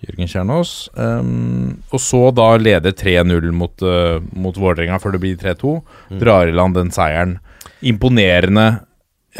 Jørgen 0.00 0.30
Kjernås. 0.30 0.72
Um, 0.96 1.80
og 1.92 2.00
så 2.00 2.22
da 2.32 2.54
leder 2.60 2.94
3-0 2.96 3.50
mot, 3.52 3.74
uh, 3.84 4.16
mot 4.32 4.56
Vålerenga 4.56 5.00
før 5.02 5.16
det 5.16 5.22
blir 5.24 5.40
3-2. 5.40 5.74
Mm. 6.10 6.20
Drar 6.22 6.48
i 6.48 6.54
land 6.56 6.78
den 6.78 6.92
seieren. 6.94 7.36
Imponerende 7.84 8.68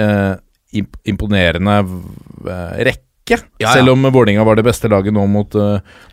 uh, 0.01 0.35
imp 0.77 0.99
Imponerende 1.09 1.81
uh, 1.81 2.75
rekke. 2.77 3.07
Ja, 3.31 3.39
ja. 3.63 3.75
Selv 3.77 3.95
om 3.95 4.09
Vålerenga 4.11 4.45
var 4.47 4.59
det 4.59 4.67
beste 4.67 4.91
laget 4.91 5.15
nå 5.17 5.25
mot, 5.31 5.55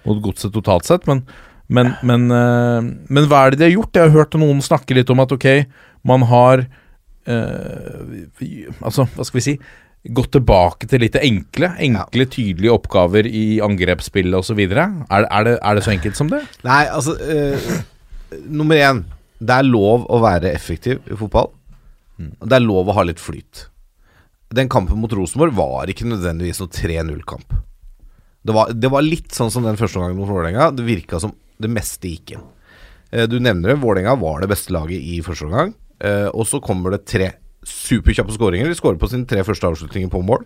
mot 0.06 0.22
Godset 0.24 0.54
totalt 0.56 0.88
sett. 0.88 1.08
Men, 1.10 1.24
men, 1.68 1.92
men, 2.06 2.30
men, 2.30 3.26
hva 3.28 3.46
er 3.46 3.56
det 3.56 3.62
de 3.62 3.68
har 3.68 3.76
gjort? 3.76 3.98
Jeg 3.98 4.10
har 4.10 4.16
hørt 4.16 4.38
noen 4.40 4.62
snakke 4.64 4.96
litt 4.98 5.10
om 5.14 5.24
at 5.24 5.34
ok, 5.36 5.50
man 6.08 6.28
har 6.30 6.68
Altså, 7.28 9.04
hva 9.18 9.26
skal 9.28 9.36
vi 9.36 9.44
si? 9.44 9.56
gått 10.16 10.32
tilbake 10.36 10.88
til 10.90 11.04
litt 11.04 11.18
enkle, 11.20 11.72
enkle, 11.84 12.26
ja. 12.26 12.32
tydelige 12.32 12.74
oppgaver 12.74 13.28
i 13.28 13.60
angrepsspillet 13.64 14.38
osv. 14.40 14.60
Er, 14.64 15.26
er, 15.26 15.48
det, 15.48 15.56
er 15.58 15.78
det 15.78 15.86
så 15.86 15.94
enkelt 15.94 16.20
som 16.20 16.32
det? 16.32 16.44
Nei, 16.68 16.84
altså 16.88 17.18
uh, 17.18 17.72
Nummer 18.52 18.80
én, 18.80 19.04
det 19.40 19.56
er 19.56 19.68
lov 19.68 20.08
å 20.12 20.20
være 20.24 20.52
effektiv 20.52 21.00
i 21.08 21.18
fotball. 21.18 21.52
Og 22.18 22.50
Det 22.50 22.58
er 22.58 22.66
lov 22.66 22.90
å 22.90 22.96
ha 22.98 23.06
litt 23.08 23.22
flyt. 23.22 23.68
Den 24.56 24.70
kampen 24.72 25.02
mot 25.02 25.14
Rosenborg 25.14 25.56
var 25.58 25.92
ikke 25.92 26.08
nødvendigvis 26.08 26.62
noe 26.62 26.72
3-0-kamp. 26.72 27.58
Det, 28.48 28.54
det, 28.80 28.92
var 28.94 29.04
litt 29.04 29.34
sånn 29.36 29.52
som 29.52 29.66
den 29.68 29.80
første 29.80 30.00
gangen 30.00 30.16
mot 30.20 30.30
Vålerenga. 30.30 30.70
Det 30.72 30.86
virka 30.88 31.20
som 31.20 31.34
det 31.60 31.72
meste 31.74 32.14
gikk 32.14 32.38
inn. 32.38 32.46
Uh, 33.12 33.26
du 33.28 33.42
nevner 33.42 33.74
det, 33.74 33.82
Vålerenga 33.82 34.16
var 34.22 34.40
det 34.44 34.52
beste 34.54 34.72
laget 34.76 35.04
i 35.04 35.20
første 35.26 35.50
omgang. 35.50 35.76
Uh, 36.00 36.30
og 36.32 36.48
så 36.48 36.62
kommer 36.64 36.96
det 36.96 37.04
tre 37.10 37.34
superkjappe 37.68 38.32
skåringer. 38.36 38.70
De 38.70 38.78
skårer 38.78 39.00
på 39.02 39.10
sine 39.12 39.28
tre 39.28 39.44
første 39.44 39.68
avslutninger 39.68 40.12
på 40.14 40.24
mål. 40.24 40.46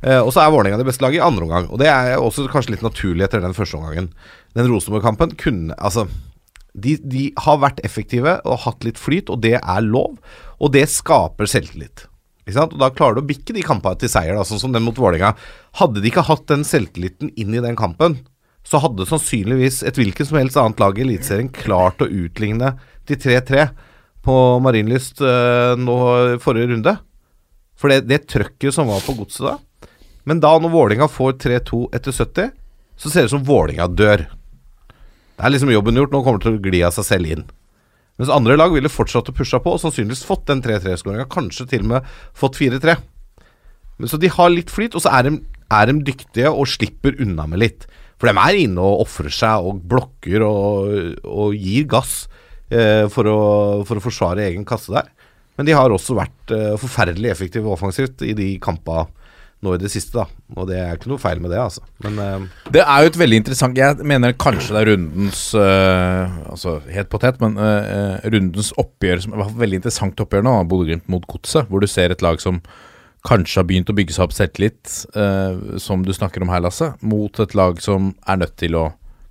Eh, 0.00 0.20
og 0.20 0.32
så 0.32 0.42
er 0.42 0.52
Vålerenga 0.52 0.80
det 0.80 0.88
beste 0.88 1.04
laget 1.04 1.20
i 1.20 1.24
andre 1.24 1.46
omgang. 1.46 1.68
Og 1.68 1.80
det 1.80 1.88
er 1.92 2.16
også 2.16 2.48
kanskje 2.52 2.76
litt 2.76 2.84
naturlig 2.84 3.26
etter 3.26 3.42
den 3.44 3.56
første 3.56 3.76
omgangen. 3.76 4.10
Den 4.56 4.68
Rosenborg-kampen 4.70 5.36
kunne 5.40 5.76
Altså, 5.76 6.06
de, 6.72 6.96
de, 7.02 7.30
har 7.36 7.60
vært 7.60 7.82
effektive 7.84 8.38
og 8.46 8.62
hatt 8.64 8.86
litt 8.86 9.00
flyt, 9.00 9.30
og 9.32 9.42
det 9.44 9.58
er 9.58 9.84
lov. 9.84 10.16
Og 10.60 10.72
det 10.72 10.86
skaper 10.92 11.48
selvtillit. 11.50 12.06
Og 12.58 12.78
Da 12.80 12.90
klarer 12.94 13.18
du 13.18 13.22
å 13.22 13.28
bikke 13.28 13.54
de 13.56 13.64
kampene 13.66 13.98
til 14.00 14.10
seier, 14.12 14.34
da, 14.36 14.46
sånn 14.46 14.62
som 14.62 14.74
den 14.74 14.84
mot 14.86 14.98
Vålerenga. 14.98 15.34
Hadde 15.80 16.02
de 16.02 16.10
ikke 16.10 16.26
hatt 16.26 16.46
den 16.50 16.66
selvtilliten 16.66 17.32
inn 17.38 17.54
i 17.54 17.62
den 17.62 17.78
kampen, 17.78 18.18
så 18.66 18.80
hadde 18.82 19.06
sannsynligvis 19.08 19.82
et 19.88 19.96
hvilket 19.96 20.28
som 20.28 20.38
helst 20.40 20.58
annet 20.60 20.80
lag 20.82 20.98
i 20.98 21.04
Eliteserien 21.06 21.48
klart 21.54 22.02
å 22.02 22.10
utligne 22.10 22.74
til 23.08 23.20
3-3 23.20 23.70
på 24.24 24.34
Marienlyst 24.60 25.22
uh, 25.24 25.78
nå 25.80 25.96
forrige 26.44 26.74
runde. 26.74 26.96
For 27.80 27.92
det, 27.92 28.04
det 28.10 28.26
trøkket 28.28 28.76
som 28.76 28.90
var 28.90 29.00
på 29.04 29.16
godset 29.16 29.46
da. 29.48 29.86
Men 30.28 30.42
da, 30.42 30.52
når 30.60 30.74
Vålinga 30.74 31.08
får 31.08 31.38
3-2 31.40 31.80
etter 31.96 32.12
70, 32.12 32.50
så 33.00 33.08
ser 33.08 33.24
det 33.24 33.30
ut 33.30 33.36
som 33.38 33.46
Vålinga 33.48 33.88
dør. 33.88 34.26
Det 34.28 35.46
er 35.46 35.54
liksom 35.54 35.72
jobben 35.72 35.96
gjort. 35.96 36.12
Nå 36.12 36.20
kommer 36.20 36.42
det 36.42 36.44
til 36.50 36.58
å 36.58 36.62
gli 36.68 36.82
av 36.84 36.92
seg 36.92 37.06
selv 37.08 37.32
inn. 37.32 37.46
Mens 38.20 38.32
andre 38.34 38.52
lag 38.58 38.74
ville 38.74 38.90
fortsatt 38.92 39.30
å 39.32 39.32
pushe 39.32 39.56
på 39.64 39.72
og 39.72 39.80
sannsynligvis 39.80 40.26
fått 40.28 40.44
den 40.50 40.60
3-3-skåringa. 40.60 41.24
Kanskje 41.32 41.64
til 41.70 41.86
og 41.86 41.94
med 41.94 42.10
fått 42.36 42.58
4-3. 42.60 42.98
Så 44.10 44.18
de 44.20 44.28
har 44.32 44.52
litt 44.52 44.72
flyt, 44.72 44.92
og 44.96 45.04
så 45.04 45.12
er 45.16 45.24
de, 45.24 45.38
er 45.72 45.88
de, 45.88 45.94
dyktige 46.04 46.52
og 46.52 46.68
slipper 46.68 47.16
unna 47.24 47.46
med 47.48 47.62
litt. 47.62 47.86
For 48.20 48.28
de 48.28 48.36
er 48.36 48.58
inne 48.60 48.84
og 48.84 49.06
ofrer 49.06 49.32
seg 49.32 49.64
og 49.64 49.80
blokker 49.88 50.44
og, 50.44 50.92
og 51.24 51.56
gir 51.56 51.88
gass 51.88 52.26
eh, 52.68 53.08
for, 53.12 53.24
å, 53.24 53.40
for, 53.88 53.96
å, 53.96 54.04
forsvare 54.04 54.44
egen 54.50 54.68
kasse 54.68 54.92
der. 54.92 55.08
Men 55.56 55.68
de 55.68 55.76
har 55.76 55.92
også 55.92 56.16
vært 56.18 56.52
eh, 56.56 56.76
forferdelig 56.80 57.32
effektive 57.32 57.72
offensivt 57.72 58.20
i 58.28 58.36
de 58.36 58.52
kampene 58.60 59.08
nå 59.60 59.74
i 59.76 59.80
det 59.80 59.90
siste, 59.92 60.16
da. 60.16 60.26
Og 60.56 60.68
det 60.70 60.78
er 60.80 60.96
ikke 60.96 61.10
noe 61.10 61.20
feil 61.20 61.40
med 61.42 61.52
det, 61.52 61.60
altså. 61.60 61.82
Men 62.04 62.18
uh, 62.18 62.68
Det 62.72 62.82
er 62.82 63.04
jo 63.04 63.10
et 63.10 63.18
veldig 63.20 63.40
interessant 63.42 63.76
Jeg 63.76 64.06
mener 64.08 64.36
kanskje 64.40 64.72
det 64.72 64.80
er 64.80 64.90
rundens 64.94 65.42
uh, 65.52 66.38
Altså 66.50 66.78
helt 66.90 67.10
potet, 67.12 67.40
men 67.42 67.58
uh, 67.60 68.16
rundens 68.32 68.72
oppgjør 68.80 69.24
som 69.24 69.36
var 69.40 69.52
veldig 69.60 69.82
interessant 69.82 70.24
oppgjør 70.24 70.46
nå, 70.46 70.56
Bodø-Glimt 70.70 71.10
mot 71.12 71.26
Godset, 71.28 71.68
hvor 71.68 71.84
du 71.84 71.88
ser 71.90 72.14
et 72.14 72.24
lag 72.24 72.40
som 72.42 72.62
kanskje 73.28 73.60
har 73.60 73.66
begynt 73.68 73.90
å 73.92 73.96
bygge 73.96 74.16
seg 74.16 74.24
opp 74.24 74.32
selvtillit, 74.32 74.94
som 75.84 76.06
du 76.06 76.12
snakker 76.16 76.40
om 76.40 76.48
her, 76.48 76.62
Lasse, 76.64 76.94
mot 77.04 77.42
et 77.44 77.52
lag 77.52 77.76
som 77.84 78.14
er 78.24 78.38
nødt 78.40 78.54
til 78.56 78.78
å 78.80 78.86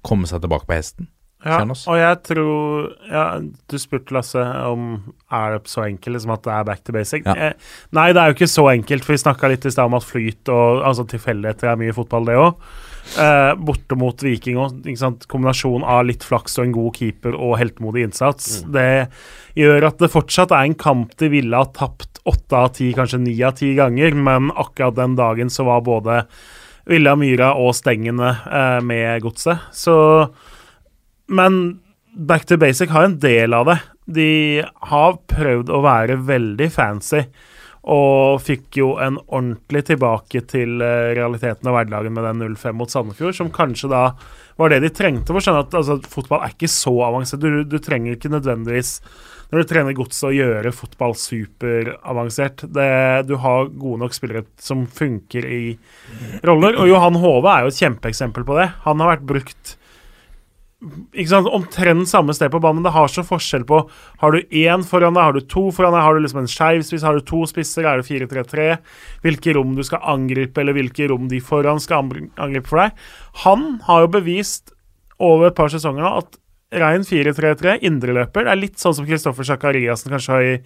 komme 0.06 0.30
seg 0.30 0.44
tilbake 0.44 0.70
på 0.70 0.78
hesten. 0.78 1.10
Ja, 1.40 1.62
og 1.64 1.96
jeg 1.96 2.16
tror 2.28 2.90
ja, 3.08 3.24
Du 3.40 3.78
spurte, 3.80 4.12
Lasse, 4.12 4.42
om 4.68 5.14
er 5.32 5.54
det 5.56 5.72
så 5.72 5.86
enkelt 5.86 6.18
liksom 6.18 6.34
at 6.36 6.44
det 6.44 6.52
er 6.52 6.68
back 6.68 6.84
to 6.84 6.96
basic. 6.96 7.24
Ja. 7.24 7.36
Eh, 7.50 7.72
nei, 7.96 8.10
det 8.12 8.20
er 8.20 8.32
jo 8.32 8.36
ikke 8.36 8.52
så 8.52 8.66
enkelt, 8.74 9.06
for 9.08 9.16
vi 9.16 9.22
snakka 9.24 9.52
litt 9.52 9.68
i 9.68 9.72
stad 9.72 9.88
om 9.88 9.96
at 9.96 10.08
flyt 10.08 10.52
og 10.52 10.84
altså 10.90 11.08
tilfeldigheter 11.08 11.72
er 11.72 11.80
mye 11.80 11.96
fotball, 11.96 12.28
det 12.28 12.38
òg. 12.42 12.70
Eh, 13.24 13.54
borte 13.56 13.98
mot 13.98 14.26
Viking 14.26 14.60
òg. 14.60 14.84
Kombinasjon 15.32 15.88
av 15.88 16.04
litt 16.10 16.28
flaks 16.28 16.60
og 16.60 16.68
en 16.68 16.76
god 16.76 17.00
keeper 17.00 17.38
og 17.38 17.56
heltemodig 17.62 18.10
innsats. 18.10 18.60
Mm. 18.66 18.76
Det 18.76 19.64
gjør 19.64 19.90
at 19.94 20.04
det 20.04 20.14
fortsatt 20.14 20.54
er 20.56 20.68
en 20.68 20.78
kamp 20.80 21.16
de 21.24 21.32
ville 21.32 21.64
ha 21.64 21.72
tapt 21.72 22.20
åtte 22.30 22.60
av 22.60 22.74
ti, 22.76 22.92
kanskje 22.94 23.24
ni 23.24 23.40
av 23.48 23.56
ti 23.58 23.72
ganger, 23.80 24.18
men 24.18 24.52
akkurat 24.52 24.98
den 25.00 25.16
dagen 25.18 25.50
så 25.54 25.66
var 25.72 25.88
både 25.88 26.26
Villa 26.90 27.16
Myra 27.20 27.54
og 27.62 27.72
stengene 27.78 28.36
eh, 28.44 28.80
med 28.84 29.24
godset. 29.24 29.70
Så 29.72 29.96
men 31.30 31.80
back 32.14 32.46
to 32.50 32.58
basic 32.58 32.90
har 32.90 33.08
en 33.08 33.20
del 33.22 33.54
av 33.54 33.70
det. 33.70 33.80
De 34.10 34.32
har 34.90 35.22
prøvd 35.30 35.70
å 35.70 35.84
være 35.86 36.18
veldig 36.26 36.68
fancy, 36.74 37.24
og 37.90 38.42
fikk 38.44 38.82
jo 38.82 38.90
en 39.02 39.18
ordentlig 39.22 39.86
tilbake 39.88 40.42
til 40.50 40.82
eh, 40.84 41.14
realiteten 41.18 41.70
av 41.70 41.78
hverdagen 41.78 42.14
med 42.14 42.26
den 42.28 42.44
0-5 42.44 42.76
mot 42.76 42.92
Sandefjord, 42.92 43.38
som 43.38 43.54
kanskje 43.54 43.92
da 43.94 44.04
var 44.60 44.74
det 44.74 44.82
de 44.84 44.92
trengte 44.92 45.32
for 45.32 45.40
å 45.40 45.44
skjønne 45.46 45.64
at 45.64 45.78
altså, 45.80 45.96
fotball 46.12 46.44
er 46.44 46.54
ikke 46.54 46.70
så 46.70 46.94
avansert. 47.08 47.42
Du, 47.42 47.64
du 47.64 47.78
trenger 47.80 48.18
ikke 48.18 48.34
nødvendigvis 48.34 48.98
når 49.50 49.64
du 49.64 49.70
trener 49.70 49.98
godset 49.98 50.28
å 50.28 50.36
gjøre 50.36 50.74
fotball 50.76 51.16
superavansert. 51.18 52.68
Du 52.70 53.34
har 53.42 53.72
gode 53.72 54.04
nok 54.04 54.14
spillere 54.14 54.44
som 54.62 54.84
funker 54.86 55.48
i 55.48 55.64
roller. 56.46 56.78
Og 56.78 56.92
Johan 56.92 57.18
Hove 57.24 57.50
er 57.56 57.66
jo 57.66 57.72
et 57.72 57.80
kjempeeksempel 57.80 58.46
på 58.46 58.60
det. 58.60 58.68
Han 58.86 59.02
har 59.02 59.16
vært 59.16 59.26
brukt 59.32 59.79
ikke 60.80 61.28
sant, 61.28 61.50
omtrent 61.52 62.08
samme 62.08 62.32
sted 62.36 62.52
på 62.54 62.62
banen, 62.64 62.86
det 62.86 62.94
har 62.96 63.10
så 63.12 63.20
forskjell 63.28 63.66
på 63.68 63.82
Har 64.22 64.32
du 64.32 64.40
én 64.56 64.86
foran 64.88 65.18
deg, 65.18 65.26
har 65.26 65.36
du 65.36 65.42
to 65.44 65.66
foran 65.76 65.92
deg, 65.92 66.06
har 66.06 66.16
du 66.16 66.24
liksom 66.24 66.40
en 66.46 66.52
skeiv 66.52 66.86
spiss, 66.88 67.04
har 67.04 67.20
du 67.20 67.26
to 67.28 67.42
spisser, 67.52 67.84
er 67.84 68.00
det 68.00 68.08
4-3-3? 68.08 68.68
Hvilke 69.26 69.56
rom 69.58 69.74
du 69.76 69.84
skal 69.84 70.06
angripe, 70.08 70.62
eller 70.62 70.78
hvilke 70.78 71.10
rom 71.12 71.28
de 71.32 71.42
foran 71.44 71.84
skal 71.84 72.08
angripe 72.40 72.72
for 72.72 72.86
deg. 72.86 73.10
Han 73.44 73.66
har 73.90 74.06
jo 74.06 74.14
bevist 74.16 74.72
over 75.20 75.50
et 75.50 75.58
par 75.58 75.72
sesonger 75.74 76.06
nå 76.06 76.14
at 76.22 76.40
rein 76.80 77.04
4-3-3, 77.04 77.80
indreløper, 77.90 78.48
er 78.48 78.60
litt 78.60 78.80
sånn 78.80 78.96
som 78.96 79.08
Kristoffer 79.10 79.48
Sakariassen 79.48 80.14
kanskje 80.14 80.36
har 80.36 80.48
i 80.48 80.58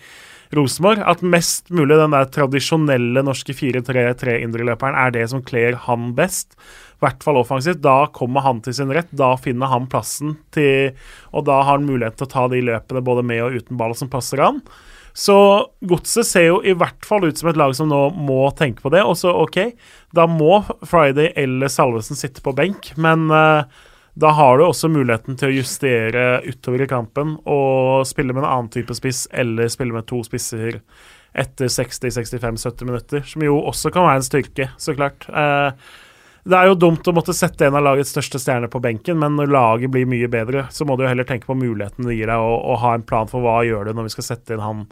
Rosenborg, 0.54 1.02
at 1.02 1.24
mest 1.26 1.72
mulig 1.74 1.98
den 1.98 2.14
der 2.14 2.30
tradisjonelle 2.30 3.24
norske 3.26 3.56
4-3-3-indreløperen 3.58 4.98
er 5.00 5.14
det 5.16 5.26
som 5.32 5.42
kler 5.46 5.80
han 5.88 6.12
best. 6.18 6.54
Hvert 7.04 7.26
fall 7.26 7.42
offensivt. 7.42 7.84
Da 7.84 8.08
kommer 8.16 8.46
han 8.46 8.64
til 8.64 8.76
sin 8.78 8.94
rett. 8.96 9.12
Da 9.12 9.34
finner 9.42 9.72
han 9.72 9.90
plassen 9.92 10.38
til 10.56 10.96
Og 11.34 11.46
da 11.50 11.60
har 11.62 11.78
han 11.78 11.88
mulighet 11.90 12.20
til 12.20 12.30
å 12.30 12.34
ta 12.34 12.48
de 12.52 12.64
løpene 12.64 13.04
både 13.06 13.26
med 13.28 13.44
og 13.46 13.60
uten 13.60 13.80
ball 13.80 13.96
som 13.98 14.12
passer 14.14 14.44
han. 14.44 14.64
Så 15.14 15.36
Godset 15.86 16.26
ser 16.26 16.48
jo 16.48 16.60
i 16.66 16.74
hvert 16.74 17.06
fall 17.06 17.28
ut 17.28 17.38
som 17.38 17.52
et 17.52 17.58
lag 17.60 17.74
som 17.78 17.90
nå 17.90 18.02
må 18.18 18.48
tenke 18.58 18.82
på 18.82 18.92
det. 18.94 19.04
Og 19.06 19.18
så 19.20 19.34
OK, 19.44 19.60
da 20.16 20.26
må 20.30 20.64
Friday 20.90 21.32
eller 21.38 21.70
Salvesen 21.70 22.18
sitte 22.18 22.42
på 22.42 22.56
benk, 22.58 22.96
men 22.98 23.28
uh, 23.30 23.62
da 24.18 24.30
har 24.38 24.58
du 24.58 24.66
også 24.66 24.90
muligheten 24.94 25.38
til 25.38 25.50
å 25.50 25.58
justere 25.60 26.24
utover 26.46 26.86
i 26.86 26.90
kampen 26.90 27.36
og 27.50 28.06
spille 28.10 28.34
med 28.34 28.44
en 28.44 28.50
annen 28.50 28.72
type 28.74 28.94
spiss, 28.98 29.28
eller 29.34 29.70
spille 29.74 29.94
med 29.96 30.10
to 30.10 30.22
spisser 30.26 30.82
etter 31.34 31.70
60-65-70 31.70 32.90
minutter, 32.90 33.24
som 33.26 33.46
jo 33.46 33.58
også 33.58 33.90
kan 33.94 34.06
være 34.06 34.22
en 34.22 34.28
styrke, 34.28 34.68
så 34.78 34.94
klart. 34.94 35.26
Eh, 35.30 35.96
det 36.44 36.60
er 36.60 36.68
jo 36.68 36.76
dumt 36.76 37.08
å 37.08 37.14
måtte 37.16 37.36
sette 37.36 37.70
en 37.70 37.78
av 37.80 37.86
lagets 37.86 38.12
største 38.12 38.42
stjerner 38.42 38.72
på 38.72 38.82
benken, 38.84 39.16
men 39.22 39.38
når 39.40 39.52
laget 39.54 39.94
blir 39.94 40.08
mye 40.10 40.28
bedre, 40.32 40.66
så 40.76 40.84
må 40.84 40.98
du 40.98 41.06
jo 41.06 41.12
heller 41.12 41.28
tenke 41.28 41.48
på 41.48 41.56
muligheten 41.56 42.10
det 42.10 42.18
gir 42.18 42.28
deg, 42.28 42.44
og, 42.44 42.58
og 42.68 42.82
ha 42.84 42.96
en 42.98 43.06
plan 43.08 43.32
for 43.32 43.46
hva 43.46 43.62
gjør 43.64 43.88
du 43.88 43.96
når 43.96 44.10
vi 44.10 44.16
skal 44.18 44.28
sette 44.34 44.56
inn 44.56 44.64
han 44.64 44.86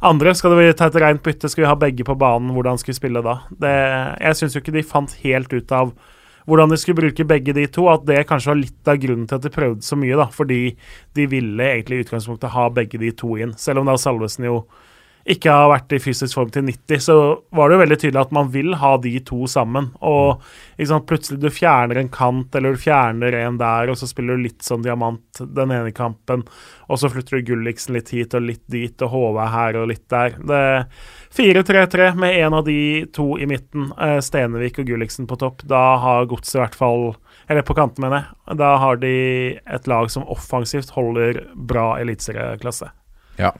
andre. 0.00 0.34
Skal 0.36 0.56
vi 0.56 0.72
ta 0.76 0.88
et 0.88 0.98
rent 1.00 1.22
bytte? 1.24 1.50
Skal 1.52 1.64
vi 1.64 1.70
ha 1.70 1.76
begge 1.78 2.04
på 2.06 2.16
banen? 2.18 2.52
Hvordan 2.56 2.80
skal 2.80 2.94
vi 2.94 2.98
spille 2.98 3.22
da? 3.24 3.38
Det, 3.50 3.74
jeg 4.24 4.38
syns 4.40 4.56
jo 4.56 4.64
ikke 4.64 4.76
de 4.76 4.84
fant 4.86 5.16
helt 5.22 5.52
ut 5.52 5.74
av 5.76 5.92
hvordan 6.46 6.70
de 6.70 6.78
skulle 6.78 7.00
bruke 7.00 7.26
begge 7.28 7.54
de 7.56 7.66
to. 7.72 7.86
At 7.90 8.04
det 8.08 8.26
kanskje 8.28 8.52
var 8.52 8.60
litt 8.60 8.90
av 8.92 9.00
grunnen 9.02 9.28
til 9.28 9.38
at 9.38 9.46
de 9.46 9.54
prøvde 9.54 9.86
så 9.86 9.98
mye, 9.98 10.18
da. 10.18 10.28
Fordi 10.32 10.60
de 11.18 11.28
ville 11.30 11.70
egentlig 11.72 12.00
i 12.00 12.06
utgangspunktet 12.06 12.54
ha 12.54 12.68
begge 12.74 13.00
de 13.02 13.12
to 13.16 13.36
inn. 13.40 13.56
Selv 13.60 13.82
om 13.82 13.90
da 13.90 13.96
Salvesen 14.00 14.48
jo 14.48 14.60
ikke 15.26 15.50
har 15.50 15.70
vært 15.72 15.94
i 15.96 15.98
fysisk 15.98 16.36
form 16.38 16.52
til 16.54 16.62
90, 16.68 17.00
så 17.02 17.16
var 17.54 17.68
det 17.68 17.76
jo 17.76 17.80
veldig 17.82 17.98
tydelig 17.98 18.20
at 18.20 18.34
man 18.36 18.50
vil 18.54 18.76
ha 18.78 18.92
de 19.02 19.12
to 19.26 19.48
sammen. 19.50 19.88
Og 20.06 20.44
sant, 20.78 21.06
plutselig 21.08 21.40
du 21.42 21.48
fjerner 21.50 21.98
en 21.98 22.10
kant, 22.12 22.54
eller 22.54 22.76
du 22.76 22.82
fjerner 22.84 23.34
en 23.40 23.58
der, 23.58 23.90
og 23.90 23.98
så 23.98 24.06
spiller 24.06 24.38
du 24.38 24.46
litt 24.46 24.62
sånn 24.62 24.84
diamant 24.86 25.40
den 25.42 25.74
ene 25.74 25.90
kampen, 25.96 26.46
og 26.86 27.02
så 27.02 27.10
flytter 27.10 27.40
du 27.40 27.50
Gulliksen 27.50 27.98
litt 27.98 28.12
hit 28.14 28.38
og 28.38 28.46
litt 28.46 28.62
dit, 28.70 28.94
og 29.02 29.10
HV 29.16 29.42
er 29.42 29.52
her 29.56 29.80
og 29.82 29.90
litt 29.90 30.06
der. 30.14 30.38
Det 30.38 30.62
4-3-3 31.36 32.12
med 32.22 32.38
en 32.44 32.58
av 32.60 32.64
de 32.70 32.78
to 33.12 33.34
i 33.42 33.50
midten, 33.50 33.90
eh, 33.98 34.20
Stenevik 34.22 34.78
og 34.78 34.86
Gulliksen 34.88 35.26
på 35.26 35.40
topp. 35.42 35.66
Da 35.66 35.96
har 36.06 36.30
Godset 36.30 36.60
i 36.60 36.62
hvert 36.62 36.78
fall 36.78 37.16
Eller 37.48 37.62
på 37.62 37.76
kanten, 37.78 38.02
mener 38.02 38.24
jeg. 38.24 38.56
Da 38.58 38.72
har 38.82 38.96
de 38.98 39.54
et 39.54 39.86
lag 39.86 40.08
som 40.10 40.24
offensivt 40.26 40.90
holder 40.96 41.44
bra 41.54 41.92
eliteserieklasse. 42.00 42.88
Ja. 43.38 43.52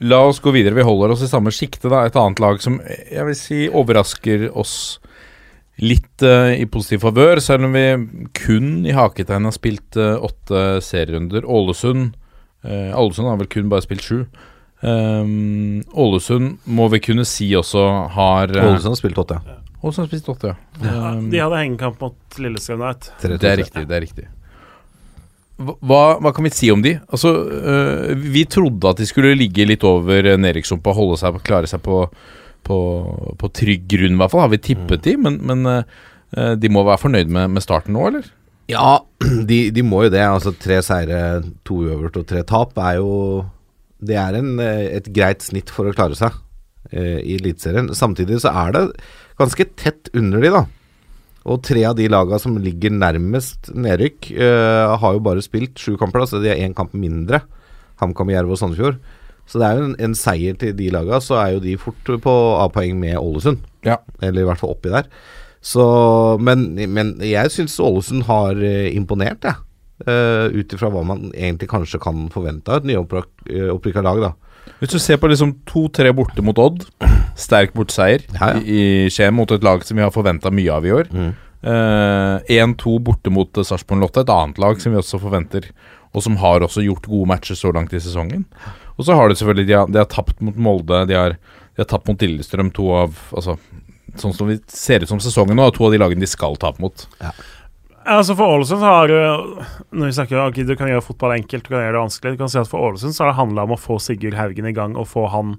La 0.00 0.20
oss 0.28 0.38
gå 0.40 0.52
videre. 0.54 0.76
Vi 0.78 0.86
holder 0.86 1.10
oss 1.14 1.22
i 1.26 1.30
samme 1.30 1.50
sjikte. 1.54 1.90
da. 1.90 2.04
Et 2.06 2.16
annet 2.16 2.42
lag 2.42 2.60
som 2.62 2.78
jeg 2.86 3.24
vil 3.26 3.38
si 3.38 3.64
overrasker 3.68 4.48
oss 4.54 4.98
litt 5.82 6.22
uh, 6.26 6.50
i 6.54 6.66
positiv 6.66 7.04
favør, 7.06 7.38
selv 7.42 7.68
om 7.68 7.74
vi 7.76 7.84
kun 8.34 8.86
i 8.86 8.94
haketegn 8.94 9.46
har 9.46 9.54
spilt 9.54 9.98
uh, 9.98 10.16
åtte 10.26 10.80
serierunder. 10.82 11.46
Ålesund 11.46 12.16
uh, 12.66 12.94
Ålesund 12.98 13.30
har 13.30 13.38
vel 13.42 13.50
kun 13.50 13.70
bare 13.70 13.86
spilt 13.86 14.06
sju. 14.06 14.24
Um, 14.82 15.84
Ålesund 15.94 16.58
må 16.70 16.86
vi 16.94 17.02
kunne 17.02 17.26
si 17.26 17.50
også 17.58 17.84
har 18.14 18.50
Ålesund 18.54 18.94
har 18.94 18.98
spilt 18.98 19.22
åtte, 19.22 19.38
ja. 19.38 19.60
Ålesund 19.82 20.04
har 20.04 20.10
spilt 20.10 20.32
åtte, 20.34 20.54
ja. 20.54 20.90
Um, 21.14 21.30
De 21.30 21.42
hadde 21.42 21.62
hengekamp 21.62 22.02
mot 22.02 22.42
Lillestrøm 22.42 22.82
Det 23.22 23.38
er 23.38 23.62
riktig, 23.62 23.86
det 23.86 23.98
er 23.98 24.06
riktig. 24.06 24.28
Hva, 25.58 26.02
hva 26.22 26.30
kan 26.34 26.46
vi 26.46 26.54
si 26.54 26.68
om 26.70 26.82
de? 26.84 26.94
Altså, 27.10 27.32
øh, 27.50 28.26
Vi 28.34 28.44
trodde 28.46 28.92
at 28.92 29.00
de 29.00 29.06
skulle 29.08 29.34
ligge 29.34 29.66
litt 29.66 29.84
over 29.86 30.32
øh, 30.34 30.38
Neriksson-på, 30.38 30.94
holde 30.94 31.18
seg, 31.18 31.40
klare 31.46 31.66
seg 31.70 31.82
på, 31.82 32.04
på, 32.66 32.78
på 33.40 33.50
trygg 33.50 33.88
grunn, 33.90 34.14
i 34.14 34.20
hvert 34.22 34.34
fall. 34.34 34.44
Har 34.46 34.52
vi 34.54 34.62
tippet 34.70 35.02
de, 35.06 35.16
men, 35.18 35.40
men 35.42 35.66
øh, 35.66 36.54
de 36.58 36.70
må 36.70 36.86
være 36.86 37.02
fornøyd 37.02 37.32
med, 37.34 37.50
med 37.56 37.64
starten 37.66 37.98
nå, 37.98 38.06
eller? 38.12 38.30
Ja, 38.68 39.00
de, 39.50 39.58
de 39.74 39.84
må 39.84 40.04
jo 40.06 40.12
det. 40.12 40.24
Altså 40.24 40.52
Tre 40.60 40.80
seire, 40.84 41.42
to 41.66 41.82
uøvert 41.86 42.18
og 42.20 42.26
tre 42.28 42.44
tap 42.46 42.76
er 42.78 42.98
jo 43.00 43.12
Det 43.98 44.18
er 44.20 44.36
en, 44.38 44.58
eh, 44.62 44.84
et 45.00 45.08
greit 45.14 45.42
snitt 45.42 45.72
for 45.74 45.88
å 45.88 45.94
klare 45.96 46.14
seg 46.18 46.36
øh, 46.92 47.18
i 47.18 47.38
Eliteserien. 47.40 47.90
Samtidig 47.96 48.42
så 48.44 48.52
er 48.54 48.76
det 48.76 48.84
ganske 49.40 49.66
tett 49.80 50.12
under 50.14 50.44
de, 50.44 50.52
da. 50.54 50.66
Og 51.46 51.62
tre 51.64 51.84
av 51.88 51.94
de 51.98 52.08
laga 52.10 52.40
som 52.42 52.58
ligger 52.60 52.92
nærmest 52.92 53.70
nedrykk, 53.76 54.32
uh, 54.40 54.96
har 55.00 55.14
jo 55.14 55.22
bare 55.24 55.44
spilt 55.44 55.78
sju 55.78 55.94
kamper, 56.00 56.26
så 56.26 56.42
de 56.42 56.50
har 56.50 56.60
én 56.60 56.76
kamp 56.76 56.96
mindre. 56.98 57.44
HamKam, 58.02 58.32
Jerv 58.34 58.52
og 58.54 58.60
Sandefjord. 58.60 58.98
Så 59.48 59.60
det 59.60 59.68
er 59.68 59.78
jo 59.78 59.86
en, 59.88 59.96
en 60.04 60.16
seier 60.18 60.56
til 60.60 60.74
de 60.76 60.90
laga, 60.92 61.22
så 61.24 61.38
er 61.40 61.54
jo 61.54 61.62
de 61.64 61.78
fort 61.80 62.10
på 62.24 62.34
A-poeng 62.60 62.98
med 63.00 63.16
Ålesund. 63.16 63.62
Ja. 63.86 63.96
Eller 64.20 64.44
i 64.44 64.48
hvert 64.48 64.60
fall 64.60 64.74
oppi 64.74 64.92
der. 64.92 65.08
Så, 65.64 65.84
men, 66.44 66.68
men 66.92 67.16
jeg 67.24 67.50
syns 67.54 67.78
Ålesund 67.82 68.26
har 68.28 68.60
eh, 68.60 68.90
imponert, 68.94 69.48
jeg. 69.48 69.64
Uh, 70.06 70.46
Ut 70.54 70.70
ifra 70.76 70.92
hva 70.94 71.00
man 71.02 71.32
egentlig 71.32 71.66
kanskje 71.72 71.98
kan 71.98 72.28
forvente 72.30 72.70
av 72.70 72.84
et 72.84 72.92
nyopprykka 72.92 74.04
lag, 74.04 74.20
da. 74.28 74.68
Hvis 74.78 74.92
du 74.92 75.00
ser 75.02 75.18
på 75.18 75.30
liksom 75.32 75.56
to-tre 75.66 76.12
borte 76.14 76.44
mot 76.44 76.60
Odd, 76.60 76.84
sterk 77.38 77.74
bortseier 77.76 78.24
Ja, 78.34 78.54
ja. 78.56 78.62
i 78.62 78.78
i 79.06 79.10
Skien 79.12 79.36
mot 79.36 79.50
et 79.54 79.64
lag 79.64 79.84
som 79.86 79.98
vi 79.98 80.04
har 80.04 80.14
forventa 80.14 80.50
mye 80.54 80.72
av 80.74 80.86
i 80.86 80.94
år. 80.94 81.10
Mm. 81.12 81.30
Eh, 81.62 82.54
1-2 82.62 82.98
borte 83.02 83.30
mot 83.34 83.50
Sarpsborg 83.50 84.02
Lotte, 84.02 84.22
et 84.22 84.30
annet 84.30 84.60
lag 84.62 84.80
som 84.82 84.94
vi 84.94 85.00
også 85.00 85.18
forventer, 85.22 85.70
og 86.14 86.22
som 86.24 86.38
har 86.42 86.62
også 86.64 86.84
gjort 86.86 87.08
gode 87.10 87.28
matcher 87.30 87.58
så 87.58 87.72
langt 87.74 87.94
i 87.94 88.02
sesongen. 88.02 88.46
Og 88.96 89.06
så 89.06 89.14
har 89.18 89.28
de 89.28 89.38
selvfølgelig 89.38 89.66
De 89.68 89.76
har, 89.76 89.90
de 89.90 90.00
har 90.00 90.08
tapt 90.10 90.40
mot 90.42 90.56
Molde, 90.56 91.04
de 91.10 91.18
har, 91.18 91.36
de 91.38 91.82
har 91.82 91.90
tapt 91.90 92.08
mot 92.08 92.22
Lillestrøm, 92.22 92.72
to 92.74 92.90
av 92.94 93.18
Altså, 93.34 93.58
sånn 94.18 94.34
som 94.34 94.48
vi 94.50 94.58
ser 94.72 95.04
ut 95.04 95.10
som 95.10 95.20
sesongen 95.22 95.58
nå, 95.58 95.68
er 95.68 95.76
to 95.76 95.86
av 95.86 95.94
de 95.94 96.00
lagene 96.00 96.24
de 96.24 96.30
skal 96.30 96.56
tape 96.58 96.82
mot. 96.82 97.06
Ja. 97.22 97.34
Altså 98.08 98.32
For 98.38 98.54
Ålesund 98.56 98.80
har 98.80 99.10
Når 99.10 100.06
vi 100.06 100.14
snakker 100.16 100.38
om 100.38 100.48
okay, 100.48 100.64
Du 100.64 100.74
kan 100.78 100.88
gjøre 100.88 101.04
fotball 101.04 101.34
enkelt, 101.34 101.66
du 101.66 101.74
kan 101.74 101.82
gjøre 101.82 101.96
det 101.96 102.04
vanskelig. 102.06 102.34
Du 102.34 102.40
kan 102.40 102.48
si 102.52 102.60
at 102.60 102.70
For 102.70 102.86
Ålesund 102.86 103.12
så 103.12 103.24
har 103.24 103.32
det 103.34 103.40
handla 103.40 103.66
om 103.66 103.74
å 103.76 103.80
få 103.80 103.98
Sigurd 104.00 104.38
Haugen 104.38 104.68
i 104.70 104.72
gang 104.76 104.96
og 104.96 105.10
få 105.10 105.26
han 105.32 105.58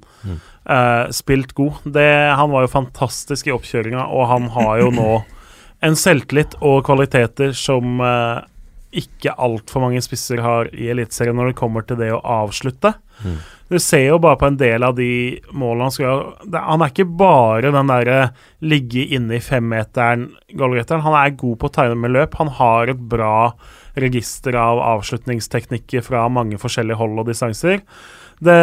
eh, 0.70 1.10
spilt 1.16 1.56
god. 1.58 1.82
Det, 1.84 2.10
han 2.38 2.54
var 2.54 2.66
jo 2.66 2.76
fantastisk 2.76 3.50
i 3.50 3.56
oppkjøringa, 3.56 4.06
og 4.14 4.30
han 4.32 4.48
har 4.56 4.84
jo 4.84 4.94
nå 4.96 5.10
en 5.86 6.00
selvtillit 6.00 6.58
og 6.66 6.84
kvaliteter 6.88 7.54
som 7.56 8.02
uh, 8.04 8.42
ikke 8.90 9.36
altfor 9.38 9.86
mange 9.86 10.02
spisser 10.04 10.42
har 10.44 10.72
i 10.74 10.90
Eliteserien 10.92 11.38
når 11.38 11.52
det 11.52 11.60
kommer 11.60 11.86
til 11.86 12.00
det 12.02 12.10
å 12.12 12.24
avslutte. 12.42 12.96
Du 13.70 13.78
ser 13.84 14.06
jo 14.08 14.18
bare 14.24 14.40
på 14.40 14.48
en 14.48 14.58
del 14.58 14.84
av 14.86 14.96
de 14.98 15.38
målene 15.52 15.90
han 15.90 15.94
skal 15.94 16.22
ha 16.56 16.62
Han 16.72 16.82
er 16.82 16.94
ikke 16.94 17.06
bare 17.20 17.74
den 17.76 17.92
derre 17.92 18.20
ligge 18.66 19.04
inne 19.16 19.38
i 19.38 19.44
femmeteren, 19.44 20.30
goalgetteren. 20.58 21.04
Han 21.06 21.18
er 21.20 21.36
god 21.38 21.60
på 21.60 21.70
å 21.70 21.76
tegne 21.76 22.00
med 22.00 22.16
løp. 22.16 22.38
Han 22.40 22.50
har 22.58 22.90
et 22.90 23.04
bra 23.12 23.52
register 24.00 24.56
av 24.58 24.82
avslutningsteknikker 24.96 26.06
fra 26.06 26.26
mange 26.32 26.58
forskjellige 26.62 26.98
hold 26.98 27.22
og 27.22 27.30
distanser. 27.30 27.84
Det 28.40 28.60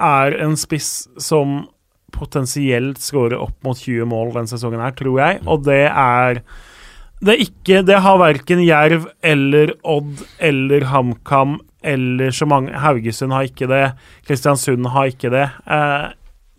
er 0.00 0.38
en 0.44 0.56
spiss 0.58 1.08
som 1.20 1.62
potensielt 2.14 3.00
skårer 3.02 3.38
opp 3.38 3.56
mot 3.66 3.78
20 3.78 4.08
mål 4.08 4.32
denne 4.36 4.50
sesongen 4.50 4.82
her, 4.82 4.94
tror 4.96 5.20
jeg, 5.20 5.40
og 5.46 5.64
det 5.68 5.84
er 5.88 6.42
det 7.18 7.32
er 7.32 7.40
ikke 7.42 7.80
Det 7.82 7.96
har 7.98 8.20
verken 8.20 8.60
Jerv 8.62 9.08
eller 9.26 9.72
Odd 9.82 10.20
eller 10.38 10.86
HamKam 10.86 11.56
eller 11.82 12.30
så 12.34 12.46
mange 12.46 12.74
Haugesund 12.78 13.34
har 13.34 13.46
ikke 13.46 13.68
det. 13.70 13.82
Kristiansund 14.26 14.86
har 14.94 15.10
ikke 15.10 15.30
det. 15.30 15.44
Eh, 15.66 16.06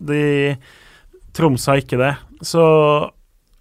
de 0.00 0.22
Tromsø 1.36 1.72
har 1.72 1.82
ikke 1.82 2.00
det. 2.00 2.12
Så 2.44 2.64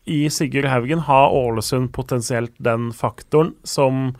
i 0.10 0.24
Sigurd 0.34 0.70
Haugen 0.72 1.04
har 1.06 1.36
Ålesund 1.36 1.92
potensielt 1.94 2.56
den 2.58 2.90
faktoren 2.96 3.54
som 3.68 4.16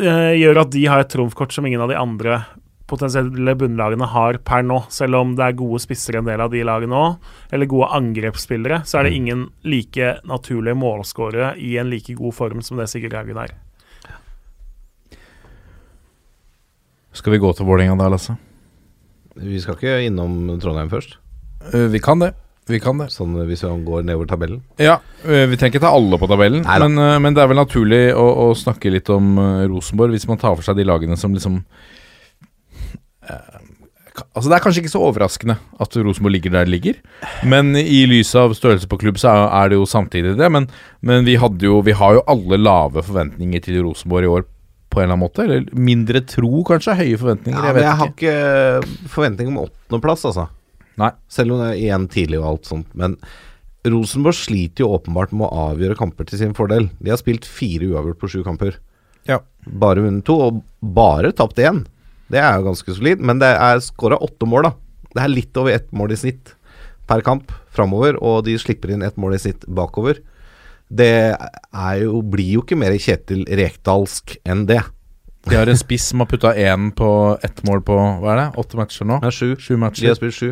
eh, 0.00 0.32
gjør 0.36 0.64
at 0.64 0.72
de 0.74 0.86
har 0.88 1.04
et 1.04 1.12
trumfkort 1.12 1.54
som 1.54 1.68
ingen 1.68 1.84
av 1.84 1.92
de 1.92 2.00
andre 2.00 2.40
potensielle 2.86 3.54
bunnlagene 3.58 4.06
har 4.12 4.38
per 4.46 4.62
nå. 4.66 4.80
Selv 4.92 5.18
om 5.20 5.34
det 5.38 5.44
er 5.46 5.58
gode 5.58 5.80
spisser 5.82 6.18
en 6.20 6.28
del 6.28 6.40
av 6.40 6.50
de 6.52 6.62
lagene 6.66 6.94
òg, 6.96 7.16
eller 7.52 7.70
gode 7.70 7.90
angrepsspillere, 7.98 8.82
så 8.86 9.00
er 9.00 9.08
det 9.08 9.16
ingen 9.18 9.46
like 9.66 10.16
naturlige 10.28 10.78
målskårere 10.78 11.54
i 11.58 11.76
en 11.80 11.90
like 11.90 12.14
god 12.18 12.34
form 12.34 12.62
som 12.62 12.78
det 12.80 12.88
Sigurd 12.92 13.16
Haugen 13.18 13.42
er. 13.42 13.54
Skal 17.16 17.32
vi 17.32 17.40
gå 17.40 17.52
til 17.56 17.64
Vålerenga 17.68 17.96
da, 17.98 18.10
Lasse? 18.12 18.36
Vi 19.36 19.60
skal 19.60 19.76
ikke 19.76 20.00
innom 20.08 20.58
Trondheim 20.62 20.92
først, 20.92 21.18
Eh, 21.72 21.88
vi 21.90 21.98
kan 21.98 22.20
det. 22.20 22.28
Vi 22.68 22.78
kan 22.78 22.98
det. 22.98 23.08
sånn 23.10 23.32
hvis 23.46 23.64
vi 23.64 23.84
går 23.84 24.04
nedover 24.04 24.26
tabellen. 24.26 24.60
Ja, 24.78 25.00
eh, 25.24 25.46
Vi 25.46 25.56
trenger 25.56 25.74
ikke 25.74 25.80
ta 25.80 25.90
alle 25.90 26.18
på 26.18 26.28
tabellen, 26.28 26.62
men, 26.62 26.98
eh, 26.98 27.18
men 27.18 27.34
det 27.34 27.42
er 27.42 27.48
vel 27.48 27.56
naturlig 27.56 28.14
å, 28.14 28.50
å 28.50 28.54
snakke 28.54 28.92
litt 28.92 29.08
om 29.10 29.38
eh, 29.38 29.66
Rosenborg, 29.66 30.10
hvis 30.12 30.28
man 30.28 30.38
tar 30.38 30.54
for 30.54 30.62
seg 30.62 30.76
de 30.76 30.84
lagene 30.84 31.16
som 31.16 31.32
liksom 31.34 31.56
eh, 31.56 31.95
Altså 34.36 34.50
Det 34.52 34.56
er 34.58 34.64
kanskje 34.66 34.82
ikke 34.82 34.92
så 34.92 35.00
overraskende 35.00 35.54
at 35.80 35.96
Rosenborg 35.96 36.34
ligger 36.34 36.52
der 36.52 36.66
det 36.68 36.74
ligger, 36.74 36.98
men 37.48 37.70
i 37.78 38.02
lys 38.04 38.34
av 38.36 38.52
størrelse 38.56 38.88
på 38.90 38.98
klubb, 39.00 39.16
så 39.16 39.32
er 39.46 39.70
det 39.72 39.78
jo 39.78 39.86
samtidig 39.88 40.34
det. 40.36 40.50
Men, 40.52 40.66
men 41.00 41.24
vi, 41.24 41.38
jo, 41.64 41.78
vi 41.86 41.94
har 41.96 42.18
jo 42.18 42.24
alle 42.28 42.58
lave 42.60 43.00
forventninger 43.06 43.64
til 43.64 43.80
Rosenborg 43.86 44.28
i 44.28 44.32
år, 44.34 44.44
på 44.92 45.00
en 45.00 45.06
eller 45.06 45.16
annen 45.16 45.24
måte. 45.24 45.44
Eller 45.46 45.64
mindre 45.72 46.22
tro, 46.28 46.62
kanskje. 46.68 46.98
Høye 47.00 47.16
forventninger. 47.20 47.56
Ja, 47.56 47.64
jeg 47.64 47.74
men 47.74 47.80
vet 47.80 47.86
jeg 47.86 48.00
har 48.02 48.12
ikke. 48.12 48.36
forventninger 48.36 49.10
forventning 49.16 49.50
om 49.50 49.58
åttendeplass, 49.64 50.28
altså. 50.30 50.46
Nei. 51.00 51.10
Selv 51.32 51.52
om 51.56 51.60
det 51.60 51.72
er 51.72 51.80
igjen 51.80 52.06
tidlig 52.12 52.38
og 52.40 52.48
alt 52.52 52.70
sånt. 52.70 52.94
Men 52.96 53.16
Rosenborg 53.86 54.36
sliter 54.38 54.84
jo 54.84 54.92
åpenbart 54.96 55.34
med 55.36 55.48
å 55.48 55.66
avgjøre 55.70 55.98
kamper 55.98 56.28
til 56.28 56.40
sin 56.40 56.54
fordel. 56.56 56.88
De 57.00 57.12
har 57.12 57.20
spilt 57.20 57.48
fire 57.48 57.88
uavgjort 57.92 58.20
på 58.22 58.30
sju 58.32 58.40
kamper. 58.46 58.78
Ja. 59.28 59.40
Bare 59.66 60.04
vunnet 60.04 60.24
to, 60.26 60.38
og 60.48 60.62
bare 60.96 61.32
tapt 61.36 61.60
én. 61.62 61.84
Det 62.32 62.40
er 62.42 62.56
jo 62.58 62.66
ganske 62.66 62.96
solid, 62.96 63.22
men 63.22 63.40
det 63.42 63.52
er 63.54 63.82
skåra 63.84 64.18
åtte 64.22 64.48
mål, 64.48 64.70
da. 64.70 64.72
Det 65.16 65.22
er 65.22 65.32
litt 65.32 65.60
over 65.60 65.76
ett 65.76 65.92
mål 65.96 66.14
i 66.14 66.20
snitt 66.20 66.54
per 67.06 67.22
kamp 67.26 67.52
framover, 67.74 68.18
og 68.18 68.44
de 68.48 68.56
slipper 68.58 68.92
inn 68.92 69.04
ett 69.06 69.18
mål 69.20 69.36
i 69.36 69.42
snitt 69.44 69.64
bakover. 69.68 70.18
Det 70.86 71.34
jo, 72.02 72.20
blir 72.22 72.58
jo 72.58 72.64
ikke 72.64 72.78
mer 72.78 72.94
Kjetil 73.02 73.46
Rekdalsk 73.58 74.36
enn 74.46 74.66
det. 74.68 74.82
De 75.46 75.54
har 75.54 75.70
en 75.70 75.78
spiss 75.78 76.08
som 76.10 76.22
har 76.22 76.28
putta 76.30 76.52
én 76.58 76.90
på 76.94 77.08
ett 77.46 77.62
mål 77.66 77.82
på 77.86 77.94
hva 77.94 78.32
er 78.34 78.40
det, 78.40 78.46
åtte 78.58 78.78
matcher 78.78 79.06
nå? 79.06 79.20
Det 79.22 79.30
er 79.30 79.36
sju. 79.36 79.48
Sju 79.62 79.74
De 79.76 80.08
har 80.10 80.18
spilt 80.18 80.34
sju. 80.36 80.50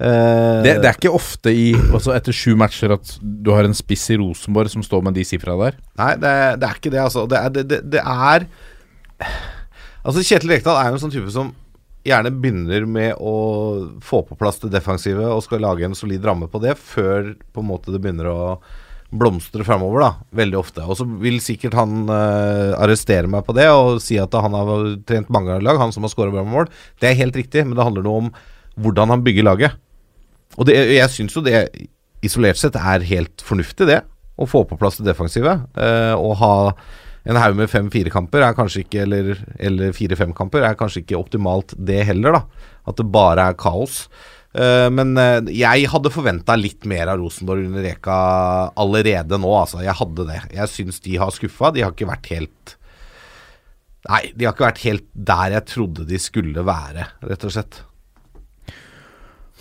Uh, 0.00 0.64
Det, 0.64 0.78
det 0.80 0.88
er 0.88 0.96
ikke 0.96 1.12
ofte 1.12 1.52
i 1.52 1.66
altså 1.76 2.14
etter 2.16 2.34
sju 2.34 2.56
matcher 2.58 2.94
at 2.96 3.12
du 3.20 3.52
har 3.52 3.68
en 3.68 3.76
spiss 3.76 4.08
i 4.10 4.16
Rosenborg 4.18 4.72
som 4.72 4.84
står 4.84 5.04
med 5.04 5.18
de 5.18 5.24
sifra 5.28 5.56
der. 5.60 5.76
Nei, 6.00 6.14
det, 6.20 6.32
det 6.62 6.68
er 6.68 6.80
ikke 6.80 6.94
det, 6.94 7.02
altså. 7.04 7.26
Det 7.28 7.38
er, 7.38 7.52
det, 7.52 7.66
det, 7.68 7.80
det 7.92 8.00
er 8.00 8.48
Altså, 10.02 10.22
Kjetil 10.26 10.50
Rekdal 10.50 10.78
er 10.78 10.90
jo 10.90 10.98
en 10.98 11.02
sånn 11.04 11.14
type 11.14 11.32
som 11.34 11.52
gjerne 12.02 12.32
begynner 12.34 12.86
med 12.90 13.18
å 13.22 13.34
få 14.02 14.24
på 14.26 14.36
plass 14.38 14.58
det 14.62 14.72
defensive 14.72 15.28
og 15.30 15.44
skal 15.44 15.62
lage 15.62 15.86
en 15.86 15.94
solid 15.94 16.24
ramme 16.26 16.48
på 16.50 16.58
det, 16.62 16.74
før 16.78 17.34
på 17.54 17.62
en 17.62 17.68
måte 17.68 17.94
det 17.94 18.02
begynner 18.02 18.30
å 18.30 18.40
blomstre 19.12 19.64
framover. 19.66 20.08
Veldig 20.34 20.58
ofte. 20.58 20.84
Og 20.88 20.98
så 20.98 21.06
vil 21.06 21.38
sikkert 21.44 21.76
han 21.76 22.08
uh, 22.08 22.72
arrestere 22.80 23.30
meg 23.30 23.44
på 23.46 23.54
det 23.56 23.68
og 23.70 24.00
si 24.02 24.18
at 24.18 24.34
han 24.34 24.56
har 24.56 24.72
trent 25.08 25.30
mange 25.32 25.58
lag, 25.62 25.78
han 25.80 25.92
som 25.94 26.06
har 26.06 26.12
skåra 26.12 26.34
bra 26.34 26.44
mål. 26.48 26.70
Det 27.00 27.10
er 27.10 27.20
helt 27.20 27.36
riktig, 27.38 27.66
men 27.66 27.76
det 27.76 27.86
handler 27.86 28.06
noe 28.06 28.24
om 28.24 28.32
hvordan 28.82 29.12
han 29.12 29.24
bygger 29.24 29.46
laget. 29.46 29.76
Og 30.56 30.66
det, 30.68 30.78
jeg 30.96 31.12
syns 31.12 31.36
jo 31.36 31.44
det 31.44 31.66
isolert 32.24 32.58
sett 32.60 32.76
er 32.78 33.04
helt 33.06 33.44
fornuftig, 33.44 33.86
det. 33.88 34.00
Å 34.40 34.48
få 34.48 34.64
på 34.66 34.78
plass 34.80 34.98
det 34.98 35.06
defensive. 35.06 35.58
Uh, 35.76 36.16
og 36.16 36.38
ha 36.40 36.54
en 37.22 37.38
haug 37.38 37.56
med 37.58 37.70
fem-fire-kamper 37.70 38.42
er 38.42 38.54
kanskje 38.58 38.82
ikke 38.82 39.04
Eller, 39.04 39.36
eller 39.62 39.94
fire-fem-kamper 39.94 40.64
er 40.66 40.78
kanskje 40.78 41.04
ikke 41.04 41.20
optimalt, 41.20 41.74
det 41.78 42.02
heller, 42.08 42.40
da. 42.40 42.68
At 42.90 42.98
det 42.98 43.06
bare 43.14 43.50
er 43.52 43.58
kaos. 43.58 44.08
Eh, 44.52 44.88
men 44.92 45.14
eh, 45.20 45.38
jeg 45.54 45.88
hadde 45.92 46.12
forventa 46.12 46.56
litt 46.58 46.84
mer 46.88 47.12
av 47.12 47.22
Rosenborg 47.22 47.70
under 47.70 47.86
Reka 47.86 48.16
allerede 48.80 49.38
nå, 49.40 49.52
altså. 49.62 49.80
Jeg 49.84 49.96
hadde 50.00 50.26
det. 50.28 50.40
Jeg 50.58 50.72
syns 50.72 51.00
de 51.04 51.16
har 51.22 51.32
skuffa. 51.34 51.72
De 51.72 51.84
har 51.84 51.94
ikke 51.94 52.10
vært 52.10 52.32
helt 52.34 52.78
Nei, 54.02 54.32
de 54.34 54.48
har 54.48 54.56
ikke 54.56 54.64
vært 54.64 54.80
helt 54.82 55.04
der 55.14 55.52
jeg 55.54 55.64
trodde 55.70 56.04
de 56.08 56.18
skulle 56.18 56.64
være, 56.66 57.04
rett 57.22 57.44
og 57.46 57.52
slett. 57.54 57.76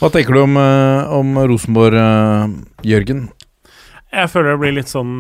Hva 0.02 0.10
tenker 0.10 0.34
du 0.34 0.40
om, 0.42 0.58
eh, 0.58 1.12
om 1.14 1.38
Rosenborg, 1.46 2.00
Jørgen? 2.82 3.28
Jeg 4.12 4.28
føler 4.28 4.52
det 4.52 4.60
blir 4.60 4.74
litt 4.76 4.92
sånn 4.92 5.12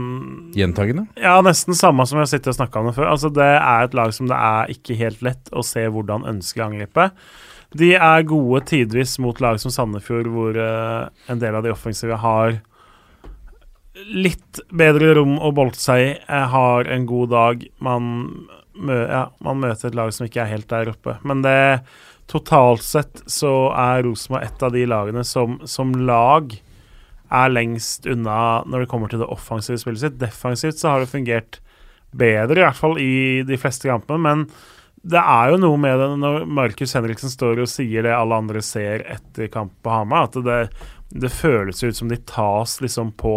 Gjentagende? 0.57 1.05
Ja, 1.19 1.37
nesten 1.45 1.77
samme 1.77 2.03
som 2.07 2.19
jeg 2.19 2.25
har 2.25 2.31
sittet 2.33 2.51
og 2.51 2.57
snakka 2.57 2.81
om 2.81 2.89
det 2.89 2.97
før. 2.97 3.07
Altså, 3.13 3.29
det 3.31 3.47
er 3.47 3.85
et 3.85 3.95
lag 3.95 4.11
som 4.15 4.27
det 4.27 4.35
er 4.35 4.73
ikke 4.73 4.97
helt 4.99 5.23
lett 5.23 5.51
å 5.55 5.63
se 5.63 5.85
hvordan 5.87 6.27
ønsker 6.27 6.63
å 6.63 6.67
angripe. 6.67 7.07
De 7.79 7.93
er 7.95 8.27
gode 8.27 8.65
tidvis 8.67 9.15
mot 9.23 9.37
lag 9.39 9.61
som 9.63 9.71
Sandefjord, 9.71 10.27
hvor 10.33 10.57
uh, 10.59 11.07
en 11.31 11.39
del 11.39 11.55
av 11.55 11.63
de 11.63 11.71
offensive 11.71 12.17
har 12.19 12.57
litt 14.11 14.59
bedre 14.75 15.13
rom 15.15 15.37
å 15.39 15.53
bolte 15.55 15.79
seg 15.79 16.01
i. 16.03 16.09
eh, 16.27 16.47
har 16.51 16.87
en 16.91 17.05
god 17.07 17.31
dag. 17.31 17.63
Man, 17.79 18.09
mø 18.75 18.97
ja, 19.07 19.29
man 19.39 19.61
møter 19.63 19.87
et 19.87 19.95
lag 19.95 20.11
som 20.15 20.27
ikke 20.27 20.43
er 20.43 20.51
helt 20.51 20.67
der 20.71 20.91
oppe. 20.91 21.15
Men 21.23 21.43
det 21.45 21.83
totalt 22.31 22.83
sett 22.83 23.23
så 23.27 23.71
er 23.75 24.03
Rosenborg 24.03 24.47
et 24.47 24.63
av 24.63 24.75
de 24.75 24.83
lagene 24.87 25.23
som 25.27 25.59
som 25.67 25.95
lag 26.07 26.51
er 27.31 27.53
lengst 27.53 28.07
unna 28.09 28.61
når 28.67 28.83
det 28.83 28.91
kommer 28.91 29.11
til 29.11 29.21
det 29.23 29.29
offensive 29.31 29.79
spillet 29.79 30.03
sitt. 30.03 30.19
Defensivt 30.21 30.79
så 30.81 30.93
har 30.93 31.03
det 31.03 31.11
fungert 31.11 31.61
bedre, 32.11 32.59
i 32.59 32.65
hvert 32.65 32.79
fall 32.79 32.97
i 32.99 33.41
de 33.47 33.59
fleste 33.59 33.87
kampene. 33.87 34.19
Men 34.21 34.45
det 35.01 35.21
er 35.21 35.53
jo 35.53 35.61
noe 35.63 35.79
med 35.81 35.97
det 35.97 36.09
når 36.21 36.43
Markus 36.45 36.93
Henriksen 36.97 37.31
står 37.31 37.63
og 37.63 37.71
sier 37.71 38.05
det 38.05 38.13
alle 38.13 38.37
andre 38.43 38.61
ser 38.65 39.05
etter 39.09 39.49
kamp 39.53 39.73
på 39.81 39.93
Hamar, 39.93 40.29
at 40.29 40.37
det, 40.45 40.59
det 41.09 41.33
føles 41.33 41.81
ut 41.83 41.97
som 41.97 42.11
de 42.11 42.19
tas 42.29 42.77
liksom 42.83 43.15
på 43.17 43.35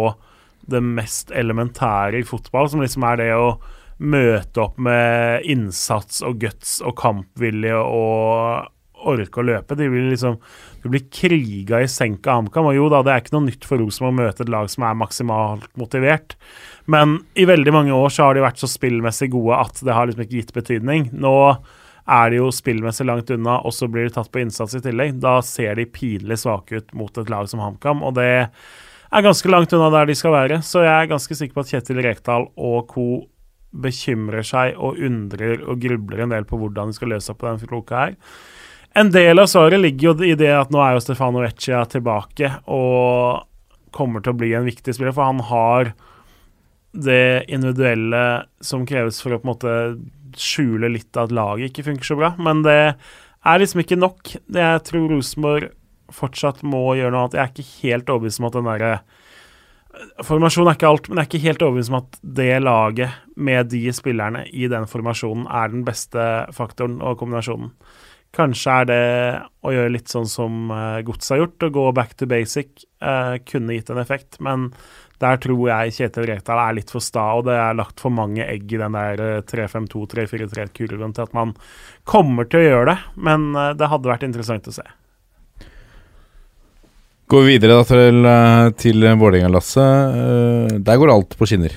det 0.69 0.81
mest 0.81 1.31
elementære 1.33 2.21
i 2.21 2.27
fotball, 2.27 2.69
som 2.69 2.83
liksom 2.83 3.05
er 3.05 3.19
det 3.21 3.31
å 3.37 3.49
møte 3.97 4.59
opp 4.59 4.79
med 4.81 5.45
innsats 5.47 6.19
og 6.25 6.39
guts 6.41 6.79
og 6.83 6.97
kampvilje 6.99 7.77
og 7.79 8.71
orke 9.05 9.41
å 9.41 9.45
løpe. 9.45 9.77
De 9.77 9.87
vil 9.91 10.09
liksom 10.11 10.39
de 10.85 10.91
blir 10.93 11.07
kriga 11.09 11.79
i 11.81 11.87
senk 11.89 12.27
av 12.29 12.43
HamKam. 12.43 12.67
Og 12.69 12.75
jo 12.77 12.89
da, 12.93 12.99
det 13.01 13.13
er 13.13 13.23
ikke 13.23 13.33
noe 13.33 13.47
nytt 13.47 13.63
for 13.65 13.81
Rosenborg 13.81 14.13
å 14.13 14.17
møte 14.19 14.43
et 14.45 14.51
lag 14.53 14.67
som 14.69 14.83
er 14.85 14.99
maksimalt 14.99 15.71
motivert. 15.81 16.35
Men 16.85 17.15
i 17.33 17.47
veldig 17.49 17.73
mange 17.73 17.95
år 17.95 18.13
så 18.13 18.27
har 18.27 18.37
de 18.37 18.43
vært 18.45 18.61
så 18.61 18.69
spillmessig 18.69 19.31
gode 19.33 19.57
at 19.57 19.81
det 19.81 19.95
har 19.97 20.05
liksom 20.05 20.27
ikke 20.27 20.43
gitt 20.43 20.53
betydning. 20.53 21.07
Nå 21.17 21.33
er 22.05 22.29
de 22.29 22.37
jo 22.37 22.51
spillmessig 22.53 23.07
langt 23.09 23.31
unna, 23.33 23.57
og 23.65 23.73
så 23.73 23.89
blir 23.89 24.05
de 24.05 24.13
tatt 24.13 24.29
på 24.29 24.43
innsats 24.43 24.77
i 24.77 24.83
tillegg. 24.85 25.17
Da 25.23 25.39
ser 25.41 25.79
de 25.79 25.87
pinlig 25.89 26.37
svake 26.43 26.77
ut 26.83 26.93
mot 26.93 27.17
et 27.17 27.31
lag 27.33 27.49
som 27.49 27.63
HamKam, 27.65 28.05
og 28.05 28.19
det 28.19 28.29
er 28.45 29.25
ganske 29.25 29.49
langt 29.49 29.73
unna 29.73 29.89
der 29.89 30.11
de 30.11 30.17
skal 30.21 30.35
være. 30.37 30.59
Så 30.61 30.85
jeg 30.85 30.93
er 30.93 31.09
ganske 31.09 31.39
sikker 31.39 31.57
på 31.57 31.65
at 31.65 31.73
Kjetil 31.73 32.03
Rekdal 32.05 32.51
og 32.53 32.85
co. 32.93 33.07
bekymrer 33.75 34.45
seg 34.45 34.77
og 34.77 35.01
undrer 35.03 35.65
og 35.65 35.81
grubler 35.81 36.21
en 36.23 36.31
del 36.31 36.45
på 36.47 36.61
hvordan 36.61 36.93
de 36.93 36.95
skal 36.95 37.09
løse 37.11 37.33
opp 37.33 37.41
på 37.41 37.49
den 37.49 37.57
floka 37.65 38.05
her. 38.05 38.13
En 38.95 39.11
del 39.11 39.39
av 39.39 39.49
svaret 39.51 39.79
ligger 39.79 40.13
jo 40.13 40.23
i 40.23 40.35
det 40.39 40.53
at 40.55 40.69
nå 40.71 40.79
er 40.79 40.95
jo 40.95 41.03
Stefano 41.03 41.41
Vecchia 41.43 41.81
tilbake 41.91 42.47
og 42.71 43.43
kommer 43.95 44.23
til 44.23 44.31
å 44.31 44.39
bli 44.39 44.53
en 44.55 44.67
viktig 44.67 44.93
spiller, 44.95 45.11
for 45.15 45.27
han 45.27 45.41
har 45.49 45.91
det 46.95 47.43
individuelle 47.51 48.45
som 48.63 48.85
kreves 48.87 49.19
for 49.19 49.35
å 49.35 49.41
på 49.41 49.47
en 49.47 49.51
måte 49.51 49.73
skjule 50.39 50.93
litt 50.93 51.19
at 51.19 51.33
laget 51.35 51.73
ikke 51.73 51.89
funker 51.89 52.07
så 52.07 52.17
bra. 52.19 52.31
Men 52.39 52.63
det 52.63 52.79
er 52.95 53.59
liksom 53.59 53.83
ikke 53.83 53.99
nok. 53.99 54.31
Jeg 54.55 54.85
tror 54.87 55.11
Rosenborg 55.11 55.73
fortsatt 56.15 56.63
må 56.63 56.85
gjøre 56.95 57.11
noe 57.11 57.25
annet. 57.25 57.35
Jeg 57.35 57.43
er 57.43 57.53
ikke 57.53 57.83
helt 57.83 58.15
overbevist 58.15 58.41
om 58.41 58.49
at 58.49 58.59
den 58.59 58.71
derre 58.71 58.95
Formasjon 60.27 60.67
er 60.67 60.75
ikke 60.75 60.89
alt, 60.91 61.05
men 61.07 61.21
jeg 61.21 61.23
er 61.23 61.29
ikke 61.29 61.45
helt 61.45 61.61
overbevist 61.63 61.91
om 61.93 62.01
at 62.01 62.17
det 62.39 62.49
laget 62.63 63.21
med 63.39 63.69
de 63.71 63.83
spillerne 63.95 64.41
i 64.51 64.67
den 64.71 64.87
formasjonen 64.91 65.45
er 65.47 65.71
den 65.71 65.85
beste 65.87 66.25
faktoren 66.55 66.97
og 66.99 67.15
kombinasjonen. 67.21 67.71
Kanskje 68.35 68.75
er 68.81 68.89
det 68.89 69.03
å 69.63 69.71
gjøre 69.71 69.93
litt 69.93 70.11
sånn 70.11 70.27
som 70.27 70.69
uh, 70.73 70.99
Gods 71.07 71.31
har 71.31 71.39
gjort, 71.39 71.63
å 71.63 71.73
gå 71.77 71.85
back 71.95 72.17
to 72.19 72.27
basic, 72.27 72.83
uh, 73.03 73.37
kunne 73.47 73.77
gitt 73.77 73.91
en 73.93 74.01
effekt. 74.01 74.41
Men 74.43 74.67
der 75.23 75.39
tror 75.39 75.63
jeg 75.69 75.95
Kjetil 75.95 76.27
Rekdal 76.27 76.59
er 76.59 76.75
litt 76.75 76.91
for 76.91 77.03
sta, 77.03 77.29
og 77.39 77.47
det 77.47 77.55
er 77.55 77.79
lagt 77.79 78.03
for 78.03 78.11
mange 78.11 78.43
egg 78.43 78.75
i 78.75 78.81
den 78.81 78.97
der 78.99 79.23
uh, 79.39 79.39
3-5-2-3-4-3-kurven 79.47 81.15
til 81.15 81.27
at 81.29 81.33
man 81.37 81.55
kommer 82.03 82.51
til 82.51 82.61
å 82.61 82.67
gjøre 82.67 82.91
det. 82.91 82.99
Men 83.29 83.49
uh, 83.55 83.71
det 83.77 83.91
hadde 83.93 84.11
vært 84.11 84.27
interessant 84.27 84.67
å 84.67 84.75
se. 84.75 84.87
Går 87.25 87.41
vi 87.41 87.55
videre 87.55 87.79
da 87.79 87.85
til, 87.89 88.25
eh, 88.29 88.67
til 88.77 89.01
Vålerenga-Lasse. 89.01 89.81
Eh, 89.81 90.77
Der 90.77 90.97
går 90.97 91.09
alt 91.09 91.35
på 91.35 91.47
skinner. 91.49 91.73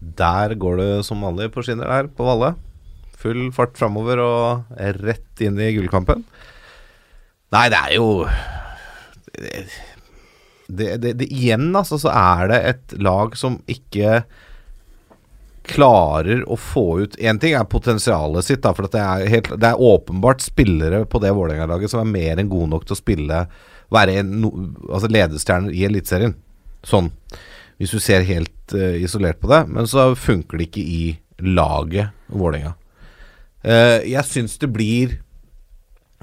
Der 0.00 0.54
går 0.54 0.76
det 0.78 1.04
som 1.04 1.20
vanlig 1.20 1.52
på 1.52 1.62
skinner 1.62 1.84
der, 1.84 2.08
på 2.08 2.24
Valle. 2.24 2.54
Full 3.18 3.48
fart 3.54 3.78
framover 3.78 4.22
og 4.22 4.76
rett 5.02 5.42
inn 5.42 5.58
i 5.58 5.72
gullkampen. 5.74 6.22
Nei, 7.54 7.64
det 7.72 7.78
er 7.80 7.94
jo 7.96 8.08
det, 10.68 10.96
det, 11.00 11.12
det, 11.16 11.26
Igjen, 11.32 11.70
altså, 11.76 11.98
så 12.00 12.12
er 12.12 12.50
det 12.50 12.58
et 12.72 12.94
lag 13.00 13.36
som 13.38 13.58
ikke 13.70 14.22
klarer 15.68 16.44
å 16.48 16.56
få 16.56 16.84
ut 17.04 17.16
Én 17.20 17.40
ting 17.40 17.54
er 17.56 17.68
potensialet 17.68 18.46
sitt, 18.46 18.62
da, 18.64 18.72
for 18.76 18.88
det, 18.88 19.00
er 19.00 19.28
helt, 19.32 19.50
det 19.60 19.68
er 19.68 19.82
åpenbart 19.88 20.44
spillere 20.44 21.02
på 21.08 21.20
det 21.22 21.32
Vålerenga-laget 21.36 21.92
som 21.92 22.02
er 22.04 22.12
mer 22.12 22.40
enn 22.40 22.50
gode 22.52 22.70
nok 22.72 22.86
til 22.88 22.96
å 22.96 23.00
spille 23.00 23.42
Være 23.92 24.18
en, 24.20 24.34
altså 24.90 25.08
ledestjerner 25.08 25.72
i 25.72 25.86
Eliteserien. 25.88 26.34
Sånn. 26.84 27.06
Hvis 27.80 27.94
du 27.96 28.02
ser 28.04 28.26
helt 28.28 28.74
uh, 28.76 28.98
isolert 29.00 29.38
på 29.40 29.48
det. 29.48 29.62
Men 29.72 29.88
så 29.88 30.10
funker 30.12 30.60
det 30.60 30.66
ikke 30.68 30.82
i 30.84 31.04
laget 31.56 32.12
Vålerenga. 32.28 32.74
Uh, 33.68 34.00
jeg 34.08 34.24
syns 34.24 34.54
det 34.62 34.70
blir 34.72 35.18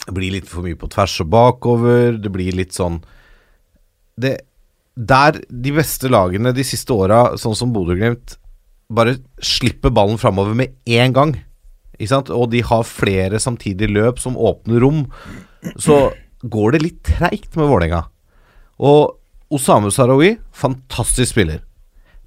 Det 0.02 0.14
blir 0.16 0.34
litt 0.34 0.48
for 0.50 0.66
mye 0.66 0.78
på 0.80 0.90
tvers 0.90 1.20
og 1.22 1.30
bakover. 1.34 2.18
Det 2.18 2.32
blir 2.34 2.56
litt 2.58 2.74
sånn 2.74 3.00
det, 4.18 4.40
Der 4.96 5.38
de 5.50 5.74
beste 5.76 6.10
lagene 6.10 6.56
de 6.56 6.66
siste 6.66 6.96
åra, 6.96 7.36
sånn 7.38 7.56
som 7.58 7.74
Bodø-Glimt, 7.76 8.38
bare 8.90 9.18
slipper 9.44 9.94
ballen 9.94 10.20
framover 10.22 10.56
med 10.58 10.76
én 10.86 11.14
gang, 11.16 11.34
og 12.00 12.50
de 12.52 12.62
har 12.64 12.84
flere 12.88 13.40
samtidige 13.42 13.92
løp 13.92 14.20
som 14.22 14.38
åpner 14.38 14.80
rom, 14.84 15.06
så 15.76 16.14
går 16.44 16.76
det 16.76 16.84
litt 16.84 17.02
treigt 17.08 17.56
med 17.56 17.68
Vålerenga. 17.72 18.06
Og 18.80 19.18
Osame 19.56 19.92
Sarawi, 19.92 20.36
fantastisk 20.52 21.34
spiller. 21.34 21.64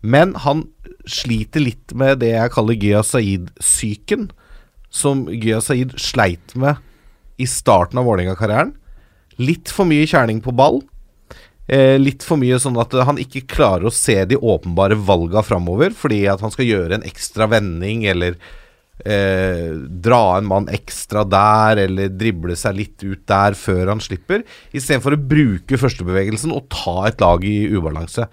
Men 0.01 0.35
han 0.45 0.66
sliter 1.09 1.62
litt 1.62 1.95
med 1.97 2.20
det 2.23 2.32
jeg 2.35 2.53
kaller 2.55 2.78
Gya 2.78 3.03
Saeed-syken, 3.07 4.28
som 4.90 5.27
Gya 5.31 5.60
Saeed 5.65 5.97
sleit 6.01 6.55
med 6.59 6.78
i 7.39 7.47
starten 7.47 8.01
av 8.01 8.09
Vålerenga-karrieren. 8.09 8.73
Litt 9.39 9.70
for 9.70 9.86
mye 9.89 10.06
kjerning 10.09 10.40
på 10.43 10.55
ball. 10.56 10.81
Eh, 11.69 11.98
litt 12.01 12.24
for 12.24 12.40
mye 12.40 12.56
sånn 12.59 12.78
at 12.81 12.94
han 13.05 13.20
ikke 13.20 13.44
klarer 13.51 13.89
å 13.89 13.94
se 13.94 14.16
de 14.27 14.39
åpenbare 14.40 14.97
valga 14.97 15.44
framover, 15.44 15.93
fordi 15.94 16.23
at 16.31 16.40
han 16.43 16.55
skal 16.55 16.66
gjøre 16.66 16.98
en 16.98 17.06
ekstra 17.06 17.47
vending, 17.52 18.06
eller 18.09 18.39
eh, 19.05 19.77
dra 19.77 20.23
en 20.39 20.48
mann 20.48 20.70
ekstra 20.73 21.27
der, 21.28 21.85
eller 21.85 22.09
drible 22.09 22.56
seg 22.56 22.81
litt 22.81 23.05
ut 23.05 23.27
der 23.28 23.59
før 23.59 23.93
han 23.93 24.01
slipper, 24.02 24.47
istedenfor 24.73 25.15
å 25.15 25.20
bruke 25.35 25.78
førstebevegelsen 25.78 26.56
og 26.56 26.70
ta 26.73 27.02
et 27.10 27.20
lag 27.23 27.44
i 27.44 27.69
ubalanse. 27.69 28.27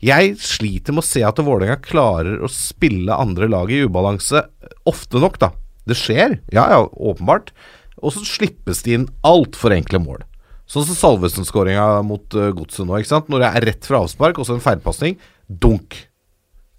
Jeg 0.00 0.34
sliter 0.40 0.96
med 0.96 1.04
å 1.04 1.06
se 1.06 1.22
at 1.28 1.40
Vålerenga 1.44 1.76
klarer 1.84 2.40
å 2.40 2.48
spille 2.50 3.14
andre 3.14 3.46
lag 3.52 3.70
i 3.70 3.82
ubalanse 3.84 4.42
ofte 4.88 5.20
nok, 5.20 5.36
da. 5.40 5.52
Det 5.88 5.96
skjer, 5.98 6.38
ja 6.54 6.66
ja, 6.72 6.82
åpenbart. 6.90 7.54
Og 8.00 8.14
så 8.14 8.24
slippes 8.24 8.84
det 8.84 8.96
inn 8.96 9.08
altfor 9.26 9.74
enkle 9.76 10.00
mål. 10.02 10.24
Sånn 10.70 10.86
som 10.86 10.98
Salvesen-skåringa 10.98 11.86
mot 12.06 12.36
uh, 12.38 12.52
Godset 12.54 12.86
nå. 12.86 13.00
ikke 13.00 13.10
sant? 13.10 13.30
Når 13.32 13.42
det 13.42 13.48
er 13.48 13.66
rett 13.72 13.88
fra 13.88 14.04
avspark, 14.04 14.38
og 14.38 14.46
så 14.46 14.54
en 14.54 14.62
feilpasning. 14.62 15.16
Dunk. 15.48 15.96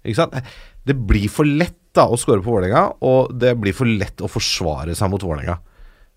Ikke 0.02 0.22
sant? 0.22 0.54
Det 0.88 0.96
blir 0.96 1.28
for 1.30 1.46
lett 1.46 1.76
da 1.92 2.06
å 2.08 2.16
skåre 2.16 2.40
på 2.40 2.54
Vålerenga, 2.54 2.86
og 3.04 3.34
det 3.36 3.52
blir 3.60 3.76
for 3.76 3.84
lett 3.84 4.22
å 4.24 4.30
forsvare 4.32 4.96
seg 4.96 5.12
mot 5.12 5.22
Vålerenga. 5.22 5.58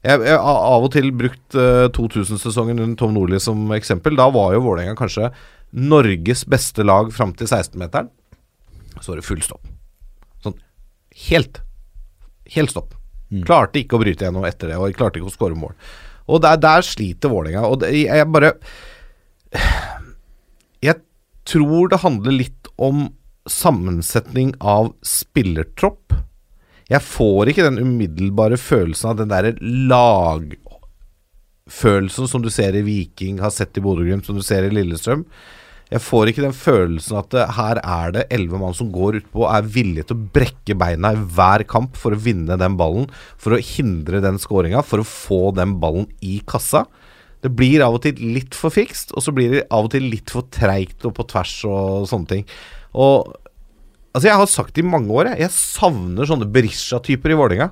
Jeg 0.05 0.21
har 0.21 0.39
av 0.39 0.85
og 0.85 0.91
til 0.93 1.09
brukt 1.17 1.57
uh, 1.57 1.89
2000-sesongen 1.91 2.79
under 2.79 2.95
Tom 2.99 3.15
Nordli 3.17 3.41
som 3.43 3.67
eksempel. 3.75 4.15
Da 4.15 4.29
var 4.31 4.53
jo 4.55 4.63
Vålerenga 4.69 4.95
kanskje 4.97 5.31
Norges 5.75 6.45
beste 6.47 6.85
lag 6.85 7.09
fram 7.13 7.33
til 7.35 7.49
16-meteren. 7.49 8.07
Så 9.01 9.11
var 9.11 9.19
det 9.19 9.27
full 9.27 9.41
stopp. 9.43 9.65
Sånn 10.45 10.55
helt. 11.27 11.64
Helt 12.53 12.73
stopp. 12.73 12.93
Mm. 13.31 13.43
Klarte 13.47 13.81
ikke 13.81 13.97
å 13.97 14.03
bryte 14.03 14.27
gjennom 14.27 14.45
etter 14.47 14.71
det, 14.71 14.77
og 14.77 14.93
klarte 14.97 15.19
ikke 15.19 15.31
å 15.31 15.33
skåre 15.33 15.57
mål. 15.57 15.73
Og 16.29 16.41
der, 16.41 16.57
der 16.61 16.81
sliter 16.85 17.29
Vålerenga. 17.29 17.67
Og 17.69 17.79
det, 17.83 17.91
jeg 18.05 18.31
bare 18.33 18.51
Jeg 20.83 20.95
tror 21.45 21.89
det 21.91 22.01
handler 22.01 22.31
litt 22.41 22.67
om 22.81 23.09
sammensetning 23.49 24.53
av 24.59 24.93
spillertropp. 25.05 26.13
Jeg 26.89 27.01
får 27.01 27.49
ikke 27.49 27.63
den 27.65 27.79
umiddelbare 27.81 28.57
følelsen 28.61 29.09
av 29.11 29.17
den 29.19 29.29
derre 29.29 29.53
lagfølelsen 29.61 32.27
som 32.29 32.41
du 32.41 32.49
ser 32.53 32.75
i 32.77 32.81
Viking, 32.85 33.39
har 33.41 33.49
sett 33.53 33.77
i 33.77 33.81
Bodø-Glimt, 33.85 34.25
som 34.25 34.35
du 34.37 34.43
ser 34.45 34.63
i 34.65 34.73
Lillestrøm. 34.73 35.25
Jeg 35.91 36.01
får 36.01 36.31
ikke 36.31 36.43
den 36.47 36.55
følelsen 36.57 37.19
at 37.19 37.29
det, 37.33 37.43
her 37.59 37.79
er 37.83 38.13
det 38.15 38.25
elleve 38.33 38.57
mann 38.57 38.73
som 38.73 38.89
går 38.93 39.19
utpå 39.19 39.43
og 39.43 39.51
er 39.53 39.67
villige 39.75 40.07
til 40.09 40.17
å 40.17 40.27
brekke 40.33 40.77
beina 40.81 41.11
i 41.13 41.19
hver 41.37 41.63
kamp 41.69 41.99
for 41.99 42.15
å 42.15 42.19
vinne 42.19 42.57
den 42.57 42.77
ballen, 42.79 43.05
for 43.37 43.53
å 43.53 43.61
hindre 43.61 44.23
den 44.23 44.39
skåringa, 44.41 44.81
for 44.81 45.03
å 45.03 45.07
få 45.07 45.41
den 45.57 45.77
ballen 45.83 46.09
i 46.25 46.39
kassa. 46.49 46.87
Det 47.45 47.53
blir 47.53 47.83
av 47.85 47.99
og 47.99 48.01
til 48.01 48.17
litt 48.33 48.57
for 48.57 48.73
fikst, 48.73 49.13
og 49.13 49.21
så 49.21 49.33
blir 49.35 49.53
det 49.53 49.65
av 49.69 49.85
og 49.85 49.93
til 49.93 50.09
litt 50.09 50.33
for 50.33 50.49
treigt 50.49 51.05
og 51.05 51.13
på 51.19 51.27
tvers 51.29 51.53
og 51.69 52.09
sånne 52.09 52.31
ting. 52.33 52.45
Og 52.97 53.29
altså, 54.15 54.25
jeg 54.31 54.41
har 54.41 54.49
sagt 54.49 54.73
det 54.73 54.81
i 54.81 54.89
mange 54.89 55.13
år, 55.13 55.35
jeg, 55.35 55.45
jeg 55.45 55.57
savner 55.59 56.25
sånne 56.25 56.49
Berisha-typer 56.49 57.35
i 57.35 57.37
Vålerenga. 57.37 57.69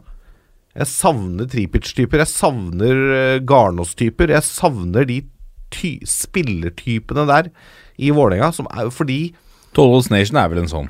Jeg 0.77 0.89
savner 0.89 1.49
Tripic-typer, 1.49 2.21
jeg 2.21 2.29
savner 2.29 3.01
uh, 3.09 3.41
Garnås-typer. 3.41 4.37
Jeg 4.37 4.45
savner 4.45 5.09
de 5.09 5.23
spillertypene 6.05 7.23
der 7.25 7.47
i 8.03 8.11
Vålerenga, 8.15 8.51
som 8.55 8.67
er 8.71 8.87
jo 8.87 8.93
fordi 8.93 9.19
Tollwolls 9.73 10.11
Nation 10.13 10.37
er 10.39 10.51
vel 10.51 10.63
en 10.63 10.71
sånn? 10.71 10.89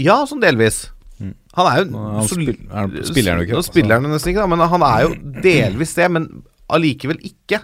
Ja, 0.00 0.20
sånn 0.28 0.42
delvis. 0.42 0.88
Mm. 1.22 1.34
Han 1.58 1.68
er 1.70 1.78
jo 1.80 2.02
han 2.02 2.28
spil, 2.30 2.56
er, 2.66 2.90
Spiller 3.06 3.34
han 3.34 3.40
jo 3.42 3.46
ikke? 3.48 3.58
Nå 3.58 3.66
spiller 3.66 3.98
han 3.98 4.10
nesten 4.10 4.32
ikke, 4.32 4.44
da, 4.44 4.50
men 4.50 4.66
han 4.74 4.84
er 4.86 5.06
jo 5.06 5.14
delvis 5.44 5.94
det, 5.98 6.10
men 6.14 6.28
allikevel 6.74 7.20
ikke. 7.26 7.62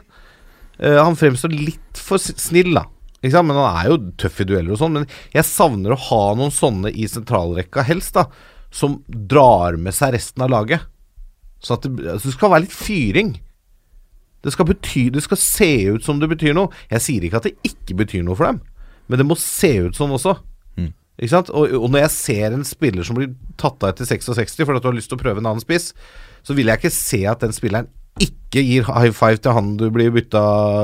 Uh, 0.80 1.00
han 1.02 1.18
fremstår 1.18 1.52
litt 1.54 2.00
for 2.00 2.22
snill, 2.22 2.72
da. 2.78 2.86
Ikke 3.20 3.34
sant? 3.34 3.50
Men 3.50 3.58
han 3.60 3.82
er 3.82 3.90
jo 3.90 3.98
tøff 4.20 4.40
i 4.40 4.46
dueller 4.48 4.74
og 4.74 4.80
sånn. 4.80 4.96
Men 4.96 5.06
jeg 5.34 5.48
savner 5.48 5.94
å 5.94 6.00
ha 6.08 6.22
noen 6.38 6.54
sånne 6.54 6.92
i 6.92 7.08
sentralrekka, 7.10 7.84
helst, 7.88 8.16
da. 8.16 8.26
Som 8.72 9.00
drar 9.08 9.76
med 9.82 9.96
seg 9.96 10.14
resten 10.14 10.46
av 10.46 10.52
laget. 10.52 10.86
Så 11.60 11.76
det, 11.82 11.92
altså 12.06 12.30
det 12.30 12.36
skal 12.36 12.54
være 12.54 12.64
litt 12.64 12.76
fyring. 12.76 13.34
Det 14.40 14.54
skal, 14.54 14.70
bety, 14.70 15.10
det 15.12 15.20
skal 15.26 15.36
se 15.36 15.70
ut 15.92 16.06
som 16.06 16.20
det 16.20 16.30
betyr 16.30 16.54
noe. 16.56 16.72
Jeg 16.88 17.04
sier 17.04 17.26
ikke 17.26 17.42
at 17.42 17.50
det 17.50 17.58
ikke 17.66 17.98
betyr 17.98 18.24
noe 18.24 18.38
for 18.38 18.48
dem. 18.48 18.62
Men 19.10 19.20
det 19.20 19.26
må 19.26 19.36
se 19.38 19.72
ut 19.88 19.98
sånn 19.98 20.14
også. 20.14 20.36
Mm. 20.78 20.92
Ikke 21.18 21.34
sant? 21.34 21.50
Og, 21.50 21.72
og, 21.80 21.88
når 21.90 22.06
jeg 22.06 22.16
ser 22.16 22.56
en 22.56 22.66
spiller 22.66 23.06
som 23.06 23.18
blir 23.18 23.32
tatt 23.60 23.82
av 23.82 23.92
etter 23.92 24.08
66 24.08 24.60
fordi 24.62 24.82
du 24.82 24.90
har 24.90 24.96
lyst 24.96 25.10
til 25.10 25.18
å 25.18 25.22
prøve 25.22 25.42
en 25.42 25.50
annen 25.50 25.62
spiss, 25.62 25.90
så 26.46 26.56
vil 26.56 26.70
jeg 26.70 26.80
ikke 26.80 26.94
se 26.94 27.24
at 27.28 27.42
den 27.42 27.54
spilleren 27.56 27.90
ikke 28.20 28.62
gir 28.64 28.86
high 28.88 29.12
five 29.14 29.40
til 29.42 29.54
han 29.56 29.74
du 29.80 29.88
blir 29.92 30.12
bytta 30.14 30.42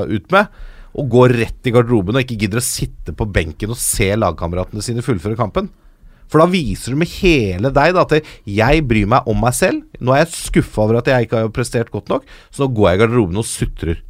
ut 0.09 0.29
med, 0.33 0.53
og 0.97 1.09
går 1.13 1.35
rett 1.37 1.67
i 1.69 1.73
garderoben 1.73 2.15
og 2.15 2.23
ikke 2.23 2.39
gidder 2.43 2.61
å 2.61 2.65
sitte 2.65 3.13
på 3.15 3.27
benken 3.29 3.73
og 3.73 3.79
se 3.79 4.09
lagkameratene 4.17 4.83
sine 4.83 5.03
fullføre 5.05 5.37
kampen. 5.39 5.69
For 6.27 6.41
da 6.41 6.47
viser 6.51 6.91
du 6.91 6.99
med 6.99 7.11
hele 7.21 7.71
deg 7.71 7.93
da, 7.95 8.03
at 8.03 8.31
jeg 8.43 8.83
bryr 8.87 9.07
meg 9.09 9.29
om 9.31 9.37
meg 9.39 9.55
selv. 9.55 9.85
Nå 10.03 10.11
er 10.13 10.25
jeg 10.25 10.33
skuffa 10.35 10.83
over 10.83 10.99
at 10.99 11.07
jeg 11.11 11.27
ikke 11.27 11.45
har 11.45 11.53
prestert 11.55 11.91
godt 11.93 12.11
nok, 12.11 12.27
så 12.51 12.65
nå 12.65 12.73
går 12.75 12.89
jeg 12.89 12.99
i 12.99 13.01
garderoben 13.03 13.39
og 13.39 13.47
sutrer. 13.47 14.01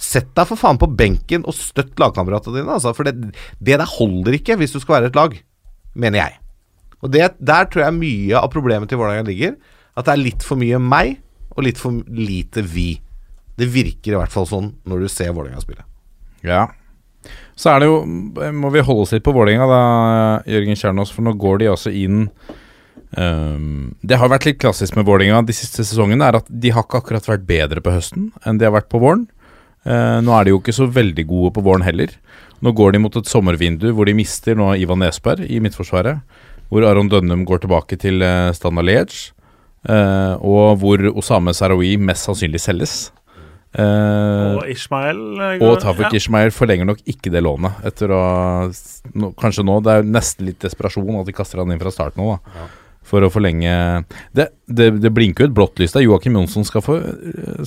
Sett 0.00 0.30
deg 0.36 0.48
for 0.48 0.56
faen 0.56 0.80
på 0.80 0.88
benken 0.96 1.44
og 1.44 1.56
støtt 1.56 1.98
lagkameratene 2.00 2.62
dine. 2.62 2.76
Altså, 2.78 2.94
for 2.96 3.08
det, 3.08 3.34
det, 3.60 3.76
der 3.76 3.88
holder 3.98 4.38
ikke 4.38 4.56
hvis 4.60 4.72
du 4.72 4.80
skal 4.80 4.98
være 4.98 5.10
et 5.12 5.18
lag, 5.18 5.36
mener 5.92 6.22
jeg. 6.22 6.38
Og 7.00 7.12
det, 7.12 7.26
Der 7.38 7.68
tror 7.68 7.86
jeg 7.86 7.98
mye 7.98 8.40
av 8.40 8.50
problemet 8.52 8.88
til 8.88 9.00
Vålerenga 9.00 9.28
ligger. 9.28 9.54
At 9.96 10.08
det 10.08 10.14
er 10.14 10.24
litt 10.24 10.44
for 10.46 10.60
mye 10.60 10.80
meg 10.80 11.18
og 11.56 11.64
litt 11.66 11.80
for 11.80 12.00
lite 12.08 12.64
vi. 12.64 12.94
Det 13.60 13.68
virker 13.68 14.14
i 14.14 14.20
hvert 14.20 14.32
fall 14.32 14.48
sånn 14.48 14.72
når 14.88 15.04
du 15.04 15.12
ser 15.12 15.34
Vålerenga 15.36 15.60
spille. 15.64 15.84
Ja. 16.46 16.68
Så 17.58 17.68
er 17.68 17.82
det 17.82 17.90
jo 17.90 17.98
Må 18.56 18.70
vi 18.72 18.80
holde 18.80 19.04
oss 19.04 19.12
litt 19.12 19.26
på 19.26 19.34
Vålerenga, 19.36 19.66
da, 19.68 19.80
Jørgen 20.48 20.78
Kjernås, 20.78 21.12
for 21.12 21.26
nå 21.26 21.34
går 21.36 21.60
de 21.60 21.68
altså 21.68 21.92
inn 21.92 22.22
um, 23.12 23.90
Det 24.00 24.16
har 24.16 24.30
vært 24.32 24.46
litt 24.48 24.60
klassisk 24.62 24.96
med 24.96 25.04
Vålerenga 25.04 25.42
de 25.44 25.56
siste 25.56 25.84
sesongene, 25.84 26.30
er 26.30 26.40
at 26.40 26.48
de 26.48 26.72
har 26.72 26.86
ikke 26.86 27.02
akkurat 27.02 27.28
vært 27.28 27.44
bedre 27.48 27.84
på 27.84 27.92
høsten 27.92 28.30
enn 28.48 28.60
de 28.60 28.68
har 28.68 28.72
vært 28.78 28.88
på 28.92 29.02
våren. 29.02 29.26
Uh, 29.86 30.20
nå 30.20 30.34
er 30.36 30.46
de 30.46 30.52
jo 30.52 30.60
ikke 30.60 30.76
så 30.76 30.88
veldig 30.92 31.24
gode 31.28 31.52
på 31.56 31.64
våren 31.64 31.84
heller. 31.86 32.12
Nå 32.60 32.74
går 32.76 32.92
de 32.94 33.00
mot 33.00 33.14
et 33.16 33.28
sommervindu 33.28 33.88
hvor 33.96 34.08
de 34.08 34.16
mister 34.16 34.58
nå 34.58 34.74
Ivan 34.80 35.00
Nesberg 35.00 35.46
i 35.48 35.60
midtforsvaret. 35.64 36.20
Hvor 36.70 36.84
Aron 36.86 37.08
Dønnum 37.10 37.46
går 37.48 37.64
tilbake 37.64 37.98
til 38.00 38.22
uh, 38.22 38.52
Standard 38.56 38.86
Liège. 38.86 39.30
Uh, 39.88 40.36
og 40.44 40.82
hvor 40.82 41.00
Osame 41.16 41.54
Sarawi 41.56 41.94
mest 41.96 42.28
sannsynlig 42.28 42.60
selges. 42.60 42.98
Uh, 43.70 44.58
og 44.58 44.68
Ishmael 44.68 45.20
går, 45.60 45.62
Og 45.62 45.76
Tafik 45.80 46.10
ja. 46.10 46.18
Ishmael 46.18 46.50
forlenger 46.50 46.88
nok 46.90 47.00
ikke 47.08 47.32
det 47.32 47.42
lånet. 47.46 47.80
Etter 47.86 48.12
å 48.12 48.22
no, 49.14 49.30
Kanskje 49.38 49.62
nå 49.62 49.76
Det 49.86 49.92
er 49.92 50.00
jo 50.02 50.10
nesten 50.10 50.48
litt 50.48 50.58
desperasjon 50.64 51.20
at 51.20 51.28
de 51.28 51.34
kaster 51.36 51.62
han 51.62 51.70
inn 51.70 51.80
fra 51.80 51.94
start 51.94 52.18
nå. 52.18 52.34
da 52.34 52.60
ja 52.60 52.68
for 53.10 53.26
å 53.26 53.30
forlenge 53.32 53.72
Det, 54.36 54.46
det, 54.70 54.90
det 55.02 55.10
blinker 55.14 55.44
jo 55.44 55.50
et 55.50 55.56
blått 55.56 55.82
lys 55.82 55.96
der. 55.96 56.06
Joakim 56.06 56.38
Jonsson 56.38 56.66
skal 56.68 56.84
få, 56.84 57.00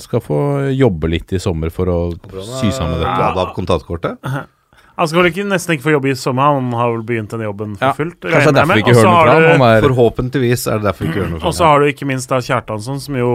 skal 0.02 0.24
få 0.24 0.40
jobbe 0.72 1.12
litt 1.12 1.34
i 1.36 1.42
sommer 1.42 1.72
for 1.74 1.92
å 1.92 1.98
sy 2.32 2.72
sammen 2.72 2.98
dette. 3.00 3.14
Ja. 3.20 3.30
Av 3.34 3.54
kontantkortet? 3.56 4.20
Han 4.94 5.10
skal 5.10 5.24
vel 5.24 5.32
ikke, 5.32 5.44
nesten 5.50 5.74
ikke 5.74 5.88
få 5.88 5.92
jobbe 5.96 6.12
i 6.12 6.14
sommer, 6.14 6.54
han 6.54 6.68
har 6.78 6.92
vel 6.92 7.00
begynt 7.02 7.32
den 7.34 7.42
jobben 7.42 7.72
for 7.80 7.88
ja, 7.88 7.96
fullt. 7.98 8.20
Kanskje 8.22 8.38
det 8.38 8.50
er 8.52 8.58
derfor 8.60 8.78
vi 8.78 8.82
ikke 8.84 8.92
hører 8.94 9.08
noe 9.10 9.24
fra 9.34 9.70
ham. 9.72 9.86
Forhåpentligvis 9.88 10.66
er 10.70 10.78
det 10.78 10.86
derfor 10.86 11.02
vi 11.02 11.08
ikke 11.10 11.18
hører 11.18 11.32
noe 11.32 11.40
fra 11.40 11.42
ham. 11.42 11.50
Og 11.50 11.56
så 11.58 11.66
har 11.66 11.82
du 11.82 11.88
ikke 11.90 12.06
minst 12.06 12.30
da 12.30 12.38
Kjartansson, 12.46 13.00
som 13.02 13.18
jo 13.18 13.32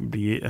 blir 0.00 0.46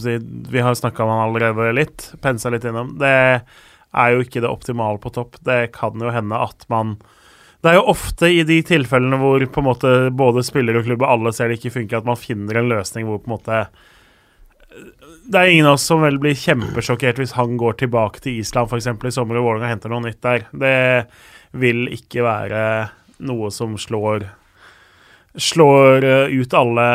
si, 0.00 0.14
Vi 0.54 0.62
har 0.62 0.78
snakka 0.78 1.02
om 1.02 1.10
han 1.10 1.24
allerede 1.26 1.72
litt, 1.74 2.06
pensa 2.22 2.54
litt 2.54 2.68
innom. 2.70 2.94
Det 3.02 3.10
er 3.10 4.14
jo 4.14 4.22
ikke 4.22 4.44
det 4.46 4.52
optimale 4.52 5.02
på 5.02 5.10
topp. 5.10 5.40
Det 5.42 5.72
kan 5.74 5.98
jo 5.98 6.14
hende 6.14 6.38
at 6.38 6.62
man 6.70 6.96
Det 7.58 7.72
er 7.72 7.78
jo 7.80 7.88
ofte 7.90 8.28
i 8.30 8.44
de 8.46 8.60
tilfellene 8.62 9.18
hvor 9.18 9.42
på 9.50 9.62
en 9.62 9.66
måte 9.66 9.92
både 10.14 10.44
spiller 10.46 10.78
og 10.78 10.86
klubb 10.86 11.02
og 11.02 11.10
alle 11.10 11.32
ser 11.34 11.50
det 11.50 11.58
ikke 11.58 11.74
funker, 11.74 11.98
at 11.98 12.06
man 12.06 12.20
finner 12.20 12.60
en 12.60 12.70
løsning 12.70 13.08
hvor 13.08 13.18
på 13.18 13.30
en 13.30 13.34
måte 13.34 13.62
Det 15.28 15.40
er 15.40 15.50
ingen 15.50 15.66
av 15.66 15.74
oss 15.74 15.88
som 15.90 16.04
vel 16.04 16.20
blir 16.22 16.38
kjempesjokkert 16.38 17.18
hvis 17.18 17.34
han 17.34 17.58
går 17.58 17.80
tilbake 17.82 18.22
til 18.22 18.38
Island 18.44 18.70
f.eks. 18.70 18.86
i 18.86 19.14
sommer 19.14 19.40
og 19.40 19.48
Vålerenga 19.48 19.72
henter 19.74 19.92
noe 19.92 20.06
nytt 20.06 20.22
der. 20.24 20.46
Det 20.54 20.78
vil 21.58 21.88
ikke 21.92 22.22
være 22.24 22.62
noe 23.26 23.50
som 23.52 23.74
slår 23.80 24.28
slår 25.38 26.04
eh, 26.04 26.34
ut 26.40 26.54
alle 26.56 26.86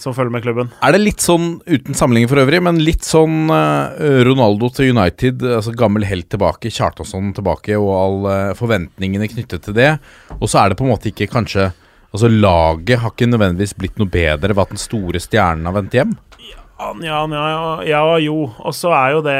som 0.00 0.14
følger 0.16 0.32
med 0.32 0.44
klubben. 0.44 0.72
Er 0.84 0.94
det 0.94 1.02
litt 1.02 1.24
sånn, 1.24 1.58
uten 1.68 1.96
sammenligning 1.96 2.30
for 2.30 2.42
øvrig, 2.42 2.60
men 2.64 2.80
litt 2.82 3.06
sånn 3.06 3.52
eh, 3.52 4.20
Ronaldo 4.26 4.70
til 4.74 4.94
United, 4.94 5.44
altså 5.58 5.74
gammel 5.76 6.06
helt 6.08 6.30
tilbake, 6.32 6.72
Kjartansson 6.72 7.32
tilbake, 7.36 7.76
og 7.78 7.92
alle 7.94 8.36
forventningene 8.58 9.30
knyttet 9.30 9.66
til 9.68 9.76
det. 9.76 9.92
Og 10.40 10.48
så 10.48 10.62
er 10.62 10.72
det 10.72 10.80
på 10.80 10.88
en 10.88 10.94
måte 10.94 11.12
ikke 11.12 11.30
kanskje 11.32 11.72
Altså 12.14 12.28
Laget 12.30 13.00
har 13.02 13.10
ikke 13.10 13.26
nødvendigvis 13.26 13.72
blitt 13.74 13.96
noe 13.98 14.06
bedre 14.06 14.54
ved 14.54 14.60
at 14.62 14.70
den 14.70 14.78
store 14.78 15.18
stjernen 15.18 15.66
har 15.66 15.74
vendt 15.74 15.96
hjem? 15.98 16.12
Ja, 16.46 16.92
ja, 17.02 17.24
ja, 17.26 17.72
ja 17.88 18.02
jo. 18.22 18.36
Og 18.54 18.76
så 18.78 18.92
er 18.94 19.16
jo 19.16 19.24
det 19.26 19.38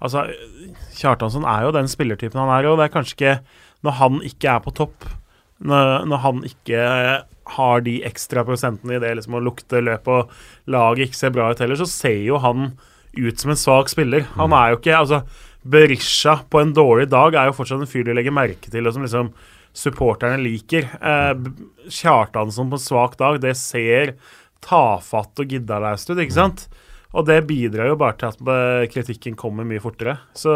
Altså, 0.00 0.26
Kjartansson 0.96 1.46
er 1.48 1.64
jo 1.64 1.72
den 1.76 1.88
spillertypen 1.88 2.40
han 2.40 2.52
er, 2.52 2.68
og 2.68 2.76
det 2.80 2.86
er 2.86 2.92
kanskje 2.92 3.16
ikke 3.16 3.34
Når 3.84 3.96
han 3.98 4.20
ikke 4.28 4.52
er 4.52 4.60
på 4.64 4.72
topp, 4.76 5.08
når, 5.64 6.04
når 6.08 6.22
han 6.26 6.44
ikke 6.48 6.84
har 7.56 7.84
de 7.86 8.00
ekstra 8.08 8.44
prosentene 8.46 8.96
i 8.96 9.02
det 9.02 9.12
liksom 9.18 9.38
å 9.38 9.44
lukte 9.44 9.82
løp 9.84 10.08
og 10.10 10.34
laget 10.70 11.08
ikke 11.08 11.20
ser 11.20 11.34
bra 11.34 11.50
ut 11.50 11.62
heller, 11.62 11.78
så 11.80 11.88
ser 11.90 12.18
jo 12.26 12.40
han 12.42 12.72
ut 13.16 13.40
som 13.42 13.52
en 13.52 13.58
svak 13.58 13.90
spiller. 13.90 14.26
Han 14.38 14.54
er 14.54 14.72
jo 14.72 14.80
ikke 14.80 14.98
Altså, 14.98 15.22
Berisha 15.62 16.38
på 16.50 16.60
en 16.62 16.74
dårlig 16.76 17.08
dag 17.12 17.34
er 17.36 17.50
jo 17.50 17.56
fortsatt 17.58 17.82
en 17.82 17.90
fyr 17.90 18.06
du 18.06 18.14
legger 18.16 18.34
merke 18.34 18.70
til, 18.72 18.86
og 18.86 18.94
som 18.96 19.04
liksom 19.04 19.32
supporterne 19.76 20.40
liker. 20.42 20.86
Eh, 20.98 21.90
Kjartansson 21.90 22.70
på 22.70 22.78
en 22.78 22.84
svak 22.84 23.18
dag, 23.20 23.40
det 23.42 23.56
ser 23.60 24.14
tafatt 24.64 25.40
og 25.40 25.52
giddalaust 25.52 26.10
ut, 26.10 26.18
ikke 26.18 26.38
sant? 26.38 26.66
Og 27.10 27.26
det 27.26 27.42
bidrar 27.48 27.90
jo 27.90 27.98
bare 27.98 28.16
til 28.18 28.30
at 28.30 28.52
eh, 28.54 28.86
kritikken 28.92 29.36
kommer 29.38 29.66
mye 29.66 29.82
fortere. 29.82 30.20
Så 30.36 30.54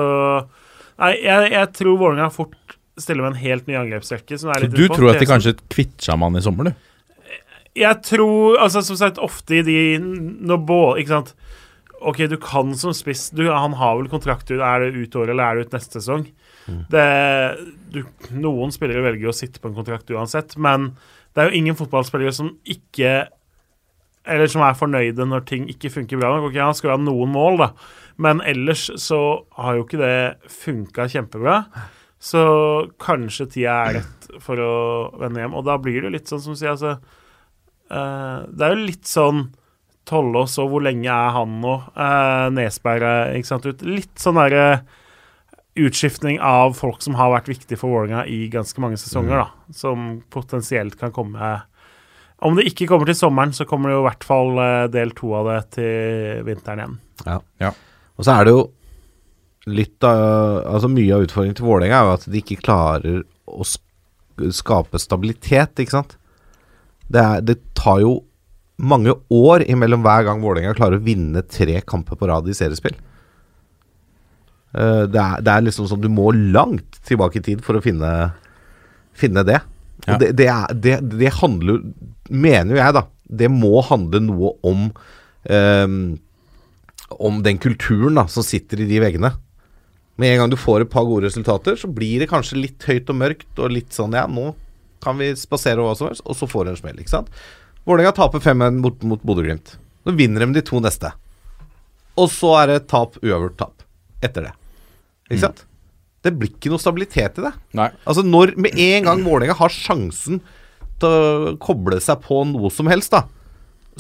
Nei, 0.95 1.17
jeg, 1.25 1.49
jeg 1.51 1.71
tror 1.75 1.97
Vålerenga 1.99 2.31
fort 2.31 2.74
stiller 3.01 3.25
med 3.25 3.33
en 3.35 3.43
helt 3.43 3.67
ny 3.67 3.75
angrepsrekke. 3.81 4.39
Som 4.39 4.51
er 4.55 4.61
Så 4.63 4.69
litt 4.69 4.77
du 4.77 4.89
tror 4.89 5.11
at 5.11 5.19
de 5.19 5.25
tesen. 5.27 5.33
kanskje 5.33 5.55
kvitter 5.73 6.09
seg 6.11 6.19
med 6.21 6.31
han 6.31 6.41
i 6.41 6.45
sommer, 6.45 6.71
du? 6.71 6.91
Jeg 7.75 8.03
tror 8.07 8.61
altså 8.63 8.85
Som 8.87 8.97
sagt, 9.01 9.17
ofte 9.19 9.57
i 9.59 9.63
de 9.67 9.79
Når 9.99 10.61
både 10.63 11.01
Ikke 11.03 11.11
sant 11.17 11.33
OK, 12.07 12.21
du 12.31 12.37
kan 12.39 12.71
som 12.79 12.93
spiss 12.95 13.31
du, 13.35 13.49
Han 13.51 13.73
har 13.81 13.97
vel 13.99 14.07
kontrakt 14.13 14.47
ut 14.53 14.61
Er 14.63 14.85
det 14.85 14.93
ut 14.95 15.17
året, 15.19 15.33
eller 15.35 15.43
er 15.43 15.57
det 15.59 15.65
ut 15.67 15.75
neste 15.75 15.99
sesong? 15.99 16.27
Det, 16.93 17.05
du, 17.93 17.99
noen 18.33 18.71
spillere 18.73 19.03
velger 19.05 19.29
å 19.29 19.35
sitte 19.37 19.61
på 19.61 19.69
en 19.69 19.75
kontrakt 19.77 20.09
uansett, 20.15 20.55
men 20.57 20.95
det 21.35 21.43
er 21.43 21.51
jo 21.51 21.59
ingen 21.59 21.77
fotballspillere 21.77 22.33
som 22.33 22.55
ikke 22.65 23.27
Eller 24.25 24.49
som 24.49 24.63
er 24.65 24.79
fornøyde 24.79 25.27
når 25.29 25.45
ting 25.51 25.67
ikke 25.69 25.91
funker 25.93 26.21
bra 26.23 26.31
nok. 26.39 26.47
Ok, 26.49 26.57
Han 26.63 26.79
skal 26.79 26.95
ha 26.95 26.97
noen 27.03 27.35
mål, 27.35 27.59
da, 27.61 27.69
men 28.17 28.41
ellers 28.49 28.87
så 29.03 29.19
har 29.59 29.77
jo 29.77 29.85
ikke 29.85 30.01
det 30.01 30.15
funka 30.63 31.05
kjempebra. 31.13 31.59
Så 32.25 32.43
kanskje 33.03 33.49
tida 33.53 33.75
er 33.85 33.99
rett 33.99 34.29
for 34.41 34.61
å 34.61 34.75
vende 35.21 35.43
hjem. 35.43 35.57
Og 35.59 35.67
da 35.67 35.77
blir 35.81 36.01
det 36.01 36.09
jo 36.09 36.15
litt 36.15 36.31
sånn 36.31 36.41
som 36.41 36.57
du 36.57 36.61
sier, 36.61 36.73
altså 36.73 36.97
uh, 37.93 38.49
Det 38.49 38.65
er 38.65 38.73
jo 38.73 38.87
litt 38.89 39.09
sånn 39.09 39.47
Tollås 40.09 40.59
og 40.61 40.71
hvor 40.73 40.85
lenge 40.85 41.09
er 41.09 41.33
han 41.33 41.59
nå? 41.63 41.79
Uh, 41.97 42.51
Nesberg, 42.53 43.05
eh, 43.09 43.39
ikke 43.39 43.49
sant. 43.49 43.69
Ut. 43.69 43.85
Litt 43.89 44.21
sånn 44.21 44.37
derre 44.37 44.67
utskiftning 45.81 46.37
av 46.45 46.77
folk 46.79 47.01
som 47.03 47.17
har 47.19 47.33
vært 47.33 47.49
viktige 47.51 47.79
for 47.81 47.91
Vålerenga 47.91 48.27
i 48.31 48.45
ganske 48.53 48.83
mange 48.85 48.99
sesonger, 49.01 49.41
da. 49.41 49.73
Som 49.75 50.23
potensielt 50.31 50.99
kan 51.01 51.13
komme 51.15 51.55
Om 52.45 52.59
det 52.59 52.67
ikke 52.69 52.87
kommer 52.91 53.09
til 53.09 53.17
sommeren, 53.17 53.55
så 53.57 53.65
kommer 53.65 53.89
det 53.89 53.97
jo 53.97 54.05
i 54.05 54.09
hvert 54.09 54.27
fall 54.29 54.59
eh, 54.61 54.87
del 54.93 55.15
to 55.17 55.33
av 55.39 55.49
det 55.49 55.61
til 55.79 56.43
vinteren 56.45 56.83
igjen. 56.83 56.97
Ja. 57.25 57.39
Ja. 57.63 57.71
Og 58.19 58.27
så 58.27 58.35
er 58.37 58.45
det 58.45 58.53
jo 58.53 58.65
litt 59.71 60.05
av 60.05 60.67
Altså 60.69 60.91
mye 60.93 61.15
av 61.17 61.25
utfordringen 61.25 61.57
til 61.59 61.67
Vålerenga 61.67 61.97
er 61.97 62.09
jo 62.09 62.17
at 62.19 62.29
de 62.29 62.43
ikke 62.43 62.61
klarer 62.65 63.23
å 63.49 63.65
skape 64.53 64.99
stabilitet, 64.99 65.79
ikke 65.79 65.95
sant. 65.95 66.17
Det, 67.07 67.21
er, 67.21 67.43
det 67.45 67.61
tar 67.79 68.01
jo 68.03 68.19
mange 68.83 69.15
år 69.33 69.63
imellom 69.71 70.03
hver 70.05 70.27
gang 70.27 70.43
Vålerenga 70.43 70.75
klarer 70.77 70.99
å 70.99 71.05
vinne 71.05 71.45
tre 71.47 71.79
kamper 71.87 72.19
på 72.19 72.29
rad 72.29 72.49
i 72.51 72.57
seriespill. 72.57 72.97
Eh, 74.75 75.05
det, 75.07 75.21
er, 75.21 75.45
det 75.45 75.53
er 75.53 75.67
liksom 75.69 75.87
sånn 75.87 76.03
Du 76.03 76.11
må 76.11 76.33
langt 76.35 76.99
tilbake 77.07 77.39
i 77.39 77.45
tid 77.47 77.63
for 77.65 77.79
å 77.79 77.85
finne, 77.85 78.11
finne 79.15 79.45
det. 79.47 79.61
Ja. 80.09 80.19
Det, 80.19 80.33
det, 80.37 80.49
er, 80.51 80.75
det, 80.75 80.99
det 81.15 81.31
handler 81.39 81.79
Mener 82.29 82.75
jo 82.75 82.81
jeg, 82.81 82.97
da. 82.97 83.05
Det 83.25 83.49
må 83.53 83.79
handle 83.87 84.21
noe 84.25 84.51
om 84.67 84.89
um, 85.49 85.99
Om 87.15 87.39
den 87.47 87.61
kulturen 87.63 88.19
da 88.19 88.27
som 88.33 88.45
sitter 88.45 88.83
i 88.83 88.89
de 88.91 88.99
veggene. 89.05 89.31
Med 90.21 90.33
en 90.35 90.45
gang 90.45 90.53
du 90.53 90.59
får 90.61 90.85
et 90.85 90.93
par 90.93 91.07
gode 91.09 91.27
resultater, 91.27 91.79
så 91.79 91.91
blir 91.91 92.23
det 92.23 92.31
kanskje 92.31 92.61
litt 92.61 92.85
høyt 92.87 93.11
og 93.11 93.19
mørkt 93.19 93.59
og 93.59 93.73
litt 93.75 93.95
sånn 93.95 94.15
Ja, 94.15 94.29
nå 94.31 94.53
kan 95.05 95.19
vi 95.21 95.33
spasere 95.37 95.83
hva 95.85 95.93
som 95.99 96.09
helst, 96.09 96.25
og 96.25 96.39
så 96.39 96.49
får 96.49 96.65
du 96.65 96.71
en 96.73 96.79
smell, 96.81 97.01
ikke 97.03 97.13
sant. 97.13 97.29
Vålerenga 97.85 98.15
taper 98.17 98.41
5-1 98.41 98.79
mot, 98.81 99.03
mot 99.05 99.27
Bodø-Glimt. 99.27 99.75
Så 100.05 100.15
vinner 100.17 100.47
de 100.47 100.57
de 100.57 100.63
to 100.65 100.81
neste. 100.81 101.11
Og 102.21 102.31
så 102.33 102.55
er 102.63 102.71
det 102.71 102.87
tap, 102.89 103.19
uavgjort 103.21 103.59
tap 103.61 103.85
etter 104.25 104.49
det. 104.49 104.55
Ikke 105.29 105.43
sant? 105.43 105.65
Det 106.25 106.33
blir 106.39 106.55
ikke 106.55 106.73
noe 106.73 106.81
stabilitet 106.81 107.41
i 107.41 107.45
det. 107.45 107.53
Nei. 107.77 107.91
Altså 108.09 108.25
når 108.25 108.55
Med 108.57 108.79
en 108.81 109.09
gang 109.11 109.25
Vålerenga 109.27 109.59
har 109.59 109.73
sjansen 109.73 110.41
til 111.03 111.11
å 111.11 111.55
koble 111.61 111.99
seg 112.01 112.23
på 112.25 112.45
noe 112.49 112.71
som 112.73 112.89
helst, 112.89 113.13
da, 113.13 113.27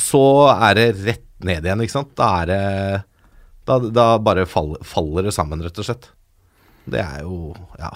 så 0.01 0.23
er 0.55 0.78
det 0.78 0.86
rett 1.05 1.27
ned 1.45 1.66
igjen, 1.66 1.82
ikke 1.85 1.97
sant. 1.99 2.15
Da 2.16 2.31
er 2.41 2.49
det 2.49 2.62
Da, 3.65 3.78
da 3.81 4.07
bare 4.20 4.45
fall, 4.49 4.74
faller 4.85 5.28
det 5.28 5.35
sammen, 5.36 5.62
rett 5.65 5.78
og 5.81 5.86
slett. 5.89 6.11
Det 6.85 7.01
er 7.01 7.24
jo 7.24 7.55
Ja. 7.81 7.91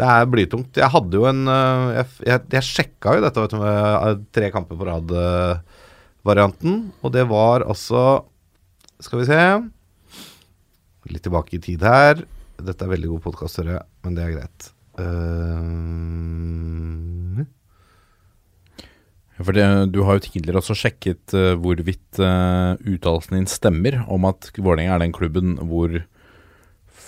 Det 0.00 0.08
er 0.08 0.30
blytungt. 0.32 0.78
Jeg 0.80 0.88
hadde 0.94 1.12
jo 1.12 1.26
en 1.28 1.44
øh, 1.44 1.92
Jeg, 1.98 2.06
jeg, 2.24 2.40
jeg 2.54 2.64
sjekka 2.64 3.12
jo 3.18 3.24
dette 3.26 3.42
du, 3.52 3.56
med 3.60 3.76
øh, 4.08 4.22
tre 4.32 4.48
kamper 4.54 4.78
på 4.80 4.86
rad-varianten, 4.88 6.72
og 7.04 7.12
det 7.12 7.28
var 7.28 7.66
altså 7.68 8.24
Skal 8.96 9.20
vi 9.20 9.28
se 9.28 9.40
Litt 11.10 11.24
tilbake 11.24 11.56
i 11.56 11.60
tid 11.60 11.84
her. 11.84 12.24
Dette 12.60 12.84
er 12.84 12.92
veldig 12.92 13.08
god 13.12 13.22
podkast, 13.28 13.60
men 14.04 14.12
det 14.16 14.22
er 14.24 14.34
greit. 14.36 14.60
Uh, 15.00 15.80
For 19.40 19.56
det, 19.56 19.66
du 19.94 20.02
har 20.04 20.18
jo 20.18 20.24
tidligere 20.26 20.60
også 20.60 20.76
sjekket 20.76 21.32
uh, 21.36 21.54
hvorvidt 21.60 22.18
uh, 22.20 22.76
uttalelsen 22.84 23.38
din 23.38 23.48
stemmer 23.50 24.02
om 24.12 24.26
at 24.28 24.50
Vålerenga 24.58 24.98
er 24.98 25.04
den 25.06 25.14
klubben 25.16 25.54
hvor 25.70 25.94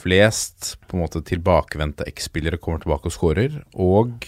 flest 0.03 0.77
på 0.89 0.97
en 0.97 1.05
måte 1.05 1.23
tilbakevendte 1.29 2.07
X-spillere 2.11 2.59
kommer 2.59 2.83
tilbake 2.83 3.07
og 3.11 3.15
skårer, 3.15 3.59
og 3.79 4.25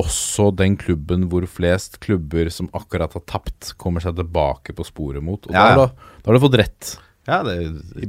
også 0.00 0.50
den 0.56 0.76
klubben 0.80 1.26
hvor 1.32 1.44
flest 1.48 1.98
klubber 2.04 2.48
som 2.52 2.68
akkurat 2.76 3.12
har 3.16 3.24
tapt, 3.28 3.72
kommer 3.80 4.04
seg 4.04 4.16
tilbake 4.18 4.74
på 4.76 4.84
sporet 4.88 5.24
mot. 5.24 5.46
Og 5.48 5.54
Ja, 5.54 5.64
da, 5.76 5.86
har 5.86 5.94
du, 5.94 6.12
da 6.22 6.30
har 6.30 6.38
du 6.38 6.44
fått 6.46 6.58
rett. 6.60 6.90
ja, 7.28 7.38
det, 7.46 7.56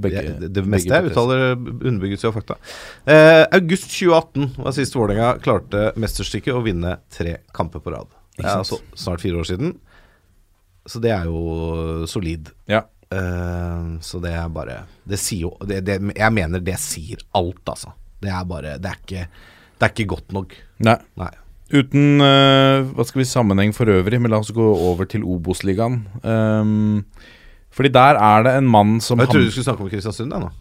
begge- 0.02 0.26
det, 0.41 0.52
det, 0.56 0.65
meste 0.65 0.95
jeg 0.95 1.11
uttaler, 1.11 1.53
underbygges 1.60 2.23
jo 2.26 2.31
av 2.31 2.40
fakta. 2.40 2.57
Eh, 3.06 3.44
august 3.60 3.91
2018 3.91 4.49
var 4.64 4.76
sist 4.80 4.95
Vålerenga 4.98 5.38
klarte 5.44 5.91
mesterstykket 5.99 6.56
å 6.56 6.64
vinne 6.65 6.98
tre 7.14 7.38
kamper 7.56 7.84
på 7.84 7.95
rad. 7.95 8.11
Sant? 8.42 8.58
altså 8.58 8.80
snart 8.98 9.22
fire 9.22 9.42
år 9.42 9.48
siden. 9.50 9.76
Så 10.90 11.00
det 11.04 11.14
er 11.16 11.30
jo 11.30 12.08
solid. 12.10 12.50
Ja. 12.68 12.84
Uh, 13.14 14.00
så 14.02 14.18
det 14.24 14.32
er 14.34 14.48
bare 14.50 14.80
Det 15.06 15.20
sier 15.22 15.44
jo 15.44 15.52
det, 15.70 15.84
det, 15.86 16.00
Jeg 16.18 16.34
mener 16.34 16.64
det 16.64 16.80
sier 16.82 17.20
alt, 17.38 17.62
altså. 17.70 17.92
Det 18.24 18.32
er 18.34 18.48
bare 18.50 18.72
Det 18.82 18.90
er 18.90 18.98
ikke, 19.04 19.26
det 19.78 19.86
er 19.86 19.94
ikke 19.94 20.10
godt 20.16 20.34
nok. 20.34 20.56
Nei. 20.88 20.98
Nei. 21.22 21.30
Uten 21.74 22.22
uh, 22.22 22.90
hva 22.94 23.06
skal 23.06 23.22
vi 23.22 23.30
sammenheng 23.30 23.74
for 23.76 23.90
øvrig, 23.90 24.20
men 24.22 24.34
la 24.34 24.42
oss 24.42 24.52
gå 24.54 24.66
over 24.66 25.08
til 25.10 25.24
Obos-ligaen. 25.26 26.04
Um, 26.22 27.06
fordi 27.74 27.90
der 27.94 28.20
er 28.22 28.44
det 28.46 28.58
en 28.60 28.70
mann 28.70 29.00
som 29.02 29.22
Jeg 29.22 29.32
trodde 29.32 29.48
du 29.48 29.54
skulle 29.54 29.70
snakke 29.70 29.86
om 29.86 29.90
Kristiansund, 29.90 30.34
jeg 30.34 30.44
nå. 30.44 30.52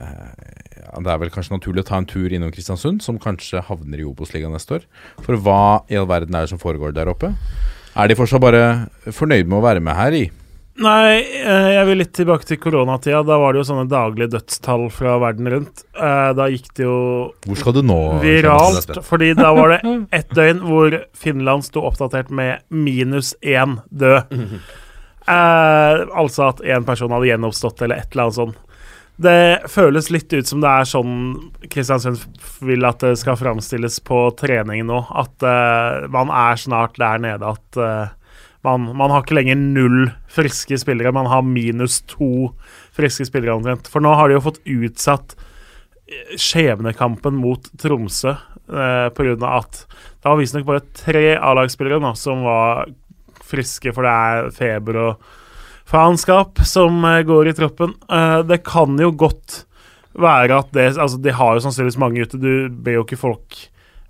Ja, 0.00 1.00
Det 1.04 1.12
er 1.12 1.20
vel 1.22 1.30
kanskje 1.34 1.54
naturlig 1.58 1.84
å 1.84 1.88
ta 1.90 2.00
en 2.00 2.08
tur 2.08 2.32
innom 2.32 2.50
Kristiansund, 2.54 3.02
som 3.04 3.18
kanskje 3.22 3.62
havner 3.68 4.00
i 4.02 4.06
Obos-ligaen 4.08 4.52
neste 4.56 4.78
år. 4.80 4.86
For 5.26 5.36
hva 5.36 5.60
i 5.92 5.98
all 6.00 6.08
verden 6.10 6.34
er 6.34 6.46
det 6.46 6.52
som 6.54 6.60
foregår 6.62 6.94
der 6.96 7.10
oppe? 7.12 7.34
Er 7.98 8.08
de 8.10 8.16
fortsatt 8.18 8.42
bare 8.42 8.88
fornøyd 9.10 9.46
med 9.50 9.58
å 9.60 9.64
være 9.64 9.82
med 9.84 9.98
her 9.98 10.16
i? 10.16 10.24
Nei, 10.80 11.18
eh, 11.44 11.70
jeg 11.74 11.86
vil 11.90 11.98
litt 12.00 12.12
tilbake 12.16 12.46
til 12.48 12.56
koronatida. 12.62 13.18
Da 13.26 13.36
var 13.42 13.52
det 13.52 13.60
jo 13.60 13.66
sånne 13.68 13.88
daglige 13.90 14.30
dødstall 14.32 14.86
fra 14.94 15.18
verden 15.20 15.50
rundt. 15.52 15.82
Eh, 15.92 16.30
Da 16.38 16.46
gikk 16.48 16.70
det 16.78 16.86
jo 16.86 17.32
Hvor 17.44 17.58
skal 17.58 17.74
du 17.76 17.82
nå? 17.82 17.98
viralt, 18.22 19.02
fordi 19.04 19.34
da 19.36 19.52
var 19.52 19.74
det 19.74 19.80
ett 20.16 20.30
døgn 20.30 20.62
hvor 20.64 20.96
Finland 21.12 21.66
sto 21.66 21.82
oppdatert 21.84 22.30
med 22.30 22.62
minus 22.70 23.34
én 23.42 23.80
død. 23.92 24.30
Eh, 25.30 26.00
altså 26.16 26.48
at 26.48 26.60
én 26.64 26.82
person 26.88 27.12
hadde 27.12 27.28
gjenoppstått, 27.28 27.82
eller 27.84 28.00
et 28.00 28.08
eller 28.16 28.24
annet 28.24 28.34
sånt. 28.34 28.56
Det 29.20 29.68
føles 29.68 30.08
litt 30.08 30.32
ut 30.32 30.48
som 30.48 30.62
det 30.62 30.70
er 30.70 30.86
sånn 30.88 31.16
Kristiansund 31.68 32.22
vil 32.64 32.86
at 32.88 33.02
det 33.04 33.18
skal 33.20 33.36
framstilles 33.36 33.98
på 34.06 34.22
trening 34.38 34.86
nå. 34.88 35.02
At 35.12 35.44
uh, 35.44 36.06
man 36.12 36.32
er 36.32 36.60
snart 36.60 36.96
der 37.00 37.20
nede 37.20 37.50
at 37.50 37.80
uh, 37.80 38.14
man, 38.64 38.88
man, 38.96 39.12
har 39.12 39.24
ikke 39.24 39.36
lenger 39.36 39.60
null 39.60 39.98
friske 40.32 40.78
spillere, 40.80 41.12
man 41.12 41.28
har 41.28 41.44
minus 41.44 42.00
to 42.08 42.50
friske 42.96 43.28
spillere 43.28 43.58
omtrent. 43.58 43.90
For 43.92 44.04
nå 44.04 44.14
har 44.16 44.28
de 44.28 44.38
jo 44.38 44.44
fått 44.44 44.62
utsatt 44.68 45.36
eh, 45.36 46.36
skjebnekampen 46.40 47.36
mot 47.40 47.68
Tromsø 47.80 48.34
uh, 48.36 49.08
pga. 49.16 49.36
at 49.52 49.84
det 49.84 50.28
var 50.28 50.40
visstnok 50.40 50.68
bare 50.68 50.86
tre 50.96 51.26
A-lagsspillere 51.36 52.14
som 52.16 52.44
var 52.48 52.88
friske, 53.50 53.92
for 53.92 54.06
det 54.06 54.16
er 54.16 54.50
feber 54.54 55.00
og 55.04 55.30
faenskap 55.90 56.62
som 56.66 57.02
eh, 57.04 57.22
går 57.26 57.50
i 57.50 57.56
troppen. 57.58 57.96
Uh, 58.12 58.40
det 58.46 58.62
kan 58.66 58.98
jo 59.00 59.10
godt 59.10 59.64
være 60.20 60.62
at 60.62 60.72
det 60.74 60.86
Altså, 60.96 61.18
de 61.22 61.34
har 61.34 61.56
jo 61.56 61.64
sannsynligvis 61.64 62.00
mange 62.00 62.24
ute. 62.24 62.40
Du 62.40 62.68
ber 62.70 63.00
jo 63.00 63.04
ikke 63.06 63.20
folk 63.20 63.58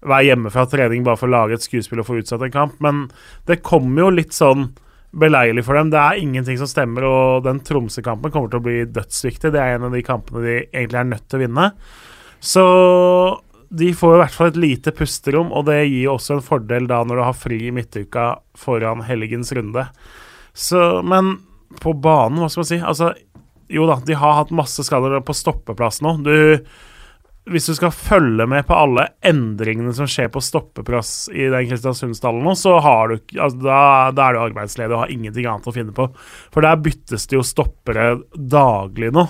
være 0.01 0.31
hjemme 0.31 0.53
fra 0.53 0.65
trening 0.69 1.05
bare 1.05 1.21
for 1.21 1.29
å 1.29 1.35
lage 1.35 1.59
et 1.59 1.65
skuespill 1.65 2.01
og 2.01 2.09
få 2.09 2.21
utsatt 2.23 2.45
en 2.47 2.55
kamp, 2.55 2.79
men 2.81 3.11
det 3.49 3.61
kommer 3.61 4.07
jo 4.07 4.15
litt 4.15 4.33
sånn 4.33 4.71
beleilig 5.11 5.67
for 5.67 5.77
dem. 5.77 5.91
Det 5.93 6.01
er 6.01 6.23
ingenting 6.23 6.57
som 6.61 6.71
stemmer, 6.71 7.05
og 7.05 7.45
den 7.45 7.61
Tromsø-kampen 7.67 8.33
kommer 8.33 8.49
til 8.49 8.63
å 8.63 8.65
bli 8.65 8.79
dødsviktig. 8.89 9.51
Det 9.53 9.61
er 9.61 9.77
en 9.77 9.89
av 9.91 9.97
de 9.97 10.03
kampene 10.07 10.45
de 10.47 10.57
egentlig 10.63 11.01
er 11.03 11.11
nødt 11.11 11.27
til 11.27 11.41
å 11.41 11.43
vinne. 11.43 11.67
Så 12.41 12.65
de 13.71 13.91
får 13.95 14.17
i 14.17 14.21
hvert 14.23 14.39
fall 14.39 14.51
et 14.51 14.63
lite 14.65 14.95
pusterom, 14.97 15.53
og 15.53 15.69
det 15.69 15.83
gir 15.83 16.15
også 16.15 16.39
en 16.39 16.47
fordel 16.47 16.89
da 16.91 17.03
når 17.05 17.21
du 17.21 17.25
har 17.27 17.37
fri 17.39 17.61
i 17.69 17.75
midtuka 17.75 18.33
foran 18.59 19.05
helgens 19.07 19.53
runde. 19.59 19.85
Så, 20.57 20.81
men 21.07 21.37
på 21.81 21.95
banen, 21.95 22.41
hva 22.43 22.51
skal 22.51 22.65
man 22.65 22.71
si 22.71 22.79
Altså, 22.81 23.13
jo 23.71 23.85
da, 23.87 24.01
de 24.03 24.17
har 24.19 24.39
hatt 24.41 24.55
masse 24.55 24.83
skader 24.83 25.21
på 25.23 25.37
stoppeplass 25.37 26.01
nå. 26.03 26.17
Du 26.27 26.37
hvis 27.51 27.67
du 27.67 27.75
skal 27.75 27.93
følge 27.95 28.45
med 28.47 28.67
på 28.69 28.77
alle 28.77 29.07
endringene 29.27 29.93
som 29.97 30.09
skjer 30.11 30.29
på 30.33 30.43
stoppeplass 30.45 31.31
i 31.33 31.49
den 31.51 31.67
Kristiansund-stallen 31.71 32.45
nå, 32.45 32.55
så 32.59 32.77
har 32.85 33.11
du, 33.11 33.17
altså, 33.35 33.59
da, 33.65 33.81
da, 34.15 34.27
er 34.27 34.37
du 34.37 34.43
arbeidsledig 34.45 34.95
og 34.95 35.05
har 35.05 35.15
ingenting 35.15 35.49
annet 35.49 35.67
å 35.71 35.75
finne 35.75 35.95
på. 35.97 36.07
For 36.53 36.67
der 36.67 36.81
byttes 36.85 37.27
det 37.31 37.39
jo 37.39 37.47
stoppere 37.47 38.13
daglig 38.35 39.11
nå. 39.17 39.25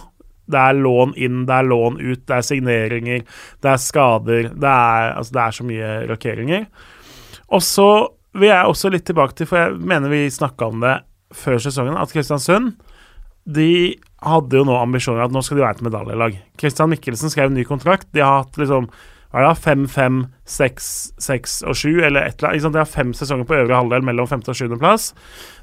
Det 0.51 0.59
er 0.59 0.81
lån 0.83 1.15
inn, 1.23 1.45
det 1.47 1.55
er 1.55 1.69
lån 1.71 2.01
ut, 2.01 2.25
det 2.27 2.37
er 2.37 2.47
signeringer, 2.47 3.27
det 3.63 3.71
er 3.71 3.85
skader. 3.85 4.49
Det 4.51 4.73
er, 4.73 5.13
altså, 5.15 5.37
det 5.37 5.45
er 5.45 5.57
så 5.61 5.69
mye 5.69 5.93
rokeringer. 6.11 6.67
Og 7.55 7.63
så 7.65 7.91
vil 8.37 8.51
jeg 8.51 8.73
også 8.73 8.91
litt 8.91 9.07
tilbake 9.07 9.39
til, 9.39 9.49
for 9.51 9.63
jeg 9.63 9.79
mener 9.79 10.11
vi 10.11 10.25
snakka 10.35 10.69
om 10.71 10.83
det 10.83 10.99
før 11.37 11.61
sesongen 11.63 11.99
at 12.01 12.13
Kristiansund 12.15 12.75
de 13.51 13.97
hadde 14.23 14.59
jo 14.59 14.67
nå 14.69 14.75
ambisjoner 14.77 15.25
at 15.25 15.35
nå 15.35 15.41
skal 15.43 15.59
de 15.59 15.65
være 15.65 15.79
et 15.79 15.87
medaljelag. 15.87 16.37
Kristian 16.61 16.91
Mikkelsen 16.93 17.33
skrev 17.33 17.49
en 17.51 17.57
ny 17.57 17.65
kontrakt. 17.67 18.11
De 18.15 18.23
har 18.23 18.43
hatt 18.43 18.59
liksom 18.61 18.91
er 19.31 19.47
det, 19.47 19.63
fem, 19.63 19.85
fem, 19.87 20.25
seks, 20.51 20.87
seks 21.23 21.61
og 21.63 21.77
7, 21.79 22.01
eller 22.03 22.25
et 22.27 22.41
eller 22.41 22.57
annet. 22.57 22.73
De 22.75 22.81
har 22.83 22.89
fem 22.91 23.13
sesonger 23.15 23.47
på 23.47 23.61
øvre 23.61 23.79
halvdel 23.79 24.03
mellom 24.09 24.27
femte 24.27 24.51
og 24.51 24.59
sjuendeplass. 24.59 25.13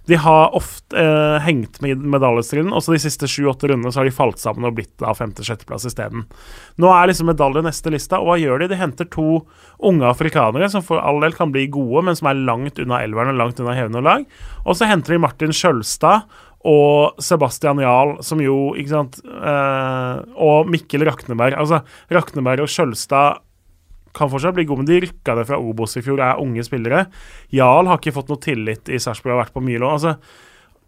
De 0.07 0.15
har 0.23 0.55
ofte 0.55 0.95
eh, 0.95 1.35
hengt 1.43 1.81
med 1.83 1.91
i 1.91 2.11
medaljestriden, 2.15 2.71
og 2.71 2.85
så 2.85 2.95
de 2.95 3.01
siste 3.03 3.27
sju-åtte 3.27 3.67
rundene 3.67 3.91
så 3.91 3.99
har 3.99 4.07
de 4.07 4.15
falt 4.15 4.39
sammen 4.39 4.69
og 4.69 4.77
blitt 4.77 4.93
da 5.03 5.11
femte-sjetteplass 5.17 5.89
isteden. 5.89 6.23
Nå 6.79 6.93
er 6.95 7.11
liksom 7.11 7.27
medalje 7.27 7.65
neste 7.65 7.91
lista, 7.91 8.21
og 8.21 8.31
hva 8.31 8.37
gjør 8.39 8.63
de? 8.63 8.71
De 8.71 8.79
henter 8.79 9.09
to 9.11 9.41
unge 9.83 10.07
afrikanere 10.07 10.71
som 10.71 10.85
for 10.85 11.03
all 11.03 11.19
del 11.25 11.35
kan 11.35 11.51
bli 11.51 11.67
gode, 11.73 12.05
men 12.07 12.15
som 12.15 12.31
er 12.31 12.39
langt 12.47 12.79
unna 12.79 13.01
elveren 13.03 13.35
og 13.35 13.41
langt 13.41 13.59
unna 13.59 13.75
hevende 13.75 14.05
lag. 14.05 14.23
Og 14.63 14.79
så 14.79 14.87
henter 14.87 15.17
de 15.17 15.23
Martin 15.27 15.51
Skjølstad 15.51 16.23
og 16.67 17.19
Sebastian 17.21 17.79
Jahl, 17.83 18.15
som 18.25 18.39
jo 18.41 18.73
Ikke 18.75 18.89
sant 18.89 19.19
eh, 19.21 20.15
Og 20.41 20.69
Mikkel 20.71 21.05
Rakneberg. 21.05 21.53
Altså, 21.53 21.83
Rakneberg 22.11 22.65
og 22.65 22.71
Skjølstad 22.71 23.43
kan 24.17 24.31
fortsatt 24.31 24.57
bli 24.57 24.65
god, 24.67 24.81
men 24.81 24.89
de 24.89 24.99
rykka 25.05 25.37
ned 25.37 25.47
fra 25.49 25.61
Obos 25.61 25.95
i 25.99 26.03
fjor, 26.05 26.21
er 26.23 26.41
unge 26.41 26.65
spillere. 26.65 27.05
Jarl 27.53 27.89
har 27.91 28.01
ikke 28.01 28.15
fått 28.15 28.31
noe 28.33 28.41
tillit 28.43 28.89
i 28.89 28.99
Sarpsborg, 29.01 29.35
har 29.35 29.45
vært 29.45 29.55
på 29.55 29.63
Milo. 29.65 29.91
Altså, 29.93 30.17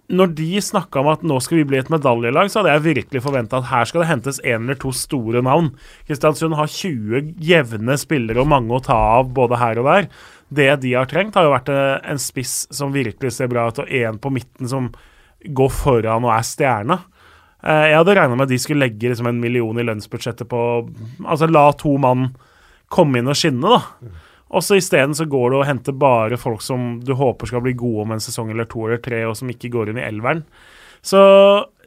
når 0.09 0.31
de 0.39 0.47
snakka 0.63 1.03
om 1.03 1.11
at 1.11 1.23
nå 1.27 1.37
skal 1.43 1.59
vi 1.59 1.67
bli 1.69 1.77
et 1.79 1.91
medaljelag, 1.93 2.49
så 2.49 2.59
hadde 2.59 2.73
jeg 2.73 2.85
virkelig 2.87 3.21
forventa 3.21 3.59
at 3.59 3.69
her 3.69 3.85
skal 3.85 4.01
det 4.01 4.09
hentes 4.09 4.39
en 4.41 4.65
eller 4.65 4.79
to 4.81 4.91
store 4.95 5.43
navn. 5.45 5.69
Kristiansund 6.09 6.57
har 6.57 6.71
20 6.73 7.35
jevne 7.45 7.97
spillere 8.01 8.41
og 8.41 8.49
mange 8.49 8.73
å 8.73 8.81
ta 8.85 8.97
av 9.19 9.29
både 9.37 9.59
her 9.61 9.81
og 9.81 9.89
der. 9.91 10.09
Det 10.49 10.71
de 10.81 10.95
har 10.97 11.09
trengt, 11.09 11.37
har 11.37 11.45
jo 11.45 11.53
vært 11.53 11.69
eh, 11.69 11.99
en 12.09 12.21
spiss 12.21 12.63
som 12.73 12.95
virkelig 12.95 13.35
ser 13.35 13.51
bra 13.53 13.67
ut, 13.69 13.83
og 13.83 13.93
en 14.01 14.17
på 14.17 14.33
midten 14.33 14.71
som 14.71 14.89
går 15.45 15.71
foran 15.77 16.25
og 16.25 16.33
er 16.33 16.47
stjerna. 16.47 17.01
Eh, 17.61 17.85
jeg 17.91 17.99
hadde 17.99 18.17
regna 18.17 18.37
med 18.39 18.47
at 18.47 18.53
de 18.55 18.61
skulle 18.61 18.87
legge 18.87 19.11
liksom 19.11 19.29
en 19.29 19.41
million 19.43 19.77
i 19.77 19.85
lønnsbudsjettet 19.85 20.49
på 20.49 20.61
Altså 21.27 21.49
la 21.51 21.67
to 21.77 21.97
mann 22.01 22.31
komme 22.89 23.21
inn 23.21 23.29
og 23.29 23.37
skinne, 23.37 23.77
da. 23.77 24.11
Og 24.49 24.65
så 24.65 24.79
isteden 24.79 25.13
så 25.13 25.27
går 25.29 25.51
du 25.51 25.59
og 25.59 25.67
henter 25.69 25.93
bare 25.93 26.39
folk 26.41 26.63
som 26.65 26.95
du 27.05 27.13
håper 27.17 27.51
skal 27.51 27.61
bli 27.61 27.75
gode 27.77 28.07
om 28.07 28.15
en 28.15 28.23
sesong 28.23 28.49
eller 28.49 28.65
to 28.69 28.87
eller 28.87 29.01
tre, 29.03 29.21
og 29.29 29.37
som 29.37 29.51
ikke 29.51 29.69
går 29.73 29.91
inn 29.91 30.01
i 30.01 30.07
elveren. 30.07 30.41
Så 31.05 31.21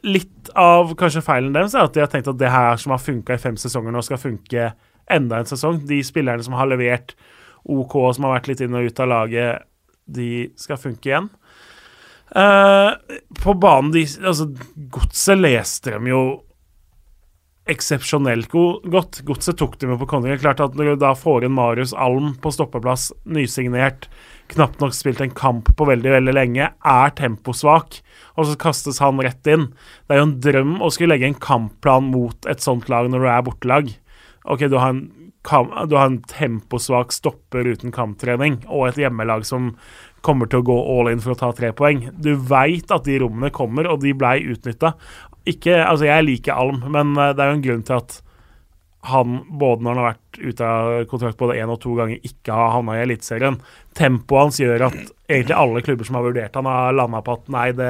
litt 0.07 0.49
av 0.59 0.93
kanskje 0.99 1.23
feilen 1.23 1.53
deres 1.55 1.75
er 1.75 1.85
at 1.85 1.95
de 1.95 2.03
har 2.03 2.11
tenkt 2.11 2.31
at 2.31 2.39
det 2.39 2.51
her 2.51 2.79
som 2.79 2.95
har 2.95 3.03
funka 3.03 3.35
i 3.35 3.41
fem 3.41 3.59
sesonger 3.59 3.93
nå, 3.93 4.03
skal 4.03 4.21
funke 4.21 4.71
enda 5.11 5.39
en 5.39 5.49
sesong. 5.49 5.81
De 5.87 5.99
spillerne 6.07 6.43
som 6.43 6.55
har 6.57 6.71
levert 6.71 7.15
OK, 7.63 7.95
som 8.15 8.27
har 8.27 8.37
vært 8.37 8.49
litt 8.51 8.63
inn 8.63 8.75
og 8.79 8.87
ut 8.87 9.03
av 9.03 9.11
laget, 9.11 9.67
de 10.03 10.31
skal 10.59 10.79
funke 10.79 11.11
igjen. 11.11 11.29
Uh, 12.33 12.95
på 13.43 13.53
banen 13.61 13.91
de, 13.93 14.07
altså, 14.25 14.47
Godset 14.91 15.37
leste 15.37 15.93
dem 15.93 16.07
jo 16.09 16.21
eksepsjonelt 17.69 18.51
godt. 18.51 19.21
Godset 19.23 19.57
tok 19.59 19.77
dem 19.79 19.93
jo 19.93 19.99
på 20.01 20.09
kontring. 20.11 20.35
Klart 20.41 20.61
at 20.63 20.75
Når 20.75 20.93
du 20.93 21.01
da 21.05 21.13
får 21.15 21.45
inn 21.45 21.55
Marius 21.55 21.93
Alm 21.95 22.33
på 22.41 22.51
stoppeplass, 22.51 23.11
nysignert, 23.23 24.09
knapt 24.51 24.81
nok 24.83 24.95
spilt 24.95 25.21
en 25.23 25.33
kamp 25.33 25.71
på 25.77 25.87
veldig 25.87 26.11
veldig 26.17 26.35
lenge, 26.35 26.69
er 26.75 27.15
temposvak, 27.17 28.01
og 28.35 28.49
så 28.49 28.59
kastes 28.59 28.99
han 29.03 29.21
rett 29.23 29.47
inn. 29.47 29.69
Det 30.07 30.15
er 30.15 30.21
jo 30.21 30.29
en 30.29 30.39
drøm 30.43 30.77
å 30.83 30.91
skulle 30.91 31.15
legge 31.15 31.31
en 31.31 31.39
kampplan 31.39 32.11
mot 32.11 32.49
et 32.51 32.63
sånt 32.63 32.89
lag 32.91 33.09
når 33.09 33.23
du 33.23 33.29
er 33.31 33.45
bortelag. 33.47 33.93
Ok, 34.43 34.67
du 34.67 34.77
har 34.77 34.91
en, 34.91 35.05
du 35.87 35.95
har 35.95 36.09
en 36.09 36.23
temposvak 36.27 37.15
stopper 37.15 37.69
uten 37.71 37.95
kamptrening, 37.95 38.59
og 38.67 38.89
et 38.89 39.05
hjemmelag 39.05 39.47
som 39.47 39.71
kommer 40.23 40.47
til 40.47 40.61
å 40.61 40.67
gå 40.67 40.75
all 40.95 41.11
in 41.11 41.21
for 41.23 41.35
å 41.35 41.39
ta 41.39 41.51
tre 41.55 41.71
poeng. 41.75 42.05
Du 42.15 42.33
veit 42.35 42.91
at 42.95 43.07
de 43.07 43.19
rommene 43.23 43.51
kommer, 43.55 43.87
og 43.91 44.03
de 44.03 44.13
blei 44.15 44.37
utnytta. 44.51 44.93
Ikke, 45.49 45.79
altså 45.83 46.07
Jeg 46.07 46.27
liker 46.27 46.55
Alm, 46.55 46.83
men 46.93 47.17
eh, 47.19 47.33
det 47.35 47.43
er 47.43 47.51
jo 47.51 47.57
en 47.57 47.65
grunn 47.65 47.87
til 47.87 47.99
at 47.99 48.19
han, 49.03 49.39
både 49.59 49.83
når 49.83 49.91
han 49.91 49.99
har 49.99 50.13
vært 50.13 50.37
ute 50.39 50.67
av 50.67 50.91
kontrakt 51.11 51.39
både 51.39 51.57
én 51.59 51.71
og 51.71 51.81
to 51.83 51.91
ganger, 51.97 52.21
ikke 52.23 52.55
har 52.55 52.71
havna 52.77 52.95
i 52.95 53.01
Eliteserien. 53.03 53.57
Tempoet 53.99 54.45
hans 54.45 54.59
gjør 54.61 54.85
at 54.87 54.95
egentlig 55.27 55.57
alle 55.57 55.81
klubber 55.83 56.07
som 56.07 56.15
har 56.15 56.23
vurdert 56.29 56.55
han, 56.55 56.69
har 56.71 56.95
landa 56.95 57.19
på 57.25 57.35
at 57.35 57.51
nei, 57.51 57.65
det, 57.75 57.89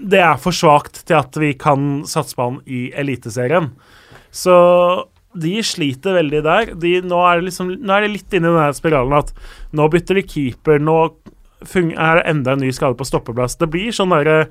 det 0.00 0.22
er 0.24 0.40
for 0.40 0.56
svakt 0.56 1.02
til 1.04 1.18
at 1.18 1.36
vi 1.36 1.52
kan 1.60 2.06
satse 2.08 2.38
på 2.38 2.48
han 2.48 2.58
i 2.64 2.86
Eliteserien. 2.96 3.68
Så 4.32 4.56
de 5.36 5.54
sliter 5.64 6.16
veldig 6.16 6.42
der. 6.46 6.72
De, 6.80 6.94
nå, 7.04 7.20
er 7.28 7.44
liksom, 7.44 7.74
nå, 7.76 7.92
er 7.92 8.06
det 8.06 8.14
litt 8.14 8.36
inne 8.36 8.54
i 8.54 8.56
den 8.56 8.78
spiralen 8.78 9.18
at 9.18 9.34
nå 9.76 9.88
bytter 9.92 10.16
de 10.16 10.24
keeper, 10.24 10.80
nå 10.80 10.96
er 11.76 12.20
det 12.20 12.24
enda 12.30 12.54
en 12.54 12.64
ny 12.64 12.72
skade 12.72 12.96
på 12.96 13.04
stoppeplass. 13.08 13.58
Det 13.60 13.68
blir 13.72 13.92
sånn 13.92 14.14
derre 14.14 14.46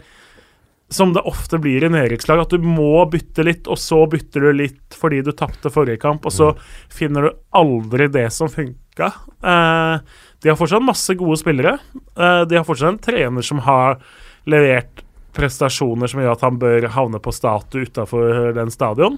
som 0.90 1.14
det 1.16 1.24
ofte 1.26 1.58
blir 1.62 1.84
i 1.84 1.90
nedrykkslag, 1.90 2.44
at 2.44 2.54
du 2.54 2.62
må 2.62 3.00
bytte 3.10 3.46
litt, 3.46 3.70
og 3.72 3.80
så 3.82 4.04
bytter 4.10 4.48
du 4.48 4.52
litt 4.62 4.98
fordi 4.98 5.24
du 5.26 5.32
tapte 5.34 5.72
forrige 5.74 6.02
kamp, 6.04 6.28
og 6.28 6.34
så 6.34 6.52
mm. 6.54 6.62
finner 6.94 7.26
du 7.26 7.32
aldri 7.58 8.08
det 8.14 8.28
som 8.36 8.52
funka. 8.52 9.10
Eh, 9.42 9.96
de 10.44 10.52
har 10.52 10.60
fortsatt 10.60 10.86
masse 10.86 11.18
gode 11.18 11.40
spillere. 11.42 11.80
Eh, 11.96 12.44
de 12.46 12.60
har 12.60 12.68
fortsatt 12.68 12.94
en 12.94 13.02
trener 13.02 13.46
som 13.46 13.64
har 13.66 13.98
levert 14.46 15.02
prestasjoner 15.36 16.08
som 16.08 16.22
gjør 16.22 16.36
at 16.36 16.46
han 16.46 16.62
bør 16.62 16.88
havne 16.96 17.20
på 17.20 17.34
statue 17.36 17.90
utafor 17.90 18.54
den 18.56 18.72
stadion. 18.72 19.18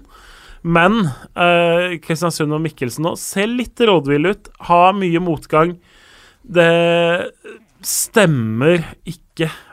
Men 0.65 1.03
eh, 1.37 1.97
Kristiansund 2.03 2.55
og 2.55 2.63
Mikkelsen 2.63 3.05
nå 3.05 3.13
ser 3.19 3.51
litt 3.51 3.79
rådville 3.79 4.33
ut, 4.33 4.49
har 4.71 4.97
mye 4.97 5.21
motgang. 5.23 5.75
Det 6.41 6.71
stemmer 7.85 8.81
ikke, 9.03 9.21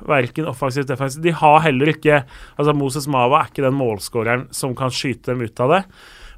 verken 0.05 0.47
offensivt 0.51 0.85
eller 0.85 0.97
defensivt. 0.97 1.25
De 1.25 1.33
har 1.41 1.63
heller 1.65 1.91
ikke 1.95 2.21
altså 2.55 2.75
Moses 2.77 3.09
Mava 3.11 3.41
er 3.41 3.51
ikke 3.51 3.65
den 3.65 3.79
målskåreren 3.79 4.47
som 4.55 4.77
kan 4.77 4.93
skyte 4.93 5.33
dem 5.33 5.45
ut 5.47 5.65
av 5.65 5.73
det. 5.73 5.83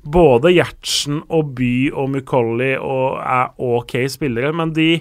Både 0.06 0.52
Gjertsen 0.54 1.24
og 1.34 1.54
By 1.58 1.90
og 1.90 2.12
Mukolli 2.14 2.76
og 2.78 3.18
er 3.18 3.56
OK 3.58 3.96
spillere, 4.12 4.52
men 4.54 4.70
de 4.76 5.00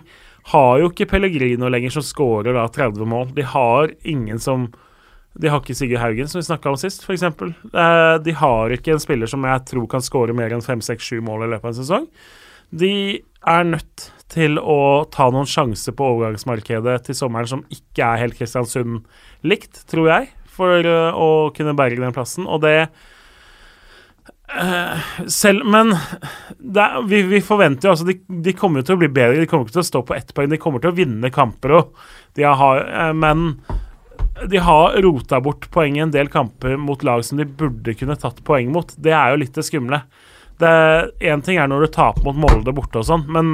har 0.52 0.80
jo 0.82 0.90
ikke 0.92 1.08
Pellegrino 1.10 1.70
lenger 1.70 1.94
som 1.96 2.06
skårer 2.06 2.54
da 2.58 2.66
30 2.70 3.06
mål. 3.10 3.30
De 3.38 3.46
har 3.46 3.94
ingen 4.04 4.42
som 4.42 4.72
De 5.36 5.50
har 5.52 5.60
ikke 5.60 5.76
Sigurd 5.76 6.00
Haugen, 6.00 6.30
som 6.32 6.40
vi 6.40 6.46
snakka 6.48 6.72
om 6.72 6.78
sist, 6.80 7.02
f.eks. 7.04 7.26
Eh, 7.28 8.14
de 8.24 8.34
har 8.40 8.72
ikke 8.72 8.94
en 8.94 9.02
spiller 9.04 9.28
som 9.28 9.44
jeg 9.44 9.66
tror 9.68 9.90
kan 9.92 10.04
skåre 10.06 10.32
mer 10.32 10.54
enn 10.56 10.64
5-6-7 10.64 11.20
mål 11.20 11.44
i 11.44 11.50
løpet 11.52 11.68
av 11.68 11.74
en 11.74 11.76
sesong. 11.82 12.06
De 12.76 12.94
er 13.46 13.68
nødt 13.70 14.10
til 14.32 14.58
å 14.60 15.06
ta 15.14 15.30
noen 15.32 15.48
sjanser 15.48 15.96
på 15.96 16.08
overgangsmarkedet 16.16 16.98
til 17.08 17.18
sommeren 17.18 17.50
som 17.50 17.66
ikke 17.72 18.08
er 18.08 18.24
helt 18.24 18.38
Kristiansund 18.40 19.04
likt, 19.46 19.84
tror 19.92 20.10
jeg, 20.12 20.32
for 20.56 20.88
uh, 20.88 21.14
å 21.14 21.30
kunne 21.56 21.76
berge 21.78 22.02
den 22.02 22.16
plassen. 22.16 22.50
Og 22.50 22.64
det 22.66 22.78
Selv, 25.28 25.66
men 25.68 25.90
er, 25.92 27.00
vi, 27.10 27.24
vi 27.28 27.40
forventer 27.44 27.90
jo 27.90 27.94
altså 27.96 28.06
de, 28.08 28.14
de 28.46 28.54
kommer 28.56 28.86
til 28.86 28.94
å 28.96 29.00
bli 29.02 29.10
bedre. 29.12 29.42
De 29.42 29.48
kommer 29.50 29.66
ikke 29.66 29.80
til 29.80 29.82
å 29.82 29.88
stå 29.90 30.02
på 30.06 30.16
ett 30.16 30.30
poeng. 30.38 30.52
De 30.52 30.60
kommer 30.62 30.84
til 30.84 30.94
å 30.94 30.96
vinne 30.96 31.32
kamper 31.34 31.74
òg. 31.80 32.06
Men 33.18 33.42
de 34.44 34.62
har 34.62 34.96
rota 35.02 35.40
bort 35.42 35.66
poeng 35.74 35.98
i 35.98 36.04
en 36.04 36.14
del 36.14 36.30
kamper 36.32 36.78
mot 36.78 37.04
lag 37.04 37.24
som 37.26 37.42
de 37.42 37.48
burde 37.48 37.98
kunne 37.98 38.18
tatt 38.22 38.44
poeng 38.48 38.72
mot. 38.72 38.94
Det 38.96 39.14
er 39.16 39.34
jo 39.34 39.42
litt 39.42 39.58
det 39.58 39.66
skumle. 39.66 40.04
Én 40.64 41.44
ting 41.44 41.58
er 41.60 41.68
når 41.68 41.86
du 41.86 41.94
taper 41.98 42.24
mot 42.24 42.38
Molde 42.40 42.72
borte 42.76 43.02
og 43.02 43.08
sånn, 43.10 43.26
men 43.28 43.50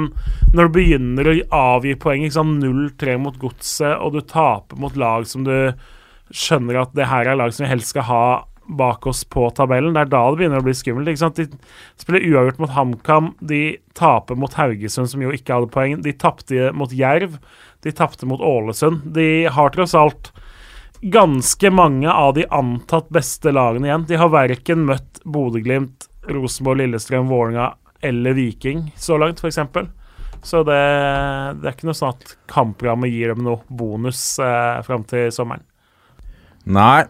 når 0.54 0.68
du 0.68 0.76
begynner 0.76 1.30
å 1.32 1.34
avgi 1.58 1.96
poeng, 1.98 2.28
0-3 2.28 3.16
mot 3.18 3.38
Godset, 3.42 3.96
og 3.98 4.14
du 4.14 4.20
taper 4.22 4.78
mot 4.78 4.94
lag 4.96 5.26
som 5.26 5.42
du 5.48 5.72
skjønner 6.32 6.84
at 6.84 6.94
det 6.96 7.10
her 7.10 7.28
er 7.28 7.38
lag 7.38 7.52
som 7.52 7.66
vi 7.66 7.72
helst 7.72 7.92
skal 7.92 8.08
ha 8.08 8.24
bak 8.72 9.06
oss 9.10 9.24
på 9.24 9.48
tabellen. 9.56 9.94
Det 9.94 10.04
er 10.04 10.12
da 10.12 10.22
det 10.30 10.38
begynner 10.40 10.62
å 10.62 10.66
bli 10.66 10.74
skummelt. 10.76 11.10
ikke 11.10 11.22
sant? 11.24 11.40
De 11.40 12.00
spiller 12.00 12.24
uavgjort 12.30 12.62
mot 12.62 12.74
HamKam. 12.76 13.32
De 13.40 13.62
taper 13.98 14.38
mot 14.38 14.54
Haugesund, 14.54 15.10
som 15.10 15.24
jo 15.24 15.32
ikke 15.34 15.56
hadde 15.56 15.72
poeng. 15.74 15.98
De 16.04 16.14
tapte 16.14 16.70
mot 16.76 16.92
Jerv. 16.94 17.36
De 17.82 17.92
tapte 17.92 18.28
mot 18.28 18.40
Ålesund. 18.40 19.02
De 19.16 19.48
har 19.50 19.74
tross 19.74 19.96
alt 19.98 20.32
ganske 21.02 21.70
mange 21.74 22.10
av 22.10 22.36
de 22.36 22.46
antatt 22.54 23.10
beste 23.12 23.50
lagene 23.52 23.90
igjen. 23.90 24.06
De 24.08 24.20
har 24.20 24.30
verken 24.32 24.86
møtt 24.86 25.22
Bodø-Glimt, 25.26 26.06
Rosenborg, 26.28 26.82
Lillestrøm, 26.82 27.30
Vålerenga 27.30 27.72
eller 28.02 28.36
Viking 28.38 28.92
så 28.98 29.18
langt, 29.18 29.42
f.eks. 29.42 29.58
Så 30.42 30.62
det, 30.66 30.78
det, 31.60 31.68
er 31.68 31.74
ikke 31.74 31.86
noe 31.86 31.98
sånn 31.98 32.16
at 32.16 32.36
kampprogrammet 32.50 33.12
gir 33.12 33.30
dem 33.30 33.44
noe 33.46 33.62
bonus 33.70 34.22
eh, 34.42 34.80
fram 34.86 35.06
til 35.06 35.30
sommeren. 35.34 35.62
Nei, 36.66 37.04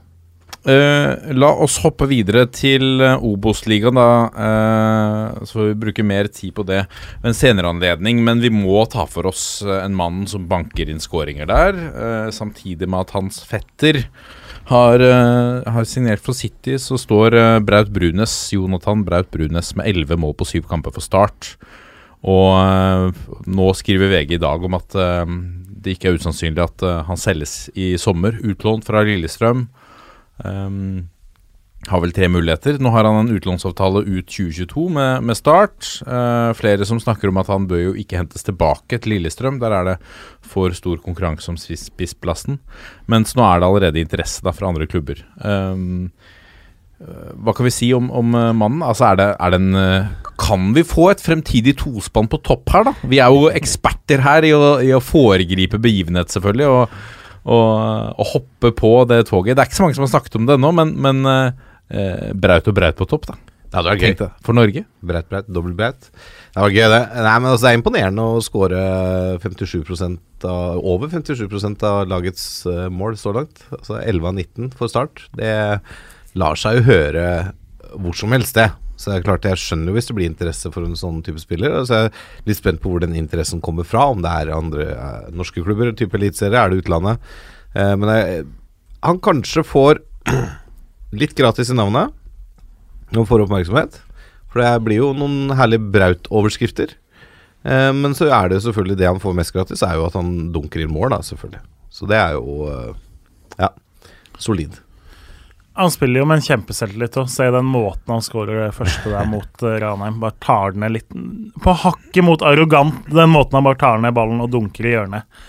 Uh, 0.63 1.33
la 1.35 1.49
oss 1.59 1.81
hoppe 1.83 2.07
videre 2.07 2.45
til 2.55 3.03
uh, 3.03 3.25
Obos-ligaen, 3.27 3.97
da. 3.99 4.11
Uh, 4.31 5.41
så 5.43 5.59
får 5.59 5.65
vi 5.73 5.81
bruke 5.89 6.05
mer 6.07 6.29
tid 6.31 6.55
på 6.55 6.63
det 6.69 6.85
ved 6.85 7.33
en 7.33 7.35
senere 7.35 7.73
anledning. 7.73 8.21
Men 8.23 8.39
vi 8.45 8.53
må 8.55 8.85
ta 8.91 9.09
for 9.11 9.27
oss 9.33 9.65
en 9.67 9.97
mann 9.99 10.23
som 10.31 10.47
banker 10.51 10.93
inn 10.93 11.03
skåringer 11.03 11.51
der. 11.51 12.31
samtidig 12.31 12.87
med 12.87 13.09
at 13.09 13.15
hans 13.17 13.41
fetter 13.43 14.05
har, 14.69 15.03
har, 15.67 15.87
signert 15.89 16.23
for 16.23 16.37
City, 16.37 16.79
så 16.79 16.99
står 17.01 17.35
Braut 17.67 17.91
Brunes, 17.93 18.35
Jonathan 18.55 19.05
Braut 19.05 19.31
Brunes 19.35 19.73
med 19.79 19.91
elleve 19.91 20.17
mål 20.21 20.37
på 20.39 20.47
syv 20.49 20.69
kamper 20.71 20.95
for 20.95 21.05
Start. 21.05 21.55
Og 22.23 23.15
nå 23.51 23.67
skriver 23.75 24.13
VG 24.13 24.37
i 24.37 24.43
dag 24.43 24.63
om 24.63 24.79
at 24.79 24.95
det 24.95 25.97
ikke 25.97 26.13
er 26.13 26.21
usannsynlig 26.21 26.63
at 26.63 26.85
han 27.09 27.19
selges 27.19 27.67
i 27.75 27.97
sommer. 27.99 28.39
Utlånt 28.47 28.87
fra 28.87 29.03
Lillestrøm. 29.03 29.67
Um, 30.47 31.11
har 31.91 32.03
vel 32.03 32.13
tre 32.15 32.29
muligheter. 32.31 32.77
Nå 32.83 32.93
har 32.95 33.07
han 33.09 33.25
en 33.25 33.33
utlånsavtale 33.35 34.05
ut 34.07 34.29
2022 34.31 34.85
med, 34.95 35.25
med 35.27 35.39
Start. 35.39 35.89
Uh, 36.07 36.53
flere 36.55 36.87
som 36.87 37.01
snakker 37.03 37.33
om 37.33 37.41
at 37.43 37.51
han 37.51 37.67
bør 37.71 37.89
jo 37.89 37.95
ikke 37.99 38.21
hentes 38.21 38.47
tilbake 38.47 39.01
til 39.03 39.17
Lillestrøm. 39.17 39.59
Der 39.63 39.75
er 39.75 39.89
det 39.91 39.97
for 40.47 40.75
stor 40.77 41.01
konkurranse 41.03 41.51
om 41.51 41.59
spissplassen. 41.59 42.61
Mens 43.11 43.35
nå 43.39 43.43
er 43.47 43.59
det 43.59 43.71
allerede 43.71 44.05
interesse 44.05 44.45
da 44.47 44.55
fra 44.55 44.71
andre 44.71 44.87
klubber. 44.91 45.25
Um, 45.43 46.13
hva 47.43 47.55
kan 47.57 47.67
vi 47.67 47.75
si 47.75 47.89
om, 47.97 48.13
om 48.15 48.37
uh, 48.37 48.53
mannen? 48.55 48.85
Altså 48.87 49.09
er 49.09 49.19
det, 49.19 49.27
er 49.35 49.55
det 49.55 49.59
en, 49.59 49.75
uh, 49.75 50.37
kan 50.39 50.71
vi 50.77 50.87
få 50.87 51.09
et 51.11 51.25
fremtidig 51.25 51.75
tospann 51.81 52.31
på 52.31 52.39
topp 52.47 52.71
her, 52.77 52.87
da? 52.87 52.95
Vi 53.11 53.19
er 53.23 53.35
jo 53.35 53.51
eksperter 53.51 54.23
her 54.23 54.47
i 54.47 54.55
å, 54.55 54.77
i 54.87 54.95
å 54.95 55.03
foregripe 55.03 55.83
begivenhet, 55.83 56.31
selvfølgelig. 56.35 56.71
og 56.71 57.19
og, 57.43 58.15
og, 58.23 58.27
hoppe 58.37 58.69
på 58.79 58.91
det 59.11 59.25
toget. 59.27 59.57
Det 59.59 59.65
er 59.65 59.67
ikke 59.67 59.75
så 59.75 59.83
mange 59.83 59.97
som 59.97 60.05
har 60.05 60.11
snakket 60.13 60.37
om 60.39 60.45
det 60.47 60.55
ennå, 60.55 60.69
men, 60.79 60.93
men 61.03 61.27
eh, 61.93 62.31
Braut 62.35 62.69
og 62.71 62.77
Braut 62.77 62.99
på 62.99 63.09
topp, 63.11 63.29
da. 63.31 63.39
Ja, 63.73 63.81
det 63.81 63.89
var 63.89 64.03
gøy. 64.05 64.27
For 64.45 64.57
Norge. 64.57 64.83
Braut, 65.01 65.29
Braut, 65.31 65.47
dobbelt 65.49 65.79
Braut. 65.79 66.11
Det 66.53 66.61
var 66.61 66.75
gøy, 66.75 66.85
det. 66.93 67.01
Nei, 67.25 67.37
men 67.41 67.49
altså, 67.55 67.65
Det 67.65 67.71
er 67.71 67.79
imponerende 67.79 68.27
å 68.29 68.43
skåre 68.45 68.83
57% 69.41 70.45
av, 70.45 70.83
over 70.93 71.09
57% 71.09 71.87
av 71.89 72.03
lagets 72.11 72.45
uh, 72.69 72.91
mål 72.93 73.17
så 73.21 73.33
langt. 73.39 73.65
Altså 73.73 73.97
11 74.03 74.29
av 74.29 74.37
19 74.37 74.77
for 74.77 74.93
start. 74.93 75.25
Det 75.39 75.55
lar 76.37 76.61
seg 76.61 76.81
jo 76.81 76.87
høre 76.91 77.27
hvor 77.97 78.17
som 78.17 78.33
helst, 78.37 78.57
det. 78.61 78.69
Så 78.97 79.11
det 79.11 79.19
er 79.19 79.25
klart 79.27 79.47
Jeg 79.49 79.61
skjønner 79.61 79.91
jo 79.91 79.97
hvis 79.97 80.09
det 80.09 80.17
blir 80.17 80.31
interesse 80.31 80.71
for 80.73 80.87
en 80.87 80.99
sånn 80.99 81.23
type 81.25 81.41
spiller. 81.43 81.81
Så 81.89 81.97
jeg 81.97 82.11
er 82.11 82.49
litt 82.49 82.61
spent 82.61 82.83
på 82.83 82.93
hvor 82.93 83.03
den 83.03 83.17
interessen 83.19 83.63
kommer 83.65 83.89
fra. 83.89 84.07
Om 84.13 84.23
det 84.25 84.33
er 84.33 84.53
andre 84.55 84.89
eh, 84.95 85.31
norske 85.35 85.65
klubber, 85.65 85.95
type 85.97 86.19
eliteserie, 86.19 86.61
er 86.61 86.73
det 86.73 86.85
utlandet. 86.85 87.33
Eh, 87.75 87.95
men 87.99 88.13
jeg, 88.13 88.45
han 89.03 89.23
kanskje 89.25 89.65
får 89.67 90.05
litt 91.13 91.37
gratis 91.39 91.71
i 91.73 91.77
navnet 91.77 92.13
og 93.13 93.29
får 93.29 93.45
oppmerksomhet. 93.45 94.01
For 94.53 94.61
det 94.61 94.73
blir 94.85 95.01
jo 95.01 95.13
noen 95.17 95.55
herlige 95.57 95.85
Braut-overskrifter. 95.95 96.95
Eh, 97.65 97.91
men 97.97 98.17
så 98.17 98.29
er 98.33 98.53
det 98.53 98.63
selvfølgelig 98.65 98.99
det 99.01 99.09
han 99.09 99.21
får 99.23 99.37
mest 99.39 99.55
gratis, 99.55 99.85
er 99.87 99.99
jo 99.99 100.07
at 100.09 100.17
han 100.19 100.53
dunker 100.55 100.83
inn 100.83 100.93
mål, 100.93 101.13
da, 101.15 101.21
selvfølgelig. 101.25 101.63
Så 101.93 102.09
det 102.09 102.19
er 102.19 102.37
jo 102.37 102.71
eh, 102.73 102.97
ja, 103.61 103.71
solid. 104.41 104.81
Han 105.79 105.93
spiller 105.93 106.21
jo 106.21 106.29
med 106.29 106.41
en 106.41 106.45
kjempeselvtillit 106.45 107.17
òg. 107.17 107.29
Se 107.33 107.47
den 107.53 107.69
måten 107.69 108.13
han 108.13 108.25
skårer 108.25 108.67
det 108.67 108.77
første 108.77 109.09
der 109.09 109.29
mot 109.29 109.65
uh, 109.65 109.77
Ranheim. 109.81 110.19
Bare 110.21 110.37
tar 110.45 110.77
ned 110.77 110.93
litt 110.99 111.15
På 111.65 111.73
hakket 111.81 112.27
mot 112.27 112.45
arrogant, 112.45 113.07
den 113.09 113.33
måten 113.33 113.57
han 113.57 113.65
bare 113.65 113.81
tar 113.81 114.03
ned 114.03 114.13
ballen 114.17 114.43
og 114.45 114.51
dunker 114.53 114.85
i 114.85 114.93
hjørnet. 114.93 115.41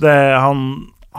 Det, 0.00 0.12
han 0.36 0.66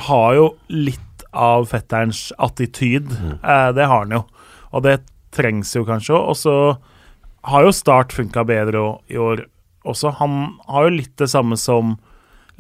har 0.06 0.36
jo 0.38 0.46
litt 0.70 1.11
av 1.32 1.66
fetterens 1.72 2.30
attityd. 2.38 3.12
Mm. 3.12 3.34
Eh, 3.44 3.70
det 3.78 3.86
har 3.86 4.06
han 4.06 4.16
jo. 4.16 4.24
Og 4.72 4.84
det 4.86 5.02
trengs 5.36 5.76
jo 5.76 5.86
kanskje 5.88 6.16
òg. 6.16 6.30
Og 6.34 6.38
så 6.40 6.56
har 7.52 7.66
jo 7.66 7.74
Start 7.76 8.14
funka 8.14 8.44
bedre 8.48 8.84
i 9.10 9.18
år 9.18 9.46
også. 9.88 10.16
Han 10.20 10.58
har 10.68 10.88
jo 10.88 10.98
litt 11.00 11.16
det 11.18 11.32
samme 11.32 11.58
som 11.58 11.96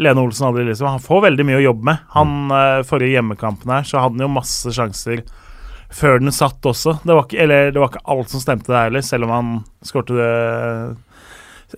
Lene 0.01 0.23
Olsen 0.23 0.47
hadde. 0.47 0.65
Liksom. 0.69 0.89
Han 0.95 1.03
får 1.03 1.27
veldig 1.27 1.45
mye 1.47 1.59
å 1.59 1.67
jobbe 1.67 1.89
med. 1.91 2.09
Han 2.15 2.33
mm. 2.47 2.57
eh, 2.57 2.81
Forrige 2.87 3.19
hjemmekampen 3.19 3.75
her 3.75 3.87
så 3.87 4.01
hadde 4.01 4.17
han 4.17 4.27
jo 4.27 4.35
masse 4.39 4.73
sjanser 4.75 5.25
før 5.91 6.21
den 6.23 6.31
satt 6.31 6.63
også. 6.65 7.01
Det 7.03 7.11
var 7.11 7.25
ikke, 7.27 7.39
eller 7.43 7.73
det 7.73 7.81
var 7.81 7.91
ikke 7.91 8.05
alt 8.13 8.31
som 8.31 8.43
stemte 8.43 8.71
der 8.71 8.87
heller, 8.87 9.03
selv 9.03 9.27
om 9.27 9.33
han 9.35 9.49
skårte 9.83 10.15
det 10.15 10.29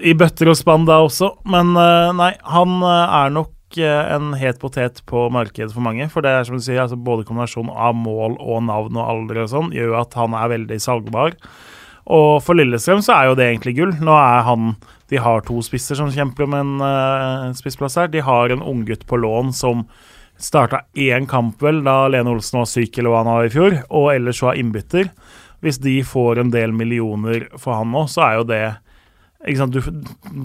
i 0.10 0.14
bøtter 0.18 0.50
og 0.50 0.58
spann 0.58 0.86
da 0.86 1.00
også. 1.06 1.32
Men 1.50 1.74
eh, 1.78 2.14
nei, 2.18 2.32
han 2.54 2.78
er 2.86 3.34
nok 3.34 3.53
eh, 3.82 4.14
en 4.16 4.34
het 4.40 4.60
potet 4.62 5.02
på 5.10 5.28
markedet 5.34 5.74
for 5.74 5.86
mange. 5.86 6.08
For 6.12 6.26
det 6.26 6.32
er 6.34 6.48
som 6.48 6.58
du 6.60 6.64
sier, 6.64 6.82
altså 6.84 7.00
både 7.00 7.26
kombinasjonen 7.28 7.74
av 7.74 7.96
mål 7.98 8.38
og 8.40 8.66
navn 8.70 8.98
og 9.00 9.06
alder 9.06 9.44
og 9.44 9.52
sånn 9.54 9.72
gjør 9.76 10.00
at 10.02 10.18
han 10.20 10.36
er 10.38 10.52
veldig 10.56 10.80
salgbar. 10.84 11.38
Og 12.14 12.42
for 12.44 12.60
Lillestrøm 12.60 13.04
så 13.04 13.16
er 13.16 13.30
jo 13.30 13.38
det 13.40 13.48
egentlig 13.50 13.78
gull. 13.78 13.94
Nå 14.04 14.16
er 14.18 14.44
han 14.48 14.74
De 15.12 15.20
har 15.22 15.44
to 15.46 15.62
spisser 15.64 15.96
som 16.00 16.10
kjemper 16.12 16.48
om 16.48 16.56
en 16.58 16.72
uh, 16.82 17.52
spissplass 17.56 18.00
her. 18.00 18.10
De 18.10 18.24
har 18.24 18.50
en 18.52 18.64
unggutt 18.66 19.06
på 19.08 19.20
lån 19.20 19.54
som 19.56 19.86
Starta 20.44 20.80
én 20.98 21.28
kamp, 21.30 21.62
vel, 21.62 21.84
da 21.86 22.08
Lene 22.10 22.32
Olsen 22.34 22.58
var 22.58 22.66
syk, 22.68 22.98
eller 22.98 23.14
hva 23.14 23.20
han 23.22 23.30
var 23.30 23.46
i 23.46 23.52
fjor, 23.54 23.76
og 23.94 24.08
ellers 24.16 24.42
var 24.44 24.58
innbytter. 24.58 25.12
Hvis 25.64 25.78
de 25.80 25.94
får 26.04 26.42
en 26.42 26.50
del 26.52 26.74
millioner 26.76 27.46
for 27.54 27.78
han 27.78 27.94
nå, 27.94 28.02
så 28.12 28.26
er 28.26 28.40
jo 28.40 28.48
det 28.50 28.64
du, 29.44 29.80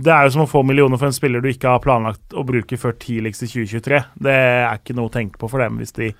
Det 0.02 0.12
er 0.12 0.26
jo 0.26 0.34
som 0.34 0.44
å 0.44 0.50
få 0.50 0.64
millioner 0.66 0.98
for 0.98 1.08
en 1.08 1.16
spiller 1.16 1.42
du 1.42 1.50
ikke 1.50 1.70
har 1.70 1.82
planlagt 1.84 2.34
å 2.34 2.44
bruke 2.46 2.78
før 2.80 2.96
tidligst 2.98 3.44
i 3.46 3.50
2023. 3.52 4.00
Det 4.26 4.34
er 4.34 4.80
ikke 4.80 4.96
noe 4.98 5.10
å 5.10 5.14
tenke 5.14 5.38
på 5.38 5.50
for 5.50 5.62
dem 5.62 5.78
hvis 5.78 5.94
de 5.98 6.12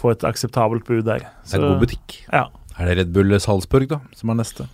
får 0.00 0.18
et 0.18 0.26
akseptabelt 0.30 0.84
bud 0.88 1.06
der. 1.08 1.24
Så, 1.44 1.56
det 1.56 1.62
er 1.62 1.66
god 1.66 1.86
butikk. 1.86 2.18
Ja. 2.28 2.44
Er 2.80 2.88
det 2.88 2.98
Red 3.00 3.16
Bull 3.16 3.34
Salzburg, 3.40 3.88
da, 3.90 4.00
som 4.16 4.32
er 4.32 4.40
neste? 4.40 4.68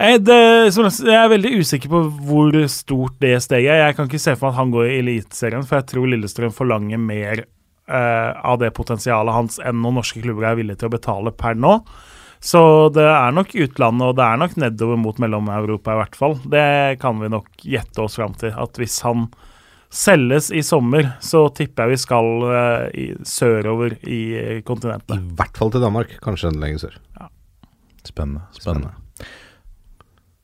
Det, 0.00 0.36
jeg 0.72 1.16
er 1.16 1.28
veldig 1.28 1.50
usikker 1.60 1.90
på 1.92 1.98
hvor 2.24 2.56
stort 2.72 3.18
det 3.20 3.34
steget 3.44 3.74
er. 3.74 3.82
Jeg 3.82 3.96
kan 3.98 4.08
ikke 4.08 4.22
se 4.22 4.32
for 4.32 4.48
meg 4.48 4.54
at 4.54 4.60
han 4.62 4.70
går 4.72 4.86
i 4.86 5.00
Eliteserien, 5.02 5.66
for 5.68 5.76
jeg 5.76 5.90
tror 5.90 6.08
Lillestrøm 6.08 6.54
forlanger 6.56 7.02
mer 7.02 7.42
uh, 7.90 8.30
av 8.40 8.60
det 8.62 8.70
potensialet 8.76 9.36
hans 9.36 9.60
enn 9.60 9.76
noen 9.82 9.98
norske 10.00 10.22
klubber 10.24 10.48
er 10.48 10.56
villige 10.56 10.80
til 10.80 10.88
å 10.88 10.94
betale 10.94 11.34
per 11.36 11.58
nå. 11.58 11.74
Så 12.40 12.60
det 12.96 13.04
er 13.04 13.34
nok 13.36 13.52
utlandet, 13.52 14.06
og 14.06 14.16
det 14.16 14.24
er 14.24 14.38
nok 14.40 14.56
nedover 14.62 15.00
mot 15.00 15.18
Mellom-Europa 15.20 15.92
i 15.92 16.00
hvert 16.00 16.16
fall. 16.16 16.38
Det 16.48 17.00
kan 17.02 17.20
vi 17.20 17.28
nok 17.32 17.66
gjette 17.68 18.00
oss 18.00 18.16
fram 18.16 18.32
til. 18.40 18.54
At 18.56 18.80
hvis 18.80 18.96
han 19.04 19.26
selges 19.92 20.48
i 20.54 20.62
sommer, 20.64 21.12
så 21.20 21.44
tipper 21.52 21.84
jeg 21.84 21.98
vi 21.98 22.00
skal 22.00 22.30
uh, 22.46 22.86
i, 22.96 23.10
sørover 23.26 23.98
i 24.08 24.22
kontinentet. 24.64 25.18
I 25.18 25.36
hvert 25.36 25.60
fall 25.60 25.74
til 25.74 25.84
Danmark, 25.84 26.16
kanskje 26.24 26.48
enda 26.52 26.64
lenger 26.64 26.86
sør. 26.86 26.96
Ja. 27.18 27.28
Spennende. 28.08 28.46
Spennende. 28.56 28.94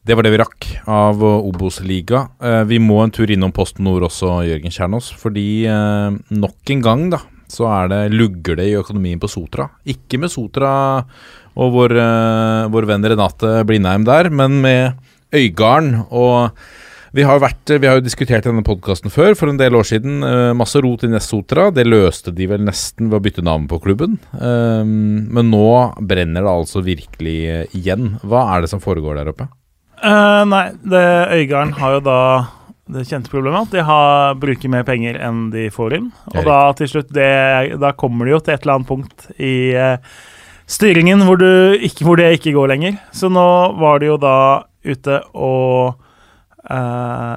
Det 0.06 0.14
var 0.14 0.22
det 0.22 0.30
vi 0.36 0.38
rakk 0.38 0.66
av 0.86 1.22
Obos-liga. 1.24 2.20
Eh, 2.38 2.60
vi 2.70 2.76
må 2.78 3.00
en 3.02 3.10
tur 3.10 3.30
innom 3.32 3.50
Posten 3.50 3.82
Nord 3.88 4.04
også, 4.06 4.36
Jørgen 4.46 4.70
Kjernås. 4.70 5.08
Fordi 5.18 5.64
eh, 5.66 6.18
nok 6.30 6.70
en 6.70 6.84
gang, 6.84 7.02
da, 7.10 7.18
så 7.50 7.66
er 7.72 7.90
det 7.90 7.98
lugger 8.14 8.60
det 8.60 8.68
i 8.70 8.76
økonomien 8.78 9.18
på 9.18 9.30
Sotra. 9.30 9.66
Ikke 9.90 10.20
med 10.22 10.30
Sotra 10.30 10.70
og 11.56 11.74
vår, 11.74 11.96
eh, 12.00 12.64
vår 12.72 12.88
venn 12.88 13.06
Renate 13.12 13.52
Blindheim 13.68 14.06
der, 14.06 14.30
men 14.30 14.60
med 14.64 15.06
Øygarden 15.34 16.06
og 16.10 16.50
Vi 17.16 17.22
har, 17.24 17.38
vært, 17.40 17.70
vi 17.80 17.86
har 17.88 17.96
jo 17.96 18.04
diskutert 18.04 18.44
denne 18.44 18.60
podkasten 18.60 19.08
før, 19.08 19.32
for 19.38 19.48
en 19.48 19.56
del 19.56 19.72
år 19.72 19.86
siden. 19.88 20.18
Eh, 20.20 20.50
masse 20.52 20.76
rot 20.84 21.06
i 21.06 21.08
Nessotra. 21.08 21.70
Det 21.72 21.86
løste 21.86 22.28
de 22.34 22.44
vel 22.50 22.60
nesten 22.60 23.08
ved 23.08 23.16
å 23.16 23.24
bytte 23.24 23.44
navn 23.46 23.64
på 23.70 23.78
klubben. 23.80 24.18
Eh, 24.36 24.82
men 24.84 25.48
nå 25.48 25.70
brenner 25.96 26.44
det 26.44 26.52
altså 26.52 26.82
virkelig 26.84 27.70
igjen. 27.72 28.18
Hva 28.20 28.42
er 28.52 28.66
det 28.66 28.72
som 28.74 28.84
foregår 28.84 29.16
der 29.16 29.32
oppe? 29.32 29.48
Uh, 30.02 30.44
nei, 30.44 30.66
det, 30.84 31.06
Øygarden 31.38 31.72
har 31.80 31.96
jo 31.96 32.04
da 32.04 32.20
det 32.92 33.06
kjente 33.08 33.32
problemet 33.32 33.66
at 33.66 33.74
de 33.74 33.82
har, 33.82 34.36
bruker 34.38 34.70
mer 34.70 34.84
penger 34.86 35.16
enn 35.18 35.48
de 35.50 35.66
får 35.74 35.96
inn. 35.98 36.10
Og 36.36 36.46
da 36.46 36.58
til 36.78 36.90
slutt 36.90 37.10
det, 37.14 37.80
Da 37.82 37.90
kommer 37.98 38.28
de 38.28 38.36
jo 38.36 38.42
til 38.44 38.54
et 38.54 38.62
eller 38.62 38.78
annet 38.78 38.90
punkt 38.90 39.26
i 39.42 39.56
eh, 39.74 39.96
styringen 40.70 41.22
hvor, 41.26 41.42
ikke, 41.78 42.04
hvor 42.06 42.20
det 42.20 42.32
ikke 42.38 42.54
går 42.56 42.72
lenger. 42.74 42.96
Så 43.14 43.30
nå 43.32 43.46
var 43.80 44.02
det 44.02 44.10
jo 44.10 44.16
da 44.20 44.38
ute 44.86 45.20
og 45.34 45.96
eh, 46.70 47.36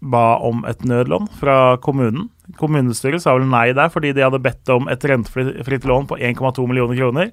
ba 0.00 0.26
om 0.46 0.64
et 0.68 0.84
nødlån 0.88 1.28
fra 1.40 1.76
kommunen. 1.84 2.28
Kommunestyret 2.60 3.22
sa 3.22 3.36
vel 3.36 3.48
nei 3.50 3.70
der, 3.76 3.90
fordi 3.92 4.14
de 4.16 4.24
hadde 4.24 4.42
bedt 4.42 4.72
om 4.72 4.88
et 4.90 5.04
rentefritt 5.06 5.86
lån 5.86 6.08
på 6.10 6.18
1,2 6.18 6.66
millioner 6.68 6.98
kroner. 6.98 7.30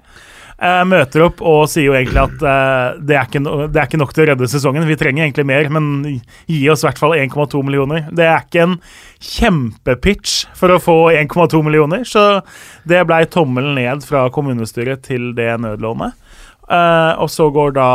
Eh, 0.58 0.84
møter 0.90 1.22
opp 1.22 1.42
og 1.46 1.68
sier 1.70 1.92
jo 1.92 1.94
egentlig 1.94 2.18
at 2.18 2.44
eh, 2.50 2.96
det, 3.06 3.18
er 3.20 3.42
no, 3.44 3.68
det 3.70 3.78
er 3.78 3.86
ikke 3.86 4.00
nok 4.02 4.14
til 4.16 4.24
å 4.24 4.28
redde 4.32 4.48
sesongen. 4.50 4.88
Vi 4.90 4.98
trenger 4.98 5.28
egentlig 5.28 5.46
mer, 5.46 5.68
men 5.70 6.22
gi 6.50 6.64
oss 6.74 6.82
i 6.82 6.88
hvert 6.88 7.02
fall 7.02 7.14
1,2 7.14 7.62
millioner. 7.66 8.08
Det 8.10 8.26
er 8.26 8.42
ikke 8.42 8.64
en 8.66 8.74
kjempepitch 9.22 10.40
for 10.58 10.74
å 10.74 10.80
få 10.82 10.98
1,2 11.14 11.62
millioner, 11.66 12.02
så 12.10 12.42
det 12.90 13.04
blei 13.06 13.22
tommelen 13.30 13.78
ned 13.78 14.02
fra 14.08 14.26
kommunestyret 14.34 15.06
til 15.06 15.30
det 15.38 15.52
nødlånet. 15.62 16.18
Eh, 16.66 17.14
og 17.22 17.30
så 17.30 17.52
går 17.54 17.78
da 17.78 17.92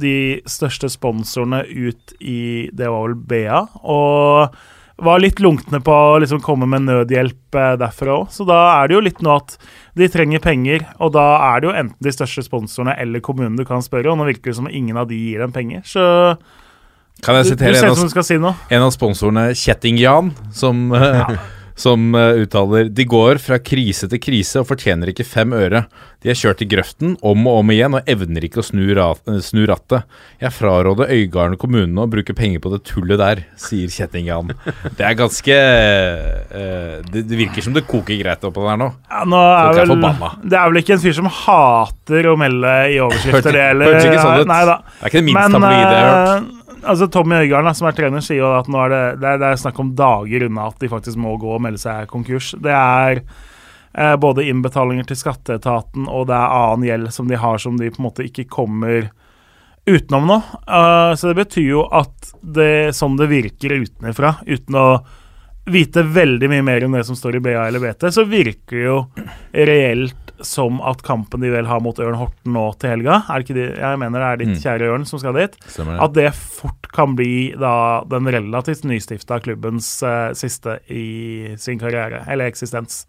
de 0.00 0.40
største 0.50 0.90
sponsorene 0.90 1.64
ut 1.66 2.12
i 2.18 2.70
Det 2.74 2.90
var 2.90 3.08
vel 3.08 3.16
BA. 3.30 3.62
Og 3.86 4.58
var 5.00 5.22
litt 5.22 5.40
lunkne 5.40 5.80
på 5.82 5.94
å 5.94 6.18
liksom 6.20 6.42
komme 6.44 6.68
med 6.68 6.84
nødhjelp 6.86 7.56
eh, 7.56 7.76
derfra 7.80 8.18
òg. 8.20 8.34
Så 8.34 8.46
da 8.48 8.58
er 8.74 8.88
det 8.88 8.98
jo 8.98 9.04
litt 9.06 9.22
nå 9.24 9.38
at 9.38 9.56
de 9.98 10.08
trenger 10.12 10.42
penger, 10.42 10.84
og 11.02 11.12
da 11.16 11.26
er 11.50 11.60
det 11.60 11.70
jo 11.70 11.76
enten 11.82 12.06
de 12.06 12.12
største 12.14 12.44
sponsorene 12.46 12.94
eller 13.00 13.22
kommunen 13.24 13.58
du 13.58 13.64
kan 13.68 13.82
spørre, 13.82 14.12
og 14.12 14.20
nå 14.20 14.28
virker 14.28 14.52
det 14.52 14.58
som 14.60 14.68
ingen 14.70 14.98
av 15.00 15.08
de 15.10 15.18
gir 15.18 15.42
dem 15.42 15.54
penger. 15.54 15.82
Så 15.86 16.02
Kan 17.24 17.36
jeg 17.36 17.44
du, 17.44 17.50
du 17.50 17.54
sitere 17.56 17.80
en 17.84 17.90
av, 17.90 18.22
si 18.24 18.36
en 18.76 18.84
av 18.86 18.92
sponsorene, 18.94 19.48
Kjetting-Jan, 19.58 20.30
som, 20.56 20.86
eh, 20.96 21.34
som 21.80 22.14
eh, 22.14 22.42
uttaler 22.44 22.90
De 22.92 23.06
går 23.08 23.40
fra 23.42 23.58
krise 23.62 24.08
til 24.10 24.20
krise 24.22 24.60
og 24.60 24.68
fortjener 24.68 25.12
ikke 25.12 25.26
fem 25.26 25.54
øre. 25.56 25.84
De 26.20 26.28
har 26.28 26.36
kjørt 26.36 26.60
i 26.64 26.68
grøften 26.68 27.14
om 27.24 27.46
og 27.48 27.62
om 27.62 27.72
igjen 27.72 27.96
og 27.96 28.10
evner 28.10 28.44
ikke 28.44 28.60
å 28.60 28.66
snu, 28.66 28.84
eh, 28.92 29.64
rattet. 29.70 30.04
Jeg 30.42 30.52
fraråder 30.56 31.12
Øygarden 31.14 31.58
kommune 31.60 32.04
å 32.04 32.10
bruke 32.10 32.36
penger 32.36 32.60
på 32.60 32.72
det 32.74 32.82
tullet 32.88 33.20
der, 33.20 33.44
sier 33.60 33.88
Kjetting-Jan. 33.92 34.52
Det 34.98 35.06
er 35.06 35.16
ganske 35.18 35.56
eh, 35.56 37.00
det, 37.08 37.24
virker 37.30 37.64
som 37.64 37.76
det 37.76 37.86
koker 37.88 38.18
greit 38.20 38.44
oppå 38.44 38.66
der 38.68 38.80
nå. 38.80 38.90
Ja, 39.08 39.24
nå 39.28 39.40
er 39.40 39.80
er 39.80 39.86
vel, 39.86 40.30
det 40.44 40.58
er 40.60 40.70
vel 40.70 40.82
ikke 40.82 40.96
en 40.98 41.02
fyr 41.02 41.16
som 41.16 41.30
hater 41.40 42.30
å 42.30 42.36
melde 42.40 42.76
i 42.92 43.00
overskrifter, 43.02 43.54
det, 43.56 43.66
heller. 43.72 43.94
hørtes 43.94 44.10
ikke 44.10 44.24
sånn 44.24 44.44
ut. 44.44 44.50
Nei. 44.50 44.62
Det 44.66 44.76
er 44.76 45.12
ikke 45.12 45.20
det 45.20 45.28
minst 45.30 45.56
tabloide 45.56 45.94
jeg 45.94 46.08
har 46.08 46.18
hørt. 46.34 46.59
Altså 46.82 47.08
Tommy 47.12 47.42
Øygarden, 47.42 47.74
som 47.76 47.88
er 47.88 47.96
trener, 47.96 48.24
sier 48.24 48.42
jo 48.42 48.50
at 48.56 48.68
nå 48.70 48.80
er 48.84 48.92
det, 48.92 49.04
det, 49.22 49.28
er, 49.32 49.40
det 49.42 49.48
er 49.50 49.62
snakk 49.62 49.78
om 49.82 49.94
dager 49.98 50.46
unna 50.46 50.68
at 50.70 50.82
de 50.82 50.90
faktisk 50.90 51.20
må 51.20 51.36
gå 51.40 51.54
og 51.56 51.62
melde 51.64 51.82
seg 51.82 52.10
konkurs. 52.10 52.52
Det 52.62 52.74
er 52.74 53.22
eh, 53.22 54.16
både 54.20 54.46
innbetalinger 54.50 55.08
til 55.10 55.20
skatteetaten 55.20 56.08
og 56.08 56.28
det 56.30 56.36
er 56.38 56.58
annen 56.60 56.86
gjeld 56.88 57.14
som 57.14 57.30
de 57.30 57.40
har 57.40 57.62
som 57.62 57.78
de 57.80 57.90
på 57.90 58.02
en 58.02 58.08
måte 58.10 58.26
ikke 58.26 58.48
kommer 58.50 59.10
utenom 59.88 60.28
nå. 60.28 60.36
Uh, 60.68 61.16
så 61.16 61.30
det 61.30 61.40
betyr 61.40 61.70
jo 61.70 61.86
at 61.86 62.34
det, 62.40 62.92
sånn 62.96 63.16
det 63.18 63.30
virker 63.30 63.80
utenfra, 63.80 64.36
uten 64.46 64.76
å 64.78 64.88
vite 65.70 66.02
veldig 66.02 66.50
mye 66.50 66.64
mer 66.66 66.84
om 66.86 66.96
det 66.96 67.04
som 67.06 67.16
står 67.16 67.38
i 67.38 67.42
BA 67.44 67.66
eller 67.66 67.82
BT, 67.82 68.08
så 68.12 68.24
virker 68.28 68.84
jo 68.84 68.96
reelt 69.52 70.29
som 70.46 70.80
at 70.86 71.02
kampen 71.06 71.40
de 71.44 71.50
vel 71.52 71.66
har 71.68 71.80
mot 71.84 71.98
Ørn 72.00 72.16
Horten 72.18 72.52
nå 72.54 72.62
til 72.80 72.90
helga 72.94 73.20
Er 73.28 73.44
ikke 73.44 73.54
de, 73.56 73.66
Jeg 73.76 73.98
mener 74.00 74.18
det 74.20 74.28
er 74.28 74.40
ditt 74.44 74.54
Mm. 74.54 74.62
kjære 74.62 74.88
Ørn 74.94 75.06
som 75.06 75.18
skal 75.22 75.34
dit. 75.34 75.56
Stemmer. 75.68 76.00
At 76.02 76.12
det 76.16 76.30
fort 76.34 76.88
kan 76.92 77.14
bli 77.16 77.52
da 77.58 78.02
den 78.08 78.26
relativt 78.26 78.84
nystifta 78.88 79.40
klubbens 79.40 80.02
uh, 80.02 80.32
siste 80.34 80.78
i 80.90 81.54
sin 81.56 81.78
karriere, 81.78 82.24
eller 82.28 82.50
eksistens. 82.50 83.04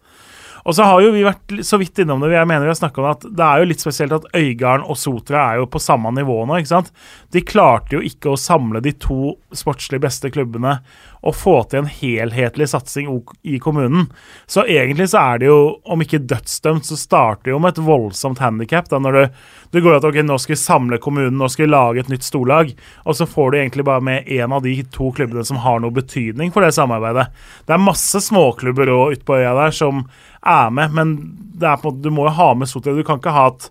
Og 0.64 0.76
så 0.76 0.86
har 0.86 1.02
jo 1.02 1.12
vi 1.14 1.24
vært 1.26 1.54
så 1.66 1.78
vidt 1.80 2.02
innom 2.02 2.22
det. 2.22 2.32
Jeg 2.34 2.48
mener 2.48 2.66
vi 2.66 2.70
har 2.70 2.78
snakket 2.78 3.02
om 3.02 3.10
at 3.10 3.24
Det 3.26 3.46
er 3.46 3.62
jo 3.62 3.68
litt 3.70 3.82
spesielt 3.82 4.14
at 4.14 4.28
Øygarden 4.36 4.86
og 4.86 4.98
Sotra 5.00 5.44
er 5.44 5.62
jo 5.62 5.70
på 5.70 5.82
samme 5.82 6.12
nivå 6.14 6.42
nå. 6.46 6.58
ikke 6.60 6.74
sant? 6.74 6.92
De 7.34 7.42
klarte 7.42 7.96
jo 7.96 8.02
ikke 8.04 8.32
å 8.32 8.40
samle 8.40 8.82
de 8.84 8.94
to 8.94 9.34
sportslig 9.56 10.02
beste 10.02 10.30
klubbene 10.32 10.78
og 11.22 11.36
få 11.38 11.54
til 11.70 11.82
en 11.82 11.90
helhetlig 11.90 12.66
satsing 12.72 13.10
i 13.46 13.58
kommunen. 13.62 14.08
Så 14.50 14.64
egentlig 14.66 15.08
så 15.12 15.20
er 15.22 15.42
det 15.42 15.50
jo, 15.50 15.58
om 15.84 16.02
ikke 16.02 16.22
dødsdømt, 16.26 16.88
så 16.88 16.98
starter 16.98 17.46
det 17.46 17.54
jo 17.54 17.60
med 17.62 17.76
et 17.76 17.84
voldsomt 17.86 18.42
handikap. 18.42 18.90
Når 18.90 19.18
du, 19.18 19.44
du 19.70 19.80
går 19.84 20.00
at 20.00 20.08
ok, 20.08 20.18
nå 20.26 20.38
skal 20.42 20.56
vi 20.56 20.60
samle 20.64 20.98
kommunen, 21.02 21.38
nå 21.38 21.46
skal 21.52 21.68
vi 21.68 21.70
lage 21.70 22.02
et 22.02 22.10
nytt 22.10 22.26
storlag, 22.26 22.74
og 23.06 23.18
så 23.18 23.28
får 23.30 23.52
du 23.52 23.58
egentlig 23.60 23.86
bare 23.86 24.02
med 24.02 24.26
én 24.26 24.50
av 24.50 24.66
de 24.66 24.74
to 24.94 25.12
klubbene 25.14 25.46
som 25.46 25.62
har 25.62 25.78
noe 25.82 25.94
betydning 25.94 26.50
for 26.50 26.66
det 26.66 26.74
samarbeidet. 26.74 27.28
Det 27.68 27.76
er 27.76 27.86
masse 27.86 28.24
småklubber 28.26 28.90
òg 28.90 29.18
ute 29.18 29.28
på 29.28 29.38
øya 29.38 29.54
der 29.62 29.78
som 29.78 30.02
er 30.42 30.70
med, 30.74 30.94
men 30.96 31.14
det 31.62 31.68
er 31.68 31.78
på 31.78 31.88
en 31.88 31.94
måte, 31.94 32.02
du 32.02 32.14
må 32.14 32.24
jo 32.26 32.34
ha 32.34 32.48
med 32.58 32.68
Sotra. 32.70 32.94
Du 32.96 33.04
kan 33.06 33.20
ikke 33.20 33.34
ha 33.34 33.44
at 33.52 33.68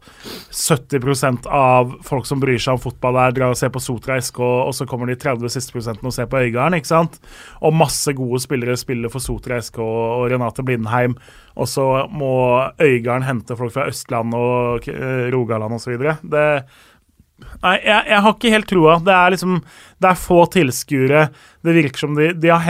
70% 0.55 1.47
av 1.51 1.95
folk 2.07 2.27
som 2.29 2.39
bryr 2.41 2.61
seg 2.61 2.77
om 2.77 2.83
fotball 2.83 3.17
der, 3.17 3.35
drar 3.35 3.55
og 3.55 3.59
ser 3.59 3.73
på 3.73 3.81
Sotra 3.83 4.19
SK, 4.21 4.39
og 4.43 4.71
så 4.77 4.87
kommer 4.89 5.11
de 5.11 5.17
30 5.19 5.51
siste 5.51 5.75
prosentene 5.75 6.11
og 6.11 6.15
ser 6.15 6.29
på 6.31 6.39
Øygarden, 6.39 6.77
ikke 6.79 6.91
sant? 6.91 7.19
Og 7.59 7.75
masse 7.75 8.13
gode 8.17 8.39
spillere 8.43 8.77
spiller 8.79 9.11
for 9.11 9.23
Sotra 9.23 9.59
SK 9.63 9.81
og 9.83 10.29
Renate 10.31 10.65
Blindheim, 10.67 11.17
og 11.59 11.67
så 11.67 11.87
må 12.11 12.33
Øygarden 12.79 13.27
hente 13.27 13.59
folk 13.59 13.75
fra 13.75 13.89
Østland 13.91 14.37
og 14.37 14.87
eh, 14.91 15.27
Rogaland 15.33 15.79
osv. 15.79 15.99
Det 16.23 16.47
Nei, 17.61 17.77
jeg, 17.81 18.05
jeg 18.05 18.21
har 18.21 18.33
ikke 18.35 18.53
helt 18.53 18.67
troa. 18.69 18.95
Det 19.01 19.13
er 19.15 19.33
liksom 19.33 19.55
Det 19.97 20.09
er 20.11 20.19
få 20.19 20.43
tilskuere. 20.53 21.23
Det 21.65 21.73
virker 21.73 22.03
som 22.03 22.13
de, 22.13 22.27
de 22.37 22.51
har 22.51 22.61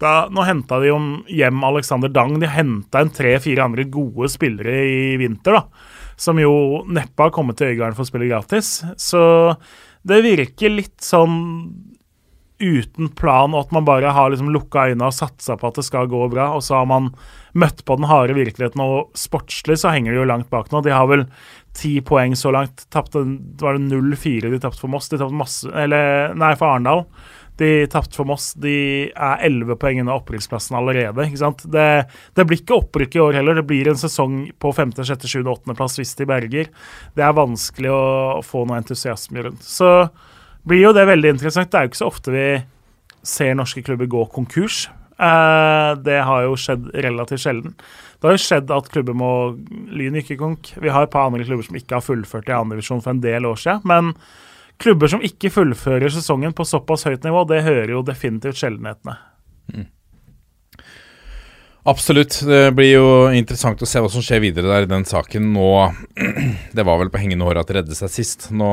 henta 0.00 0.30
Nå 0.30 0.42
henta 0.42 0.80
de 0.80 0.88
jo 0.88 0.98
hjem 1.28 1.64
Alexander 1.64 2.08
Dang. 2.08 2.40
De 2.40 2.46
henta 2.46 3.00
en 3.00 3.10
tre-fire 3.10 3.64
andre 3.64 3.84
gode 3.84 4.28
spillere 4.28 4.84
i 4.84 5.16
vinter, 5.16 5.52
da. 5.52 5.64
Som 6.16 6.38
jo 6.38 6.84
neppe 6.88 7.22
har 7.22 7.30
kommet 7.30 7.56
til 7.56 7.72
Øygarden 7.72 7.96
for 7.96 8.04
å 8.04 8.08
spille 8.08 8.28
gratis. 8.28 8.82
Så 8.96 9.56
det 10.02 10.22
virker 10.24 10.70
litt 10.70 11.00
sånn 11.00 11.86
uten 12.60 13.08
plan, 13.16 13.54
og 13.54 13.62
at 13.64 13.70
man 13.72 13.86
bare 13.86 14.12
har 14.12 14.28
liksom 14.28 14.50
lukka 14.52 14.90
øynene 14.90 15.06
og 15.08 15.16
satsa 15.16 15.56
på 15.56 15.70
at 15.70 15.78
det 15.80 15.84
skal 15.86 16.10
gå 16.12 16.26
bra, 16.28 16.50
og 16.52 16.60
så 16.60 16.76
har 16.76 16.90
man 16.90 17.06
møtt 17.56 17.80
på 17.88 17.96
den 17.96 18.04
harde 18.04 18.36
virkeligheten, 18.36 18.82
og 18.84 19.16
sportslig 19.16 19.78
så 19.80 19.94
henger 19.94 20.12
de 20.12 20.20
jo 20.20 20.26
langt 20.28 20.50
bak 20.52 20.68
nå. 20.68 20.82
De 20.84 20.92
har 20.92 21.08
vel 21.08 21.24
ti 21.72 21.94
poeng 22.04 22.36
så 22.36 22.52
langt. 22.52 22.84
Tapte, 22.92 23.24
var 23.62 23.78
det 23.78 23.88
0-4 23.88 24.52
de 24.52 24.60
tapte 24.60 24.82
for 24.82 24.92
Moss? 24.92 25.08
De 25.08 25.16
tapte 25.16 25.40
masse 25.40 25.72
Eller, 25.72 26.34
nei, 26.36 26.52
for 26.60 26.74
Arendal. 26.74 27.06
De 27.60 27.70
tapte 27.92 28.16
for 28.16 28.28
Moss. 28.28 28.52
De 28.56 28.74
er 29.12 29.44
11 29.46 29.76
poeng 29.80 30.00
unna 30.00 30.16
opprykksplassen 30.16 30.78
allerede. 30.78 31.26
ikke 31.28 31.42
sant? 31.42 31.64
Det, 31.68 31.86
det 32.36 32.46
blir 32.48 32.62
ikke 32.62 32.78
opprykk 32.80 33.18
i 33.18 33.22
år 33.26 33.40
heller. 33.40 33.60
Det 33.60 33.66
blir 33.68 33.90
en 33.92 34.00
sesong 34.00 34.42
på 34.60 34.72
5., 34.76 34.94
6., 35.02 35.28
7., 35.28 35.42
8. 35.44 35.76
plass 35.76 35.98
hvis 36.00 36.16
de 36.16 36.28
berger. 36.30 36.70
Det 37.16 37.26
er 37.26 37.36
vanskelig 37.36 37.92
å 37.92 38.40
få 38.46 38.64
noe 38.64 38.80
entusiasme 38.80 39.44
rundt. 39.44 39.66
Så 39.66 39.90
blir 40.64 40.86
jo 40.86 40.94
det 40.96 41.08
veldig 41.10 41.34
interessant. 41.36 41.70
Det 41.70 41.78
er 41.78 41.86
jo 41.86 41.92
ikke 41.92 42.02
så 42.02 42.08
ofte 42.08 42.34
vi 42.34 42.46
ser 43.26 43.56
norske 43.58 43.84
klubber 43.84 44.08
gå 44.08 44.24
konkurs. 44.32 44.86
Eh, 45.20 45.90
det 46.00 46.20
har 46.24 46.46
jo 46.46 46.56
skjedd 46.56 46.88
relativt 47.04 47.44
sjelden. 47.44 47.74
Det 48.20 48.28
har 48.28 48.36
jo 48.36 48.44
skjedd 48.44 48.72
at 48.72 48.88
klubber 48.92 49.16
må 49.16 49.32
Lyn 49.92 50.16
gikk 50.20 50.34
i 50.34 50.40
konk. 50.40 50.72
Vi 50.80 50.92
har 50.92 51.04
et 51.04 51.12
par 51.12 51.28
andre 51.28 51.44
klubber 51.44 51.66
som 51.66 51.76
ikke 51.76 51.98
har 51.98 52.04
fullført 52.04 52.48
i 52.48 52.56
andredivisjon 52.56 53.02
for 53.04 53.12
en 53.12 53.24
del 53.24 53.48
år 53.48 53.60
siden. 53.60 53.84
Men 53.88 54.14
klubber 54.80 55.10
som 55.12 55.24
ikke 55.24 55.52
fullfører 55.52 56.12
sesongen 56.12 56.54
på 56.56 56.66
såpass 56.68 57.06
høyt 57.08 57.26
nivå, 57.26 57.44
det 57.48 57.64
hører 57.66 57.94
jo 57.94 58.04
definitivt 58.06 58.60
sjeldenhetene. 58.60 59.18
Absolutt. 61.88 62.42
Det 62.44 62.74
blir 62.76 62.90
jo 62.92 63.06
interessant 63.32 63.80
å 63.80 63.88
se 63.88 64.02
hva 64.02 64.10
som 64.12 64.24
skjer 64.24 64.42
videre 64.44 64.68
der 64.68 64.84
i 64.84 64.90
den 64.90 65.06
saken. 65.08 65.52
Nå 65.54 65.70
Det 66.76 66.84
var 66.84 67.00
vel 67.00 67.12
på 67.12 67.22
hengende 67.22 67.46
håret 67.48 67.64
at 67.64 67.70
det 67.70 67.78
redde 67.80 67.96
seg 67.96 68.12
sist. 68.12 68.50
Nå, 68.52 68.70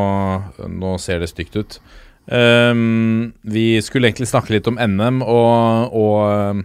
nå 0.68 0.98
ser 1.02 1.24
det 1.24 1.32
stygt 1.32 1.56
ut. 1.56 1.80
Um, 2.28 3.32
vi 3.48 3.78
skulle 3.84 4.10
egentlig 4.10 4.28
snakke 4.28 4.58
litt 4.58 4.68
om 4.68 4.76
NM 4.76 5.22
og, 5.24 5.94
og 5.96 6.18
ehm, 6.28 6.64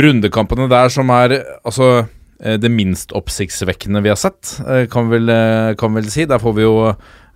rundekampene 0.00 0.64
der 0.72 0.88
som 0.88 1.12
er 1.12 1.34
altså 1.60 1.90
eh, 1.98 2.56
det 2.56 2.70
minst 2.72 3.12
oppsiktsvekkende 3.12 4.00
vi 4.00 4.08
har 4.08 4.16
sett, 4.16 4.54
eh, 4.64 4.86
kan 4.88 5.10
vi 5.10 5.18
vel, 5.18 5.28
eh, 5.34 5.74
kan 5.76 5.92
vi 5.92 6.00
vel 6.00 6.08
si. 6.14 6.24
Der 6.30 6.40
får 6.40 6.56
vi 6.56 6.64
jo 6.64 6.78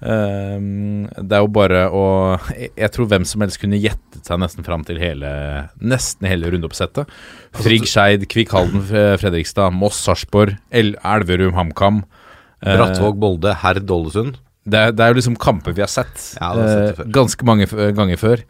ehm, 0.02 1.06
Det 1.16 1.36
er 1.36 1.42
jo 1.44 1.50
bare 1.52 1.82
å 1.90 2.02
Jeg 2.56 2.70
jeg 2.82 2.92
tror 2.94 3.08
hvem 3.10 3.24
som 3.28 3.40
helst 3.44 3.60
kunne 3.62 3.78
gjettet 3.80 4.26
seg 4.26 4.40
nesten 4.42 4.64
fram 4.66 4.84
til 4.86 4.98
hele 5.02 5.30
Nesten 5.80 6.28
hele 6.30 6.50
rundeoppsettet. 6.52 7.08
Frigg 7.62 7.86
Skeid, 7.88 8.26
Kvikk 8.30 8.52
Halden, 8.56 8.82
Fredrikstad, 9.20 9.72
Moss, 9.76 10.00
Sarpsborg, 10.04 10.56
El- 10.70 10.96
Elverum, 11.04 11.54
HamKam. 11.58 12.02
Eh, 12.62 12.76
Brattvåg, 12.76 13.18
Bolde, 13.18 13.54
Herd, 13.62 13.88
Ålesund. 13.90 14.36
det, 14.64 14.82
det 14.96 15.00
er 15.02 15.10
jo 15.12 15.18
liksom 15.18 15.36
kamper 15.42 15.74
vi 15.74 15.82
har 15.82 15.90
sett 15.90 16.36
Ja, 16.40 16.52
har 16.54 16.68
sett 16.68 17.00
eh, 17.00 17.10
ganske 17.10 17.44
mange 17.48 17.66
ganger 17.96 18.16
før. 18.20 18.44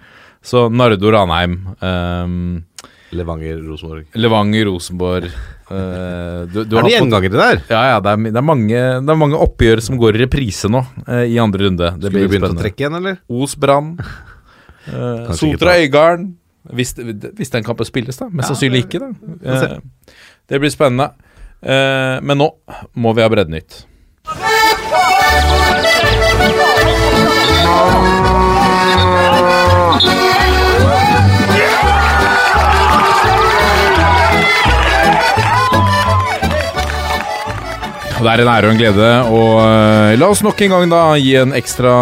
Så 0.45 0.67
Nardo 0.75 1.09
Ranheim, 1.15 1.55
ehm, 1.81 2.65
Levanger, 3.13 3.61
Rosenborg. 3.69 4.05
Levanger, 4.17 4.67
Rosenborg 4.71 5.27
eh, 5.29 6.43
du, 6.49 6.63
du 6.65 6.77
Er 6.79 6.87
det 6.87 6.93
gjengangere 6.95 7.37
der? 7.37 7.63
Ja, 7.69 7.83
ja, 7.93 7.97
det 8.05 8.15
er, 8.15 8.23
det, 8.29 8.37
er 8.41 8.47
mange, 8.47 8.83
det 9.05 9.15
er 9.15 9.21
mange 9.21 9.41
oppgjør 9.47 9.83
som 9.85 10.01
går 10.01 10.17
i 10.17 10.23
reprise 10.25 10.71
nå 10.73 10.81
eh, 11.07 11.27
i 11.35 11.41
andre 11.43 11.69
runde. 11.69 11.91
Det 11.97 12.09
Skulle 12.09 12.25
vi 12.25 12.31
blir 12.33 12.41
begynt 12.41 12.57
å 12.57 12.63
trekke 12.63 12.87
igjen, 12.87 13.01
eller? 13.01 13.21
Os 13.29 13.57
Brann. 13.61 13.97
Uh, 14.83 15.29
Sotra 15.39 15.77
Øygarden. 15.79 16.33
Hvis, 16.75 16.97
hvis 17.39 17.53
den 17.55 17.63
kampen 17.63 17.87
spilles, 17.87 18.17
da. 18.19 18.27
Mest 18.35 18.51
sannsynlig 18.51 18.81
ikke, 18.89 18.99
da. 18.99 19.13
uh, 19.47 20.17
det 20.51 20.59
blir 20.59 20.73
spennende. 20.75 21.13
Eh, 21.63 22.19
men 22.23 22.39
nå 22.39 22.49
må 22.99 23.15
vi 23.15 23.23
ha 23.23 23.31
Breddenytt. 23.31 23.85
Det 38.23 38.31
er 38.31 38.41
en 38.45 38.49
ære 38.53 38.69
og 38.69 38.73
en 38.73 38.79
glede. 38.79 39.07
Og 39.35 39.57
uh, 39.59 40.13
la 40.15 40.27
oss 40.31 40.45
nok 40.47 40.61
en 40.63 40.71
gang 40.71 40.85
da 40.93 41.01
gi 41.19 41.33
en 41.41 41.55
ekstra 41.59 41.93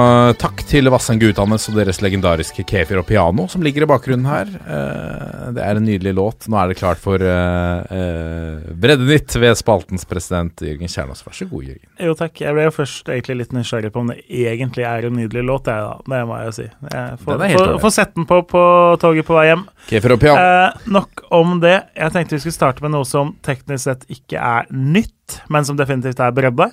takk 0.40 0.60
til 0.68 0.90
Vassend 0.92 1.22
Gutanes 1.22 1.64
og 1.70 1.78
deres 1.78 2.02
legendariske 2.04 2.64
Kefir 2.68 3.00
og 3.00 3.06
piano 3.08 3.46
som 3.48 3.64
ligger 3.64 3.86
i 3.86 3.88
bakgrunnen 3.88 4.28
her. 4.28 4.50
Uh, 4.66 5.48
det 5.56 5.64
er 5.64 5.80
en 5.80 5.86
nydelig 5.86 6.12
låt. 6.18 6.48
Nå 6.52 6.58
er 6.60 6.68
det 6.68 6.76
klart 6.80 7.00
for 7.00 7.24
uh, 7.24 8.60
Breddenytt 8.82 9.38
ved 9.40 9.56
spaltens 9.56 10.04
president 10.08 10.60
Jørgen 10.60 10.92
Kjernås. 10.92 11.24
Vær 11.24 11.38
så 11.38 11.48
god, 11.48 11.70
Jørgen. 11.70 11.88
Jo, 12.04 12.16
takk. 12.18 12.42
Jeg 12.44 12.56
ble 12.58 12.66
jo 12.68 12.74
først 12.82 13.08
egentlig 13.14 13.38
litt 13.40 13.56
nysgjerrig 13.56 13.92
på 13.94 14.02
om 14.04 14.12
det 14.12 14.18
egentlig 14.28 14.84
er 14.90 15.08
en 15.08 15.16
nydelig 15.16 15.46
låt, 15.48 15.72
jeg, 15.72 15.88
da. 15.88 15.96
Det 16.04 16.20
må 16.28 16.40
jeg 16.42 16.50
jo 16.50 16.56
si. 16.58 16.66
Jeg 16.90 17.20
får, 17.24 17.40
Den 17.40 17.56
får, 17.56 17.72
får 17.86 17.94
sette 17.96 18.20
den 18.20 18.28
på 18.28 18.42
på 18.50 18.66
toget 19.00 19.28
på 19.28 19.38
vei 19.38 19.46
hjem. 19.48 19.64
Kefir 19.88 20.14
og 20.16 20.20
piano. 20.22 20.44
Eh, 20.44 20.90
nok 20.98 21.24
om 21.40 21.56
det. 21.62 21.78
Jeg 21.96 22.14
tenkte 22.14 22.36
vi 22.36 22.42
skulle 22.44 22.58
starte 22.58 22.84
med 22.84 22.94
noe 22.94 23.08
som 23.08 23.32
teknisk 23.46 23.86
sett 23.86 24.06
ikke 24.12 24.36
er 24.36 24.68
nytt, 24.74 25.14
men 25.52 25.66
som 25.66 25.78
definitivt 25.78 26.20
er 26.22 26.34
bredde. 26.36 26.70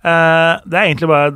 Eh, 0.00 0.54
det 0.64 0.78
er 0.78 0.88
egentlig 0.88 1.10
bare 1.10 1.34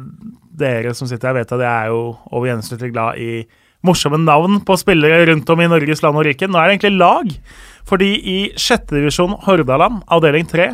dere 0.54 0.94
som 0.94 1.08
sitter 1.10 1.30
her, 1.30 1.40
vet 1.40 1.54
at 1.54 1.62
jeg 1.64 1.70
er 1.70 1.92
jo 1.92 2.02
over 2.30 2.48
gjennomsnittlig 2.48 2.92
glad 2.94 3.20
i 3.20 3.44
morsomme 3.84 4.20
navn 4.22 4.60
på 4.64 4.76
spillere 4.80 5.26
rundt 5.28 5.50
om 5.52 5.60
i 5.60 5.68
Norges 5.68 6.02
land 6.04 6.20
og 6.20 6.26
rike. 6.28 6.48
Nå 6.48 6.58
er 6.60 6.70
det 6.70 6.76
egentlig 6.76 7.00
lag. 7.00 7.32
Fordi 7.84 8.10
i 8.16 8.38
sjette 8.56 8.96
divisjon 8.96 9.36
Hordaland, 9.44 10.04
avdeling 10.14 10.46
tre, 10.48 10.70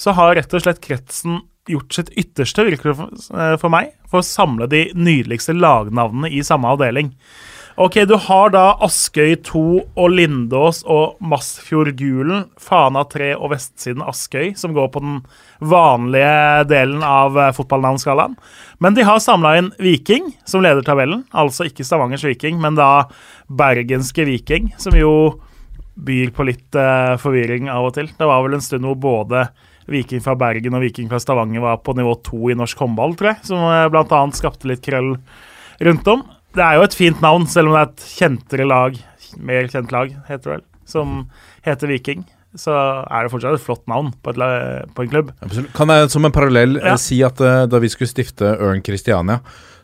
så 0.00 0.14
har 0.16 0.38
rett 0.38 0.54
og 0.56 0.64
slett 0.64 0.80
kretsen 0.84 1.42
gjort 1.68 1.96
sitt 1.96 2.12
ytterste, 2.20 2.64
virker 2.66 2.92
det 2.92 3.04
eh, 3.32 3.56
for 3.60 3.72
meg, 3.72 3.92
for 4.10 4.20
å 4.20 4.26
samle 4.26 4.68
de 4.70 4.86
nydeligste 4.96 5.56
lagnavnene 5.56 6.30
i 6.32 6.42
samme 6.44 6.72
avdeling. 6.72 7.12
Ok, 7.74 7.96
du 8.06 8.14
har 8.14 8.52
da 8.54 8.76
Askøy 8.86 9.32
2 9.42 9.60
og 9.98 10.12
Lindås 10.14 10.84
og 10.86 11.16
Masfjordgulen, 11.18 12.44
Fana 12.62 13.02
3 13.10 13.32
og 13.34 13.50
vestsiden 13.50 14.04
Askøy, 14.06 14.52
som 14.54 14.76
går 14.76 14.92
på 14.94 15.00
den 15.02 15.16
vanlige 15.58 16.68
delen 16.70 17.02
av 17.02 17.34
eh, 17.34 17.50
fotballnavnskalaen. 17.56 18.36
Men 18.78 18.94
de 18.94 19.02
har 19.08 19.18
samla 19.18 19.56
inn 19.58 19.72
Viking, 19.82 20.28
som 20.46 20.62
leder 20.62 20.86
tabellen. 20.86 21.24
Altså 21.34 21.66
ikke 21.66 21.82
Stavangers 21.82 22.22
Viking, 22.28 22.60
men 22.62 22.78
da 22.78 23.08
bergenske 23.50 24.22
Viking, 24.28 24.70
som 24.78 24.94
jo 24.94 25.10
byr 25.94 26.30
på 26.34 26.46
litt 26.46 26.78
uh, 26.78 27.18
forvirring 27.22 27.66
av 27.70 27.88
og 27.88 27.96
til. 27.98 28.06
Det 28.14 28.26
var 28.26 28.42
vel 28.46 28.54
en 28.54 28.62
stund 28.62 28.86
hvor 28.86 28.98
både 29.02 29.48
Viking 29.90 30.22
fra 30.22 30.36
Bergen 30.38 30.78
og 30.78 30.86
Viking 30.86 31.10
fra 31.10 31.18
Stavanger 31.22 31.62
var 31.62 31.82
på 31.82 31.94
nivå 31.98 32.14
to 32.22 32.54
i 32.54 32.58
norsk 32.58 32.86
håndball, 32.86 33.18
tror 33.18 33.32
jeg, 33.32 33.42
som 33.50 33.66
eh, 33.66 33.90
blant 33.90 34.14
annet 34.14 34.38
skapte 34.38 34.70
litt 34.70 34.82
krøll 34.86 35.16
rundt 35.82 36.14
om. 36.14 36.24
Det 36.54 36.62
er 36.62 36.76
jo 36.78 36.84
et 36.86 36.94
fint 36.94 37.20
navn, 37.24 37.46
selv 37.50 37.70
om 37.70 37.74
det 37.74 37.80
er 37.82 37.90
et 37.90 38.04
kjentere 38.14 38.66
lag, 38.70 38.98
mer 39.42 39.66
kjent 39.72 39.90
lag, 39.94 40.12
heter 40.28 40.44
det 40.44 40.52
vel, 40.54 40.64
som 40.86 41.14
heter 41.66 41.90
Viking. 41.90 42.22
Så 42.54 42.70
er 42.70 43.26
det 43.26 43.32
fortsatt 43.32 43.56
et 43.58 43.64
flott 43.64 43.82
navn 43.90 44.12
på, 44.22 44.30
et, 44.30 44.90
på 44.94 45.02
en 45.02 45.10
klubb. 45.10 45.32
Absolutt. 45.42 45.72
Kan 45.74 45.90
jeg 45.90 46.12
som 46.12 46.28
en 46.28 46.34
parallell 46.36 46.76
eh, 46.78 46.86
Ja. 46.92 46.94
si 47.02 47.18
at 47.26 47.40
eh, 47.42 47.64
da 47.66 47.80
vi 47.82 47.90
skulle 47.90 48.12
stifte 48.12 48.52
Ørn 48.62 48.84
Kristiania, 48.86 49.40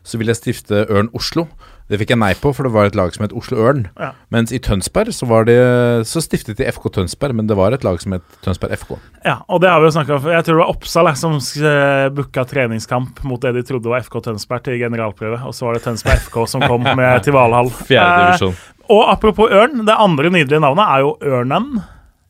så 0.07 0.21
ville 0.21 0.31
jeg 0.31 0.39
stifte 0.39 0.85
Ørn 0.87 1.11
Oslo. 1.19 1.49
Det 1.91 1.99
fikk 1.99 2.13
jeg 2.15 2.21
nei 2.23 2.31
på, 2.39 2.53
for 2.55 2.67
det 2.67 2.71
var 2.71 2.87
et 2.87 2.97
lag 2.99 3.11
som 3.15 3.25
het 3.25 3.33
Oslo 3.35 3.59
Ørn. 3.67 3.83
Ja. 3.99 4.13
Mens 4.31 4.53
i 4.55 4.61
Tønsberg 4.63 5.11
så, 5.15 5.27
var 5.27 5.49
det, 5.49 5.59
så 6.07 6.23
stiftet 6.23 6.61
de 6.61 6.69
FK 6.71 6.87
Tønsberg, 7.01 7.35
men 7.35 7.49
det 7.51 7.57
var 7.59 7.75
et 7.75 7.83
lag 7.87 7.99
som 8.03 8.15
het 8.15 8.39
Tønsberg 8.47 8.77
FK. 8.79 8.95
Ja, 9.27 9.41
og 9.51 9.65
det 9.65 9.73
har 9.73 9.83
vi 9.83 9.91
jo 9.91 9.95
snakket 9.97 10.15
om. 10.21 10.29
Jeg 10.31 10.47
tror 10.47 10.61
det 10.61 10.63
var 10.63 10.71
Oppsal 10.71 11.11
som 11.19 11.35
uh, 11.41 12.07
booka 12.15 12.47
treningskamp 12.47 13.25
mot 13.27 13.43
det 13.43 13.57
de 13.59 13.65
trodde 13.67 13.91
var 13.91 14.07
FK 14.07 14.21
Tønsberg 14.29 14.69
til 14.69 14.79
generalprøve, 14.79 15.43
og 15.43 15.57
så 15.57 15.67
var 15.67 15.77
det 15.77 15.85
Tønsberg 15.89 16.23
FK 16.29 16.43
som 16.55 16.67
kom 16.71 16.87
med 17.01 17.27
til 17.27 17.35
Valhall. 17.35 17.73
Eh, 17.91 18.47
og 18.91 19.07
apropos 19.11 19.51
ørn, 19.51 19.83
det 19.87 19.99
andre 19.99 20.31
nydelige 20.31 20.63
navnet 20.63 20.87
er 20.87 21.05
jo 21.05 21.17
Ørnen 21.27 21.81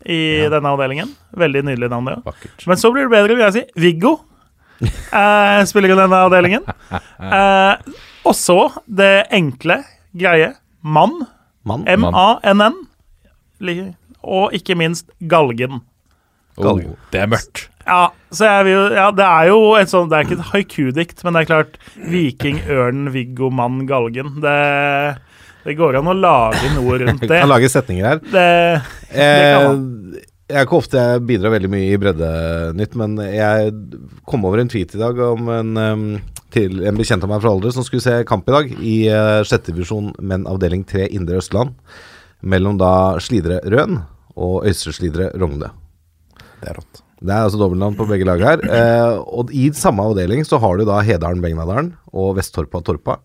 i 0.08 0.48
denne 0.48 0.72
avdelingen. 0.72 1.12
Veldig 1.36 1.66
nydelig 1.68 1.90
navn, 1.92 2.08
det 2.08 2.18
òg. 2.24 2.46
Men 2.68 2.80
så 2.80 2.90
blir 2.92 3.06
det 3.06 3.12
bedre, 3.12 3.36
vil 3.36 3.44
jeg 3.44 3.56
si. 3.58 3.64
Viggo 3.84 4.16
eh, 4.86 5.60
spiller 5.68 5.92
i 5.92 5.98
denne 6.00 6.24
avdelingen. 6.28 6.64
Eh, 7.20 7.76
og 8.24 8.34
så 8.36 8.58
det 8.86 9.26
enkle, 9.34 9.80
greie. 10.16 10.54
Mann. 10.80 11.22
Mann? 11.64 11.84
Og 14.20 14.54
ikke 14.56 14.76
minst 14.76 15.10
Galgen. 15.28 15.80
Oh, 16.60 16.80
det 17.12 17.22
er 17.22 17.28
mørkt. 17.30 17.68
Ja, 17.86 18.10
så 18.34 18.44
jeg 18.44 18.66
vil 18.66 18.74
jo 18.74 18.82
Ja, 18.92 19.06
det 19.16 19.24
er 19.24 19.46
jo 19.48 19.60
et 19.78 19.88
sånt 19.88 20.10
Det 20.12 20.18
er 20.18 20.26
ikke 20.26 20.36
et 20.36 20.50
haiku-dikt, 20.50 21.22
men 21.24 21.32
det 21.32 21.40
er 21.40 21.48
klart 21.48 21.78
Viking, 22.10 22.58
ørn, 22.68 23.06
Viggo, 23.14 23.48
Mann, 23.54 23.86
Galgen. 23.88 24.34
Det, 24.44 24.56
det 25.64 25.76
går 25.78 26.00
an 26.00 26.10
å 26.12 26.16
lage 26.16 26.74
noe 26.76 26.98
rundt 27.00 27.24
det. 27.30 27.38
Kan 27.40 27.50
lage 27.50 27.70
setninger 27.72 28.10
her. 28.12 28.20
Det, 28.26 28.50
det 29.14 29.38
kan 29.54 29.64
man. 29.70 29.86
Eh, 30.18 30.26
jeg 30.50 30.58
er 30.58 30.66
ikke 30.66 30.80
ofte 30.80 30.98
jeg 30.98 31.24
bidrar 31.28 31.52
veldig 31.54 31.68
mye 31.70 31.88
i 31.92 31.98
Breddenytt, 32.02 32.94
men 32.98 33.12
jeg 33.22 33.70
kom 34.26 34.46
over 34.48 34.58
en 34.58 34.70
tweet 34.72 34.96
i 34.96 34.98
dag 34.98 35.20
om 35.22 35.50
en, 35.54 35.68
em, 35.78 36.06
til 36.54 36.80
en 36.86 36.98
bekjent 36.98 37.26
av 37.26 37.30
meg 37.32 37.42
fra 37.42 37.52
Aldre 37.54 37.72
som 37.74 37.86
skulle 37.86 38.04
se 38.04 38.22
kamp 38.28 38.48
i 38.48 38.56
dag 38.56 38.72
i 38.78 38.94
uh, 39.10 39.42
sjette 39.46 39.74
divisjon 39.74 40.12
menn 40.18 40.48
avdeling 40.50 40.86
3 40.88 41.10
Indre 41.16 41.40
Østland. 41.42 41.76
Mellom 42.40 42.78
da 42.80 43.20
Slidre 43.20 43.60
Røn 43.68 44.00
og 44.40 44.66
Øystre 44.68 44.94
Slidre 44.96 45.30
Rogne. 45.36 45.70
Det 46.60 46.72
er 46.72 46.76
rått. 46.80 47.04
Det 47.20 47.32
er 47.34 47.44
altså 47.44 47.60
dobbeltnavn 47.60 47.96
på 47.98 48.08
begge 48.08 48.24
lag 48.24 48.40
her. 48.40 48.62
Eh, 48.64 49.18
og 49.28 49.52
i 49.52 49.68
samme 49.76 50.04
avdeling 50.08 50.44
så 50.48 50.60
har 50.62 50.78
du 50.78 50.86
da 50.88 51.02
Hedalen 51.04 51.42
Begnadalen 51.44 51.92
og 52.16 52.38
Vesttorpa 52.38 52.80
Torpa. 52.84 53.18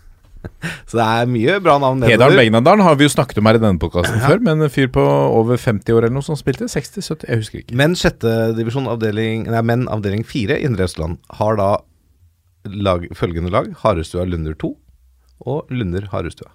så 0.88 0.98
det 0.98 1.06
er 1.06 1.30
mye 1.30 1.56
bra 1.64 1.78
navn 1.80 2.04
Hedalen 2.04 2.36
Begnadalen 2.40 2.84
har 2.84 2.98
vi 3.00 3.06
jo 3.08 3.12
snakket 3.12 3.40
om 3.40 3.48
her 3.48 3.56
i 3.56 3.62
denne 3.62 3.80
podkasten 3.80 4.20
før, 4.20 4.44
men 4.44 4.60
en 4.60 4.72
fyr 4.72 4.90
på 4.92 5.04
over 5.04 5.60
50 5.60 5.96
år 5.96 6.04
eller 6.04 6.18
noe 6.18 6.26
som 6.26 6.36
spilte 6.36 6.68
60-70, 6.68 7.24
jeg 7.28 7.40
husker 7.40 7.62
ikke. 7.62 7.78
Men 7.80 7.96
sjette 7.96 8.34
divisjon 8.58 8.88
avdeling 8.92 9.48
Nei, 9.48 9.64
menn 9.64 9.88
avdeling 9.92 10.26
fire 10.28 10.60
Indre 10.60 10.88
Østland 10.88 11.16
har 11.40 11.56
da 11.60 11.70
lag, 12.64 13.06
følgende 13.16 13.52
lag. 13.52 13.70
Harestua 13.82 14.24
Lunder 14.28 14.54
2 14.58 14.74
og 15.50 15.70
Lunder 15.72 16.08
Harestua 16.12 16.50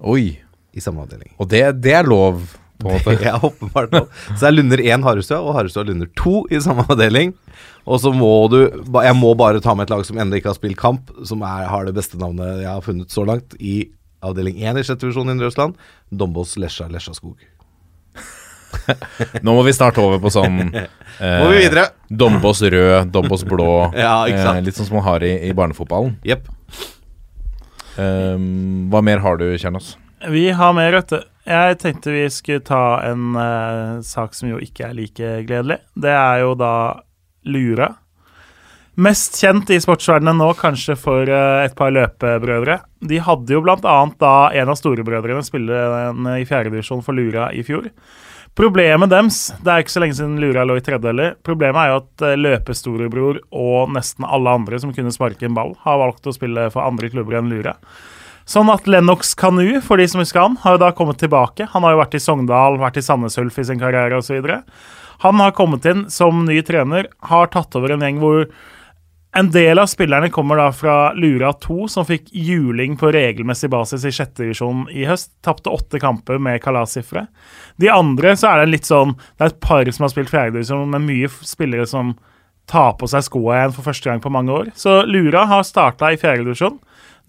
Oi. 0.00 0.40
i 0.74 0.82
samme 0.82 1.04
avdeling. 1.04 1.30
Og 1.38 1.50
det, 1.52 1.62
det 1.84 1.92
er 2.00 2.08
lov, 2.08 2.40
på 2.80 2.88
en 2.88 2.96
måte. 2.96 3.14
Det 3.20 3.28
er 3.28 3.44
åpenbart 3.44 3.92
lov. 3.92 4.08
Så 4.32 4.38
det 4.40 4.48
er 4.48 4.56
Lunder 4.56 4.80
1 4.80 5.04
Harestua 5.04 5.38
og 5.44 5.54
Harestua 5.58 5.84
Lunder 5.86 6.08
2 6.18 6.34
i 6.50 6.60
samme 6.64 6.86
avdeling. 6.88 7.34
Og 7.84 8.00
så 8.00 8.12
må 8.12 8.48
du 8.52 8.58
Jeg 9.02 9.16
må 9.16 9.34
bare 9.34 9.60
ta 9.60 9.74
med 9.74 9.86
et 9.86 9.94
lag 9.94 10.04
som 10.06 10.18
ennå 10.18 10.38
ikke 10.38 10.50
har 10.52 10.58
spilt 10.58 10.80
kamp, 10.80 11.12
som 11.24 11.42
er, 11.42 11.68
har 11.68 11.86
det 11.86 11.94
beste 11.96 12.18
navnet 12.20 12.62
jeg 12.64 12.70
har 12.70 12.84
funnet 12.84 13.12
så 13.12 13.24
langt, 13.28 13.54
i 13.60 13.90
avdeling 14.24 14.58
1 14.60 14.80
i 14.80 14.84
sjette 14.84 15.04
divisjon 15.04 15.32
Indre 15.32 15.48
Østland. 15.52 15.76
Dombås 16.10 16.56
Lesja 16.60 16.88
Lesjaskog. 16.88 17.36
Nå 19.44 19.54
må 19.56 19.64
vi 19.66 19.74
snart 19.76 19.98
over 20.02 20.20
på 20.22 20.32
sånn 20.32 20.60
eh, 20.74 20.86
Må 21.42 21.50
vi 21.52 21.64
videre? 21.64 21.88
Dombås 22.08 22.62
rød, 22.62 23.10
Dombås 23.14 23.44
blå. 23.48 23.90
Ja, 23.98 24.22
ikke 24.28 24.44
sant? 24.44 24.60
Eh, 24.60 24.66
litt 24.68 24.78
sånn 24.78 24.88
som 24.88 25.00
man 25.00 25.06
har 25.08 25.26
i, 25.26 25.34
i 25.48 25.54
barnefotballen. 25.56 26.16
Jepp. 26.26 26.48
Um, 28.00 28.88
hva 28.92 29.02
mer 29.04 29.20
har 29.24 29.40
du, 29.40 29.48
Kjernos? 29.58 29.96
Vi 30.30 30.50
har 30.56 30.72
mer, 30.76 30.94
vet 30.98 31.12
du. 31.12 31.20
Jeg 31.48 31.78
tenkte 31.80 32.12
vi 32.12 32.26
skulle 32.30 32.62
ta 32.62 33.00
en 33.08 33.34
eh, 33.40 34.00
sak 34.06 34.36
som 34.36 34.50
jo 34.50 34.60
ikke 34.62 34.90
er 34.90 34.96
like 34.98 35.32
gledelig. 35.48 35.80
Det 35.96 36.12
er 36.12 36.44
jo 36.44 36.54
da 36.58 36.74
Lura. 37.48 37.94
Mest 39.00 39.38
kjent 39.40 39.70
i 39.72 39.78
sportsverdenen 39.80 40.36
nå 40.42 40.50
kanskje 40.58 40.96
for 41.00 41.24
eh, 41.24 41.64
et 41.64 41.76
par 41.78 41.94
løpebrødre. 41.94 42.80
De 43.08 43.20
hadde 43.24 43.56
jo 43.56 43.62
annet 43.64 44.18
da 44.20 44.34
en 44.52 44.72
av 44.72 44.76
storebrødrene 44.76 45.44
spille 45.46 45.84
en, 46.10 46.28
i 46.36 46.44
fjerdedivisjon 46.44 47.02
for 47.06 47.16
Lura 47.16 47.48
i 47.56 47.64
fjor. 47.64 47.88
Problemet 48.58 49.08
deres 49.12 49.52
Det 49.62 49.70
er 49.70 49.82
ikke 49.82 49.92
så 49.94 50.00
lenge 50.02 50.16
siden 50.18 50.38
Lura 50.42 50.64
lå 50.66 50.76
i 50.80 50.84
tredje 50.84 51.06
heller. 51.06 51.36
Problemet 51.46 51.80
er 51.80 51.92
jo 51.92 51.98
at 52.00 52.24
eh, 52.26 52.38
løpestorebror 52.40 53.42
og 53.56 53.92
nesten 53.94 54.26
alle 54.26 54.56
andre 54.58 54.80
som 54.82 54.94
kunne 54.94 55.12
sparke 55.14 55.46
en 55.46 55.56
ball, 55.56 55.76
har 55.84 56.00
valgt 56.02 56.26
å 56.26 56.34
spille 56.34 56.66
for 56.74 56.84
andre 56.84 57.12
klubber 57.12 57.38
enn 57.38 57.52
Lura. 57.52 57.76
Sånn 58.50 58.70
at 58.72 58.88
Lennox 58.90 59.36
Kanu, 59.38 59.78
for 59.84 60.00
de 60.00 60.08
som 60.10 60.18
husker 60.22 60.42
han, 60.42 60.56
har 60.64 60.74
jo 60.74 60.82
da 60.82 60.90
kommet 60.96 61.20
tilbake. 61.22 61.68
Han 61.70 61.86
har 61.86 61.94
jo 61.94 62.00
vært 62.00 62.16
i 62.18 62.22
Sogndal, 62.24 62.80
vært 62.82 62.98
i 62.98 63.04
Sandnes 63.06 63.38
Ulf 63.38 63.60
i 63.62 63.66
sin 63.68 63.78
karriere 63.78 64.18
osv. 64.18 64.42
Han 65.22 65.42
har 65.44 65.54
kommet 65.54 65.86
inn 65.86 66.08
som 66.10 66.42
ny 66.48 66.58
trener, 66.66 67.06
har 67.30 67.52
tatt 67.54 67.76
over 67.78 67.94
en 67.94 68.02
gjeng 68.02 68.18
hvor 68.18 68.48
En 69.32 69.50
del 69.54 69.78
av 69.78 69.86
spillerne 69.86 70.26
kommer 70.34 70.58
da 70.58 70.72
fra 70.74 71.12
Lura 71.14 71.52
2, 71.62 71.84
som 71.88 72.06
fikk 72.06 72.32
juling 72.34 72.96
på 72.98 73.12
regelmessig 73.14 73.68
basis 73.70 74.02
i 74.08 74.10
sjette 74.14 74.42
divisjon 74.42 74.88
i 74.90 75.04
høst. 75.06 75.30
Tapte 75.46 75.70
åtte 75.70 76.00
kamper 76.02 76.40
med 76.42 76.58
kalassifre. 76.64 77.28
De 77.78 77.92
andre 77.94 78.34
så 78.38 78.50
er 78.50 78.64
det 78.64 78.72
litt 78.72 78.90
sånn 78.90 79.14
Det 79.14 79.46
er 79.46 79.52
et 79.52 79.60
par 79.62 79.90
som 79.94 80.06
har 80.06 80.12
spilt 80.12 80.32
fjerdedivisjon, 80.34 80.90
men 80.90 81.06
mye 81.06 81.30
spillere 81.46 81.86
som 81.86 82.16
tar 82.70 82.96
på 82.98 83.06
seg 83.10 83.22
skoa 83.26 83.60
igjen 83.60 83.76
for 83.76 83.86
første 83.86 84.10
gang 84.10 84.22
på 84.22 84.34
mange 84.34 84.54
år. 84.54 84.72
Så 84.74 85.04
Lura 85.06 85.46
har 85.50 85.62
starta 85.66 86.10
i 86.10 86.18
fjerdedivisjon. 86.18 86.80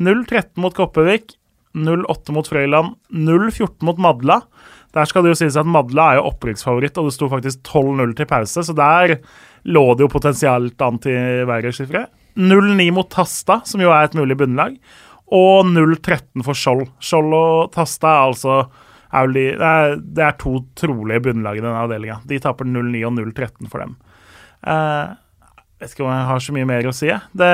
0-13 0.02 0.58
mot 0.62 0.74
Kopervik, 0.74 1.36
0-8 1.78 2.34
mot 2.34 2.50
Frøyland, 2.50 2.98
0-14 3.14 3.86
mot 3.86 4.02
Madla. 4.02 4.42
Der 4.98 5.08
skal 5.08 5.24
det 5.24 5.36
jo 5.36 5.40
sies 5.40 5.58
at 5.60 5.70
Madla 5.70 6.10
er 6.10 6.20
jo 6.20 6.28
opprykksfavoritt, 6.34 6.98
og 6.98 7.08
det 7.08 7.16
sto 7.16 7.30
faktisk 7.32 7.62
12-0 7.70 8.18
til 8.18 8.30
pause, 8.30 8.66
så 8.66 8.76
der 8.76 9.20
lå 9.64 9.86
det 9.96 10.06
jo 10.06 10.12
potensielt 10.12 10.82
an 10.82 11.00
til 11.02 11.46
verre 11.50 11.74
skifre. 11.76 12.06
0-9 12.40 12.88
mot 12.96 13.10
Tasta, 13.12 13.60
som 13.68 13.84
jo 13.84 13.92
er 13.92 14.08
et 14.08 14.16
mulig 14.18 14.38
bunnlag, 14.40 14.78
og 15.32 15.68
0-13 15.68 16.44
for 16.46 16.58
Skjold. 16.58 16.88
Skjold 17.04 17.36
og 17.36 17.74
Tasta 17.76 18.12
er 18.12 18.30
altså 18.30 18.56
er 19.12 19.32
de, 19.36 19.46
det, 20.00 20.24
er, 20.24 20.36
to 20.40 20.62
trolige 20.80 21.24
bunnlag 21.26 21.60
i 21.60 21.64
denne 21.64 21.80
avdelinga. 21.82 22.22
De 22.28 22.40
taper 22.40 22.68
0-9 22.68 23.02
og 23.10 23.18
0-13 23.18 23.72
for 23.72 23.84
dem. 23.84 23.98
jeg 24.64 25.84
vet 25.84 25.96
ikke 25.96 26.06
om 26.06 26.14
jeg 26.14 26.28
har 26.30 26.46
så 26.46 26.56
mye 26.56 26.70
mer 26.70 26.88
å 26.88 26.94
si. 26.96 27.10
Det, 27.36 27.52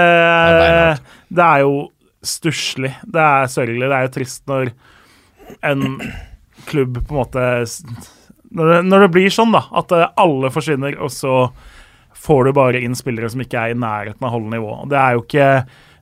det 1.33 1.47
er 1.47 1.63
jo 1.65 1.87
stusslig. 2.21 2.93
Det 3.05 3.23
er 3.23 3.49
sørgelig. 3.49 3.87
Det 3.87 3.97
er 3.97 4.05
jo 4.05 4.13
trist 4.19 4.45
når 4.51 4.71
en 5.65 5.87
klubb 6.67 6.99
på 6.99 7.15
en 7.15 7.21
måte 7.21 7.43
Når 8.51 8.69
det, 8.69 8.77
når 8.85 9.05
det 9.05 9.11
blir 9.15 9.33
sånn, 9.33 9.55
da, 9.55 9.63
at 9.79 9.93
alle 10.19 10.51
forsvinner, 10.53 10.97
og 11.03 11.11
så 11.11 11.33
får 12.17 12.47
du 12.47 12.55
bare 12.57 12.81
inn 12.83 12.97
spillere 12.97 13.29
som 13.31 13.43
ikke 13.43 13.59
er 13.61 13.75
i 13.75 13.79
nærheten 13.79 14.25
av 14.25 14.33
holde 14.33 14.53
nivå. 14.55 14.73
Det 14.91 14.97
er 15.01 15.17
jo 15.17 15.23
ikke 15.25 15.51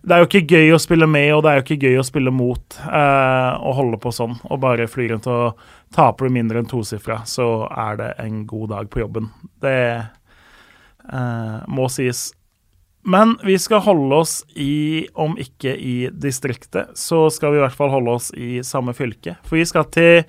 det 0.06 0.14
er 0.14 0.22
jo 0.22 0.28
ikke 0.28 0.54
gøy 0.54 0.76
å 0.76 0.82
spille 0.82 1.08
med, 1.10 1.32
og 1.34 1.40
det 1.42 1.50
er 1.50 1.56
jo 1.58 1.64
ikke 1.64 1.88
gøy 1.90 1.96
å 1.98 2.06
spille 2.06 2.34
mot 2.34 2.76
eh, 2.86 3.54
og 3.58 3.78
holde 3.80 3.98
på 4.04 4.12
sånn. 4.14 4.36
Og 4.54 4.60
bare 4.62 4.86
fly 4.90 5.08
rundt 5.10 5.26
og 5.34 5.64
taper 5.96 6.28
du 6.28 6.36
mindre 6.36 6.62
enn 6.62 6.70
tosifra, 6.70 7.24
så 7.26 7.66
er 7.74 7.98
det 7.98 8.12
en 8.22 8.44
god 8.46 8.70
dag 8.76 8.92
på 8.94 9.02
jobben. 9.02 9.32
Det 9.66 9.80
eh, 9.98 11.58
må 11.66 11.88
sies. 11.90 12.28
Men 13.06 13.34
vi 13.46 13.58
skal 13.62 13.82
holde 13.86 14.22
oss 14.22 14.36
i, 14.54 15.08
om 15.14 15.34
ikke 15.42 15.74
i 15.74 15.96
distriktet, 16.14 16.94
så 16.98 17.26
skal 17.34 17.56
vi 17.56 17.62
i 17.62 17.66
hvert 17.66 17.78
fall 17.78 17.94
holde 17.94 18.16
oss 18.20 18.30
i 18.38 18.62
samme 18.66 18.94
fylke. 18.98 19.40
For 19.46 19.58
vi 19.58 19.66
skal 19.66 19.90
til 19.94 20.22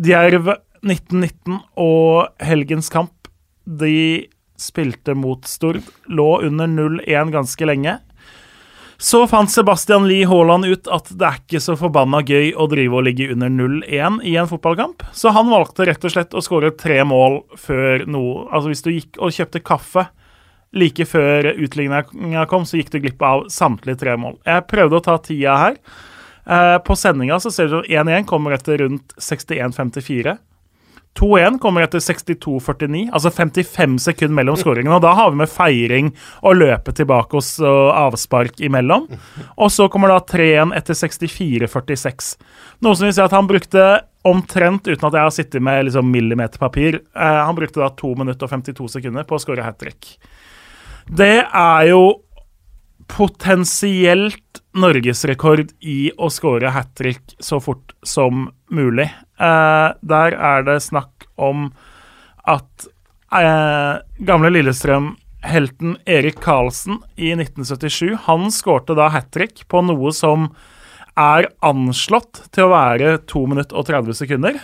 Djerv 0.00 0.48
1919 0.80 1.60
og 1.76 2.44
helgens 2.44 2.88
kamp. 2.92 3.28
De 3.68 4.28
spilte 4.58 5.14
mot 5.14 5.46
Stord, 5.48 5.80
lå 6.10 6.28
under 6.46 6.66
0-1 6.66 7.32
ganske 7.34 7.68
lenge. 7.68 7.98
Så 9.00 9.20
fant 9.30 9.50
Sebastian 9.50 10.08
Lie 10.10 10.26
Haaland 10.26 10.66
ut 10.66 10.88
at 10.90 11.06
det 11.14 11.26
er 11.26 11.36
ikke 11.38 11.60
så 11.62 11.76
forbanna 11.78 12.18
gøy 12.26 12.50
å 12.58 12.66
drive 12.66 12.98
og 12.98 13.04
ligge 13.06 13.28
under 13.30 13.52
0-1 13.52 14.18
i 14.26 14.34
en 14.40 14.48
fotballkamp, 14.50 15.04
så 15.14 15.30
han 15.36 15.52
valgte 15.52 15.86
rett 15.86 16.02
og 16.02 16.14
slett 16.16 16.34
å 16.34 16.42
skåre 16.42 16.72
tre 16.74 17.04
mål 17.06 17.44
før 17.54 18.02
noe 18.10 18.48
Altså 18.50 18.72
hvis 18.72 18.82
du 18.82 18.90
gikk 18.90 19.20
og 19.22 19.36
kjøpte 19.36 19.62
kaffe 19.62 20.08
like 20.74 21.06
før 21.06 21.52
utligninga 21.54 22.44
kom, 22.50 22.66
så 22.66 22.80
gikk 22.80 22.90
du 22.92 22.98
glipp 23.04 23.22
av 23.22 23.46
samtlige 23.52 24.02
tre 24.02 24.18
mål. 24.20 24.36
Jeg 24.44 24.66
prøvde 24.68 24.98
å 24.98 25.04
ta 25.04 25.14
tida 25.22 25.54
her. 25.62 25.78
Eh, 26.48 26.76
på 26.82 26.96
sendinga 26.96 27.38
så 27.40 27.52
ser 27.54 27.70
du 27.70 27.78
at 27.80 27.88
1-1 28.02 28.26
kommer 28.28 28.56
etter 28.56 28.82
rundt 28.82 29.14
61-54. 29.20 30.36
2-1 31.18 31.58
kommer 31.62 31.82
etter 31.82 32.02
62-49, 32.02 33.08
altså 33.14 33.32
55 33.34 33.96
sekunder 34.04 34.36
mellom 34.38 34.58
skåringene. 34.58 34.94
Og 34.96 35.02
da 35.02 35.14
har 35.18 35.32
vi 35.32 35.40
med 35.40 35.50
feiring 35.50 36.12
og 36.46 36.60
løpe 36.60 36.94
tilbake 36.94 37.38
hos 37.38 37.56
og 37.62 37.90
avspark 37.96 38.62
imellom. 38.64 39.08
Og 39.58 39.72
så 39.74 39.88
kommer 39.92 40.12
da 40.14 40.20
3-1 40.22 40.76
etter 40.78 40.98
64-46. 40.98 42.30
Noe 42.84 42.98
som 42.98 43.08
vil 43.08 43.16
si 43.16 43.24
at 43.24 43.34
han 43.34 43.50
brukte 43.50 43.88
omtrent, 44.28 44.86
uten 44.86 45.08
at 45.08 45.16
jeg 45.16 45.26
har 45.26 45.34
sittet 45.34 45.64
med 45.64 45.88
liksom 45.88 46.08
millimeterpapir, 46.12 47.00
eh, 47.16 47.40
han 47.48 47.56
brukte 47.56 47.82
da 47.82 47.90
2 47.98 48.14
minutter 48.18 48.46
og 48.46 48.54
52 48.54 48.88
sekunder 48.98 49.26
på 49.26 49.38
å 49.38 49.42
skåre 49.42 49.66
hat 49.66 49.78
trick. 49.80 50.16
Det 51.08 51.38
er 51.42 51.88
jo 51.88 52.02
potensielt 53.08 54.60
norgesrekord 54.80 55.72
i 55.80 56.10
å 56.16 56.30
skåre 56.32 56.72
hat 56.74 56.94
trick 56.98 57.34
så 57.42 57.60
fort 57.62 57.94
som 58.06 58.48
mulig. 58.72 59.08
Eh, 59.40 59.88
der 60.00 60.36
er 60.36 60.66
det 60.66 60.80
snakk 60.86 61.28
om 61.36 61.70
at 62.48 62.88
eh, 63.34 64.00
gamle 64.26 64.52
Lillestrøm-helten 64.54 65.98
Erik 66.08 66.40
Karlsen 66.44 67.02
i 67.16 67.34
1977 67.36 68.16
Han 68.26 68.48
skårte 68.54 68.96
da 68.98 69.10
hat 69.14 69.30
trick 69.36 69.66
på 69.68 69.84
noe 69.86 70.12
som 70.16 70.50
er 71.18 71.48
anslått 71.66 72.44
til 72.54 72.68
å 72.68 72.72
være 72.72 73.16
2 73.26 73.44
minutter 73.50 73.78
og 73.78 73.88
30 73.88 74.18
sekunder. 74.20 74.58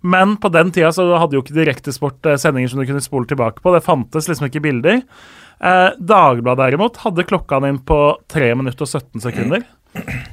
Men 0.00 0.36
på 0.40 0.50
den 0.54 0.70
tida 0.74 0.92
så 0.94 1.08
hadde 1.18 1.38
jo 1.38 1.42
ikke 1.42 1.56
Direktesport 1.56 2.28
eh, 2.28 2.38
sendinger 2.40 2.72
som 2.72 2.80
du 2.80 2.86
kunne 2.88 3.04
spole 3.04 3.28
tilbake 3.28 3.64
på. 3.64 3.72
Det 3.74 3.84
fantes 3.84 4.28
liksom 4.30 4.48
ikke 4.50 4.64
bilder. 4.68 5.00
Eh, 5.60 5.88
Dagbladet 5.98 6.64
derimot 6.64 7.00
hadde 7.04 7.24
klokka 7.28 7.60
inn 7.68 7.80
på 7.86 7.98
3 8.32 8.52
minutter 8.58 8.86
og 8.86 8.92
17 8.92 9.24
sekunder. 9.24 9.64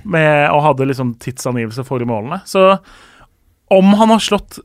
Med, 0.03 0.49
og 0.51 0.63
hadde 0.65 0.89
liksom 0.89 1.15
tidsangivelse 1.23 1.85
for 1.87 2.03
målene. 2.07 2.41
Så 2.45 2.77
om 3.71 3.93
han 3.95 4.11
har 4.11 4.19
slått 4.19 4.59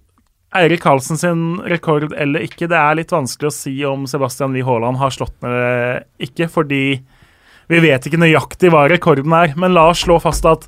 Eirik 0.59 0.80
Karlsen 0.82 1.18
sin 1.20 1.60
rekord 1.68 2.12
eller 2.16 2.43
ikke, 2.47 2.66
det 2.70 2.76
er 2.78 2.97
litt 2.98 3.12
vanskelig 3.12 3.51
å 3.51 3.55
si 3.55 3.74
om 3.86 4.06
Sebastian 4.09 4.56
Lie 4.56 4.64
Haaland 4.66 4.98
har 4.98 5.12
slått 5.12 5.36
den 5.43 5.52
eller 5.52 6.06
ikke, 6.24 6.48
fordi 6.51 6.82
vi 7.68 7.80
vet 7.85 8.09
ikke 8.09 8.20
nøyaktig 8.20 8.72
hva 8.72 8.86
rekorden 8.89 9.35
er. 9.36 9.52
Men 9.60 9.76
la 9.76 9.90
oss 9.93 10.02
slå 10.06 10.16
fast 10.24 10.48
at 10.48 10.64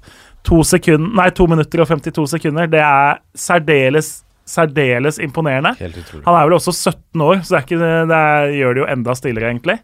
to, 0.46 0.60
sekund, 0.68 1.14
nei, 1.16 1.30
to 1.34 1.46
minutter 1.48 1.82
og 1.82 1.88
52 1.90 2.26
sekunder, 2.36 2.68
det 2.70 2.82
er 2.84 3.22
særdeles, 3.36 4.20
særdeles 4.50 5.20
imponerende. 5.22 5.74
Helt 5.78 6.00
utrolig. 6.02 6.24
Han 6.26 6.36
er 6.36 6.48
vel 6.48 6.58
også 6.58 6.74
17 6.74 7.24
år, 7.26 7.42
så 7.42 7.54
det, 7.54 7.58
er 7.58 7.66
ikke, 7.66 7.80
det 8.10 8.20
er, 8.20 8.54
gjør 8.58 8.76
det 8.76 8.82
jo 8.82 8.92
enda 8.94 9.16
stillere, 9.18 9.50
egentlig. 9.52 9.78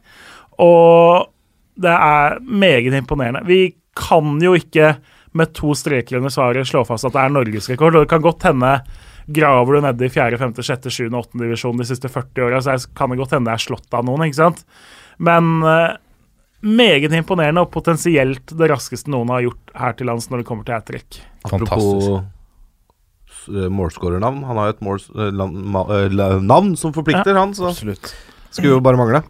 Og 0.63 1.29
det 1.77 1.93
er 1.93 2.41
meget 2.41 2.97
imponerende. 2.97 3.45
Vi 3.47 3.61
kan 3.97 4.41
jo 4.43 4.57
ikke 4.57 4.97
med 5.37 5.53
to 5.57 5.75
streker 5.77 6.19
under 6.19 6.33
svaret 6.33 6.69
slå 6.69 6.83
fast 6.89 7.07
at 7.09 7.15
det 7.15 7.23
er 7.23 7.35
norgesrekord. 7.35 7.97
Og 7.97 8.07
det 8.07 8.13
kan 8.13 8.25
godt 8.25 8.49
hende 8.49 8.73
graver 9.27 9.77
du 9.77 9.85
nede 9.85 10.07
i 10.07 10.13
4., 10.13 10.39
5., 10.39 10.55
6., 10.63 10.91
7., 10.93 11.07
8. 11.11 11.39
divisjon 11.43 11.81
de 11.81 11.87
siste 11.89 12.11
40 12.13 12.47
åra, 12.47 12.63
så 12.63 12.77
kan 12.97 13.11
det 13.11 13.21
godt 13.21 13.35
hende 13.37 13.51
det 13.51 13.57
er 13.57 13.65
slått 13.67 13.97
av 13.97 14.07
noen, 14.07 14.27
ikke 14.29 14.39
sant? 14.39 14.63
Men 15.19 15.59
eh, 15.67 15.97
meget 16.67 17.13
imponerende, 17.13 17.65
og 17.67 17.73
potensielt 17.75 18.55
det 18.57 18.71
raskeste 18.71 19.11
noen 19.13 19.33
har 19.35 19.45
gjort 19.49 19.75
her 19.83 19.99
til 19.99 20.11
lands 20.11 20.31
når 20.31 20.43
det 20.43 20.49
kommer 20.49 20.69
til 20.69 20.77
hat 20.77 20.87
trick. 20.89 21.21
Apropos 21.47 22.07
uh, 22.07 22.23
målskårernavn. 23.49 24.45
Han 24.49 24.61
har 24.61 24.71
jo 24.71 24.77
et 24.77 24.81
måls, 24.85 25.09
eh, 25.15 25.33
land, 25.35 25.59
ma, 25.75 25.85
eh, 25.95 26.09
navn 26.43 26.75
som 26.77 26.95
forplikter, 26.97 27.37
han, 27.39 27.55
så 27.55 27.71
Absolutt. 27.71 28.15
skulle 28.51 28.77
jo 28.77 28.81
bare 28.85 28.97
mangle. 29.01 29.23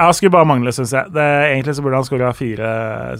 Ja, 0.00 0.06
skulle 0.16 0.32
bare 0.32 0.48
mangle, 0.48 0.72
syns 0.72 0.94
jeg. 0.96 1.10
Det, 1.12 1.24
egentlig 1.50 1.74
så 1.76 1.82
burde 1.84 1.98
han 1.98 2.06
skåra 2.06 2.30
fire, 2.32 2.68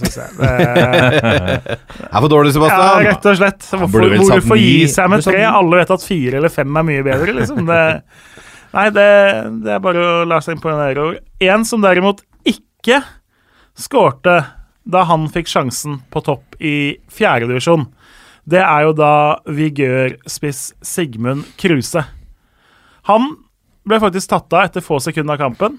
syns 0.00 0.16
jeg. 0.16 0.36
Det, 0.38 0.50
Er 2.14 2.20
for 2.22 2.30
dårlig, 2.32 2.54
Sebastian. 2.54 2.80
ja, 2.80 3.10
rett 3.10 3.26
og 3.28 3.36
slett. 3.36 3.66
Hvorfor, 3.74 4.06
hvorfor 4.16 4.60
gi 4.60 4.86
seg 4.88 5.10
med 5.12 5.26
tre? 5.26 5.42
Alle 5.44 5.82
vet 5.82 5.92
at 5.92 6.06
fire 6.06 6.40
eller 6.40 6.52
fem 6.52 6.80
er 6.80 6.86
mye 6.88 7.04
bedre, 7.04 7.34
liksom. 7.36 7.66
Det, 7.68 7.82
nei, 8.72 8.86
det, 8.96 9.08
det 9.66 9.74
er 9.76 9.84
bare 9.84 10.06
å 10.06 10.24
la 10.30 10.40
seg 10.40 10.56
imponere 10.56 11.04
over. 11.04 11.20
En 11.44 11.68
som 11.68 11.84
derimot 11.84 12.24
ikke 12.48 13.02
skårte 13.76 14.38
da 14.90 15.04
han 15.04 15.28
fikk 15.30 15.50
sjansen 15.52 16.00
på 16.10 16.22
topp 16.24 16.56
i 16.64 16.96
fjerdedivisjon, 17.12 17.84
det 18.48 18.62
er 18.62 18.86
jo 18.86 18.96
da 18.96 19.12
Vigør-spiss 19.50 20.70
Sigmund 20.86 21.44
Kruse. 21.60 22.02
Han 23.08 23.32
ble 23.88 24.00
faktisk 24.02 24.30
tatt 24.30 24.52
av 24.54 24.68
etter 24.68 24.84
få 24.84 25.00
sekunder 25.02 25.36
av 25.36 25.42
kampen. 25.42 25.78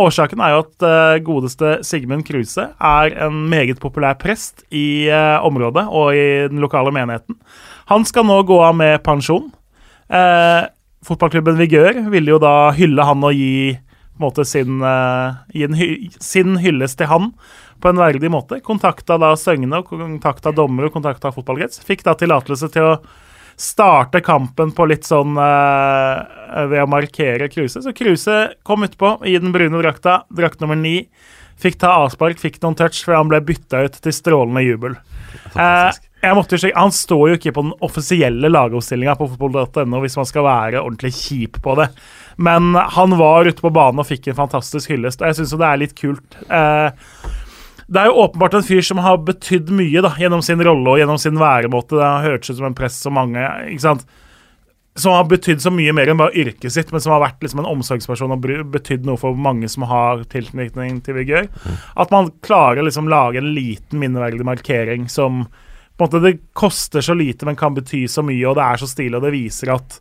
Årsaken 0.00 0.40
er 0.42 0.54
jo 0.54 0.62
at 0.62 0.84
uh, 0.86 1.20
godeste 1.26 1.72
Sigmund 1.86 2.24
Kruse 2.28 2.68
er 2.72 3.14
en 3.26 3.42
meget 3.50 3.80
populær 3.82 4.14
prest 4.20 4.62
i 4.70 5.10
uh, 5.10 5.42
området 5.46 5.86
og 5.88 6.14
i 6.14 6.26
den 6.50 6.62
lokale 6.62 6.92
menigheten. 6.94 7.38
Han 7.90 8.06
skal 8.06 8.28
nå 8.28 8.38
gå 8.46 8.60
av 8.62 8.76
med 8.78 9.00
pensjon. 9.06 9.50
Uh, 10.06 10.70
fotballklubben 11.06 11.58
Vigør 11.58 12.04
ville 12.12 12.36
jo 12.36 12.38
da 12.42 12.70
hylle 12.76 13.06
han 13.06 13.26
og 13.26 13.34
gi, 13.34 13.74
måte, 14.22 14.46
sin, 14.46 14.78
uh, 14.84 15.42
gi 15.50 15.66
en 15.66 15.76
hy 15.78 15.90
sin 16.22 16.60
hyllest 16.62 17.00
til 17.00 17.10
han 17.10 17.32
på 17.80 17.90
en 17.90 18.00
verdig 18.00 18.30
måte. 18.32 18.60
Kontakta 18.64 19.18
da 19.20 19.32
Søgne, 19.38 19.82
kontakta 19.86 20.52
dommer 20.54 20.88
og 20.88 20.94
kontakta 20.94 21.32
fotballkrets. 21.34 21.82
Fikk 21.86 22.04
da 22.06 22.14
tillatelse 22.18 22.70
til 22.72 22.92
å 22.92 22.94
starte 23.60 24.22
kampen 24.24 24.72
på 24.72 24.86
litt 24.88 25.04
sånn 25.04 25.36
uh, 25.36 26.22
ved 26.70 26.80
å 26.80 26.88
markere 26.88 27.50
Kruse. 27.52 27.82
Så 27.84 27.92
Kruse 27.96 28.38
kom 28.64 28.86
utpå 28.86 29.18
i 29.28 29.36
den 29.40 29.52
brune 29.52 29.82
drakta, 29.82 30.22
drakt 30.32 30.62
nummer 30.64 30.78
ni. 30.78 31.04
Fikk 31.60 31.76
ta 31.82 31.92
avspark, 32.06 32.40
fikk 32.40 32.56
noen 32.62 32.78
touch 32.78 33.02
før 33.04 33.18
han 33.20 33.32
ble 33.32 33.42
bytta 33.44 33.84
ut 33.84 33.98
til 34.00 34.16
strålende 34.16 34.64
jubel. 34.64 34.96
Uh, 35.52 35.92
jeg 36.20 36.36
måtte 36.36 36.56
jo 36.56 36.60
sjekke, 36.60 36.80
Han 36.80 36.92
står 36.92 37.22
jo 37.28 37.36
ikke 37.38 37.52
på 37.56 37.64
den 37.64 37.76
offisielle 37.84 38.50
lagoppstillinga 38.50 39.16
på 39.16 39.28
fotball.no 39.34 40.00
hvis 40.02 40.18
man 40.20 40.28
skal 40.28 40.44
være 40.46 40.82
ordentlig 40.82 41.12
kjip 41.16 41.60
på 41.64 41.76
det. 41.80 41.90
Men 42.40 42.74
han 42.96 43.16
var 43.20 43.48
ute 43.48 43.60
på 43.60 43.72
banen 43.72 44.00
og 44.00 44.08
fikk 44.08 44.30
en 44.30 44.38
fantastisk 44.38 44.92
hyllest, 44.92 45.20
og 45.20 45.28
jeg 45.28 45.40
syns 45.40 45.54
det 45.60 45.68
er 45.68 45.80
litt 45.80 45.96
kult. 45.96 46.36
Eh, 46.48 47.08
det 47.90 47.98
er 47.98 48.06
jo 48.06 48.22
åpenbart 48.22 48.54
en 48.54 48.62
fyr 48.66 48.84
som 48.86 49.00
har 49.02 49.16
betydd 49.26 49.70
mye 49.74 50.02
da, 50.04 50.12
gjennom 50.18 50.42
sin 50.46 50.60
rolle 50.62 50.92
og 50.92 51.00
gjennom 51.00 51.18
sin 51.18 51.38
væremåte. 51.40 51.96
Det 51.98 52.06
har 52.06 52.26
hørtes 52.28 52.52
ut 52.52 52.60
som 52.60 52.68
en 52.68 52.76
prest 52.78 53.02
så 53.02 53.10
mange 53.10 53.42
ikke 53.66 53.82
sant? 53.82 54.04
Som 54.98 55.16
har 55.16 55.26
betydd 55.30 55.62
så 55.64 55.72
mye 55.74 55.94
mer 55.96 56.10
enn 56.10 56.20
bare 56.20 56.36
yrket 56.38 56.70
sitt, 56.70 56.92
men 56.94 57.02
som 57.02 57.16
har 57.16 57.24
vært 57.24 57.42
liksom 57.42 57.64
en 57.64 57.70
omsorgsperson 57.72 58.34
og 58.36 58.46
betydd 58.74 59.08
noe 59.08 59.18
for 59.18 59.34
mange 59.34 59.66
som 59.70 59.88
har 59.90 60.22
tilknytning 60.30 61.00
til 61.06 61.18
Vigør. 61.18 61.50
At 61.98 62.14
man 62.14 62.30
klarer 62.46 62.82
å 62.82 62.86
liksom 62.86 63.10
lage 63.10 63.42
en 63.42 63.52
liten 63.58 64.02
minneverdig 64.02 64.46
markering 64.46 65.10
som 65.10 65.44
på 66.00 66.06
en 66.06 66.08
måte 66.08 66.22
Det 66.24 66.38
koster 66.56 67.04
så 67.04 67.12
lite, 67.12 67.44
men 67.44 67.58
kan 67.60 67.74
bety 67.76 68.06
så 68.08 68.22
mye, 68.24 68.46
og 68.48 68.54
det 68.56 68.64
er 68.64 68.80
så 68.80 68.86
stilig, 68.88 69.18
og 69.18 69.26
det 69.26 69.34
viser 69.34 69.74
at 69.74 69.98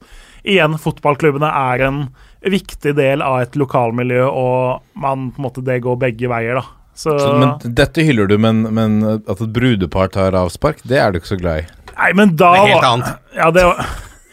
igjen, 0.48 0.78
fotballklubbene 0.80 1.50
er 1.50 1.84
en 1.90 1.98
viktig 2.40 2.94
del 2.96 3.26
av 3.26 3.42
et 3.42 3.58
lokalmiljø, 3.60 4.30
og 4.30 4.86
man 4.96 5.34
på 5.34 5.42
en 5.42 5.48
måte 5.50 5.66
det 5.68 5.82
går 5.84 6.00
begge 6.00 6.32
veier, 6.32 6.62
da. 6.62 6.79
Så, 7.00 7.14
Så, 7.16 7.34
men 7.40 7.76
dette 7.78 8.04
hyller 8.04 8.28
du, 8.28 8.36
men, 8.42 8.66
men 8.76 9.00
at 9.22 9.40
et 9.40 9.52
brudepar 9.56 10.10
tar 10.12 10.36
avspark, 10.36 10.82
det 10.84 11.00
er 11.00 11.14
du 11.14 11.22
ikke 11.22 11.32
så 11.32 11.40
glad 11.40 11.62
i. 11.64 11.68
Nei, 11.94 12.10
men 12.16 12.34
da 12.40 12.50
Det 12.56 12.64
er 12.66 12.74
helt 12.74 12.88
annet. 12.90 13.30
Ja, 13.38 13.52
det 13.56 13.68
var 13.70 13.86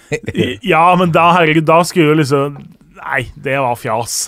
Ja, 0.75 0.83
men 0.99 1.13
da, 1.15 1.29
herregud, 1.35 1.67
da 1.67 1.81
skulle 1.87 2.13
jo 2.13 2.19
liksom 2.23 2.59
Nei, 2.97 3.21
det 3.35 3.59
var 3.63 3.79
fjas. 3.79 4.27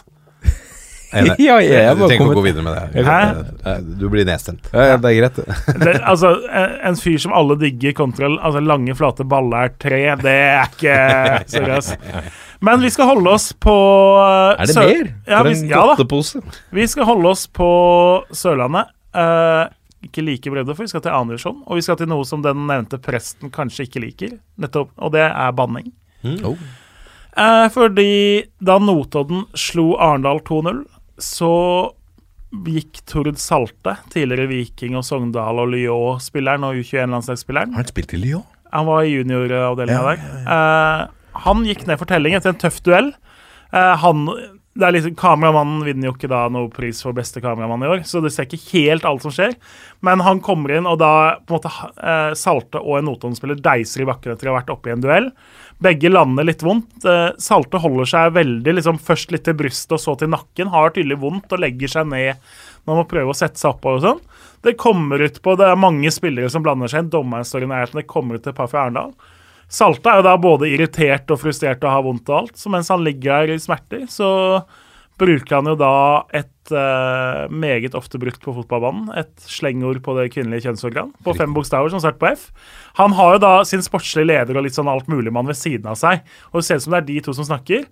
Ja, 1.41 1.57
jeg 1.65 1.97
Du 1.97 2.03
tenker 2.05 2.05
trenger 2.05 2.15
ikke 2.19 2.25
å 2.29 2.37
gå 2.37 2.43
videre 2.45 2.65
med 2.67 2.75
det. 2.77 3.05
Hæ? 3.07 3.77
Du 3.97 4.03
blir 4.13 4.27
nedstemt. 4.29 4.67
Ja, 4.75 4.91
ja, 4.91 4.97
det 5.01 5.09
er 5.09 5.17
greit, 5.23 5.39
det. 5.41 5.95
Altså, 6.13 6.35
en, 6.53 6.75
en 6.91 6.99
fyr 7.01 7.17
som 7.23 7.33
alle 7.33 7.57
digger 7.63 7.95
kontra 7.97 8.29
altså, 8.37 8.61
lange, 8.61 8.93
flate 8.99 9.25
baller 9.29 9.73
tre, 9.81 10.03
det 10.21 10.35
er 10.51 10.69
ikke 10.69 10.99
seriøst. 11.55 11.97
Men 12.61 12.81
vi 12.83 12.91
skal 12.91 13.07
holde 13.13 13.31
oss 13.31 13.53
på 13.55 13.73
uh, 14.19 14.57
Er 14.59 14.67
det 14.67 14.75
Sør- 14.75 14.89
mer? 14.91 15.11
Ja, 15.29 15.43
For 15.43 15.49
vi, 15.53 15.69
ja 15.71 15.83
da. 15.83 15.95
godtepose. 15.95 16.41
Vi 16.75 16.87
skal 16.91 17.07
holde 17.07 17.29
oss 17.31 17.45
på 17.55 17.69
Sørlandet. 18.35 18.91
Uh, 19.15 19.69
ikke 20.05 20.23
like 20.27 20.51
bredde, 20.51 20.75
for 20.75 20.87
vi 20.87 20.91
skal 20.91 21.03
til 21.05 21.15
annen 21.15 21.33
divisjon. 21.35 21.61
Og 21.67 21.79
vi 21.79 21.85
skal 21.87 21.99
til 22.01 22.11
noe 22.11 22.27
som 22.27 22.43
den 22.45 22.67
nevnte 22.71 22.99
presten 23.03 23.51
kanskje 23.55 23.87
ikke 23.89 24.03
liker, 24.03 24.35
nettopp, 24.63 24.91
og 24.99 25.15
det 25.15 25.25
er 25.29 25.55
banning. 25.59 25.93
Oh. 26.47 26.55
Uh, 27.39 27.67
fordi 27.71 28.11
da 28.59 28.79
Notodden 28.83 29.45
slo 29.59 29.93
Arendal 30.03 30.41
2-0, 30.47 30.83
så 31.23 31.53
gikk 32.65 33.03
Tord 33.11 33.37
Salte, 33.39 33.97
tidligere 34.11 34.49
Viking 34.51 34.97
og 34.99 35.05
Sogndal 35.07 35.59
og 35.63 35.69
Lyon-spilleren 35.75 36.65
og 36.65 36.79
U21-landslagsspilleren 36.81 37.75
Har 37.77 37.83
han 37.85 37.91
spilt 37.91 38.15
i 38.17 38.21
Lyon? 38.23 38.47
Han 38.73 38.87
var 38.89 39.05
i 39.05 39.13
junioravdelinga 39.19 39.99
Ja, 39.99 40.15
der. 40.17 40.49
Eh, 40.55 41.18
han 41.45 41.67
gikk 41.67 41.87
ned 41.89 42.01
for 42.01 42.11
telling 42.11 42.37
etter 42.37 42.55
en 42.55 42.61
tøff 42.61 42.81
duell. 42.87 43.13
Eh, 43.73 43.95
han 44.03 44.27
det 44.79 44.87
er 44.87 44.95
liksom, 44.95 45.15
Kameramannen 45.19 45.83
vinner 45.83 46.07
jo 46.07 46.15
ikke 46.15 46.31
da 46.31 46.45
noe 46.53 46.69
pris 46.71 47.01
for 47.03 47.17
beste 47.17 47.41
kameramann 47.43 47.83
i 47.83 47.89
år, 47.91 48.03
så 48.07 48.21
det 48.23 48.31
ser 48.31 48.47
ikke 48.47 48.77
helt 48.77 49.07
alt 49.09 49.25
som 49.25 49.33
skjer. 49.35 49.57
Men 50.07 50.23
han 50.23 50.39
kommer 50.45 50.77
inn, 50.77 50.87
og 50.87 51.01
da 51.03 51.11
på 51.43 51.57
en 51.57 51.57
måte 51.57 51.73
eh, 51.99 52.35
Salte 52.39 52.79
og 52.79 53.01
en 53.01 53.09
Notodden-spiller 53.09 53.59
deiser 53.65 54.05
i 54.05 54.07
bakken 54.09 54.37
etter 54.37 54.51
å 54.51 54.55
ha 54.55 54.61
vært 54.61 54.71
oppe 54.71 54.91
i 54.91 54.95
en 54.95 55.03
duell. 55.03 55.27
Begge 55.83 56.13
lander 56.13 56.47
litt 56.47 56.63
vondt. 56.63 57.03
Eh, 57.03 57.33
Salte 57.43 57.81
holder 57.83 58.11
seg 58.13 58.37
veldig 58.39 58.77
liksom 58.79 59.01
først 59.03 59.35
litt 59.35 59.49
til 59.49 59.59
brystet 59.59 59.97
og 59.99 60.03
så 60.05 60.15
til 60.21 60.31
nakken. 60.31 60.71
Har 60.71 60.95
tydelig 60.95 61.19
vondt 61.25 61.57
og 61.57 61.65
legger 61.65 61.97
seg 61.97 62.13
ned 62.13 62.39
når 62.39 62.93
man 62.93 63.01
må 63.03 63.09
prøve 63.11 63.35
å 63.35 63.39
sette 63.39 63.59
seg 63.59 63.75
oppover 63.75 63.99
og 63.99 64.07
sånn. 64.07 64.23
Det 64.63 64.79
kommer 64.79 65.27
ut 65.27 65.43
på 65.43 65.59
Det 65.59 65.67
er 65.67 65.79
mange 65.79 66.11
spillere 66.15 66.51
som 66.55 66.63
blander 66.63 66.91
seg 66.91 67.03
inn. 67.03 67.11
Dommeren 67.19 67.47
står 67.47 67.67
i 67.67 67.73
nærheten. 67.73 67.99
Det 67.99 68.11
kommer 68.11 68.39
ut 68.39 68.47
et 68.47 68.55
par 68.55 68.71
fra 68.71 68.87
Arendal. 68.87 69.11
Salte 69.69 70.09
er 70.09 70.21
jo 70.21 70.25
da 70.25 70.35
både 70.41 70.71
irritert 70.73 71.29
og 71.33 71.43
frustrert 71.43 71.83
og 71.85 71.93
har 71.93 72.05
vondt 72.07 72.31
og 72.33 72.43
alt, 72.43 72.55
så 72.57 72.73
mens 72.73 72.89
han 72.93 73.05
ligger 73.05 73.43
her 73.43 73.53
i 73.53 73.59
smerter, 73.61 74.07
så 74.09 74.29
bruker 75.19 75.59
han 75.59 75.69
jo 75.69 75.75
da 75.79 75.95
et 76.37 76.73
uh, 76.73 77.51
meget 77.51 77.97
ofte 77.99 78.21
brukt 78.23 78.41
på 78.41 78.55
fotballbanen, 78.55 79.11
et 79.19 79.33
slengord 79.51 80.01
på 80.05 80.15
det 80.17 80.29
kvinnelige 80.33 80.69
kjønnsorgan, 80.69 81.11
på 81.27 81.35
fem 81.37 81.53
bokstaver 81.57 81.93
som 81.93 82.01
starter 82.01 82.23
på 82.23 82.31
F. 82.31 82.47
Han 83.01 83.17
har 83.19 83.37
jo 83.37 83.43
da 83.45 83.53
sin 83.69 83.85
sportslige 83.85 84.31
leder 84.31 84.57
og 84.57 84.65
litt 84.65 84.79
sånn 84.79 84.91
altmuligmann 84.91 85.51
ved 85.51 85.59
siden 85.59 85.91
av 85.91 85.99
seg, 86.01 86.23
og 86.53 86.61
det 86.61 86.69
ser 86.69 86.81
ut 86.81 86.87
som 86.87 86.97
det 86.97 87.03
er 87.03 87.11
de 87.11 87.19
to 87.27 87.35
som 87.37 87.49
snakker. 87.51 87.89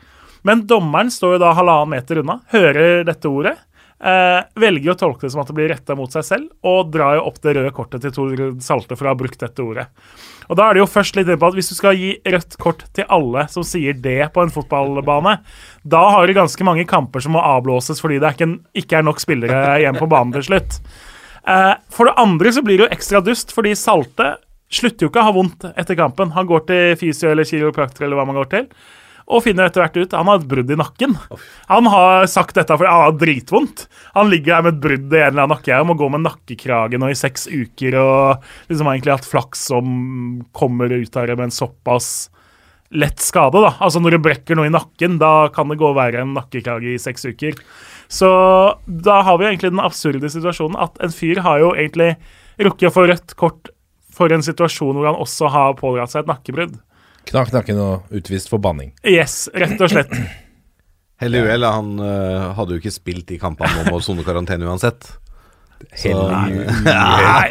Men 0.47 0.65
dommeren 0.71 1.11
står 1.11 1.37
jo 1.37 1.43
da 1.43 1.55
halvannen 1.59 1.97
meter 1.97 2.23
unna, 2.23 2.39
hører 2.55 3.03
dette 3.09 3.29
ordet, 3.29 3.57
eh, 4.01 4.41
velger 4.61 4.93
å 4.93 4.99
tolke 4.99 5.27
det 5.27 5.33
som 5.35 5.43
at 5.43 5.51
det 5.51 5.57
blir 5.57 5.71
retta 5.73 5.97
mot 5.99 6.13
seg 6.13 6.25
selv, 6.27 6.49
og 6.67 6.93
drar 6.95 7.19
jo 7.19 7.27
opp 7.31 7.41
det 7.45 7.57
røde 7.57 7.73
kortet 7.77 8.05
til 8.05 8.15
Tor 8.15 8.45
Salte 8.65 8.99
for 8.99 9.09
å 9.09 9.15
ha 9.15 9.19
brukt 9.19 9.41
dette 9.41 9.65
ordet. 9.65 9.89
Og 10.47 10.59
da 10.59 10.69
er 10.69 10.77
det 10.77 10.85
jo 10.85 10.91
først 10.91 11.17
litt 11.19 11.27
på 11.27 11.49
at 11.49 11.57
Hvis 11.59 11.73
du 11.73 11.75
skal 11.75 11.97
gi 11.99 12.13
rødt 12.23 12.55
kort 12.63 12.85
til 12.95 13.09
alle 13.11 13.49
som 13.51 13.65
sier 13.67 13.97
det 13.99 14.31
på 14.35 14.45
en 14.45 14.53
fotballbane, 14.55 15.39
da 15.83 16.03
har 16.15 16.27
du 16.27 16.37
ganske 16.37 16.67
mange 16.67 16.87
kamper 16.89 17.25
som 17.25 17.35
må 17.35 17.43
avblåses 17.43 18.01
fordi 18.03 18.21
det 18.23 18.37
ikke, 18.37 18.51
ikke 18.79 19.01
er 19.01 19.07
nok 19.07 19.23
spillere 19.23 19.79
igjen 19.81 19.99
på 19.99 20.09
banen 20.11 20.35
til 20.37 20.47
slutt. 20.47 20.81
Eh, 21.47 21.75
for 21.95 22.09
det 22.09 22.19
andre 22.21 22.53
så 22.53 22.63
blir 22.67 22.79
det 22.79 22.87
jo 22.87 22.95
ekstra 22.95 23.23
dust, 23.25 23.55
fordi 23.55 23.75
Salte 23.79 24.37
slutter 24.73 25.07
jo 25.07 25.11
ikke 25.13 25.23
å 25.23 25.29
ha 25.29 25.35
vondt 25.35 25.67
etter 25.75 25.99
kampen. 25.99 26.33
Han 26.35 26.49
går 26.49 26.65
til 26.69 26.97
fysio 27.01 27.31
eller 27.31 27.47
kiropraktor 27.47 28.07
eller 28.07 28.19
hva 28.19 28.27
man 28.29 28.39
går 28.41 28.51
til, 28.55 28.71
og 29.27 29.43
finner 29.43 29.67
etter 29.67 29.83
hvert 29.83 29.97
ut 29.99 30.15
han 30.15 30.29
har 30.31 30.39
et 30.39 30.47
brudd 30.49 30.71
i 30.71 30.79
nakken. 30.79 31.17
Han 31.71 31.89
har 31.91 32.29
sagt 32.31 32.55
dette 32.59 32.77
fordi 32.77 32.93
han 32.93 33.05
har 33.09 33.19
dritvondt. 33.19 33.87
Han 34.15 34.31
ligger 34.31 34.55
her 34.55 34.67
med 34.67 34.77
et 34.77 34.85
brudd 34.85 35.11
i 35.11 35.19
en 35.19 35.33
eller 35.33 35.43
annen 35.43 35.55
nakke 35.57 35.81
og 35.81 35.89
må 35.91 35.99
gå 35.99 36.11
med 36.15 36.23
nakkekrage 36.23 37.01
nå 37.03 37.11
i 37.11 37.19
seks 37.19 37.49
uker 37.51 37.99
og 37.99 38.47
liksom 38.71 38.87
har 38.87 38.99
egentlig 38.99 39.17
hatt 39.17 39.29
flaks 39.29 39.67
som 39.73 39.91
kommer 40.57 40.95
ut 40.95 41.19
av 41.19 41.27
det 41.27 41.39
med 41.39 41.49
en 41.49 41.59
såpass 41.59 42.11
lett 42.95 43.19
skade. 43.21 43.59
da. 43.59 43.75
Altså 43.83 44.01
Når 44.01 44.15
du 44.15 44.23
brekker 44.29 44.59
noe 44.59 44.71
i 44.71 44.75
nakken, 44.75 45.19
da 45.19 45.49
kan 45.55 45.71
det 45.73 45.81
gå 45.81 45.91
verre 45.97 46.23
enn 46.23 46.37
nakkekrage 46.37 46.95
i 46.95 47.03
seks 47.03 47.27
uker. 47.27 47.59
Så 48.07 48.29
da 48.87 49.21
har 49.27 49.39
vi 49.41 49.49
egentlig 49.49 49.73
den 49.75 49.83
absurde 49.83 50.31
situasjonen 50.31 50.79
at 50.79 50.99
en 51.03 51.15
fyr 51.15 51.43
har 51.43 51.65
jo 51.65 51.75
egentlig 51.75 52.15
rukket 52.63 52.93
å 52.93 52.95
få 52.95 53.09
rødt 53.11 53.35
kort 53.39 53.73
for 54.17 54.33
en 54.33 54.45
situasjon 54.45 54.95
hvor 54.97 55.11
han 55.11 55.19
også 55.19 55.51
har 55.53 55.75
pådratt 55.81 56.15
seg 56.15 56.25
et 56.25 56.31
nakkebrudd. 56.31 56.79
Knakk 57.27 57.53
nakken 57.55 57.79
og 57.83 58.11
utvist 58.15 58.51
for 58.53 58.63
banning. 58.63 58.93
Yes, 59.07 59.49
rett 59.55 59.81
og 59.83 59.91
slett. 59.91 60.13
Hell 61.21 61.35
i 61.35 61.41
uhell, 61.43 61.65
han 61.65 61.95
øh, 61.99 62.51
hadde 62.59 62.77
jo 62.77 62.83
ikke 62.83 62.93
spilt 62.93 63.27
de 63.31 63.39
kampene 63.41 63.87
om 63.87 63.95
å 63.97 64.03
sone 64.05 64.23
karantene 64.27 64.67
uansett. 64.69 65.09
Så, 65.97 66.09
Nei, 66.87 67.49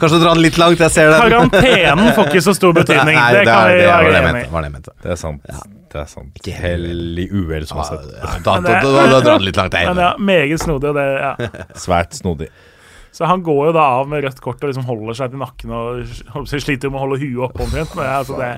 kanskje 0.00 0.18
dra 0.18 0.32
den 0.34 0.40
litt 0.42 0.56
langt, 0.58 0.80
jeg 0.82 0.90
ser 0.90 1.12
det. 1.12 1.18
karantenen 1.22 2.08
får 2.16 2.30
ikke 2.32 2.42
så 2.48 2.54
stor 2.56 2.72
betydning. 2.74 3.18
Nei, 3.20 3.28
det 3.36 3.44
kan 3.46 3.68
er- 3.68 3.76
det 3.78 3.90
var 3.90 4.06
det 4.06 4.08
være 4.08 4.14
jeg 4.18 4.26
mente, 4.28 4.52
var 4.54 4.64
det 4.64 4.70
jeg 4.70 4.74
mente. 4.78 4.94
Det 5.04 5.12
er 5.14 5.20
sant. 5.20 5.52
Det 5.92 6.00
er 6.02 6.08
sant. 6.10 6.32
Ikke 6.42 6.56
Hell 6.58 6.88
i 7.22 7.28
uhell, 7.30 7.68
sånn 7.70 7.84
sett. 7.86 8.08
ja, 8.18 8.32
da, 8.44 8.56
da, 8.64 8.74
da, 8.82 9.04
da 9.12 9.20
drar 9.22 9.38
den 9.38 9.46
litt 9.50 9.60
langt, 9.60 9.76
jeg. 9.78 9.92
Men 9.92 10.02
ja, 10.04 10.10
meget 10.30 10.62
snodig. 10.64 10.90
Og 10.90 10.98
det, 10.98 11.06
ja. 11.22 11.64
Svært 11.78 12.18
snodig. 12.18 12.50
Så 13.18 13.26
han 13.26 13.42
går 13.42 13.64
jo 13.66 13.70
da 13.74 13.84
av 13.96 14.06
med 14.06 14.22
rødt 14.22 14.38
kort 14.38 14.60
og 14.62 14.70
liksom 14.70 14.84
holder 14.86 15.16
seg 15.18 15.32
til 15.32 15.40
nakken 15.42 15.72
og 15.74 16.50
sliter 16.52 16.92
med 16.92 17.00
å 17.00 17.02
holde 17.02 17.16
huet 17.18 17.40
oppe 17.48 17.64
omtrent. 17.64 17.96
Altså 17.98 18.36
det, 18.38 18.50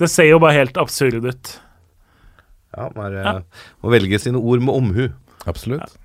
det 0.00 0.08
ser 0.08 0.30
jo 0.30 0.38
bare 0.40 0.56
helt 0.56 0.78
absurd 0.80 1.26
ut. 1.26 1.50
Ja, 2.72 2.86
man 2.96 3.12
ja. 3.12 3.34
må 3.84 3.90
velge 3.92 4.16
sine 4.22 4.40
ord 4.40 4.62
med 4.64 4.72
omhu. 4.72 5.02
Absolutt. 5.44 5.98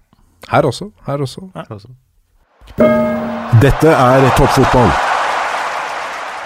Her 0.51 0.67
også. 0.67 0.89
Her 1.05 1.23
også. 1.23 1.45
Altså. 1.61 1.93
Dette 3.63 3.93
er 3.95 4.27
toppfotball. 4.35 4.91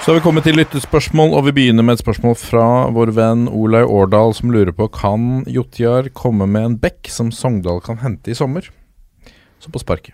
Så 0.04 0.12
har 0.12 0.20
vi 0.20 0.24
kommet 0.28 0.46
til 0.46 0.60
lyttespørsmål, 0.60 1.34
og 1.34 1.48
vi 1.48 1.56
begynner 1.58 1.86
med 1.88 1.98
et 1.98 2.04
spørsmål 2.04 2.38
fra 2.38 2.68
vår 2.94 3.10
venn 3.18 3.48
Olai 3.50 3.82
Årdal, 3.82 4.36
som 4.38 4.54
lurer 4.54 4.70
på 4.70 4.86
kan 4.94 5.42
Jotjar 5.50 6.12
komme 6.14 6.46
med 6.46 6.70
en 6.70 6.78
bekk 6.84 7.10
som 7.10 7.34
Sogndal 7.34 7.82
kan 7.82 7.98
hente 8.06 8.30
i 8.30 8.38
sommer? 8.38 8.70
Så 9.58 9.74
på 9.74 9.82
sparket. 9.82 10.14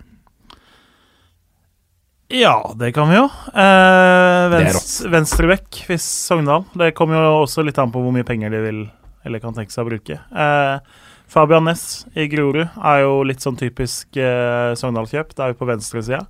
Ja, 2.32 2.56
det 2.80 2.94
kan 2.96 3.10
vi 3.12 3.18
jo. 3.18 3.26
Eh, 3.52 4.56
er 4.56 4.80
venstrebekk 5.12 5.82
hvis 5.90 6.06
Sogndal. 6.30 6.64
Det 6.80 6.94
kommer 6.96 7.20
jo 7.20 7.32
også 7.42 7.66
litt 7.68 7.80
an 7.82 7.92
på 7.92 8.04
hvor 8.04 8.14
mye 8.16 8.28
penger 8.28 8.54
de 8.54 8.62
vil 8.64 8.84
eller 9.28 9.42
kan 9.44 9.56
tenke 9.56 9.74
seg 9.74 9.84
å 9.84 9.90
bruke. 9.90 10.18
Eh, 10.18 11.02
Fabian 11.32 11.68
Næss 11.68 12.06
i 12.18 12.28
Grorud 12.32 12.64
er 12.66 13.04
jo 13.04 13.22
litt 13.28 13.44
sånn 13.44 13.60
typisk 13.60 14.18
eh, 14.20 14.72
Sogndal-kjøp. 14.80 15.36
Det 15.36 15.44
er 15.44 15.54
jo 15.54 15.60
på 15.60 15.68
venstresida 15.70 16.24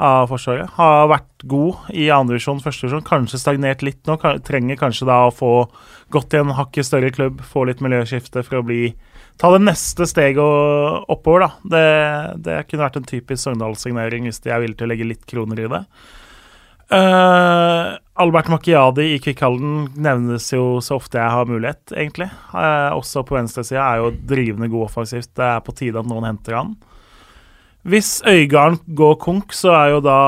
av 0.00 0.28
Forsvaret. 0.30 0.70
Har 0.76 1.08
vært 1.10 1.44
god 1.48 1.90
i 1.94 2.08
andredivisjon, 2.12 2.62
førstedivisjon. 2.64 3.06
Kanskje 3.06 3.40
stagnert 3.40 3.84
litt 3.86 4.02
nå. 4.08 4.16
Trenger 4.46 4.80
kanskje 4.80 5.08
da 5.08 5.22
å 5.26 5.34
få 5.34 5.52
gått 6.14 6.34
i 6.34 6.40
en 6.40 6.54
hakket 6.58 6.88
større 6.88 7.12
klubb, 7.14 7.42
få 7.46 7.66
litt 7.68 7.82
miljøskifte 7.84 8.42
for 8.46 8.60
å 8.60 8.66
bli 8.66 8.82
Ta 9.40 9.50
det 9.50 9.64
neste 9.66 10.06
steget 10.06 10.40
oppover, 11.10 11.46
da. 11.46 11.70
Det, 11.74 11.86
det 12.46 12.58
kunne 12.68 12.84
vært 12.86 13.00
en 13.00 13.08
typisk 13.08 13.42
Sogndal-signering 13.42 14.28
hvis 14.28 14.42
de 14.44 14.52
er 14.54 14.62
villige 14.62 14.78
til 14.82 14.86
å 14.86 14.92
legge 14.92 15.08
litt 15.08 15.26
kroner 15.30 15.64
i 15.64 15.70
det. 15.72 15.82
Uh, 16.92 17.96
Albert 18.20 18.50
Macchiadi 18.52 19.14
i 19.14 19.20
Kvikkhalden 19.22 19.88
nevnes 20.04 20.46
jo 20.52 20.78
så 20.84 20.98
ofte 21.00 21.18
jeg 21.18 21.32
har 21.34 21.48
mulighet, 21.48 21.94
egentlig. 21.96 22.28
Uh, 22.52 22.94
også 22.94 23.24
på 23.26 23.38
venstresida 23.38 23.82
er 23.82 24.02
jo 24.02 24.12
drivende 24.28 24.70
god 24.70 24.86
offensivt. 24.90 25.32
Det 25.34 25.46
er 25.48 25.64
på 25.64 25.74
tide 25.74 25.98
at 25.98 26.10
noen 26.10 26.28
henter 26.28 26.60
han. 26.60 26.74
Hvis 27.84 28.22
Øygarden 28.24 28.78
går 28.96 29.18
konk, 29.20 29.52
så 29.52 29.74
er 29.76 29.90
jo 29.92 29.98
da 30.04 30.20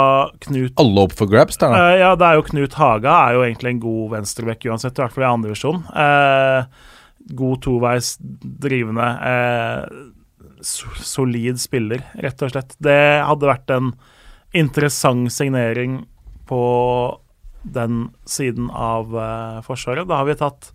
Knut 0.44 0.74
Alle 0.82 1.06
opp 1.06 1.14
for 1.16 1.30
grabs 1.30 1.56
der, 1.60 1.72
da. 1.72 1.84
Uh, 1.86 2.00
ja, 2.02 2.10
det 2.18 2.26
er 2.26 2.40
jo 2.40 2.48
Knut 2.50 2.76
Haga 2.80 3.14
er 3.28 3.38
jo 3.38 3.46
egentlig 3.46 3.76
en 3.76 3.86
god 3.86 4.12
venstrebekk 4.16 4.66
uansett, 4.72 4.98
i 4.98 5.04
hvert 5.04 5.14
fall 5.14 5.24
i 5.24 5.30
andre 5.30 5.52
divisjon. 5.52 5.80
Uh, 5.94 6.92
god 7.34 7.62
toveis 7.64 8.16
drivende, 8.20 9.06
eh, 9.26 10.60
so 10.60 10.90
solid 11.00 11.60
spiller, 11.60 12.04
rett 12.22 12.42
og 12.42 12.52
slett. 12.52 12.76
Det 12.82 13.22
hadde 13.26 13.50
vært 13.50 13.72
en 13.74 13.92
interessant 14.56 15.32
signering 15.32 16.04
på 16.46 16.62
den 17.66 18.10
siden 18.28 18.70
av 18.70 19.10
eh, 19.18 19.60
Forsvaret. 19.66 20.06
Da 20.08 20.22
har 20.22 20.28
vi 20.28 20.38
tatt 20.38 20.70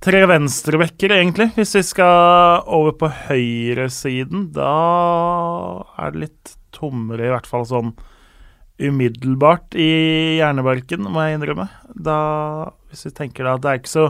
tre 0.00 0.22
venstrebekker, 0.26 1.12
egentlig, 1.14 1.50
hvis 1.56 1.76
vi 1.76 1.84
skal 1.86 2.64
over 2.66 2.96
på 2.98 3.10
høyresiden. 3.28 4.48
Da 4.56 4.72
er 6.00 6.14
det 6.14 6.24
litt 6.26 6.54
tommere, 6.74 7.28
i 7.28 7.34
hvert 7.34 7.48
fall 7.48 7.66
sånn 7.68 7.94
umiddelbart 8.80 9.76
i 9.76 10.40
hjernebarken, 10.40 11.04
må 11.12 11.26
jeg 11.26 11.36
innrømme. 11.36 11.68
Da, 11.92 12.20
hvis 12.88 13.04
vi 13.10 13.16
tenker 13.16 13.44
da, 13.44 13.56
at 13.58 13.64
det 13.64 13.72
er 13.72 13.82
ikke 13.82 13.92
så 13.92 14.06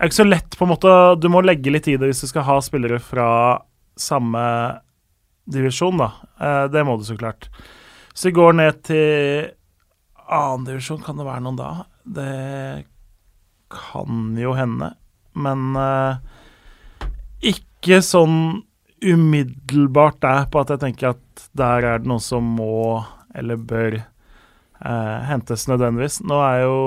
er 0.00 0.10
ikke 0.10 0.20
så 0.22 0.28
lett, 0.28 0.56
på 0.56 0.64
en 0.64 0.72
måte. 0.72 0.92
Du 1.20 1.28
må 1.32 1.42
legge 1.44 1.72
litt 1.72 1.88
i 1.90 1.96
det 2.00 2.08
hvis 2.08 2.22
du 2.24 2.30
skal 2.30 2.46
ha 2.48 2.56
spillere 2.64 3.00
fra 3.04 3.28
samme 4.00 4.44
divisjon, 5.50 6.00
da. 6.00 6.12
Eh, 6.40 6.64
det 6.72 6.84
må 6.88 6.96
du 6.96 7.04
så 7.04 7.18
klart. 7.20 7.50
Så 8.14 8.30
vi 8.30 8.36
går 8.38 8.56
ned 8.56 8.80
til 8.88 9.50
annendivisjon. 10.30 11.02
Kan 11.04 11.20
det 11.20 11.28
være 11.28 11.44
noen 11.44 11.60
da? 11.60 11.70
Det 12.04 12.84
kan 13.70 14.34
jo 14.40 14.54
hende. 14.56 14.92
Men 15.38 15.76
eh, 15.78 17.06
ikke 17.52 18.00
sånn 18.04 18.62
umiddelbart 19.00 20.20
der 20.20 20.48
på 20.52 20.60
at 20.60 20.74
jeg 20.74 20.82
tenker 20.82 21.14
at 21.14 21.46
der 21.56 21.86
er 21.88 22.02
det 22.02 22.10
noen 22.10 22.20
som 22.20 22.44
må 22.58 23.00
eller 23.36 23.56
bør 23.56 24.00
eh, 24.00 25.18
hentes 25.28 25.68
nødvendigvis. 25.70 26.20
Nå 26.26 26.40
er 26.44 26.64
jo 26.66 26.78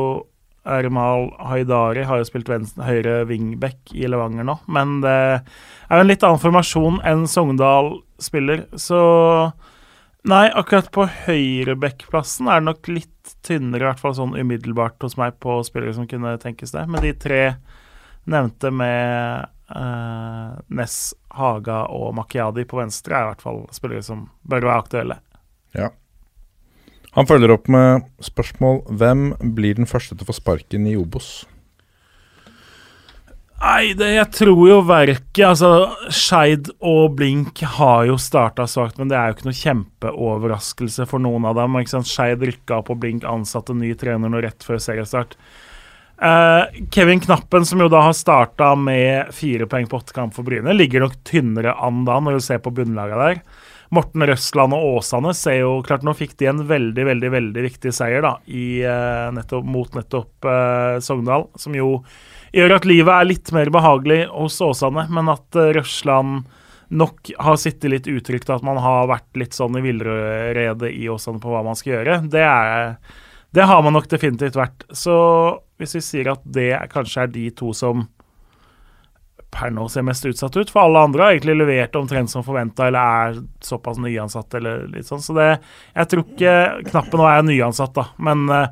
Ermal 0.64 1.30
Haidari 1.50 2.06
har 2.08 2.22
jo 2.22 2.28
spilt 2.30 2.48
venstre, 2.52 2.86
høyre 2.88 3.24
wingback 3.28 3.92
i 3.92 4.08
Levanger 4.08 4.48
nå, 4.48 4.58
men 4.72 5.02
det 5.04 5.12
er 5.12 5.44
jo 5.98 6.04
en 6.06 6.10
litt 6.10 6.24
annen 6.24 6.40
formasjon 6.40 7.02
enn 7.08 7.26
Sogndal 7.28 7.98
spiller, 8.24 8.68
så 8.80 9.04
Nei, 10.24 10.46
akkurat 10.56 10.88
på 10.96 11.04
høyrebackplassen 11.26 12.48
er 12.48 12.62
det 12.62 12.68
nok 12.70 12.88
litt 12.88 13.32
tynnere, 13.44 13.82
i 13.82 13.88
hvert 13.90 14.00
fall 14.00 14.14
sånn 14.16 14.38
umiddelbart 14.40 15.04
hos 15.04 15.18
meg, 15.20 15.36
på 15.44 15.58
spillere 15.68 15.98
som 15.98 16.08
kunne 16.08 16.38
tenkes 16.40 16.72
det. 16.72 16.86
Men 16.88 17.04
de 17.04 17.12
tre 17.20 17.42
nevnte 18.32 18.72
med 18.72 19.50
eh, 19.76 20.54
Ness, 20.80 20.98
Haga 21.36 21.82
og 21.92 22.14
Makiadi 22.16 22.64
på 22.70 22.80
venstre 22.80 23.18
er 23.18 23.26
i 23.26 23.30
hvert 23.34 23.44
fall 23.44 23.60
spillere 23.76 24.06
som 24.06 24.30
bør 24.48 24.70
være 24.70 24.80
aktuelle. 24.86 25.20
Ja. 25.76 25.92
Han 27.14 27.30
følger 27.30 27.54
opp 27.54 27.70
med 27.72 28.06
spørsmål 28.26 28.84
Hvem 29.00 29.26
blir 29.56 29.78
den 29.78 29.90
første 29.90 30.16
til 30.16 30.26
å 30.26 30.32
få 30.32 30.38
sparken 30.38 30.88
i 30.90 30.96
Obos? 30.98 31.44
Nei, 33.64 33.94
det, 33.96 34.10
jeg 34.18 34.30
tror 34.36 34.64
jo 34.68 34.80
verket 34.84 35.46
Altså, 35.48 35.70
Skeid 36.12 36.72
og 36.84 37.14
Blink 37.20 37.62
har 37.78 38.08
jo 38.10 38.18
starta 38.20 38.66
svakt, 38.68 38.98
men 39.00 39.12
det 39.12 39.16
er 39.16 39.30
jo 39.30 39.38
ikke 39.38 39.48
noe 39.48 39.60
kjempeoverraskelse 39.62 41.08
for 41.08 41.24
noen 41.24 41.48
av 41.48 41.56
dem. 41.62 41.78
ikke 41.80 41.94
sant? 41.94 42.10
Skeid 42.10 42.44
rykka 42.44 42.82
opp, 42.82 42.92
og 42.92 43.00
Blink 43.06 43.24
ansatte 43.30 43.76
ny 43.78 43.94
trener 44.00 44.34
nå 44.34 44.42
rett 44.44 44.68
før 44.68 44.82
seriestart. 44.84 45.38
Uh, 46.24 46.68
Kevin 46.92 47.20
Knappen, 47.24 47.66
som 47.66 47.82
jo 47.82 47.90
da 47.92 48.04
har 48.06 48.14
starta 48.16 48.74
med 48.80 49.32
fire 49.36 49.68
poeng 49.68 49.88
på 49.90 50.02
åtte 50.02 50.16
kamp 50.16 50.36
for 50.36 50.48
Bryne, 50.48 50.76
ligger 50.76 51.04
nok 51.04 51.18
tynnere 51.28 51.74
an 51.84 52.04
da, 52.08 52.20
når 52.20 52.38
du 52.38 52.46
ser 52.46 52.62
på 52.64 52.72
bunnlaget 52.76 53.24
der. 53.24 53.42
Morten 53.94 54.26
Røsland 54.26 54.74
og 54.74 54.98
Åsane 54.98 55.34
ser 55.38 55.60
jo 55.62 55.74
klart 55.86 56.06
Nå 56.06 56.16
fikk 56.18 56.36
de 56.40 56.50
en 56.50 56.64
veldig 56.70 57.06
veldig, 57.12 57.30
veldig 57.36 57.66
viktig 57.68 57.94
seier 57.94 58.24
da, 58.26 58.36
i, 58.50 58.82
uh, 58.82 59.30
nettopp, 59.36 59.68
mot 59.70 59.94
nettopp 59.94 60.48
eh, 60.50 60.98
Sogndal, 61.04 61.48
som 61.60 61.76
jo 61.78 62.00
gjør 62.54 62.78
at 62.78 62.88
livet 62.90 63.14
er 63.14 63.30
litt 63.30 63.52
mer 63.54 63.70
behagelig 63.74 64.24
hos 64.32 64.60
Åsane, 64.66 65.06
men 65.14 65.30
at 65.34 65.60
eh, 65.60 65.72
Røsland 65.78 66.48
nok 66.94 67.32
har 67.42 67.58
sittet 67.58 67.90
litt 67.90 68.10
utrygt, 68.10 68.50
at 68.54 68.66
man 68.66 68.78
har 68.82 69.10
vært 69.10 69.40
litt 69.40 69.56
sånn 69.58 69.78
i 69.80 69.84
villrede 69.86 70.92
i 70.94 71.08
Åsane 71.10 71.42
på 71.42 71.54
hva 71.54 71.64
man 71.66 71.78
skal 71.78 71.98
gjøre, 71.98 72.20
det, 72.34 72.44
er, 72.46 72.98
det 73.54 73.70
har 73.70 73.86
man 73.86 73.98
nok 73.98 74.10
definitivt 74.12 74.58
vært. 74.60 74.86
Så 74.94 75.16
hvis 75.82 75.98
vi 75.98 76.04
sier 76.06 76.34
at 76.36 76.44
det 76.46 76.72
kanskje 76.94 77.26
er 77.26 77.34
de 77.34 77.48
to 77.58 77.74
som 77.78 78.08
per 79.54 79.74
nå 79.74 79.86
ser 79.92 80.06
mest 80.08 80.26
utsatt 80.26 80.58
ut, 80.58 80.72
for 80.74 80.88
alle 80.88 81.06
andre 81.08 81.26
har 81.26 81.36
egentlig 81.36 81.60
levert 81.60 81.96
omtrent 82.00 82.32
som 82.32 82.46
forventa, 82.46 82.88
eller 82.90 83.22
er 83.28 83.40
såpass 83.64 84.02
nyansatt, 84.02 84.58
eller 84.60 84.88
litt 84.92 85.10
sånn. 85.10 85.22
Så 85.24 85.38
det 85.38 85.48
Jeg 85.94 86.10
tror 86.10 86.26
ikke 86.26 86.58
Knappen 86.90 87.22
nå 87.22 87.30
er 87.30 87.48
nyansatt, 87.48 87.94
da, 87.96 88.10
men 88.18 88.46
uh, 88.52 88.68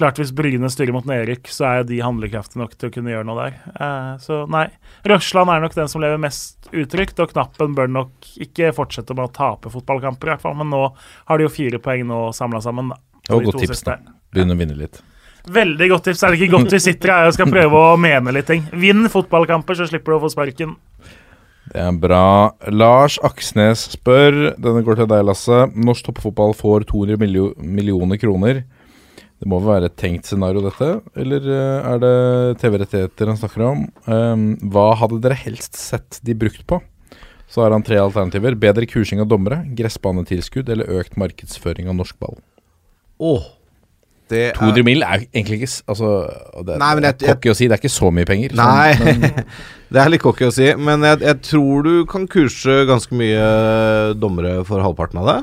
Klart 0.00 0.16
Hvis 0.16 0.32
Bryne 0.32 0.70
styrer 0.72 0.94
mot 0.96 1.04
nedrykk, 1.04 1.50
så 1.52 1.66
er 1.68 1.82
de 1.84 1.98
handlekraftige 2.00 2.62
nok 2.62 2.78
til 2.78 2.88
å 2.88 2.94
kunne 2.94 3.12
gjøre 3.12 3.26
noe 3.28 3.42
der. 3.42 3.58
Uh, 3.76 4.14
så 4.24 4.38
nei. 4.48 4.64
Røsland 5.04 5.52
er 5.52 5.60
nok 5.60 5.76
den 5.76 5.90
som 5.92 6.00
lever 6.00 6.22
mest 6.22 6.70
utrygt, 6.72 7.20
og 7.20 7.34
Knappen 7.34 7.76
bør 7.76 7.92
nok 7.92 8.30
ikke 8.40 8.72
fortsette 8.76 9.12
med 9.12 9.28
å 9.28 9.34
tape 9.36 9.72
fotballkamper, 9.74 10.30
i 10.30 10.32
hvert 10.32 10.46
fall. 10.46 10.56
Men 10.62 10.72
nå 10.72 10.82
har 11.28 11.38
de 11.38 11.44
jo 11.44 11.52
fire 11.52 11.82
poeng 11.84 12.06
nå 12.08 12.24
samla 12.36 12.62
sammen. 12.64 12.94
Da, 12.94 13.36
Og 13.36 13.50
godt 13.50 13.66
tips, 13.66 13.84
da. 13.84 14.00
Begynne 14.32 14.56
å 14.56 14.62
vinne 14.64 14.80
litt. 14.80 15.02
Veldig 15.50 15.88
godt 15.90 16.04
tips. 16.06 16.22
Er 16.22 16.34
det 16.34 16.42
ikke 16.42 16.58
godt 16.58 16.74
vi 16.76 16.82
sitter 16.82 17.10
her 17.10 17.28
og 17.28 17.34
skal 17.34 17.50
prøve 17.50 17.78
å 17.78 17.96
mene 18.00 18.34
litt 18.34 18.46
ting? 18.50 18.62
Vinn 18.78 19.08
fotballkamper, 19.10 19.78
så 19.78 19.88
slipper 19.90 20.14
du 20.14 20.18
å 20.20 20.24
få 20.26 20.30
sparken. 20.34 20.76
Det 21.72 21.80
er 21.80 21.96
bra. 21.96 22.52
Lars 22.70 23.16
Aksnes 23.24 23.86
spør, 23.94 24.52
denne 24.60 24.84
går 24.86 25.00
til 25.00 25.10
deg, 25.10 25.24
Lasse. 25.26 25.64
Norsk 25.72 26.10
toppfotball 26.10 26.54
får 26.58 26.86
200 26.90 27.18
milio 27.22 27.50
millioner 27.58 28.20
kroner. 28.20 28.62
Det 29.42 29.48
må 29.50 29.58
vel 29.58 29.72
være 29.72 29.88
et 29.90 29.98
tenkt 29.98 30.28
scenario, 30.28 30.62
dette? 30.62 30.88
Eller 31.18 31.46
eh, 31.50 31.86
er 31.90 32.02
det 32.02 32.60
TV-rettigheter 32.62 33.30
han 33.32 33.38
snakker 33.40 33.64
om? 33.66 33.80
Um, 34.06 34.44
hva 34.70 34.92
hadde 35.00 35.18
dere 35.24 35.38
helst 35.40 35.74
sett 35.80 36.20
de 36.22 36.36
brukt 36.38 36.62
på? 36.70 36.78
Så 37.50 37.64
har 37.64 37.74
han 37.74 37.82
tre 37.82 37.98
alternativer. 37.98 38.54
Bedre 38.54 38.86
kursing 38.86 39.18
av 39.24 39.26
dommere, 39.32 39.64
gressbanetilskudd 39.74 40.70
eller 40.70 40.94
økt 41.00 41.18
markedsføring 41.18 41.90
av 41.90 41.98
norsk 41.98 42.20
ball. 42.22 42.38
Åh, 43.18 43.50
det 44.32 44.42
er 44.50 44.58
200 44.58 44.84
mill. 44.88 45.04
er 45.06 45.22
egentlig 45.28 45.60
ikke 45.62 45.70
altså, 45.94 46.10
det, 46.66 46.78
Nei, 46.82 46.90
men 46.96 47.04
det 47.06 47.12
er 47.12 47.34
cocky 47.34 47.52
å 47.52 47.56
si, 47.58 47.68
det 47.70 47.76
er 47.78 47.82
ikke 47.84 47.92
så 47.92 48.10
mye 48.14 48.28
penger. 48.28 48.56
Nei, 48.58 48.92
Sånn, 48.98 49.20
men, 49.22 49.46
det 49.92 50.02
er 50.02 50.12
litt 50.14 50.24
cocky 50.24 50.48
å 50.48 50.52
si, 50.54 50.68
men 50.80 51.04
jeg, 51.06 51.20
jeg 51.28 51.40
tror 51.52 51.86
du 51.86 51.94
kan 52.10 52.26
kurse 52.32 52.82
ganske 52.88 53.16
mye 53.18 53.46
dommere 54.18 54.60
for 54.68 54.82
halvparten 54.84 55.20
av 55.22 55.28
det. 55.30 55.38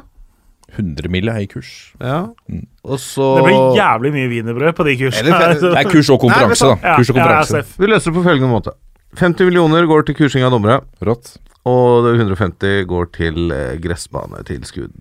100 0.77 1.09
mill. 1.09 1.29
er 1.31 1.39
i 1.41 1.47
kurs. 1.49 1.69
Ja. 1.97 2.27
Mm. 2.49 2.65
Og 2.85 2.99
så 3.01 3.25
Det 3.39 3.45
blir 3.47 3.77
jævlig 3.79 4.11
mye 4.13 4.27
wienerbrød 4.29 4.75
på 4.77 4.85
de 4.85 4.97
kursene. 4.99 5.25
Eller- 5.25 5.47
Altså, 5.55 5.71
Det 5.73 5.79
er 5.81 5.89
kurs 5.89 6.09
og 6.13 6.19
konferanse, 6.21 6.67
Nei, 6.69 6.75
da. 6.83 6.97
Kurs 6.99 7.09
og 7.09 7.17
konferanse. 7.17 7.63
ja, 7.63 7.79
Vi 7.81 7.89
løser 7.89 8.11
det 8.11 8.17
på 8.19 8.25
følgende 8.27 8.51
måte. 8.51 8.75
50 9.17 9.49
millioner 9.49 9.87
går 9.89 10.05
til 10.05 10.15
kursing 10.19 10.45
av 10.45 10.51
dommere, 10.53 10.81
Rått. 11.01 11.31
og 11.65 12.05
150 12.13 12.83
går 12.91 13.09
til 13.17 13.49
eh, 13.55 13.71
gressbanetilskudd. 13.81 14.93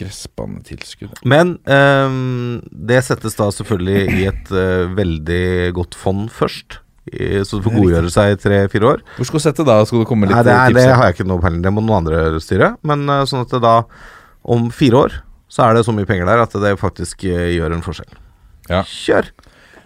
Gressbanetilskudd. 0.00 1.20
Men 1.28 1.56
um, 1.64 2.60
det 2.70 3.02
settes 3.06 3.36
da 3.38 3.50
selvfølgelig 3.54 4.20
i 4.20 4.28
et 4.30 4.52
uh, 4.54 4.90
veldig 4.96 5.44
godt 5.76 5.98
fond 5.98 6.30
først. 6.34 6.80
I, 7.10 7.40
så 7.46 7.58
det 7.58 7.64
får 7.64 7.74
godgjøre 7.74 8.10
seg 8.12 8.34
i 8.34 8.38
tre-fire 8.38 8.88
år. 8.92 9.04
Hvor 9.16 9.28
skal 9.28 9.40
du 9.40 9.44
sette 9.46 9.66
da? 9.66 9.80
Skal 9.88 10.04
det 10.04 10.08
komme 10.10 10.28
litt 10.28 10.36
Nei, 10.36 10.44
det, 10.46 10.54
er, 10.54 10.70
tips? 10.70 10.78
det 10.78 10.88
har 10.92 11.08
jeg 11.08 11.16
ikke 11.16 11.28
noe 11.30 11.42
peiling 11.42 11.62
Det 11.64 11.72
må 11.74 11.82
noen 11.82 12.04
andre 12.04 12.42
styre. 12.44 12.74
Men 12.86 13.06
uh, 13.10 13.24
sånn 13.28 13.46
at 13.46 13.54
det 13.56 13.62
da 13.64 13.76
om 14.50 14.68
fire 14.74 15.04
år 15.06 15.20
så 15.50 15.66
er 15.66 15.76
det 15.76 15.86
så 15.86 15.94
mye 15.94 16.06
penger 16.06 16.28
der 16.30 16.44
at 16.44 16.52
det 16.62 16.76
faktisk 16.80 17.24
uh, 17.26 17.48
gjør 17.50 17.76
en 17.76 17.86
forskjell. 17.86 18.20
Ja. 18.70 18.84
Kjør! 18.86 19.32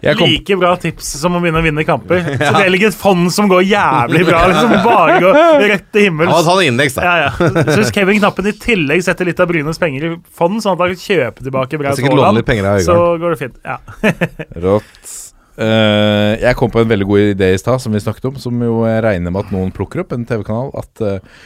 Jeg 0.05 0.19
kom, 0.19 0.29
Like 0.29 0.57
bra 0.61 0.71
tips 0.77 1.07
som 1.19 1.33
å 1.37 1.41
begynne 1.41 1.61
å 1.61 1.65
vinne 1.65 1.85
kamper. 1.87 2.21
Så 2.45 2.51
det 2.59 2.67
ligger 2.73 2.91
et 2.91 2.97
fond 2.99 3.25
som 3.33 3.49
går 3.49 3.65
jævlig 3.65 4.21
bra, 4.27 4.43
liksom 4.51 4.75
bare 4.85 5.17
går 5.23 5.39
rett 5.73 5.87
til 5.95 6.07
himmels. 6.07 6.35
ta 6.45 6.55
en 6.55 6.69
indeks, 6.69 6.99
Ja, 7.01 7.15
ja. 7.25 7.31
Så 7.35 7.79
hvis 7.81 7.93
Kevin 7.95 8.21
Knappen 8.21 8.51
i 8.51 8.55
tillegg 8.61 9.03
setter 9.05 9.29
litt 9.29 9.41
av 9.41 9.49
Brynes 9.49 9.81
penger 9.81 10.07
i 10.07 10.13
fond, 10.37 10.61
sånn 10.63 10.77
at 10.77 10.85
han 10.85 10.93
kan 10.93 11.03
kjøpe 11.05 11.45
tilbake 11.45 11.73
Det 11.75 11.81
Braut 11.81 12.03
Haaland, 12.05 12.85
så 12.85 12.99
går 13.21 13.35
det 13.35 13.41
fint. 13.41 13.61
Ja. 13.65 13.79
Rått. 14.65 15.13
Uh, 15.55 16.35
jeg 16.41 16.57
kom 16.59 16.71
på 16.71 16.81
en 16.83 16.89
veldig 16.89 17.07
god 17.07 17.29
idé 17.31 17.53
i 17.55 17.59
stad, 17.59 17.79
som 17.81 17.93
vi 17.95 18.03
snakket 18.03 18.27
om, 18.27 18.39
som 18.41 18.63
jo 18.65 18.81
jeg 18.85 19.03
regner 19.05 19.31
med 19.31 19.45
at 19.45 19.53
noen 19.55 19.71
plukker 19.75 20.03
opp, 20.03 20.13
en 20.15 20.27
TV-kanal. 20.27 20.73
At 20.77 21.03
uh, 21.03 21.37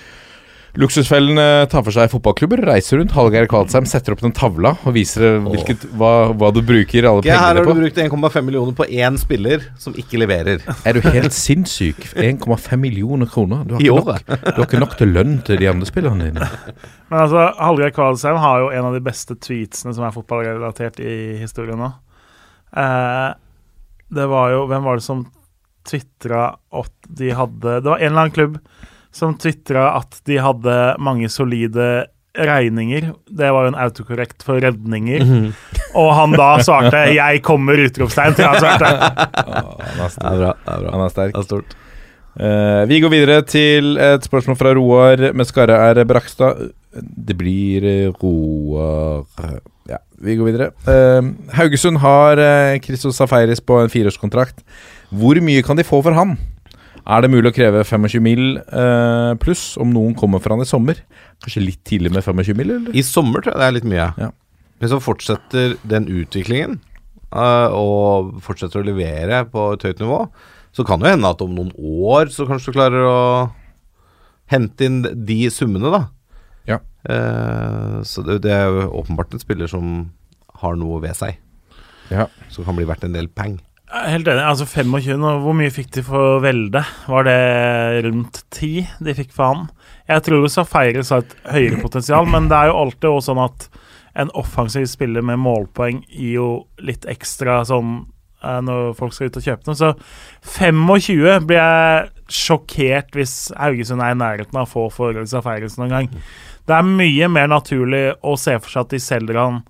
Luksusfellen 0.77 1.39
tar 1.71 1.81
for 1.85 1.95
seg 1.95 2.11
fotballklubber, 2.11 2.61
reiser 2.69 2.99
rundt. 2.99 3.13
Hallgeir 3.15 3.47
Kvalsheim 3.49 3.87
setter 3.89 4.13
opp 4.13 4.21
den 4.21 4.33
tavla 4.37 4.75
og 4.85 4.93
viser 4.93 5.39
hvilket, 5.41 5.87
hva, 5.97 6.29
hva 6.37 6.51
du 6.53 6.61
bruker 6.65 7.07
alle 7.09 7.23
pengene 7.23 7.33
på. 7.33 7.41
her 7.41 7.47
har 7.47 7.57
du 7.57 7.69
på. 7.69 7.75
brukt 7.79 7.97
1,5 8.05 8.45
millioner 8.45 8.75
på 8.77 8.85
én 8.85 9.17
spiller 9.19 9.65
som 9.81 9.97
ikke 9.97 10.21
leverer. 10.21 10.61
Er 10.85 10.97
du 10.97 11.01
helt 11.09 11.35
sinnssyk? 11.35 12.03
1,5 12.29 12.77
millioner 12.77 13.29
kroner? 13.31 13.65
Du 13.65 13.75
har, 13.75 13.81
ikke 13.81 13.95
nok, 13.97 14.45
du 14.45 14.61
har 14.61 14.67
ikke 14.67 14.83
nok 14.85 14.95
til 14.99 15.13
lønn 15.15 15.39
til 15.47 15.61
de 15.61 15.71
andre 15.71 15.89
spillerne 15.89 16.29
dine. 16.29 16.51
Men 17.09 17.23
altså, 17.25 17.47
Hallgeir 17.57 17.95
Kvalsheim 17.95 18.37
har 18.43 18.63
jo 18.65 18.71
en 18.75 18.91
av 18.91 18.95
de 18.97 19.03
beste 19.09 19.37
tweetsene 19.41 19.95
som 19.97 20.05
er 20.05 20.13
fotballrelatert 20.15 21.01
i 21.01 21.17
historien 21.41 21.81
nå. 21.81 21.89
Eh, 22.77 23.29
det 24.13 24.25
var 24.29 24.53
jo 24.53 24.65
Hvem 24.69 24.85
var 24.85 24.99
det 24.99 25.05
som 25.05 25.25
tvitra 25.89 26.43
at 26.53 27.09
de 27.17 27.31
hadde 27.33 27.79
Det 27.81 27.89
var 27.89 27.97
en 27.97 28.11
eller 28.11 28.27
annen 28.27 28.35
klubb 28.35 28.59
som 29.19 29.35
tvitra 29.39 29.91
at 29.99 30.21
de 30.29 30.39
hadde 30.41 30.77
mange 31.03 31.29
solide 31.31 32.07
regninger. 32.37 33.11
Det 33.25 33.51
var 33.51 33.65
jo 33.65 33.73
en 33.73 33.79
autokorrekt 33.79 34.45
for 34.45 34.61
redninger. 34.63 35.23
Og 35.97 36.09
han 36.15 36.35
da 36.37 36.49
svarte 36.63 37.05
'Jeg 37.15 37.43
kommer!' 37.43 37.85
utropstegn 37.89 38.35
til 38.37 38.45
han 38.45 38.59
svarte. 38.61 38.85
Han 39.39 40.05
er 40.05 40.09
Det 40.09 40.25
er 40.25 40.37
bra. 40.37 40.53
Det 40.65 40.73
er 40.73 40.81
bra. 40.83 40.91
Han 40.91 41.05
er 41.05 41.09
sterk. 41.09 41.33
Det 41.33 41.39
er 41.39 41.47
stort. 41.47 41.77
Uh, 42.39 42.87
vi 42.87 42.99
går 43.01 43.09
videre 43.09 43.41
til 43.41 43.97
et 43.97 44.23
spørsmål 44.23 44.55
fra 44.55 44.73
Roar 44.77 45.33
Meskare 45.33 45.75
R. 45.91 46.03
Brakstad. 46.05 46.69
Det 46.93 47.35
blir 47.37 47.83
eh, 47.83 48.13
Roar 48.23 49.25
Ja, 49.89 49.97
vi 50.21 50.35
går 50.35 50.45
videre. 50.45 50.69
Uh, 50.87 51.33
Haugesund 51.57 51.97
har 51.97 52.37
Christos 52.85 53.15
Safaris 53.15 53.59
på 53.61 53.81
en 53.81 53.89
fireårskontrakt. 53.89 54.63
Hvor 55.09 55.41
mye 55.41 55.65
kan 55.65 55.77
de 55.77 55.83
få 55.83 56.01
for 56.05 56.13
han? 56.13 56.37
Er 57.09 57.23
det 57.25 57.31
mulig 57.33 57.49
å 57.49 57.55
kreve 57.55 57.81
25 57.87 58.21
mil 58.21 58.43
eh, 58.59 59.31
pluss 59.41 59.71
om 59.81 59.89
noen 59.93 60.13
kommer 60.17 60.41
fra 60.43 60.53
han 60.53 60.61
i 60.61 60.69
sommer? 60.69 60.99
Kanskje 61.41 61.63
litt 61.63 61.81
tidlig 61.87 62.11
med 62.13 62.21
25 62.25 62.57
mil, 62.59 62.73
eller? 62.75 62.93
I 62.93 63.01
sommer 63.05 63.41
tror 63.41 63.55
jeg 63.55 63.61
det 63.63 63.67
er 63.69 63.75
litt 63.79 63.87
mye. 63.89 64.05
Ja. 64.21 64.29
Hvis 64.79 64.93
så 64.93 64.99
fortsetter 65.03 65.73
den 65.89 66.05
utviklingen, 66.19 66.77
eh, 67.33 67.73
og 67.73 68.35
fortsetter 68.45 68.83
å 68.83 68.85
levere 68.85 69.41
på 69.49 69.71
et 69.73 69.87
høyt 69.89 70.03
nivå, 70.03 70.19
så 70.75 70.85
kan 70.85 71.01
det 71.01 71.09
jo 71.09 71.15
hende 71.17 71.31
at 71.33 71.41
om 71.41 71.55
noen 71.57 71.71
år 71.81 72.29
så 72.33 72.45
kanskje 72.45 72.69
du 72.69 72.77
klarer 72.77 73.07
å 73.09 73.19
hente 74.53 74.85
inn 74.85 75.01
de 75.25 75.39
summene, 75.53 75.89
da. 75.93 76.03
Ja. 76.69 76.77
Eh, 77.09 77.97
så 78.05 78.21
det, 78.27 78.41
det 78.45 78.53
er 78.53 78.69
jo 78.69 78.85
åpenbart 79.01 79.33
en 79.33 79.41
spiller 79.41 79.69
som 79.71 80.11
har 80.61 80.77
noe 80.77 81.01
ved 81.01 81.17
seg, 81.17 81.41
Ja. 82.13 82.27
som 82.53 82.65
kan 82.69 82.77
bli 82.77 82.85
verdt 82.89 83.05
en 83.09 83.17
del 83.17 83.27
peng. 83.33 83.57
Helt 83.89 84.27
enig. 84.29 84.43
altså 84.45 84.67
25, 84.69 85.23
og 85.25 85.41
Hvor 85.41 85.55
mye 85.57 85.73
fikk 85.73 85.89
de 85.95 86.03
for 86.05 86.43
Velde? 86.43 86.83
Var 87.09 87.23
det 87.25 88.05
rundt 88.05 88.43
10 88.53 88.85
de 89.01 89.15
fikk 89.17 89.33
for 89.33 89.49
han? 89.49 89.63
Jeg 90.09 90.25
tror 90.27 90.45
Safaris 90.47 91.09
har 91.09 91.23
et 91.23 91.33
høyere 91.49 91.81
potensial, 91.81 92.29
men 92.29 92.49
det 92.51 92.57
er 92.57 92.69
jo 92.69 92.77
alltid 92.83 93.09
også 93.09 93.31
sånn 93.31 93.41
at 93.47 93.65
en 94.19 94.31
offensiv 94.37 94.85
spiller 94.89 95.25
med 95.25 95.41
målpoeng 95.41 96.03
gir 96.09 96.35
jo 96.35 96.49
litt 96.85 97.05
ekstra 97.09 97.63
sånn 97.65 98.03
eh, 98.43 98.59
når 98.65 98.93
folk 98.97 99.15
skal 99.15 99.29
ut 99.29 99.41
og 99.41 99.47
kjøpe 99.47 99.69
noe. 99.69 99.79
Så 99.79 99.91
25 100.59 101.49
blir 101.49 101.61
jeg 101.61 102.29
sjokkert 102.29 103.17
hvis 103.17 103.35
Haugesund 103.57 104.05
er 104.05 104.13
i 104.13 104.21
nærheten 104.21 104.59
av 104.59 104.67
å 104.67 104.69
få 104.69 104.85
for 104.93 105.17
Safaris 105.29 105.79
noen 105.79 105.95
gang. 105.95 106.13
Det 106.69 106.77
er 106.77 106.85
mye 106.85 107.29
mer 107.31 107.49
naturlig 107.49 108.05
å 108.21 108.37
se 108.37 108.53
for 108.61 108.69
seg 108.69 108.85
at 108.85 108.93
de 108.93 109.01
selger 109.01 109.41
han 109.41 109.63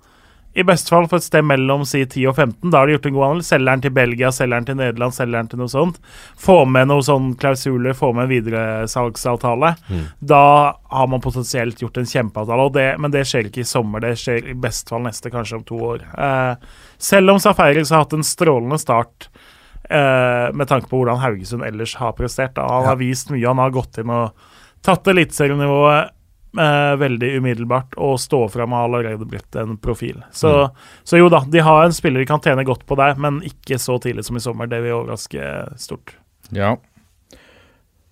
i 0.54 0.64
beste 0.66 0.90
fall 0.90 1.06
for 1.06 1.20
et 1.20 1.24
sted 1.24 1.44
mellom 1.46 1.84
si 1.86 2.00
10 2.02 2.24
og 2.26 2.34
15. 2.34 2.70
Da 2.72 2.80
har 2.80 2.88
de 2.88 2.96
gjort 2.96 3.06
en 3.06 3.14
god 3.14 3.24
handel. 3.26 3.42
Selger 3.46 3.70
den 3.70 3.84
til 3.84 3.92
Belgia, 3.94 4.32
selger 4.34 4.56
den 4.56 4.66
til 4.66 4.78
Nederland, 4.80 5.14
selger 5.14 5.38
den 5.38 5.50
til 5.52 5.60
noe 5.62 5.70
sånt. 5.70 6.00
Få 6.42 6.56
med 6.66 6.90
noen 6.90 7.06
sånne 7.06 7.36
klausuler, 7.38 7.94
få 7.94 8.10
med 8.16 8.26
en 8.26 8.32
videresalgsavtale. 8.32 9.72
Da 10.18 10.42
har 10.90 11.10
man 11.12 11.22
potensielt 11.22 11.82
gjort 11.82 12.02
en 12.02 12.10
kjempeavtale, 12.10 12.66
og 12.66 12.74
det, 12.74 12.88
men 12.98 13.14
det 13.14 13.24
skjer 13.30 13.46
ikke 13.46 13.62
i 13.62 13.70
sommer. 13.70 14.02
Det 14.02 14.16
skjer 14.18 14.50
i 14.50 14.58
beste 14.58 14.90
fall 14.90 15.06
neste, 15.06 15.30
kanskje 15.30 15.60
om 15.60 15.66
to 15.68 15.80
år. 15.92 16.04
Eh, 16.18 16.54
selv 16.98 17.30
om 17.30 17.38
Safaris 17.42 17.94
har 17.94 18.02
hatt 18.02 18.18
en 18.18 18.26
strålende 18.26 18.80
start 18.82 19.30
eh, 19.86 20.50
med 20.50 20.66
tanke 20.66 20.90
på 20.90 20.98
hvordan 20.98 21.22
Haugesund 21.22 21.62
ellers 21.62 21.94
har 22.02 22.16
prestert. 22.18 22.56
Da. 22.58 22.66
Han 22.66 22.90
har 22.90 22.98
vist 22.98 23.30
mye, 23.30 23.46
han 23.46 23.62
har 23.62 23.70
gått 23.70 24.02
inn 24.02 24.10
og 24.10 24.34
tatt 24.82 25.06
eliteserienivået 25.12 26.16
eh, 26.58 26.94
veldig 27.00 27.30
umiddelbart, 27.38 27.96
og 28.00 28.18
stå 28.20 28.44
fram 28.52 28.74
har 28.76 28.88
allerede 28.88 29.28
blitt 29.28 29.56
en 29.60 29.76
profil. 29.80 30.22
Så, 30.32 30.70
så 31.04 31.20
jo 31.20 31.30
da, 31.32 31.42
de 31.46 31.62
har 31.66 31.84
en 31.84 31.94
spiller 31.96 32.24
de 32.24 32.30
kan 32.30 32.42
tjene 32.44 32.66
godt 32.66 32.86
på 32.88 32.98
der, 33.00 33.18
men 33.20 33.42
ikke 33.46 33.78
så 33.80 33.98
tidlig 34.02 34.26
som 34.26 34.38
i 34.38 34.44
sommer. 34.44 34.70
Det 34.70 34.82
vil 34.84 34.98
overraske 34.98 35.50
stort. 35.80 36.16
Ja. 36.54 36.76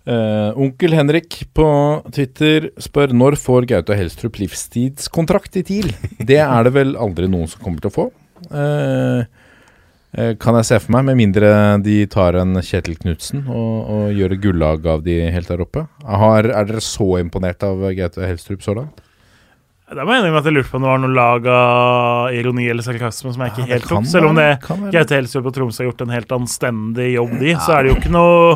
Eh, 0.08 0.50
onkel 0.56 0.94
Henrik 0.96 1.42
på 1.52 1.66
Twitter 2.14 2.70
spør 2.80 3.12
når 3.12 3.36
får 3.40 3.66
Gaute 3.68 3.96
Helstrup 3.98 4.38
livstidskontrakt 4.40 5.58
i 5.60 5.64
TIL? 5.68 5.90
Det 6.30 6.40
er 6.40 6.64
det 6.64 6.72
vel 6.78 6.94
aldri 6.96 7.28
noen 7.28 7.50
som 7.50 7.60
kommer 7.64 7.84
til 7.84 7.92
å 7.92 7.96
få. 7.98 8.06
Eh, 8.48 9.26
kan 10.42 10.56
jeg 10.58 10.66
se 10.68 10.78
for 10.82 10.94
meg, 10.96 11.04
med 11.10 11.18
mindre 11.20 11.50
de 11.84 11.98
tar 12.10 12.38
en 12.40 12.58
Kjetil 12.64 12.96
Knutsen 12.98 13.44
og, 13.46 13.74
og 13.94 14.16
gjør 14.16 14.34
et 14.34 14.42
gullag 14.42 14.88
av 14.90 15.04
de 15.06 15.18
helt 15.34 15.50
der 15.52 15.62
oppe. 15.62 15.84
Har, 16.04 16.48
er 16.48 16.70
dere 16.70 16.82
så 16.84 17.10
imponert 17.20 17.62
av 17.66 17.84
Gaute 17.96 18.26
Helstrup 18.26 18.64
så 18.66 18.74
langt? 18.80 19.04
Da 19.88 20.04
må 20.04 20.12
jeg 20.12 20.26
med 20.28 20.36
at 20.36 20.44
jeg 20.50 20.52
lurte 20.52 20.68
på 20.68 20.76
om 20.76 20.84
det 20.84 20.90
var 20.90 20.98
noe 21.00 21.16
lag 21.16 21.46
av 21.48 22.34
ironi 22.36 22.66
eller 22.68 22.84
sarkasme 22.84 23.30
som 23.32 23.44
jeg 23.46 23.54
ikke 23.54 23.62
Ja, 23.64 23.70
helt 23.72 23.86
tok. 23.88 24.08
Selv 24.10 24.28
om 24.28 24.36
det. 24.36 24.50
Gaute 24.92 25.16
Helstrup 25.16 25.48
og 25.48 25.54
Tromsø 25.56 25.80
har 25.80 25.88
gjort 25.88 26.04
en 26.04 26.12
helt 26.12 26.34
anstendig 26.36 27.06
jobb, 27.14 27.32
de, 27.40 27.54
så 27.56 27.78
er 27.78 27.86
det 27.86 27.94
jo 27.94 28.00
ikke 28.02 28.12
noe 28.12 28.50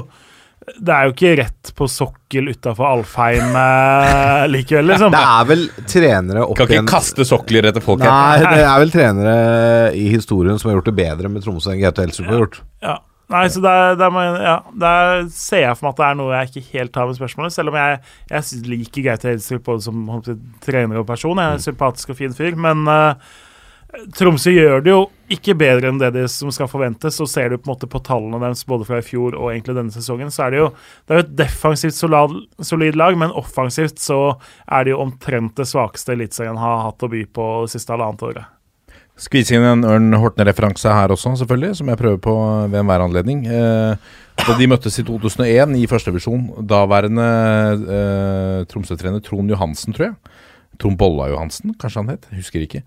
Det 0.63 0.93
er 0.95 1.09
jo 1.09 1.13
ikke 1.15 1.31
rett 1.41 1.71
på 1.75 1.87
sokkel 1.91 2.53
utafor 2.53 2.87
Alfheim 2.87 3.57
eh, 3.59 4.43
likevel, 4.53 4.93
liksom. 4.93 5.15
Det 5.15 5.23
er 5.27 5.47
vel 5.49 5.65
trenere 5.91 6.45
opp 6.45 6.59
Kan 6.59 6.69
ikke 6.69 6.77
igjen 6.79 6.91
kaste 6.91 7.27
sokler 7.27 7.67
etter 7.73 7.83
folk 7.83 8.05
her. 8.05 8.13
Nei, 8.13 8.45
det 8.47 8.67
er 8.67 8.83
vel 8.85 8.93
trenere 8.95 9.39
i 9.99 10.05
historien 10.13 10.61
som 10.63 10.71
har 10.71 10.79
gjort 10.79 10.93
det 10.93 10.99
bedre 11.01 11.33
med 11.33 11.43
Tromsø 11.43 11.75
enn 11.75 11.83
GT 11.83 12.05
Helstrup 12.05 12.31
har 12.31 12.45
gjort. 12.45 12.61
Ja. 12.85 13.01
Nei, 13.33 13.47
så 13.49 13.63
der, 13.65 13.95
der, 13.97 14.11
må 14.13 14.23
jeg, 14.27 14.41
ja, 14.45 14.57
der 14.83 15.23
ser 15.33 15.63
jeg 15.65 15.77
for 15.79 15.87
meg 15.87 15.95
at 15.95 16.01
det 16.01 16.07
er 16.09 16.19
noe 16.19 16.35
jeg 16.35 16.51
ikke 16.51 16.77
helt 16.77 16.99
har 17.01 17.09
med 17.09 17.17
spørsmålet. 17.17 17.55
Selv 17.55 17.73
om 17.73 17.79
jeg, 17.81 18.03
jeg 18.29 18.67
liker 18.69 19.07
Gaute 19.07 19.31
Helstrup 19.31 19.65
både 19.71 19.87
som 19.87 20.03
holdt 20.13 20.29
på 20.29 20.35
å 20.35 20.37
si, 20.37 20.59
trener 20.67 21.01
og 21.01 21.07
person. 21.09 21.41
Jeg 21.41 21.49
er 21.49 21.57
en 21.57 21.65
sympatisk 21.65 22.13
og 22.13 22.19
fin 22.19 22.37
fyr. 22.37 22.59
Men 22.61 22.85
eh, 22.93 23.33
Tromsø 24.17 24.55
gjør 24.55 24.81
det 24.81 24.89
jo 24.89 25.01
ikke 25.33 25.55
bedre 25.59 25.91
enn 25.91 25.99
det 26.01 26.15
de 26.15 26.23
som 26.31 26.49
skal 26.55 26.69
forventes. 26.71 27.19
og 27.21 27.29
ser 27.29 27.53
du 27.53 27.59
på 27.59 27.69
en 27.69 27.75
måte 27.75 27.89
på 27.91 28.01
tallene 28.05 28.41
deres 28.41 28.65
både 28.69 28.87
fra 28.89 29.03
i 29.03 29.05
fjor 29.05 29.37
og 29.37 29.51
egentlig 29.51 29.77
denne 29.77 29.93
sesongen, 29.93 30.33
så 30.33 30.47
er 30.47 30.51
det 30.55 30.63
jo 30.63 30.71
det 31.09 31.15
er 31.15 31.21
et 31.21 31.37
defensivt 31.43 31.99
solid, 31.99 32.39
solid 32.61 32.97
lag, 32.97 33.19
men 33.21 33.35
offensivt 33.37 34.01
så 34.01 34.39
er 34.67 34.85
det 34.85 34.95
jo 34.95 35.03
omtrent 35.05 35.57
det 35.61 35.69
svakeste 35.69 36.17
Eliteserien 36.17 36.61
har 36.61 36.87
hatt 36.87 37.05
å 37.05 37.13
by 37.13 37.27
på 37.29 37.53
det 37.67 37.75
siste 37.75 37.93
halvannet 37.93 38.27
året. 38.31 38.59
Skvise 39.21 39.59
inn 39.59 39.67
en 39.69 39.85
Ørn 39.85 40.17
Horten-referanse 40.17 40.89
her 40.89 41.13
også, 41.13 41.35
selvfølgelig, 41.43 41.77
som 41.83 41.93
jeg 41.93 42.01
prøver 42.01 42.21
på 42.25 42.33
ved 42.73 42.81
enhver 42.81 43.05
anledning. 43.05 43.45
Eh, 43.45 44.11
da 44.41 44.57
de 44.57 44.69
møttes 44.73 44.97
i 44.99 45.05
2001 45.05 45.77
i 45.79 45.85
førstevisjon, 45.91 46.49
daværende 46.65 47.29
eh, 47.77 48.59
Tromsø-trener 48.73 49.21
Trond 49.23 49.53
Johansen, 49.53 49.93
tror 49.93 50.09
jeg. 50.09 50.39
Trond 50.81 50.97
Bolla 50.99 51.29
Johansen, 51.29 51.77
kanskje 51.79 52.01
han 52.01 52.15
het. 52.17 52.25
Husker 52.33 52.65
ikke. 52.65 52.81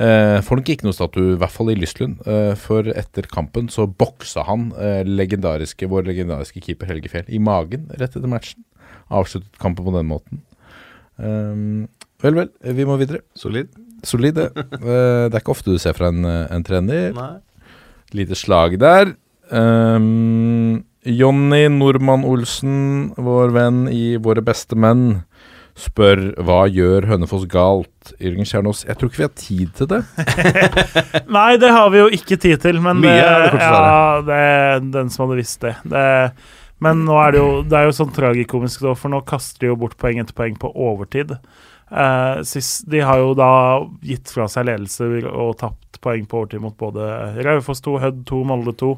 Eh, 0.00 0.40
nok 0.40 0.70
ikke 0.72 0.86
noe 0.86 0.96
statue, 0.96 1.34
i 1.34 1.38
hvert 1.40 1.52
fall 1.52 1.72
i 1.72 1.76
Lystlund. 1.76 2.22
Eh, 2.24 2.52
for 2.58 2.88
etter 2.96 3.28
kampen 3.28 3.68
så 3.72 3.86
boksa 3.86 4.46
han 4.48 4.70
eh, 4.80 5.02
legendariske, 5.04 5.88
vår 5.90 6.06
legendariske 6.08 6.62
keeper 6.64 6.88
Helge 6.88 7.12
Fjell 7.12 7.28
i 7.28 7.40
magen 7.42 7.90
rett 7.98 8.16
etter 8.16 8.30
matchen. 8.30 8.64
Avsluttet 9.12 9.60
kampen 9.60 9.84
på 9.84 9.92
den 9.92 10.08
måten. 10.08 10.44
Vel, 11.18 12.36
vel, 12.38 12.48
vi 12.74 12.86
må 12.88 12.96
videre. 12.96 13.20
Solid. 13.36 13.68
Solid, 14.06 14.38
det. 14.38 14.64
Det 14.80 15.34
er 15.36 15.42
ikke 15.42 15.52
ofte 15.52 15.74
du 15.74 15.78
ser 15.78 15.94
fra 15.94 16.08
en, 16.08 16.24
en 16.24 16.64
trener. 16.64 17.12
Lite 18.16 18.38
slag 18.38 18.78
der. 18.80 19.12
Um, 19.52 20.80
Jonny 21.04 21.66
Normann 21.68 22.24
Olsen, 22.24 23.12
vår 23.20 23.52
venn 23.52 23.84
i 23.92 24.16
Våre 24.22 24.42
beste 24.44 24.78
menn, 24.78 25.24
spør 25.78 26.20
hva 26.44 26.62
gjør 26.70 27.06
Hønefoss 27.10 27.46
galt? 27.50 28.12
Jørgen 28.20 28.48
Kjernås, 28.48 28.82
jeg 28.88 28.98
tror 28.98 29.10
ikke 29.10 29.20
vi 29.20 29.28
har 29.28 29.36
tid 29.38 29.76
til 29.78 29.90
det. 29.92 30.00
Nei, 31.36 31.52
det 31.62 31.70
har 31.72 31.92
vi 31.94 32.02
jo 32.02 32.08
ikke 32.12 32.38
tid 32.40 32.62
til, 32.64 32.80
men 32.84 33.00
Mye 33.02 33.14
det 33.14 33.62
ja, 33.62 34.24
det 34.26 34.40
er 34.42 34.82
den 34.98 35.12
som 35.12 35.26
hadde 35.26 35.40
visst 35.40 35.62
det. 35.64 35.76
det 35.88 36.06
men 36.82 37.04
nå 37.06 37.18
er 37.22 37.34
det 37.34 37.42
jo 37.42 37.50
Det 37.62 37.78
er 37.78 37.86
jo 37.86 37.94
sånn 37.94 38.14
tragikomisk, 38.14 38.82
da, 38.82 38.96
for 38.98 39.12
nå 39.12 39.22
kaster 39.28 39.64
de 39.64 39.70
jo 39.70 39.78
bort 39.78 39.98
poeng 40.00 40.22
etter 40.22 40.36
poeng 40.36 40.58
på 40.58 40.72
overtid. 40.72 41.36
Uh, 41.92 42.40
sist, 42.48 42.86
de 42.88 43.02
har 43.04 43.20
jo 43.20 43.34
da 43.36 43.52
gitt 44.00 44.30
fra 44.32 44.46
seg 44.48 44.64
ledelse 44.70 45.06
og 45.28 45.58
tapt 45.60 46.00
poeng 46.02 46.24
på 46.26 46.40
overtid 46.40 46.62
mot 46.64 46.74
både 46.80 47.04
Raufoss 47.44 47.84
2, 47.84 47.98
Hødd 48.02 48.22
2, 48.30 48.40
Molde 48.48 48.74
2. 48.80 48.92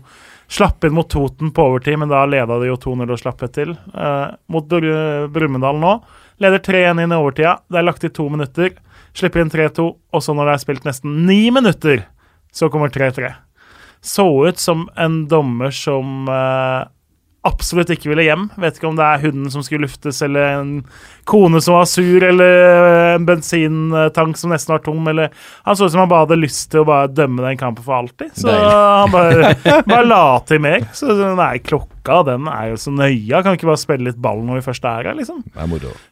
Slapp 0.54 0.86
inn 0.86 0.94
mot 0.94 1.08
Toten 1.10 1.50
på 1.52 1.66
overtid, 1.72 1.98
men 2.00 2.12
da 2.12 2.22
leda 2.28 2.60
de 2.60 2.70
jo 2.70 2.78
2-0 2.80 3.10
og 3.10 3.20
slapp 3.20 3.42
et 3.44 3.56
til. 3.58 3.74
Uh, 3.92 4.30
mot 4.52 4.68
Br- 4.70 5.26
Brumunddal 5.34 5.80
nå. 5.82 5.96
Leder 6.42 6.58
3-1 6.58 7.02
inn 7.04 7.14
i 7.14 7.18
overtida. 7.18 7.58
Det 7.70 7.78
er 7.78 7.86
lagt 7.86 8.02
til 8.02 8.12
to 8.14 8.28
minutter. 8.32 8.74
Slipper 9.14 9.44
inn 9.44 9.52
3-2, 9.52 9.86
og 9.86 10.22
så 10.22 10.34
når 10.34 10.48
det 10.48 10.54
er 10.54 10.62
spilt 10.64 10.86
nesten 10.88 11.20
ni 11.28 11.46
minutter, 11.54 12.06
så 12.54 12.70
kommer 12.72 12.90
3-3. 12.90 13.30
Så 14.04 14.26
ut 14.48 14.58
som 14.60 14.88
en 15.00 15.22
dommer 15.30 15.70
som 15.74 16.26
eh, 16.28 16.80
absolutt 17.48 17.90
ikke 17.92 18.10
ville 18.10 18.24
hjem. 18.26 18.46
Vet 18.60 18.78
ikke 18.78 18.88
om 18.88 18.96
det 18.98 19.04
er 19.06 19.22
hunden 19.26 19.50
som 19.52 19.64
skulle 19.64 19.84
luftes, 19.84 20.20
eller 20.24 20.58
en 20.58 20.70
kone 21.28 21.60
som 21.64 21.76
var 21.76 21.88
sur, 21.88 22.24
eller 22.24 23.14
en 23.14 23.26
bensintank 23.28 24.40
som 24.40 24.52
nesten 24.54 24.74
var 24.74 24.84
tom, 24.84 25.06
eller 25.12 25.32
Han 25.64 25.76
så 25.76 25.88
ut 25.88 25.94
som 25.94 26.02
han 26.04 26.10
bare 26.10 26.26
hadde 26.26 26.40
lyst 26.40 26.70
til 26.72 26.82
å 26.82 26.88
bare 26.88 27.10
dømme 27.12 27.44
den 27.46 27.60
kampen 27.60 27.84
for 27.84 27.98
alltid. 27.98 28.32
Så 28.36 28.48
Deilig. 28.48 28.70
han 29.02 29.12
bare, 29.14 29.52
bare 29.92 30.08
la 30.08 30.22
til 30.48 30.64
mer. 30.64 30.88
Så 30.96 31.16
nei, 31.36 31.52
klokka 31.64 32.22
den 32.30 32.48
er 32.52 32.72
jo 32.72 32.80
så 32.80 32.94
nøya. 32.94 33.42
Kan 33.44 33.58
ikke 33.58 33.70
bare 33.70 33.82
spille 33.82 34.10
litt 34.10 34.20
ball 34.24 34.42
når 34.44 34.60
vi 34.60 34.66
først 34.70 34.88
er 34.88 35.10
her, 35.10 35.20
liksom. 35.20 35.44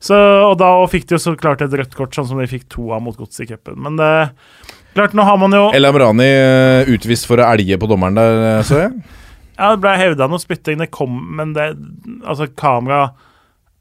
Så, 0.02 0.18
og 0.50 0.58
da 0.60 0.74
fikk 0.92 1.08
de 1.08 1.18
jo 1.18 1.24
så 1.26 1.36
klart 1.38 1.64
et 1.64 1.80
rødt 1.80 1.96
kort, 1.98 2.14
sånn 2.16 2.28
som 2.28 2.40
de 2.40 2.50
fikk 2.50 2.68
to 2.72 2.92
av 2.92 3.02
mot 3.04 3.16
Godset 3.16 3.46
i 3.46 3.52
cupen. 3.54 3.80
Men 3.82 3.98
det 4.00 4.12
Klart, 4.92 5.14
nå 5.16 5.24
har 5.24 5.38
man 5.40 5.54
jo 5.56 5.70
El 5.72 5.88
Amrani 5.88 6.26
eh, 6.28 6.90
utvist 6.92 7.24
for 7.24 7.40
å 7.40 7.46
elge 7.54 7.78
på 7.80 7.88
dommeren 7.88 8.18
der, 8.18 8.40
eh, 8.50 8.64
så 8.68 8.82
jeg. 8.82 8.90
Ja, 9.62 9.68
det 9.70 9.82
ble 9.84 9.92
hevda 9.94 10.26
noe 10.26 10.42
spytting, 10.42 10.80
det 10.82 10.90
kom, 10.90 11.20
men 11.38 11.52
det 11.54 11.68
Altså, 12.26 12.48
kamera 12.58 13.12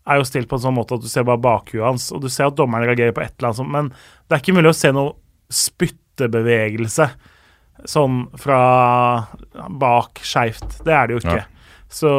er 0.06 0.20
jo 0.20 0.28
stilt 0.28 0.50
på 0.50 0.58
en 0.58 0.64
sånn 0.68 0.78
måte 0.78 0.98
at 0.98 1.04
du 1.04 1.10
ser 1.10 1.26
bare 1.26 1.42
bakhuet 1.42 1.86
hans, 1.86 2.08
og 2.14 2.22
du 2.22 2.30
ser 2.30 2.50
at 2.50 2.58
dommeren 2.58 2.86
reagerer 2.90 3.14
på 3.16 3.24
et 3.24 3.34
eller 3.38 3.50
annet 3.52 3.60
sånt, 3.62 3.74
men 3.74 3.90
det 3.92 4.36
er 4.36 4.44
ikke 4.44 4.56
mulig 4.58 4.72
å 4.74 4.78
se 4.78 4.92
noe 4.94 5.14
spyttebevegelse 5.54 7.08
sånn 7.90 8.24
fra 8.38 8.62
bak 9.82 10.22
skeivt. 10.26 10.82
Det 10.86 10.94
er 10.94 11.10
det 11.10 11.16
jo 11.18 11.22
ikke. 11.24 11.44
Så 11.92 12.12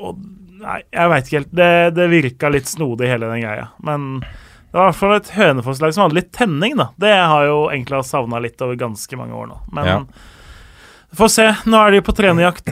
og, 0.00 0.20
Nei, 0.56 0.78
jeg 0.88 1.10
veit 1.12 1.26
ikke 1.28 1.36
helt. 1.42 1.50
Det, 1.52 1.72
det 1.92 2.04
virka 2.08 2.48
litt 2.48 2.68
snodig, 2.70 3.10
hele 3.10 3.28
den 3.28 3.42
greia. 3.44 3.66
Men 3.84 4.06
det 4.22 4.72
var 4.72 4.86
i 4.86 4.88
hvert 4.88 4.98
fall 5.02 5.12
et 5.18 5.32
Hønefoss-lag 5.36 5.92
som 5.92 6.06
hadde 6.06 6.16
litt 6.16 6.30
tenning, 6.32 6.78
da. 6.80 6.86
Det 6.96 7.12
har 7.12 7.44
jo 7.44 7.58
egentlig 7.68 8.00
savna 8.08 8.40
litt 8.40 8.64
over 8.64 8.78
ganske 8.80 9.18
mange 9.20 9.36
år 9.36 9.50
nå. 9.50 9.58
Men 9.76 9.90
Ja. 9.90 9.98
Få 11.16 11.28
se. 11.32 11.46
Nå 11.64 11.78
er 11.80 11.94
de 11.94 12.02
på 12.04 12.12
trenerjakt. 12.12 12.66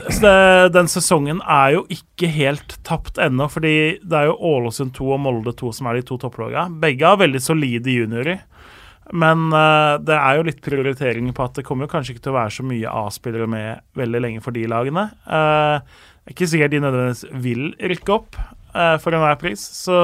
Den 0.75 0.89
sesongen 0.91 1.39
er 1.49 1.71
jo 1.79 1.85
ikke 1.89 2.29
helt 2.29 2.75
tapt 2.85 3.17
ennå, 3.21 3.47
fordi 3.49 3.97
det 4.05 4.19
er 4.19 4.29
jo 4.29 4.35
Ålesund 4.51 4.93
2 4.93 5.07
og 5.15 5.21
Molde 5.23 5.53
2 5.57 5.71
som 5.73 5.89
er 5.89 5.97
de 5.97 6.05
to 6.05 6.19
topplagene. 6.21 6.77
Begge 6.83 7.07
har 7.09 7.17
veldig 7.21 7.41
solide 7.41 7.95
juniorer. 7.95 8.43
Men 9.13 9.47
uh, 9.53 9.97
det 10.01 10.17
er 10.17 10.37
jo 10.37 10.45
litt 10.47 10.61
prioriteringer 10.65 11.33
på 11.35 11.45
at 11.45 11.57
det 11.59 11.65
kommer 11.65 11.89
kanskje 11.89 12.15
ikke 12.15 12.25
til 12.25 12.33
å 12.33 12.39
være 12.39 12.53
så 12.55 12.65
mye 12.65 12.93
A-spillere 13.03 13.49
med 13.49 13.83
veldig 13.97 14.21
lenge 14.21 14.43
for 14.45 14.55
de 14.55 14.65
lagene. 14.69 15.07
Uh, 15.29 15.81
ikke 16.29 16.49
sikkert 16.49 16.73
de 16.73 16.81
nødvendigvis 16.81 17.25
vil 17.45 17.67
rykke 17.93 18.15
opp 18.15 18.37
uh, 18.37 18.95
for 19.01 19.13
enhver 19.13 19.37
pris. 19.41 19.61
Så 19.61 19.97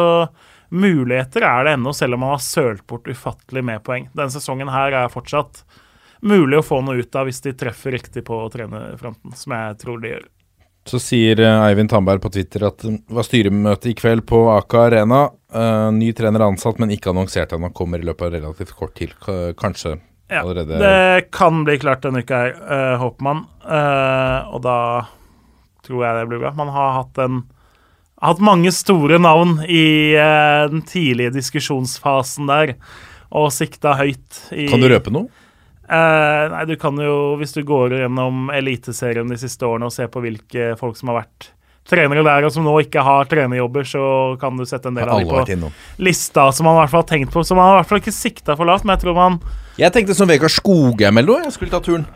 muligheter 0.72 1.46
er 1.46 1.66
det 1.66 1.78
ennå, 1.78 1.94
selv 1.98 2.18
om 2.18 2.26
man 2.26 2.36
har 2.36 2.46
sølt 2.46 2.86
bort 2.90 3.10
ufattelig 3.10 3.66
med 3.70 3.82
poeng. 3.86 4.10
Denne 4.14 4.34
sesongen 4.34 4.70
her 4.74 4.98
er 5.02 5.14
fortsatt 5.14 5.64
mulig 6.22 6.60
å 6.60 6.66
få 6.66 6.82
noe 6.86 7.02
ut 7.02 7.18
av 7.18 7.28
hvis 7.30 7.42
de 7.46 7.54
treffer 7.58 7.96
riktig 7.98 8.24
på 8.28 8.38
trenerfronten, 8.54 9.34
som 9.38 9.56
jeg 9.58 9.80
tror 9.82 10.02
de 10.02 10.14
gjør. 10.14 10.28
Så 10.90 10.98
sier 10.98 11.40
eh, 11.44 11.64
Eivind 11.68 11.92
Tandberg 11.92 12.24
på 12.24 12.32
Twitter 12.34 12.66
at 12.66 12.82
det 12.82 12.96
var 13.14 13.26
styremøte 13.28 13.92
i 13.92 13.96
kveld 13.98 14.26
på 14.30 14.40
Aka 14.56 14.88
Arena. 14.88 15.28
Uh, 15.54 15.92
ny 15.94 16.10
trener 16.18 16.42
er 16.42 16.48
ansatt, 16.50 16.80
men 16.82 16.94
ikke 16.96 17.12
annonsert 17.12 17.54
ennå. 17.54 17.70
Kommer 17.78 18.02
i 18.02 18.08
løpet 18.08 18.28
av 18.28 18.34
relativt 18.38 18.74
kort 18.78 18.96
tid. 18.98 19.14
Kanskje 19.60 20.00
Ja, 20.32 20.42
allerede 20.42 20.80
Det 20.80 21.32
kan 21.36 21.66
bli 21.68 21.78
klart 21.78 22.02
denne 22.02 22.24
uka 22.24 22.38
her, 22.46 22.54
eh, 22.56 22.98
håper 22.98 23.28
man. 23.28 23.46
Uh, 23.62 24.56
og 24.56 24.62
da 24.66 24.78
tror 25.86 26.06
jeg 26.06 26.18
det 26.18 26.30
blir 26.32 26.42
bra. 26.42 26.54
Man 26.58 26.72
har 26.74 26.96
hatt 27.02 27.20
en 27.22 27.44
hatt 28.22 28.42
mange 28.44 28.72
store 28.74 29.20
navn 29.22 29.60
i 29.66 30.14
eh, 30.14 30.64
den 30.72 30.84
tidlige 30.88 31.34
diskusjonsfasen 31.38 32.50
der, 32.50 32.76
og 33.32 33.52
sikta 33.56 33.96
høyt 34.00 34.42
i 34.54 34.68
Kan 34.70 34.84
du 34.84 34.90
røpe 34.92 35.14
noe? 35.14 35.30
Eh, 35.92 36.44
nei, 36.54 36.66
du 36.70 36.78
kan 36.80 36.96
jo, 37.04 37.36
hvis 37.40 37.52
du 37.52 37.66
går 37.68 37.98
gjennom 38.00 38.46
Eliteserien 38.56 39.28
de 39.28 39.36
siste 39.40 39.68
årene 39.68 39.90
og 39.90 39.92
ser 39.92 40.08
på 40.12 40.22
hvilke 40.24 40.72
folk 40.80 40.96
som 40.96 41.12
har 41.12 41.26
vært 41.26 41.50
trenere 41.90 42.24
der, 42.24 42.46
og 42.48 42.54
som 42.54 42.64
nå 42.64 42.78
ikke 42.86 43.04
har 43.04 43.28
trenerjobber, 43.28 43.84
så 43.90 44.04
kan 44.40 44.56
du 44.56 44.64
sette 44.70 44.88
en 44.88 44.96
del 44.96 45.10
av 45.12 45.20
dem 45.20 45.66
på 45.66 45.72
lista 46.00 46.46
som 46.56 46.70
man 46.70 46.78
i 46.78 46.84
hvert 46.84 46.94
fall 46.94 47.04
har 47.04 47.10
tenkt 47.10 47.34
på. 47.34 47.44
Som 47.44 47.60
man 47.60 47.74
i 47.74 47.78
hvert 47.80 47.90
fall 47.90 48.00
ikke 48.00 48.16
sikta 48.16 48.56
for 48.56 48.70
lavt, 48.70 48.86
men 48.86 48.96
jeg 48.96 49.04
tror 49.04 49.18
man 49.18 49.40
Jeg 49.82 49.92
tenkte 49.96 50.16
som 50.16 50.30
Vegard 50.32 50.54
Skogheim 50.54 51.20
eller 51.20 51.42
noe. 51.42 51.50
Jeg 51.50 51.58
skulle 51.58 51.74
ta 51.74 51.82
turen. 51.84 52.08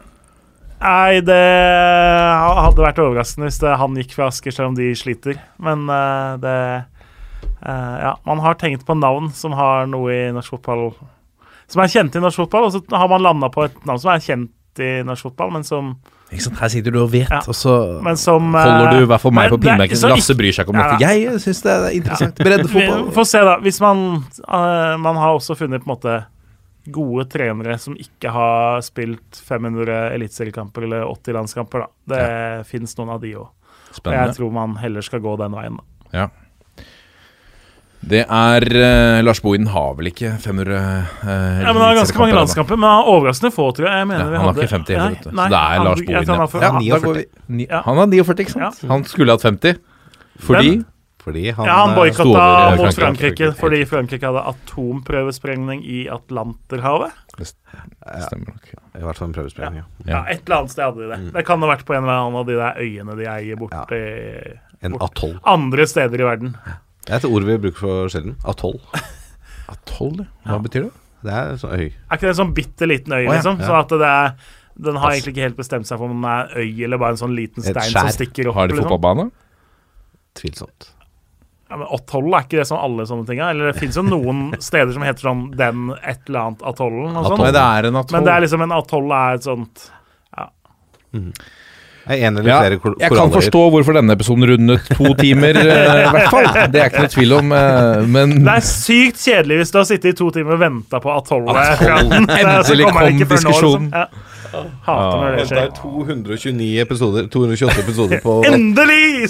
Nei, 0.80 1.20
det 1.26 1.36
hadde 1.36 2.84
vært 2.84 3.02
overraskende 3.02 3.50
hvis 3.50 3.60
det, 3.64 3.74
han 3.82 4.00
gikk 4.00 4.16
fra 4.16 4.30
Asker, 4.30 4.56
selv 4.56 4.72
om 4.72 4.78
de 4.78 4.92
sliter. 4.96 5.40
Men 5.60 5.84
uh, 5.90 6.38
det 6.40 6.56
uh, 7.66 7.96
Ja, 8.06 8.16
man 8.28 8.44
har 8.46 8.56
tenkt 8.62 8.88
på 8.88 8.96
navn 8.96 9.34
som 9.36 9.56
har 9.58 9.90
noe 9.92 10.16
i 10.16 10.24
norsk 10.36 10.56
fotball 10.56 10.94
Som 11.72 11.82
er 11.82 11.92
kjent 11.92 12.16
i 12.16 12.22
norsk 12.22 12.44
fotball, 12.44 12.68
og 12.68 12.76
så 12.76 12.82
har 12.94 13.10
man 13.10 13.24
landa 13.26 13.50
på 13.54 13.66
et 13.66 13.80
navn 13.88 14.02
som 14.02 14.12
er 14.14 14.22
kjent 14.24 14.52
i 14.84 14.92
norsk 15.08 15.30
fotball, 15.30 15.54
men 15.56 15.64
som, 15.64 15.96
Ikke 16.32 16.44
sant? 16.44 16.60
Her 16.60 16.72
sitter 16.74 16.92
du 16.92 17.00
og 17.04 17.12
vet, 17.14 17.30
Ja. 17.32 17.40
og 17.48 17.56
så 17.56 17.76
som 18.18 18.56
eh, 18.56 18.62
holder 18.62 18.92
du 18.92 19.04
i 19.06 19.10
hvert 19.10 19.22
fall 19.22 19.34
meg 19.34 19.50
på 19.54 19.60
så 19.96 20.10
Lasse 20.10 20.36
bryr 20.36 20.52
seg 20.52 20.66
ikke 20.66 20.74
om 20.74 20.80
Ja, 20.82 20.88
dette. 20.98 21.12
Jeg 21.16 21.42
syns 21.42 21.62
det 21.64 21.72
er 21.72 21.90
interessant. 21.96 22.36
Breddefotball. 22.36 23.04
Vi 23.10 23.16
får 23.16 23.28
se, 23.30 23.44
da. 23.46 23.58
Hvis 23.62 23.80
man 23.82 24.06
uh, 24.48 24.98
Man 24.98 25.16
har 25.16 25.36
også 25.36 25.56
funnet 25.56 25.84
på 25.84 25.90
en 25.90 25.96
måte 25.96 26.16
gode 26.92 27.26
trenere 27.26 27.78
som 27.82 27.96
ikke 27.98 28.30
har 28.30 28.82
spilt 28.86 29.40
500 29.48 30.14
eliteseriekamper 30.14 30.86
eller 30.86 31.06
80 31.10 31.34
landskamper. 31.34 31.86
da. 31.86 31.88
Det 32.16 32.68
finnes 32.70 32.98
noen 32.98 33.10
av 33.16 33.22
de 33.22 33.34
òg. 33.40 33.48
Og 34.06 34.12
jeg 34.14 34.36
tror 34.36 34.52
man 34.54 34.76
heller 34.78 35.02
skal 35.02 35.24
gå 35.24 35.38
den 35.40 35.56
veien. 35.56 35.80
da. 35.80 36.20
Ja. 36.20 36.28
Det 38.06 38.22
er 38.30 38.66
uh, 38.70 39.20
Lars 39.26 39.40
Bohinen 39.42 39.68
har 39.74 39.96
vel 39.98 40.12
ikke 40.12 40.36
500 40.44 40.76
uh, 40.78 40.80
Ja, 41.26 41.38
men 41.66 41.66
Han 41.72 41.82
har 41.82 41.96
ganske 41.98 42.20
mange 42.22 42.36
landskamper, 42.38 42.78
men 42.78 42.86
han 42.90 43.00
har 43.02 43.08
overraskende 43.16 43.50
få, 43.56 43.70
tror 43.74 43.88
jeg. 43.90 43.98
jeg 44.04 44.08
mener 44.12 44.26
Ja, 44.26 44.30
vi 44.30 44.38
han 44.38 44.46
har 44.46 44.60
ikke 44.62 44.74
50 44.76 44.94
heller, 44.94 45.16
vet 45.16 45.24
du. 45.24 45.30
Så 45.30 45.48
det 45.50 45.60
er 45.62 45.78
han- 45.80 45.86
Lars 45.88 46.02
Bohinen. 46.06 46.28
han 46.30 46.38
har 46.44 46.48
for- 46.52 46.62
Ja, 46.62 46.72
Ja, 46.86 47.00
da 47.00 47.06
går 47.08 47.14
vi. 47.16 47.26
Ni, 47.48 47.68
Ja. 47.70 47.82
Han 47.88 47.98
har 47.98 48.06
49, 48.08 48.40
ikke 48.46 48.52
sant? 48.52 48.84
Ja. 48.84 48.90
Han 48.94 49.04
skulle 49.06 49.32
hatt 49.32 49.42
50. 49.42 49.76
Fordi 50.40 50.70
men, 50.76 50.86
Fordi 51.26 51.50
han, 51.58 51.66
Ja, 51.66 51.74
han 51.74 51.90
eh, 51.90 51.96
boikotta 51.96 52.76
mot 52.78 52.94
Frankrike. 52.94 52.96
Frankrike 53.02 53.48
fordi 53.58 53.80
Frankrike 53.90 54.26
hadde 54.30 54.44
atomprøvesprengning 54.54 55.82
i 55.84 56.08
Atlanterhavet. 56.08 57.12
Det 57.40 57.48
Stemmer 57.48 58.46
nok. 58.54 58.70
I 58.94 59.02
hvert 59.02 59.18
fall 59.18 59.28
en 59.28 59.34
prøvesprengning. 59.34 59.82
Ja. 59.82 60.06
Ja. 60.06 60.12
Ja, 60.14 60.24
Et 60.36 60.44
eller 60.46 60.58
annet 60.60 60.72
sted 60.72 60.84
hadde 60.86 61.02
de 61.02 61.10
det. 61.10 61.34
Det 61.34 61.46
kan 61.48 61.60
ha 61.60 61.68
vært 61.74 61.84
på 61.88 61.96
en 61.98 62.04
eller 62.04 62.14
annen 62.22 62.38
av 62.38 62.46
de 62.46 62.54
der 62.60 62.78
øyene 62.78 63.18
de 63.18 63.26
eier 63.26 63.58
borti 63.58 64.02
En 64.84 64.94
atoll. 65.02 65.40
andre 65.44 65.88
steder 65.88 66.22
i 66.22 66.24
verden. 66.30 66.56
Det 67.06 67.14
er 67.14 67.22
et 67.22 67.28
ord 67.30 67.46
vi 67.46 67.58
bruker 67.62 67.82
for 67.84 68.12
sjelden. 68.12 68.36
Atoll. 68.50 68.80
Atoll, 69.74 70.24
ja. 70.26 70.50
Hva 70.50 70.60
betyr 70.66 70.88
det? 70.88 70.94
Det 71.26 71.34
er 71.34 71.54
en 71.54 71.62
sånn 71.62 71.74
øy. 71.74 71.88
Er 71.88 72.18
ikke 72.18 72.26
det 72.26 72.34
en 72.34 72.42
sånn 72.42 72.54
bitte 72.58 72.90
liten 72.90 73.14
øy, 73.16 73.24
oh, 73.24 73.28
ja. 73.28 73.38
liksom? 73.38 73.62
Ja. 73.62 73.70
Så 73.70 73.78
at 73.80 73.96
det 74.02 74.12
er 74.12 74.36
Den 74.86 75.00
har 75.00 75.14
egentlig 75.14 75.32
ikke 75.32 75.46
helt 75.46 75.60
bestemt 75.62 75.88
seg 75.88 76.02
for 76.02 76.12
om 76.12 76.18
den 76.18 76.28
er 76.28 76.52
øy 76.60 76.84
eller 76.84 77.00
bare 77.00 77.16
en 77.16 77.22
sånn 77.22 77.36
liten 77.38 77.64
stein 77.64 77.94
som 77.94 78.12
stikker 78.12 78.50
opp. 78.52 78.58
Har 78.58 78.70
de 78.70 78.76
liksom. 78.76 78.90
fotballbane? 78.90 79.30
Tvilsomt. 80.36 80.90
Ja, 81.70 81.80
men 81.80 81.88
Atoll, 81.96 82.28
er 82.36 82.46
ikke 82.46 82.60
det 82.60 82.68
sånn 82.70 82.82
alle 82.84 83.06
sånne 83.10 83.26
ting? 83.30 83.40
er 83.40 83.56
Eller 83.56 83.72
det 83.72 83.80
fins 83.80 83.96
jo 83.98 84.04
noen 84.06 84.50
steder 84.68 84.92
som 84.94 85.06
heter 85.08 85.30
sånn 85.30 85.46
den 85.58 85.94
et 86.02 86.28
eller 86.28 86.42
annet 86.50 86.66
atollen 86.74 87.16
og 87.16 87.30
sånn. 87.30 87.42
Men 87.42 87.56
det 87.56 87.64
er 87.64 87.90
en 87.90 88.02
atoll. 88.02 88.18
Men 88.18 88.28
det 88.28 88.34
er 88.34 88.46
liksom 88.46 88.66
en 88.66 88.76
atoll 88.76 89.16
er 89.18 89.40
et 89.40 89.48
sånt 89.48 89.88
Ja. 90.36 90.50
er 91.16 91.32
en 92.06 92.38
eller 92.38 92.50
ja, 92.50 92.60
flere 92.62 92.78
kor 92.82 92.96
jeg 93.02 93.10
kan 93.16 93.32
forstå 93.34 93.62
hvorfor 93.74 93.98
denne 93.98 94.14
episoden 94.14 94.46
rundet 94.52 94.90
to 94.94 95.14
timer, 95.18 95.58
eh, 95.58 96.02
i 96.06 96.12
hvert 96.14 96.30
fall. 96.34 96.50
Det 96.70 96.82
er 96.82 96.92
ikke 96.92 97.06
noe 97.06 97.14
tvil 97.16 97.36
om, 97.40 97.56
eh, 97.58 98.06
men 98.16 98.38
Det 98.46 98.54
er 98.54 98.68
sykt 98.70 99.24
kjedelig 99.26 99.58
hvis 99.64 99.74
du 99.74 99.80
har 99.82 99.90
sittet 99.90 100.14
i 100.14 100.18
to 100.20 100.30
timer 100.36 100.58
og 100.58 100.62
venta 100.62 101.02
på 101.02 101.12
atollet. 101.16 101.84
Endelig 101.86 102.90
kom 102.96 103.20
diskusjonen. 103.26 103.92
Hater 104.86 105.18
når 105.20 105.36
det 105.36 105.50
Det 105.50 105.58
er 105.60 105.74
229 105.76 106.70
episoder 106.86 107.28
228 107.34 107.82
episoder 107.82 108.22
på 108.24 108.38
Endelig! 108.54 109.28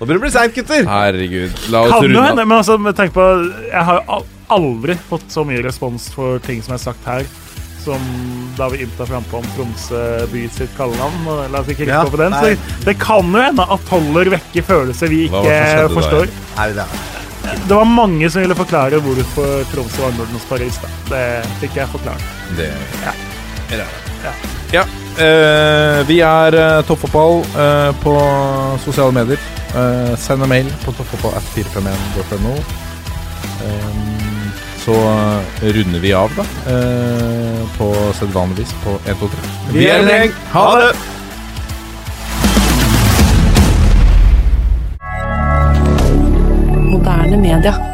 Nå 0.00 0.06
blir 0.08 0.16
det 0.16 0.22
bli 0.24 0.32
seint, 0.32 0.56
gutter! 0.56 0.86
herregud, 0.88 1.62
la 1.70 1.84
oss 1.84 1.94
runde 2.00 2.24
av. 2.24 2.40
men 2.40 2.56
altså, 2.56 2.78
tenk 2.96 3.12
på 3.14 3.26
Jeg 3.68 3.84
har 3.90 4.00
jo 4.00 4.20
aldri 4.50 4.96
fått 5.10 5.28
så 5.30 5.44
mye 5.46 5.62
respons 5.62 6.08
for 6.14 6.40
ting 6.42 6.62
som 6.64 6.74
er 6.74 6.82
sagt 6.82 7.04
her, 7.06 7.26
som 7.84 8.02
da 8.58 8.68
vi 8.72 8.82
ymta 8.84 9.06
frampå 9.08 9.38
om 9.40 9.46
Tromsø 9.56 10.00
by 10.32 10.42
sitt 10.52 10.72
kallenavn. 10.76 11.24
La 11.52 11.60
oss 11.62 11.70
ikke 11.72 11.86
rikke 11.86 11.96
Ja, 11.96 12.04
i 12.06 12.20
den. 12.22 12.34
nei. 12.36 12.54
Så 12.56 12.84
det 12.84 12.96
kan 13.00 13.32
jo 13.32 13.40
hende 13.40 13.66
at 13.76 13.86
Toller 13.88 14.30
vekker 14.36 14.66
følelser 14.68 15.08
vi 15.12 15.22
ikke 15.28 15.88
forstår. 15.94 16.26
Da? 16.30 16.60
Nei, 16.60 16.68
det 16.76 16.84
er 16.84 17.58
Det 17.66 17.74
var 17.76 17.84
mange 17.88 18.28
som 18.30 18.42
ville 18.42 18.54
forklare 18.54 19.00
hvorfor 19.00 19.64
Tromsø 19.72 20.02
var 20.04 20.12
Nordens 20.18 20.44
Paris. 20.48 20.76
Da. 20.82 20.88
Det 21.10 21.24
fikk 21.62 21.78
jeg 21.80 21.88
forklart. 21.94 22.26
Det 22.56 22.70
Ja. 23.04 23.14
er 23.72 23.76
det. 23.84 23.86
Ja. 24.72 24.84
Uh, 25.20 26.06
vi 26.08 26.20
er 26.20 26.54
uh, 26.54 26.82
Toppfotball 26.86 27.40
uh, 27.56 27.90
på 28.04 28.12
sosiale 28.84 29.12
medier. 29.12 29.40
Eh, 29.70 30.16
send 30.18 30.42
en 30.42 30.48
mail 30.50 30.66
på 30.84 30.90
toppfotball.451.no. 30.98 32.54
Um, 33.62 34.19
så 34.80 34.96
runder 35.60 36.00
vi 36.00 36.12
av, 36.16 36.32
da. 36.36 36.44
eh, 36.72 37.62
på 37.76 37.90
sedvanlig 38.18 38.62
vis 38.64 38.74
på 38.84 38.96
1, 39.04 39.16
2, 39.20 39.28
3. 39.28 39.72
Vi 39.76 39.86
er 39.88 40.00
en 40.00 40.08
gjeng. 40.08 40.36
Ha 40.54 40.66
det! 40.80 40.92
Moderne 46.90 47.36
media. 47.36 47.89